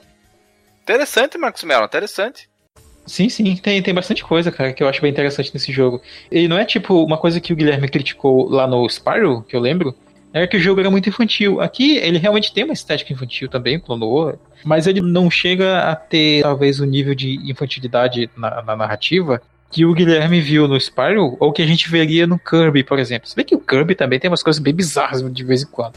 Interessante, 0.84 1.38
Marcos 1.38 1.64
Mello, 1.64 1.86
interessante. 1.86 2.51
Sim, 3.12 3.28
sim, 3.28 3.58
tem, 3.58 3.82
tem 3.82 3.94
bastante 3.94 4.24
coisa, 4.24 4.50
cara, 4.54 4.72
que 4.72 4.82
eu 4.82 4.88
acho 4.88 5.02
bem 5.02 5.12
interessante 5.12 5.52
nesse 5.54 5.70
jogo. 5.70 6.02
Ele 6.32 6.48
não 6.48 6.58
é 6.58 6.64
tipo 6.64 7.04
uma 7.04 7.18
coisa 7.18 7.42
que 7.42 7.52
o 7.52 7.56
Guilherme 7.58 7.90
criticou 7.90 8.50
lá 8.50 8.66
no 8.66 8.88
Spyro, 8.88 9.42
que 9.42 9.54
eu 9.54 9.60
lembro, 9.60 9.94
era 10.32 10.48
que 10.48 10.56
o 10.56 10.60
jogo 10.62 10.80
era 10.80 10.90
muito 10.90 11.10
infantil. 11.10 11.60
Aqui 11.60 11.98
ele 11.98 12.18
realmente 12.18 12.54
tem 12.54 12.64
uma 12.64 12.72
estética 12.72 13.12
infantil 13.12 13.50
também, 13.50 13.78
clonou, 13.78 14.40
mas 14.64 14.88
ele 14.88 15.02
não 15.02 15.30
chega 15.30 15.80
a 15.80 15.94
ter 15.94 16.42
talvez 16.42 16.80
o 16.80 16.84
um 16.84 16.88
nível 16.88 17.14
de 17.14 17.36
infantilidade 17.52 18.30
na, 18.38 18.62
na, 18.62 18.78
narrativa 18.78 19.42
que 19.70 19.86
o 19.86 19.94
Guilherme 19.94 20.40
viu 20.40 20.66
no 20.66 20.80
Spyro 20.80 21.36
ou 21.38 21.52
que 21.52 21.62
a 21.62 21.68
gente 21.68 21.90
veria 21.90 22.26
no 22.26 22.40
Kirby, 22.40 22.82
por 22.82 22.98
exemplo. 22.98 23.28
Você 23.28 23.36
vê 23.36 23.44
que 23.44 23.56
o 23.56 23.60
Kirby 23.60 23.94
também 23.94 24.22
tem 24.22 24.32
umas 24.32 24.42
coisas 24.42 24.62
bem 24.62 24.74
bizarras 24.74 25.22
de 25.22 25.44
vez 25.44 25.64
em 25.64 25.68
quando. 25.68 25.96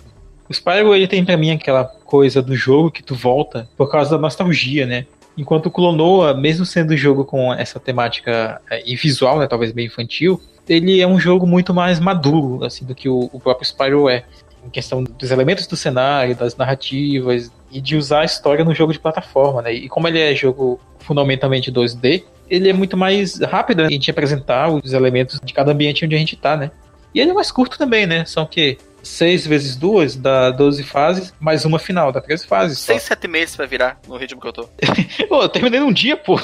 O 0.49 0.53
Spyro 0.53 0.93
ele 0.93 1.07
tem 1.07 1.25
para 1.25 1.37
mim 1.37 1.53
aquela 1.53 1.85
coisa 1.85 2.43
do 2.43 2.57
jogo 2.57 2.91
que 2.91 3.05
tu 3.05 3.15
volta 3.15 3.69
por 3.77 3.89
causa 3.89 4.11
da 4.11 4.19
nostalgia, 4.19 4.85
né? 4.85 5.07
Enquanto 5.37 5.71
Clonoa, 5.71 6.35
mesmo 6.35 6.65
sendo 6.65 6.95
um 6.95 6.97
jogo 6.97 7.25
com 7.25 7.53
essa 7.53 7.81
temática 7.81 8.61
é, 8.71 8.83
e 8.89 8.95
visual, 8.95 9.39
né, 9.39 9.47
talvez 9.47 9.73
bem 9.73 9.87
infantil, 9.87 10.41
ele 10.69 11.01
é 11.01 11.07
um 11.07 11.19
jogo 11.19 11.47
muito 11.47 11.75
mais 11.75 11.99
maduro, 12.01 12.65
assim, 12.65 12.85
do 12.85 12.95
que 12.95 13.09
o, 13.09 13.29
o 13.33 13.41
próprio 13.41 13.67
Spyro 13.67 14.09
é. 14.09 14.25
Em 14.65 14.71
questão 14.71 15.05
dos 15.05 15.31
elementos 15.31 15.67
do 15.67 15.77
cenário, 15.77 16.35
das 16.35 16.57
narrativas 16.57 17.53
e 17.71 17.83
de 17.83 17.97
usar 17.97 18.21
a 18.21 18.25
história 18.25 18.65
no 18.65 18.75
jogo 18.75 18.95
de 18.95 18.99
plataforma, 18.99 19.61
né? 19.61 19.75
E 19.75 19.89
como 19.91 20.09
ele 20.09 20.19
é 20.19 20.35
jogo 20.35 20.81
fundamentalmente 21.01 21.71
2D, 21.71 22.25
ele 22.49 22.71
é 22.71 22.73
muito 22.73 22.97
mais 22.97 23.39
rápido 23.41 23.85
em 23.91 23.99
te 23.99 24.11
apresentar 24.11 24.71
os 24.71 24.95
elementos 24.95 25.39
de 25.45 25.53
cada 25.53 25.73
ambiente 25.73 26.07
onde 26.07 26.15
a 26.15 26.19
gente 26.19 26.35
tá, 26.35 26.57
né? 26.57 26.71
E 27.15 27.21
ele 27.21 27.31
é 27.31 27.35
mais 27.35 27.53
curto 27.53 27.77
também, 27.77 28.07
né? 28.07 28.25
São 28.25 28.47
que 28.47 28.79
6 29.05 29.47
vezes 29.47 29.77
2 29.77 30.17
dá 30.17 30.51
12 30.51 30.83
fases, 30.83 31.35
mais 31.39 31.65
uma 31.65 31.79
final, 31.79 32.11
dá 32.11 32.21
13 32.21 32.47
fases. 32.47 32.79
6, 32.81 33.03
7 33.03 33.29
meses 33.29 33.55
pra 33.55 33.67
virar 33.67 34.01
no 34.09 34.17
ritmo 34.17 34.41
que 34.41 34.49
eu 34.49 34.53
tô. 34.53 34.69
pô, 35.29 35.43
eu 35.43 35.49
terminei 35.49 35.79
num 35.79 35.93
dia, 35.93 36.17
pô. 36.17 36.41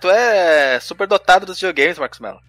Tu 0.00 0.08
é 0.08 0.78
super 0.80 1.06
dotado 1.06 1.44
dos 1.46 1.56
videogames, 1.56 1.98
Marcos 1.98 2.20
Mello 2.20 2.40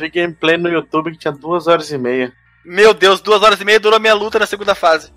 vi 0.00 0.08
gameplay 0.08 0.56
no 0.56 0.68
YouTube 0.68 1.12
que 1.12 1.18
tinha 1.18 1.32
duas 1.32 1.66
horas 1.66 1.92
e 1.92 1.98
meia. 1.98 2.32
Meu 2.64 2.94
Deus, 2.94 3.20
duas 3.20 3.42
horas 3.42 3.60
e 3.60 3.64
meia 3.64 3.78
durou 3.78 4.00
minha 4.00 4.14
luta 4.14 4.38
na 4.38 4.46
segunda 4.46 4.74
fase. 4.74 5.12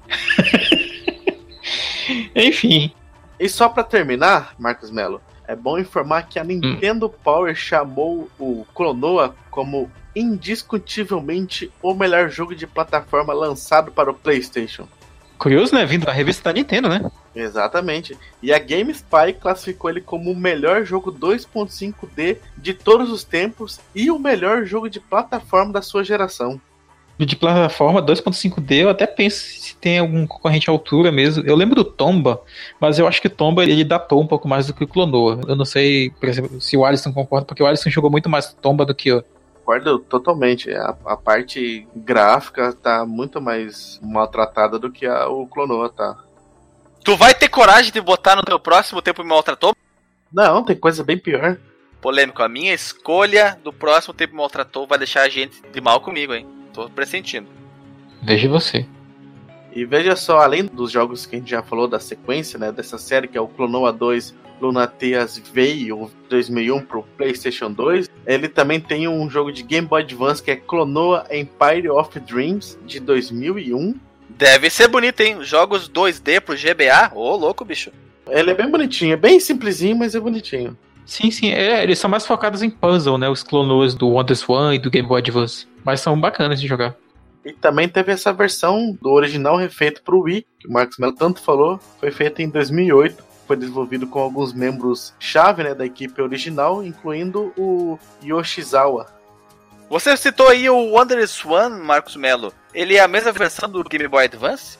Enfim. 2.36 2.94
E 3.40 3.50
só 3.50 3.70
para 3.70 3.84
terminar, 3.84 4.54
Marcos 4.60 4.92
Melo, 4.92 5.22
é 5.54 5.56
bom 5.56 5.78
informar 5.78 6.24
que 6.24 6.40
a 6.40 6.44
Nintendo 6.44 7.06
hum. 7.06 7.14
Power 7.24 7.56
chamou 7.56 8.30
o 8.40 8.66
Clonoa 8.74 9.36
como 9.50 9.90
indiscutivelmente 10.16 11.72
o 11.82 11.94
melhor 11.94 12.30
jogo 12.30 12.56
de 12.56 12.68
plataforma 12.68 13.34
lançado 13.34 13.92
para 13.92 14.12
o 14.12 14.14
PlayStation. 14.14 14.88
Curioso, 15.38 15.76
né? 15.76 15.86
Vindo 15.86 16.06
da 16.06 16.12
revista 16.12 16.44
da 16.46 16.54
Nintendo, 16.54 16.90
né? 16.90 17.12
Exatamente. 17.36 18.18
E 18.42 18.54
a 18.54 18.60
GameSpy 18.60 19.34
classificou 19.40 19.90
ele 19.90 20.02
como 20.02 20.32
o 20.32 20.36
melhor 20.36 20.86
jogo 20.86 21.12
2.5D 21.12 22.38
de 22.58 22.74
todos 22.74 23.12
os 23.12 23.24
tempos 23.24 23.80
e 23.94 24.10
o 24.10 24.20
melhor 24.20 24.66
jogo 24.66 24.90
de 24.90 25.00
plataforma 25.00 25.74
da 25.74 25.82
sua 25.82 26.04
geração. 26.04 26.62
De 27.18 27.36
plataforma 27.36 28.02
2.5D, 28.02 28.84
eu 28.84 28.90
até 28.90 29.06
penso 29.06 29.38
se 29.38 29.76
tem 29.76 30.00
algum 30.00 30.26
concorrente 30.26 30.70
à 30.70 30.74
altura 30.74 31.12
mesmo. 31.12 31.44
Eu 31.46 31.56
lembro 31.56 31.76
do 31.76 31.84
Tomba, 31.84 32.42
mas 32.80 32.98
eu 32.98 33.08
acho 33.08 33.22
que 33.22 33.28
o 33.28 33.30
Tomba 33.30 33.64
ele 33.64 33.84
datou 33.84 34.20
um 34.20 34.28
pouco 34.28 34.48
mais 34.48 34.68
do 34.68 34.74
que 34.74 34.84
o 34.84 34.88
Clonoa. 34.88 35.40
Eu 35.48 35.56
não 35.56 35.64
sei, 35.64 36.10
por 36.10 36.28
exemplo, 36.28 36.60
se 36.60 36.76
o 36.76 36.84
Alisson 36.84 37.14
concorda, 37.14 37.46
porque 37.46 37.62
o 37.62 37.68
Alisson 37.68 37.90
jogou 37.90 38.10
muito 38.10 38.30
mais 38.30 38.52
Tomba 38.54 38.84
do 38.84 38.96
que 38.96 39.10
eu 39.10 39.24
concordo 39.64 40.00
totalmente. 40.00 40.72
A, 40.72 40.96
a, 41.06 41.18
parte 41.18 41.88
gráfica 41.96 42.74
tá 42.74 43.06
muito 43.06 43.42
mais 43.42 44.00
maltratada 44.04 44.78
do 44.78 44.92
que 44.92 45.06
a, 45.06 45.28
o 45.30 45.48
Clonoa 45.48 45.90
tá. 45.90 46.18
Tu 47.04 47.16
vai 47.16 47.34
ter 47.34 47.48
coragem 47.48 47.92
de 47.92 48.02
botar 48.02 48.36
no 48.36 48.44
teu 48.44 48.60
próximo 48.60 49.02
tempo 49.02 49.24
me 49.24 49.30
maltratou? 49.30 49.76
Não, 50.32 50.64
tem 50.64 50.76
coisa 50.76 51.04
bem 51.04 51.18
pior. 51.18 51.58
Polêmico, 52.02 52.44
a 52.44 52.50
minha 52.50 52.74
escolha 52.74 53.58
do 53.64 53.72
próximo 53.72 54.14
tempo 54.14 54.34
me 54.34 54.40
maltratou 54.40 54.86
vai 54.86 54.98
deixar 54.98 55.22
a 55.22 55.30
gente 55.30 55.62
de 55.72 55.82
mal 55.82 56.02
comigo, 56.02 56.34
hein? 56.34 56.46
Tô 56.74 56.90
pressentindo. 56.90 57.48
Veja 58.22 58.50
você. 58.50 58.86
E 59.76 59.86
veja 59.86 60.16
só, 60.16 60.40
além 60.40 60.66
dos 60.66 60.92
jogos 60.92 61.26
que 61.26 61.36
a 61.36 61.40
gente 61.40 61.50
já 61.50 61.64
falou 61.64 61.88
da 61.88 62.00
sequência, 62.00 62.60
né, 62.60 62.72
dessa 62.72 62.98
série 62.98 63.28
que 63.28 63.38
é 63.38 63.42
o 63.42 63.48
Clonoa 63.48 63.92
2, 63.92 64.36
Lunateas 64.62 65.42
veio 65.52 66.12
2001 66.30 66.82
pro 66.86 67.04
PlayStation 67.18 67.72
2, 67.72 68.10
ele 68.26 68.48
também 68.48 68.80
tem 68.80 69.08
um 69.08 69.30
jogo 69.30 69.52
de 69.52 69.64
Game 69.64 69.88
Boy 69.88 70.04
Advance 70.04 70.42
que 70.42 70.52
é 70.52 70.56
Clonoa 70.56 71.26
Empire 71.32 71.90
of 71.90 72.20
Dreams 72.20 72.78
de 72.86 73.00
2001. 73.00 73.96
Deve 74.30 74.70
ser 74.70 74.88
bonito, 74.88 75.22
hein? 75.22 75.44
Jogos 75.44 75.90
2D 75.90 76.40
pro 76.40 76.56
GBA? 76.56 77.12
Ô, 77.16 77.32
oh, 77.32 77.36
louco, 77.36 77.66
bicho. 77.66 77.92
Ele 78.30 78.52
é 78.52 78.54
bem 78.54 78.70
bonitinho, 78.70 79.14
é 79.14 79.18
bem 79.18 79.40
simplesinho, 79.40 79.98
mas 79.98 80.16
é 80.16 80.20
bonitinho. 80.20 80.78
Sim, 81.06 81.32
sim, 81.32 81.52
é, 81.52 81.84
eles 81.84 82.00
são 82.00 82.10
mais 82.10 82.26
focados 82.26 82.64
em 82.64 82.70
puzzle, 82.70 83.18
né? 83.18 83.28
Os 83.30 83.44
Clonoas 83.44 83.94
do 83.94 84.08
Wonders 84.10 84.48
One 84.48 84.76
e 84.76 84.80
do 84.80 84.90
Game 84.90 85.08
Boy 85.08 85.20
Advance. 85.20 85.68
Mas 85.84 86.00
são 86.00 86.20
bacanas 86.20 86.62
de 86.62 86.68
jogar. 86.68 86.96
E 87.46 87.52
também 87.52 87.90
teve 87.90 88.12
essa 88.12 88.32
versão 88.32 88.98
do 89.02 89.12
original 89.12 89.58
refeito 89.58 90.02
pro 90.02 90.22
Wii, 90.22 90.46
que 90.60 90.68
o 90.68 90.72
Marcos 90.72 90.98
Mello 90.98 91.14
tanto 91.14 91.42
falou, 91.42 91.78
foi 92.00 92.10
feita 92.10 92.42
em 92.42 92.50
2008 92.50 93.34
foi 93.46 93.58
desenvolvido 93.58 94.08
com 94.08 94.20
alguns 94.20 94.54
membros 94.54 95.14
chave 95.20 95.64
né, 95.64 95.74
da 95.74 95.86
equipe 95.86 96.22
original, 96.22 96.84
incluindo 96.84 97.54
o 97.58 98.00
Yoshizawa. 98.24 99.08
Você 99.90 100.16
citou 100.18 100.48
aí 100.48 100.70
o 100.70 100.94
Wonder 100.94 101.28
Swan, 101.28 101.70
Marcos 101.70 102.16
Mello. 102.16 102.54
Ele 102.74 102.96
é 102.96 103.02
a 103.02 103.08
mesma 103.08 103.32
versão 103.32 103.70
do 103.70 103.84
Game 103.84 104.08
Boy 104.08 104.26
Advance? 104.26 104.78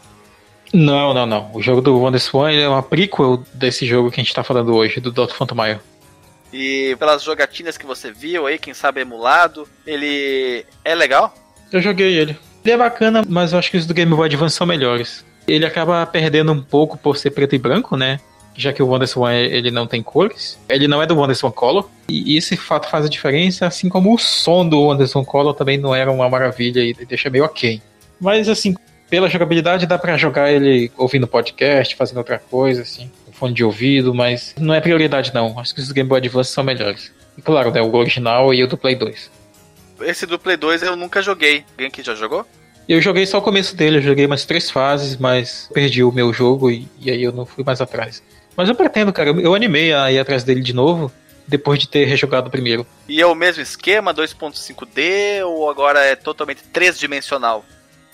Não, 0.74 1.14
não, 1.14 1.26
não. 1.26 1.52
O 1.54 1.62
jogo 1.62 1.82
do 1.82 2.00
Wonder 2.00 2.20
Swan 2.20 2.52
é 2.52 2.68
uma 2.68 2.82
prequel 2.82 3.44
desse 3.54 3.86
jogo 3.86 4.10
que 4.10 4.20
a 4.20 4.24
gente 4.24 4.30
está 4.30 4.44
falando 4.44 4.74
hoje, 4.74 5.00
do 5.00 5.12
Dr. 5.12 5.34
Phantom 5.34 5.56
E 6.54 6.96
pelas 6.98 7.24
jogatinas 7.24 7.78
que 7.78 7.86
você 7.86 8.12
viu 8.12 8.46
aí, 8.46 8.60
quem 8.60 8.74
sabe 8.74 9.02
emulado, 9.02 9.68
ele 9.86 10.64
é 10.86 10.94
legal? 10.94 11.34
Eu 11.72 11.82
joguei 11.82 12.16
ele. 12.16 12.38
Ele 12.64 12.74
é 12.74 12.78
bacana, 12.78 13.24
mas 13.28 13.52
eu 13.52 13.60
acho 13.60 13.72
que 13.72 13.78
os 13.78 13.88
do 13.88 13.94
Game 13.94 14.16
Boy 14.16 14.28
Advance 14.28 14.56
são 14.56 14.68
melhores. 14.68 15.26
Ele 15.48 15.66
acaba 15.66 16.06
perdendo 16.06 16.52
um 16.52 16.62
pouco 16.62 16.98
por 16.98 17.18
ser 17.18 17.32
preto 17.32 17.56
e 17.56 17.58
branco, 17.58 17.98
né? 17.98 18.20
já 18.56 18.72
que 18.72 18.82
o 18.82 18.88
Wonderswan 18.88 19.34
ele 19.34 19.72
não 19.72 19.88
tem 19.88 20.02
cores, 20.02 20.60
ele 20.70 20.88
não 20.88 21.02
é 21.02 21.06
do 21.06 21.16
Wonderswan 21.16 21.52
Color, 21.52 21.90
e 22.08 22.38
esse 22.38 22.56
fato 22.56 22.90
faz 22.90 23.06
a 23.06 23.10
diferença, 23.10 23.66
assim 23.66 23.90
como 23.90 24.14
o 24.14 24.18
som 24.18 24.68
do 24.68 24.80
Wonderswan 24.80 25.24
Color 25.24 25.54
também 25.54 25.78
não 25.78 25.94
era 25.94 26.12
uma 26.12 26.30
maravilha 26.30 26.82
e 26.82 26.94
deixa 27.06 27.30
meio 27.30 27.46
ok. 27.46 27.82
Mas 28.20 28.48
assim, 28.48 28.76
pela 29.10 29.30
jogabilidade 29.30 29.86
dá 29.86 29.98
para 29.98 30.18
jogar 30.18 30.52
ele 30.52 30.92
ouvindo 30.98 31.28
podcast, 31.28 31.96
fazendo 31.96 32.18
outra 32.18 32.40
coisa, 32.40 32.84
assim, 32.84 33.10
fone 33.44 33.54
de 33.54 33.64
ouvido, 33.64 34.14
mas 34.14 34.56
não 34.58 34.74
é 34.74 34.80
prioridade 34.80 35.34
não. 35.34 35.60
Acho 35.60 35.76
que 35.76 35.82
os 35.82 35.92
Game 35.92 36.08
Boy 36.08 36.20
Advance 36.20 36.52
são 36.52 36.64
melhores. 36.64 37.12
E 37.38 37.42
claro, 37.42 37.72
né, 37.72 37.82
o 37.82 37.94
original 37.94 38.54
e 38.54 38.64
o 38.64 38.68
do 38.68 38.78
Play 38.78 38.96
2. 38.96 39.30
Esse 40.02 40.26
do 40.26 40.40
Play 40.40 40.56
2 40.56 40.84
eu 40.84 40.96
nunca 40.96 41.22
joguei. 41.22 41.66
Alguém 41.72 41.88
aqui 41.88 42.02
já 42.02 42.16
jogou? 42.16 42.46
Eu 42.88 43.02
joguei 43.02 43.26
só 43.26 43.40
o 43.40 43.42
começo 43.42 43.76
dele, 43.76 43.98
eu 43.98 44.02
joguei 44.02 44.26
umas 44.26 44.46
três 44.46 44.70
fases, 44.72 45.18
mas 45.18 45.70
perdi 45.74 46.04
o 46.04 46.12
meu 46.12 46.32
jogo 46.32 46.72
e, 46.72 46.88
e 47.00 47.12
aí 47.12 47.22
eu 47.22 47.34
não 47.34 47.46
fui 47.46 47.64
mais 47.66 47.82
atrás. 47.82 48.24
Mas 48.56 48.70
eu 48.70 48.76
pretendo, 48.76 49.12
cara. 49.12 49.32
Eu 49.32 49.54
animei 49.54 49.94
a 49.94 50.10
ir 50.12 50.20
atrás 50.20 50.44
dele 50.44 50.62
de 50.62 50.74
novo, 50.74 51.12
depois 51.46 51.80
de 51.80 51.88
ter 51.88 52.06
rejogado 52.06 52.48
o 52.48 52.52
primeiro. 52.52 52.86
E 53.10 53.22
é 53.22 53.26
o 53.26 53.36
mesmo 53.36 53.62
esquema, 53.62 54.14
2.5D, 54.14 55.46
ou 55.46 55.70
agora 55.70 56.00
é 56.00 56.16
totalmente 56.16 56.64
3 56.72 56.98
dimensional? 56.98 57.66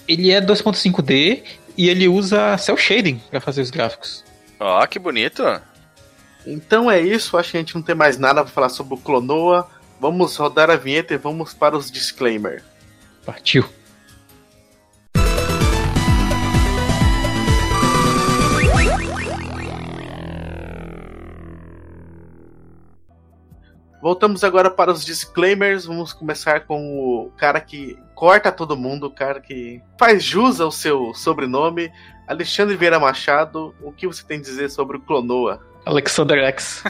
ele 0.10 0.32
é 0.32 0.42
2.5D 0.42 1.44
e 1.78 1.88
ele 1.88 2.08
usa 2.08 2.58
cel 2.58 2.76
shading 2.76 3.22
para 3.30 3.40
fazer 3.40 3.62
os 3.62 3.70
gráficos. 3.70 4.24
Ó, 4.60 4.86
que 4.86 5.00
bonito. 5.00 5.44
Então 6.46 6.92
é 6.92 7.00
isso, 7.00 7.38
acho 7.38 7.52
que 7.52 7.58
a 7.58 7.60
gente 7.62 7.76
não 7.76 7.82
tem 7.82 7.96
mais 7.96 8.18
nada 8.18 8.44
para 8.44 8.52
falar 8.52 8.70
sobre 8.70 8.94
o 8.94 8.98
Clonoa. 8.98 9.70
Vamos 10.00 10.36
rodar 10.36 10.70
a 10.70 10.76
vinheta 10.76 11.14
e 11.14 11.18
vamos 11.18 11.54
para 11.54 11.78
os 11.78 11.90
disclaimer. 11.90 12.64
Partiu. 13.26 13.66
Voltamos 24.02 24.46
agora 24.46 24.72
para 24.72 24.92
os 24.92 25.04
disclaimers. 25.04 25.86
Vamos 25.86 26.14
começar 26.14 26.62
com 26.62 27.00
o 27.00 27.32
cara 27.32 27.60
que 27.60 27.98
corta 28.16 28.52
todo 28.52 28.78
mundo, 28.78 29.08
o 29.08 29.12
cara 29.12 29.42
que 29.42 29.82
faz 29.98 30.24
jus 30.24 30.62
ao 30.62 30.72
seu 30.72 31.14
sobrenome, 31.14 31.92
Alexandre 32.30 32.78
Vieira 32.78 33.00
Machado. 33.00 33.74
O 33.82 33.92
que 33.92 34.06
você 34.06 34.24
tem 34.24 34.38
a 34.38 34.42
dizer 34.42 34.70
sobre 34.70 34.98
o 34.98 35.00
Clonoa? 35.00 35.60
Alexander 35.84 36.38
X. 36.46 36.84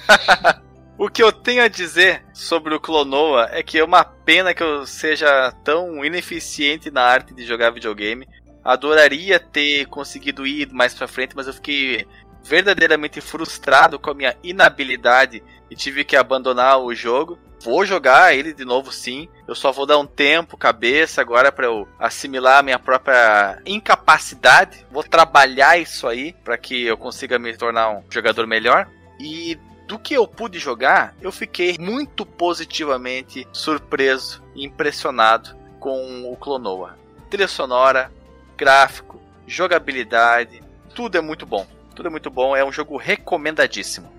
o 0.99 1.07
que 1.10 1.24
eu 1.24 1.32
tenho 1.32 1.64
a 1.64 1.70
dizer 1.70 2.26
sobre 2.34 2.76
o 2.76 2.80
Clonoa 2.80 3.48
é 3.49 3.64
que 3.64 3.80
é 3.80 3.84
uma 3.84 4.03
pena 4.03 4.53
que 4.53 4.61
eu 4.61 4.86
seja 4.86 5.49
tão 5.64 6.03
ineficiente 6.03 6.91
na 6.91 7.03
arte 7.03 7.34
de 7.34 7.45
jogar 7.45 7.70
videogame. 7.70 8.28
Adoraria 8.66 9.40
ter 9.40 9.86
conseguido 9.86 10.45
ir 10.45 10.70
mais 10.74 10.94
pra 10.94 11.07
frente, 11.07 11.34
mas 11.38 11.48
eu 11.48 11.53
fiquei 11.53 12.06
verdadeiramente 12.44 13.22
frustrado 13.22 13.98
com 13.98 14.10
a 14.10 14.14
minha 14.14 14.36
inabilidade 14.44 15.41
e 15.72 15.76
tive 15.76 16.03
que 16.03 16.18
abandonar 16.18 16.82
o 16.82 16.94
jogo. 16.94 17.40
Vou 17.61 17.86
jogar 17.86 18.34
ele 18.34 18.53
de 18.53 18.64
novo 18.64 18.91
sim. 18.91 19.27
Eu 19.48 19.53
só 19.53 19.72
vou 19.72 19.86
dar 19.86 19.98
um 19.98 20.06
tempo, 20.06 20.57
cabeça 20.57 21.22
agora 21.22 21.52
para 21.52 21.65
eu 21.65 21.88
assimilar 21.99 22.60
a 22.60 22.64
minha 22.64 22.80
própria 22.80 23.61
incapacidade. 23.65 24.86
Vou 24.90 25.03
trabalhar 25.03 25.77
isso 25.77 26.07
aí 26.07 26.34
para 26.44 26.57
que 26.57 26.84
eu 26.86 26.98
consiga 26.98 27.38
me 27.38 27.56
tornar 27.57 27.90
um 27.90 28.03
jogador 28.10 28.48
melhor. 28.48 28.88
E 29.19 29.57
do 29.88 29.99
que 29.99 30.14
eu 30.14 30.27
pude 30.27 30.60
jogar, 30.60 31.15
eu 31.19 31.31
fiquei 31.31 31.76
muito 31.80 32.26
positivamente 32.26 33.48
surpreso 33.52 34.41
e 34.56 34.64
impressionado 34.64 35.56
com 35.80 36.31
o 36.31 36.38
Clonoa. 36.38 36.98
Trilha 37.30 37.48
sonora, 37.48 38.11
gráfico, 38.56 39.19
jogabilidade, 39.48 40.61
tudo 40.94 41.18
é 41.18 41.22
muito 41.22 41.45
bom. 41.45 41.65
Tudo 41.95 42.07
é 42.07 42.11
muito 42.11 42.30
bom, 42.30 42.56
é 42.56 42.64
um 42.64 42.72
jogo 42.72 42.98
recomendadíssimo. 42.98 44.19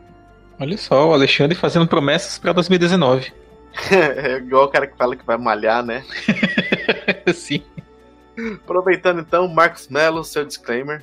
Olha 0.61 0.77
só, 0.77 1.09
o 1.09 1.15
Alexandre 1.15 1.57
fazendo 1.57 1.87
promessas 1.87 2.39
para 2.39 2.53
2019. 2.53 3.33
é 3.91 4.37
igual 4.37 4.67
o 4.67 4.69
cara 4.69 4.87
que 4.87 4.95
fala 4.95 5.17
que 5.17 5.25
vai 5.25 5.39
malhar, 5.39 5.83
né? 5.83 6.05
Sim. 7.33 7.63
Aproveitando 8.63 9.21
então, 9.21 9.49
Marcos 9.49 9.89
Mello, 9.89 10.23
seu 10.23 10.45
disclaimer. 10.45 11.03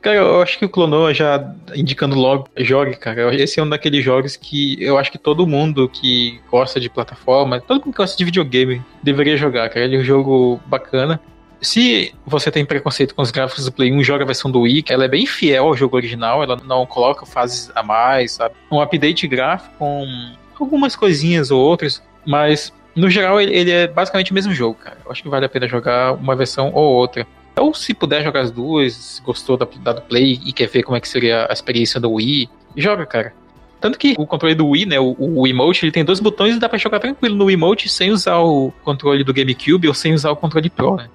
Cara, 0.00 0.16
eu 0.16 0.40
acho 0.40 0.58
que 0.58 0.64
o 0.64 0.68
Clonoa 0.68 1.12
já 1.12 1.54
indicando 1.74 2.16
logo, 2.16 2.48
jogue, 2.56 2.96
cara. 2.96 3.34
Esse 3.34 3.60
é 3.60 3.62
um 3.62 3.68
daqueles 3.68 4.02
jogos 4.02 4.36
que 4.36 4.82
eu 4.82 4.96
acho 4.96 5.12
que 5.12 5.18
todo 5.18 5.46
mundo 5.46 5.88
que 5.88 6.40
gosta 6.50 6.80
de 6.80 6.88
plataforma, 6.88 7.60
todo 7.60 7.84
mundo 7.84 7.92
que 7.92 7.98
gosta 7.98 8.16
de 8.16 8.24
videogame 8.24 8.82
deveria 9.02 9.36
jogar, 9.36 9.68
cara. 9.68 9.84
Ele 9.84 9.96
é 9.96 9.98
um 9.98 10.04
jogo 10.04 10.60
bacana. 10.66 11.20
Se 11.60 12.14
você 12.24 12.50
tem 12.50 12.64
preconceito 12.64 13.14
com 13.14 13.22
os 13.22 13.30
gráficos 13.30 13.64
do 13.64 13.72
Play 13.72 13.92
1, 13.92 14.02
joga 14.04 14.22
a 14.22 14.26
versão 14.26 14.50
do 14.50 14.60
Wii, 14.60 14.84
ela 14.88 15.04
é 15.04 15.08
bem 15.08 15.26
fiel 15.26 15.66
ao 15.66 15.76
jogo 15.76 15.96
original, 15.96 16.42
ela 16.42 16.56
não 16.64 16.86
coloca 16.86 17.26
fases 17.26 17.70
a 17.74 17.82
mais, 17.82 18.32
sabe? 18.32 18.54
Um 18.70 18.80
update 18.80 19.26
gráfico 19.26 19.74
com 19.78 20.06
algumas 20.60 20.94
coisinhas 20.94 21.50
ou 21.50 21.60
outras, 21.60 22.02
mas 22.24 22.72
no 22.94 23.10
geral 23.10 23.40
ele, 23.40 23.54
ele 23.56 23.70
é 23.70 23.86
basicamente 23.88 24.30
o 24.30 24.34
mesmo 24.34 24.52
jogo, 24.52 24.74
cara. 24.74 24.98
Eu 25.04 25.10
acho 25.10 25.22
que 25.22 25.28
vale 25.28 25.46
a 25.46 25.48
pena 25.48 25.66
jogar 25.66 26.12
uma 26.12 26.36
versão 26.36 26.70
ou 26.72 26.94
outra. 26.94 27.26
Ou 27.56 27.74
se 27.74 27.92
puder 27.92 28.22
jogar 28.22 28.40
as 28.40 28.52
duas, 28.52 28.92
se 28.92 29.22
gostou 29.22 29.56
da, 29.56 29.66
da 29.80 29.92
do 29.94 30.02
Play 30.02 30.40
e 30.44 30.52
quer 30.52 30.68
ver 30.68 30.84
como 30.84 30.96
é 30.96 31.00
que 31.00 31.08
seria 31.08 31.46
a 31.50 31.52
experiência 31.52 32.00
do 32.00 32.12
Wii, 32.12 32.48
joga, 32.76 33.04
cara. 33.04 33.34
Tanto 33.80 33.98
que 33.98 34.14
o 34.18 34.26
controle 34.26 34.54
do 34.54 34.66
Wii, 34.68 34.86
né, 34.86 35.00
o, 35.00 35.16
o 35.18 35.46
Emote, 35.46 35.84
ele 35.84 35.92
tem 35.92 36.04
dois 36.04 36.20
botões 36.20 36.56
e 36.56 36.58
dá 36.58 36.68
pra 36.68 36.78
jogar 36.78 36.98
tranquilo 36.98 37.36
no 37.36 37.50
Emote 37.50 37.88
sem 37.88 38.10
usar 38.10 38.38
o 38.38 38.72
controle 38.82 39.22
do 39.22 39.32
GameCube 39.32 39.86
ou 39.88 39.94
sem 39.94 40.14
usar 40.14 40.30
o 40.30 40.36
controle 40.36 40.68
Pro, 40.68 40.96
né? 40.96 41.08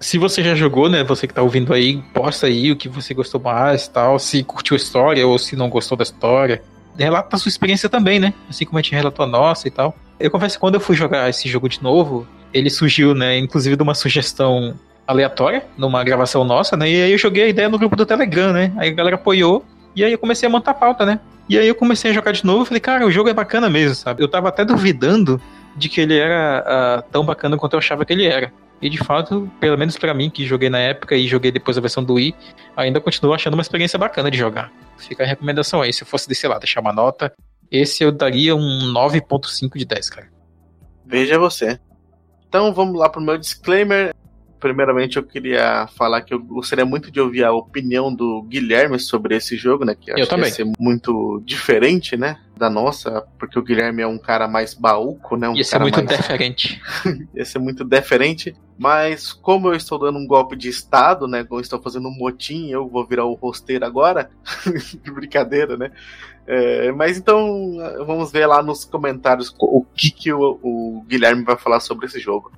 Se 0.00 0.16
você 0.16 0.42
já 0.42 0.54
jogou, 0.54 0.88
né? 0.88 1.02
Você 1.04 1.26
que 1.26 1.34
tá 1.34 1.42
ouvindo 1.42 1.72
aí, 1.72 2.02
posta 2.14 2.46
aí 2.46 2.70
o 2.70 2.76
que 2.76 2.88
você 2.88 3.12
gostou 3.12 3.40
mais 3.40 3.88
tal, 3.88 4.18
se 4.18 4.42
curtiu 4.44 4.74
a 4.74 4.76
história 4.76 5.26
ou 5.26 5.38
se 5.38 5.56
não 5.56 5.68
gostou 5.68 5.96
da 5.96 6.04
história. 6.04 6.62
Relata 6.96 7.36
a 7.36 7.38
sua 7.38 7.48
experiência 7.48 7.88
também, 7.88 8.18
né? 8.20 8.32
Assim 8.48 8.64
como 8.64 8.78
a 8.78 8.82
gente 8.82 8.94
relatou 8.94 9.24
a 9.24 9.28
nossa 9.28 9.66
e 9.66 9.70
tal. 9.70 9.96
Eu 10.18 10.30
confesso 10.30 10.56
que 10.56 10.60
quando 10.60 10.74
eu 10.74 10.80
fui 10.80 10.94
jogar 10.94 11.28
esse 11.28 11.48
jogo 11.48 11.68
de 11.68 11.82
novo, 11.82 12.26
ele 12.52 12.70
surgiu, 12.70 13.14
né? 13.14 13.38
Inclusive 13.38 13.76
de 13.76 13.82
uma 13.82 13.94
sugestão 13.94 14.74
aleatória, 15.06 15.64
numa 15.76 16.04
gravação 16.04 16.44
nossa, 16.44 16.76
né? 16.76 16.90
E 16.90 17.02
aí 17.02 17.12
eu 17.12 17.18
joguei 17.18 17.44
a 17.44 17.48
ideia 17.48 17.68
no 17.68 17.78
grupo 17.78 17.96
do 17.96 18.06
Telegram, 18.06 18.52
né? 18.52 18.72
Aí 18.76 18.90
a 18.90 18.92
galera 18.92 19.16
apoiou 19.16 19.64
e 19.96 20.04
aí 20.04 20.12
eu 20.12 20.18
comecei 20.18 20.46
a 20.46 20.50
montar 20.50 20.72
a 20.72 20.74
pauta, 20.74 21.06
né? 21.06 21.18
E 21.48 21.58
aí 21.58 21.66
eu 21.66 21.74
comecei 21.74 22.10
a 22.10 22.14
jogar 22.14 22.32
de 22.32 22.44
novo 22.44 22.64
falei, 22.66 22.80
cara, 22.80 23.06
o 23.06 23.10
jogo 23.10 23.30
é 23.30 23.34
bacana 23.34 23.70
mesmo, 23.70 23.94
sabe? 23.94 24.22
Eu 24.22 24.28
tava 24.28 24.48
até 24.48 24.64
duvidando 24.64 25.40
de 25.74 25.88
que 25.88 26.00
ele 26.00 26.18
era 26.18 26.64
uh, 26.66 27.10
tão 27.10 27.24
bacana 27.24 27.56
quanto 27.56 27.72
eu 27.72 27.78
achava 27.78 28.04
que 28.04 28.12
ele 28.12 28.26
era. 28.26 28.52
E 28.80 28.88
de 28.88 28.98
fato, 28.98 29.50
pelo 29.58 29.76
menos 29.76 29.98
para 29.98 30.14
mim, 30.14 30.30
que 30.30 30.46
joguei 30.46 30.70
na 30.70 30.78
época 30.78 31.16
e 31.16 31.26
joguei 31.26 31.50
depois 31.50 31.76
a 31.76 31.80
versão 31.80 32.02
do 32.02 32.14
Wii, 32.14 32.34
ainda 32.76 33.00
continuo 33.00 33.34
achando 33.34 33.54
uma 33.54 33.62
experiência 33.62 33.98
bacana 33.98 34.30
de 34.30 34.38
jogar. 34.38 34.72
Fica 34.96 35.24
a 35.24 35.26
recomendação 35.26 35.82
aí. 35.82 35.92
Se 35.92 36.02
eu 36.02 36.06
fosse 36.06 36.28
desse 36.28 36.46
lá, 36.46 36.58
deixar 36.58 36.80
uma 36.80 36.92
nota, 36.92 37.32
esse 37.70 38.04
eu 38.04 38.12
daria 38.12 38.54
um 38.54 38.92
9.5 38.94 39.76
de 39.76 39.84
10, 39.84 40.10
cara. 40.10 40.28
Veja 41.04 41.38
você. 41.38 41.78
Então 42.48 42.72
vamos 42.72 42.98
lá 42.98 43.08
pro 43.08 43.20
meu 43.20 43.36
disclaimer. 43.36 44.14
Primeiramente, 44.60 45.16
eu 45.16 45.22
queria 45.22 45.86
falar 45.96 46.22
que 46.22 46.34
eu 46.34 46.42
gostaria 46.42 46.84
muito 46.84 47.10
de 47.10 47.20
ouvir 47.20 47.44
a 47.44 47.52
opinião 47.52 48.12
do 48.12 48.42
Guilherme 48.42 48.98
sobre 48.98 49.36
esse 49.36 49.56
jogo, 49.56 49.84
né? 49.84 49.94
Que 49.94 50.10
eu 50.10 50.16
acho 50.16 50.26
também. 50.28 50.44
que 50.44 50.60
ia 50.60 50.66
ser 50.66 50.72
muito 50.78 51.40
diferente, 51.44 52.16
né? 52.16 52.38
Da 52.56 52.68
nossa, 52.68 53.22
porque 53.38 53.58
o 53.58 53.62
Guilherme 53.62 54.02
é 54.02 54.06
um 54.06 54.18
cara 54.18 54.48
mais 54.48 54.74
baúco, 54.74 55.36
né? 55.36 55.48
Um 55.48 55.54
ia 55.54 55.62
ser 55.62 55.78
muito 55.78 56.02
mais... 56.02 56.16
diferente. 56.16 56.80
ia 57.34 57.44
ser 57.44 57.60
muito 57.60 57.84
diferente. 57.84 58.54
Mas 58.76 59.32
como 59.32 59.68
eu 59.68 59.74
estou 59.74 59.98
dando 59.98 60.18
um 60.18 60.26
golpe 60.26 60.56
de 60.56 60.68
estado, 60.68 61.28
né? 61.28 61.44
Como 61.44 61.60
eu 61.60 61.62
estou 61.62 61.80
fazendo 61.80 62.08
um 62.08 62.16
motim, 62.16 62.68
eu 62.68 62.88
vou 62.88 63.06
virar 63.06 63.26
o 63.26 63.34
rosteiro 63.34 63.84
agora. 63.84 64.30
que 65.04 65.10
brincadeira, 65.10 65.76
né? 65.76 65.92
É, 66.46 66.90
mas 66.92 67.16
então 67.16 67.76
vamos 68.06 68.32
ver 68.32 68.46
lá 68.46 68.62
nos 68.62 68.84
comentários 68.84 69.54
o 69.58 69.84
que, 69.84 70.10
que 70.10 70.32
o, 70.32 70.58
o 70.62 71.04
Guilherme 71.06 71.44
vai 71.44 71.56
falar 71.56 71.78
sobre 71.78 72.06
esse 72.06 72.18
jogo 72.18 72.50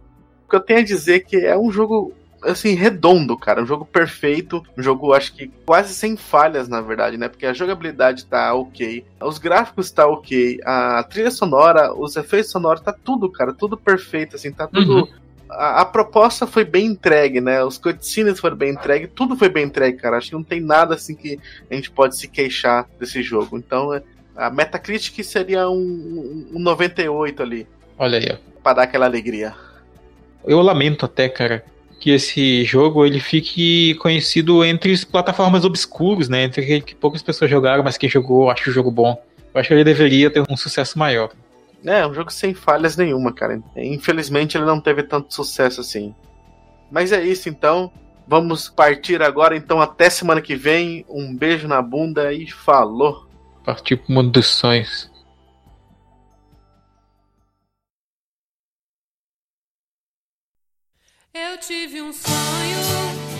que 0.51 0.57
eu 0.57 0.61
tenho 0.61 0.81
a 0.81 0.85
dizer 0.85 1.21
que 1.21 1.37
é 1.37 1.57
um 1.57 1.71
jogo 1.71 2.13
assim, 2.43 2.75
redondo, 2.75 3.37
cara. 3.37 3.63
Um 3.63 3.67
jogo 3.67 3.85
perfeito. 3.85 4.65
Um 4.77 4.83
jogo, 4.83 5.13
acho 5.13 5.35
que 5.35 5.49
quase 5.65 5.95
sem 5.95 6.17
falhas, 6.17 6.69
na 6.69 6.81
verdade, 6.81 7.17
né? 7.17 7.29
Porque 7.29 7.47
a 7.47 7.53
jogabilidade 7.53 8.25
tá 8.25 8.55
ok. 8.55 9.05
Os 9.21 9.39
gráficos 9.39 9.91
tá 9.91 10.07
ok. 10.07 10.59
A 10.65 11.03
trilha 11.05 11.31
sonora, 11.31 11.93
os 11.95 12.17
efeitos 12.17 12.51
sonoros, 12.51 12.83
tá 12.83 12.93
tudo, 12.93 13.31
cara. 13.31 13.53
Tudo 13.53 13.77
perfeito, 13.77 14.37
assim. 14.37 14.53
Tá 14.53 14.67
tudo. 14.67 15.01
Uhum. 15.01 15.09
A, 15.51 15.81
a, 15.81 15.85
proposta 15.85 16.47
foi 16.47 16.65
bem 16.65 16.87
entregue, 16.87 17.41
né? 17.41 17.63
Os 17.63 17.77
cutscenes 17.77 18.39
foram 18.39 18.57
bem 18.57 18.71
entregues. 18.73 19.11
Tudo 19.15 19.37
foi 19.37 19.49
bem 19.49 19.65
entregue, 19.65 19.99
cara. 19.99 20.17
Acho 20.17 20.29
que 20.29 20.35
não 20.35 20.45
tem 20.45 20.61
nada, 20.61 20.95
assim, 20.95 21.15
que 21.15 21.39
a 21.71 21.75
gente 21.75 21.91
pode 21.91 22.17
se 22.17 22.29
queixar 22.29 22.89
desse 22.99 23.23
jogo. 23.23 23.59
Então, 23.59 24.01
a 24.37 24.49
Metacritic 24.49 25.25
seria 25.25 25.69
um, 25.69 26.47
um 26.53 26.59
98 26.59 27.43
ali. 27.43 27.67
Olha 27.99 28.19
aí, 28.19 28.29
ó. 28.33 28.63
Pra 28.63 28.75
dar 28.75 28.83
aquela 28.83 29.07
alegria. 29.07 29.55
Eu 30.45 30.61
lamento 30.63 31.05
até, 31.05 31.29
cara, 31.29 31.65
que 32.01 32.11
esse 32.11 32.65
jogo 32.65 33.05
ele 33.05 33.21
fique 33.21 33.95
conhecido 33.97 34.65
entre 34.65 34.93
as 34.93 35.05
plataformas 35.05 35.65
obscuros, 35.65 36.29
né? 36.29 36.45
Entre 36.45 36.81
que 36.81 36.95
poucas 36.95 37.23
pessoas 37.23 37.51
jogaram, 37.51 37.85
mas 37.85 37.99
quem 37.99 38.09
jogou 38.09 38.51
acha 38.51 38.71
o 38.71 38.73
jogo 38.73 38.91
bom. 38.91 39.23
Eu 39.53 39.61
acho 39.61 39.69
que 39.69 39.75
ele 39.75 39.85
deveria 39.85 40.31
ter 40.31 40.43
um 40.49 40.57
sucesso 40.57 40.99
maior. 40.99 41.31
É, 41.85 42.07
um 42.07 42.15
jogo 42.15 42.31
sem 42.31 42.55
falhas 42.55 42.97
nenhuma, 42.97 43.33
cara. 43.33 43.61
Infelizmente 43.77 44.57
ele 44.57 44.65
não 44.65 44.81
teve 44.81 45.03
tanto 45.03 45.35
sucesso 45.35 45.81
assim. 45.81 46.15
Mas 46.91 47.13
é 47.13 47.23
isso 47.23 47.49
então. 47.49 47.93
Vamos 48.27 48.69
partir 48.69 49.23
agora, 49.23 49.57
então 49.57 49.81
até 49.81 50.09
semana 50.09 50.41
que 50.41 50.55
vem. 50.55 51.05
Um 51.09 51.35
beijo 51.35 51.67
na 51.67 51.83
bunda 51.83 52.33
e 52.33 52.51
falou. 52.51 53.27
Partir 53.65 53.97
pro 53.97 54.13
mundo 54.13 54.31
dos 54.31 54.47
sonhos. 54.47 55.10
Eu 61.33 61.59
tive 61.59 62.03
um 62.03 62.13
sonho 62.13 63.40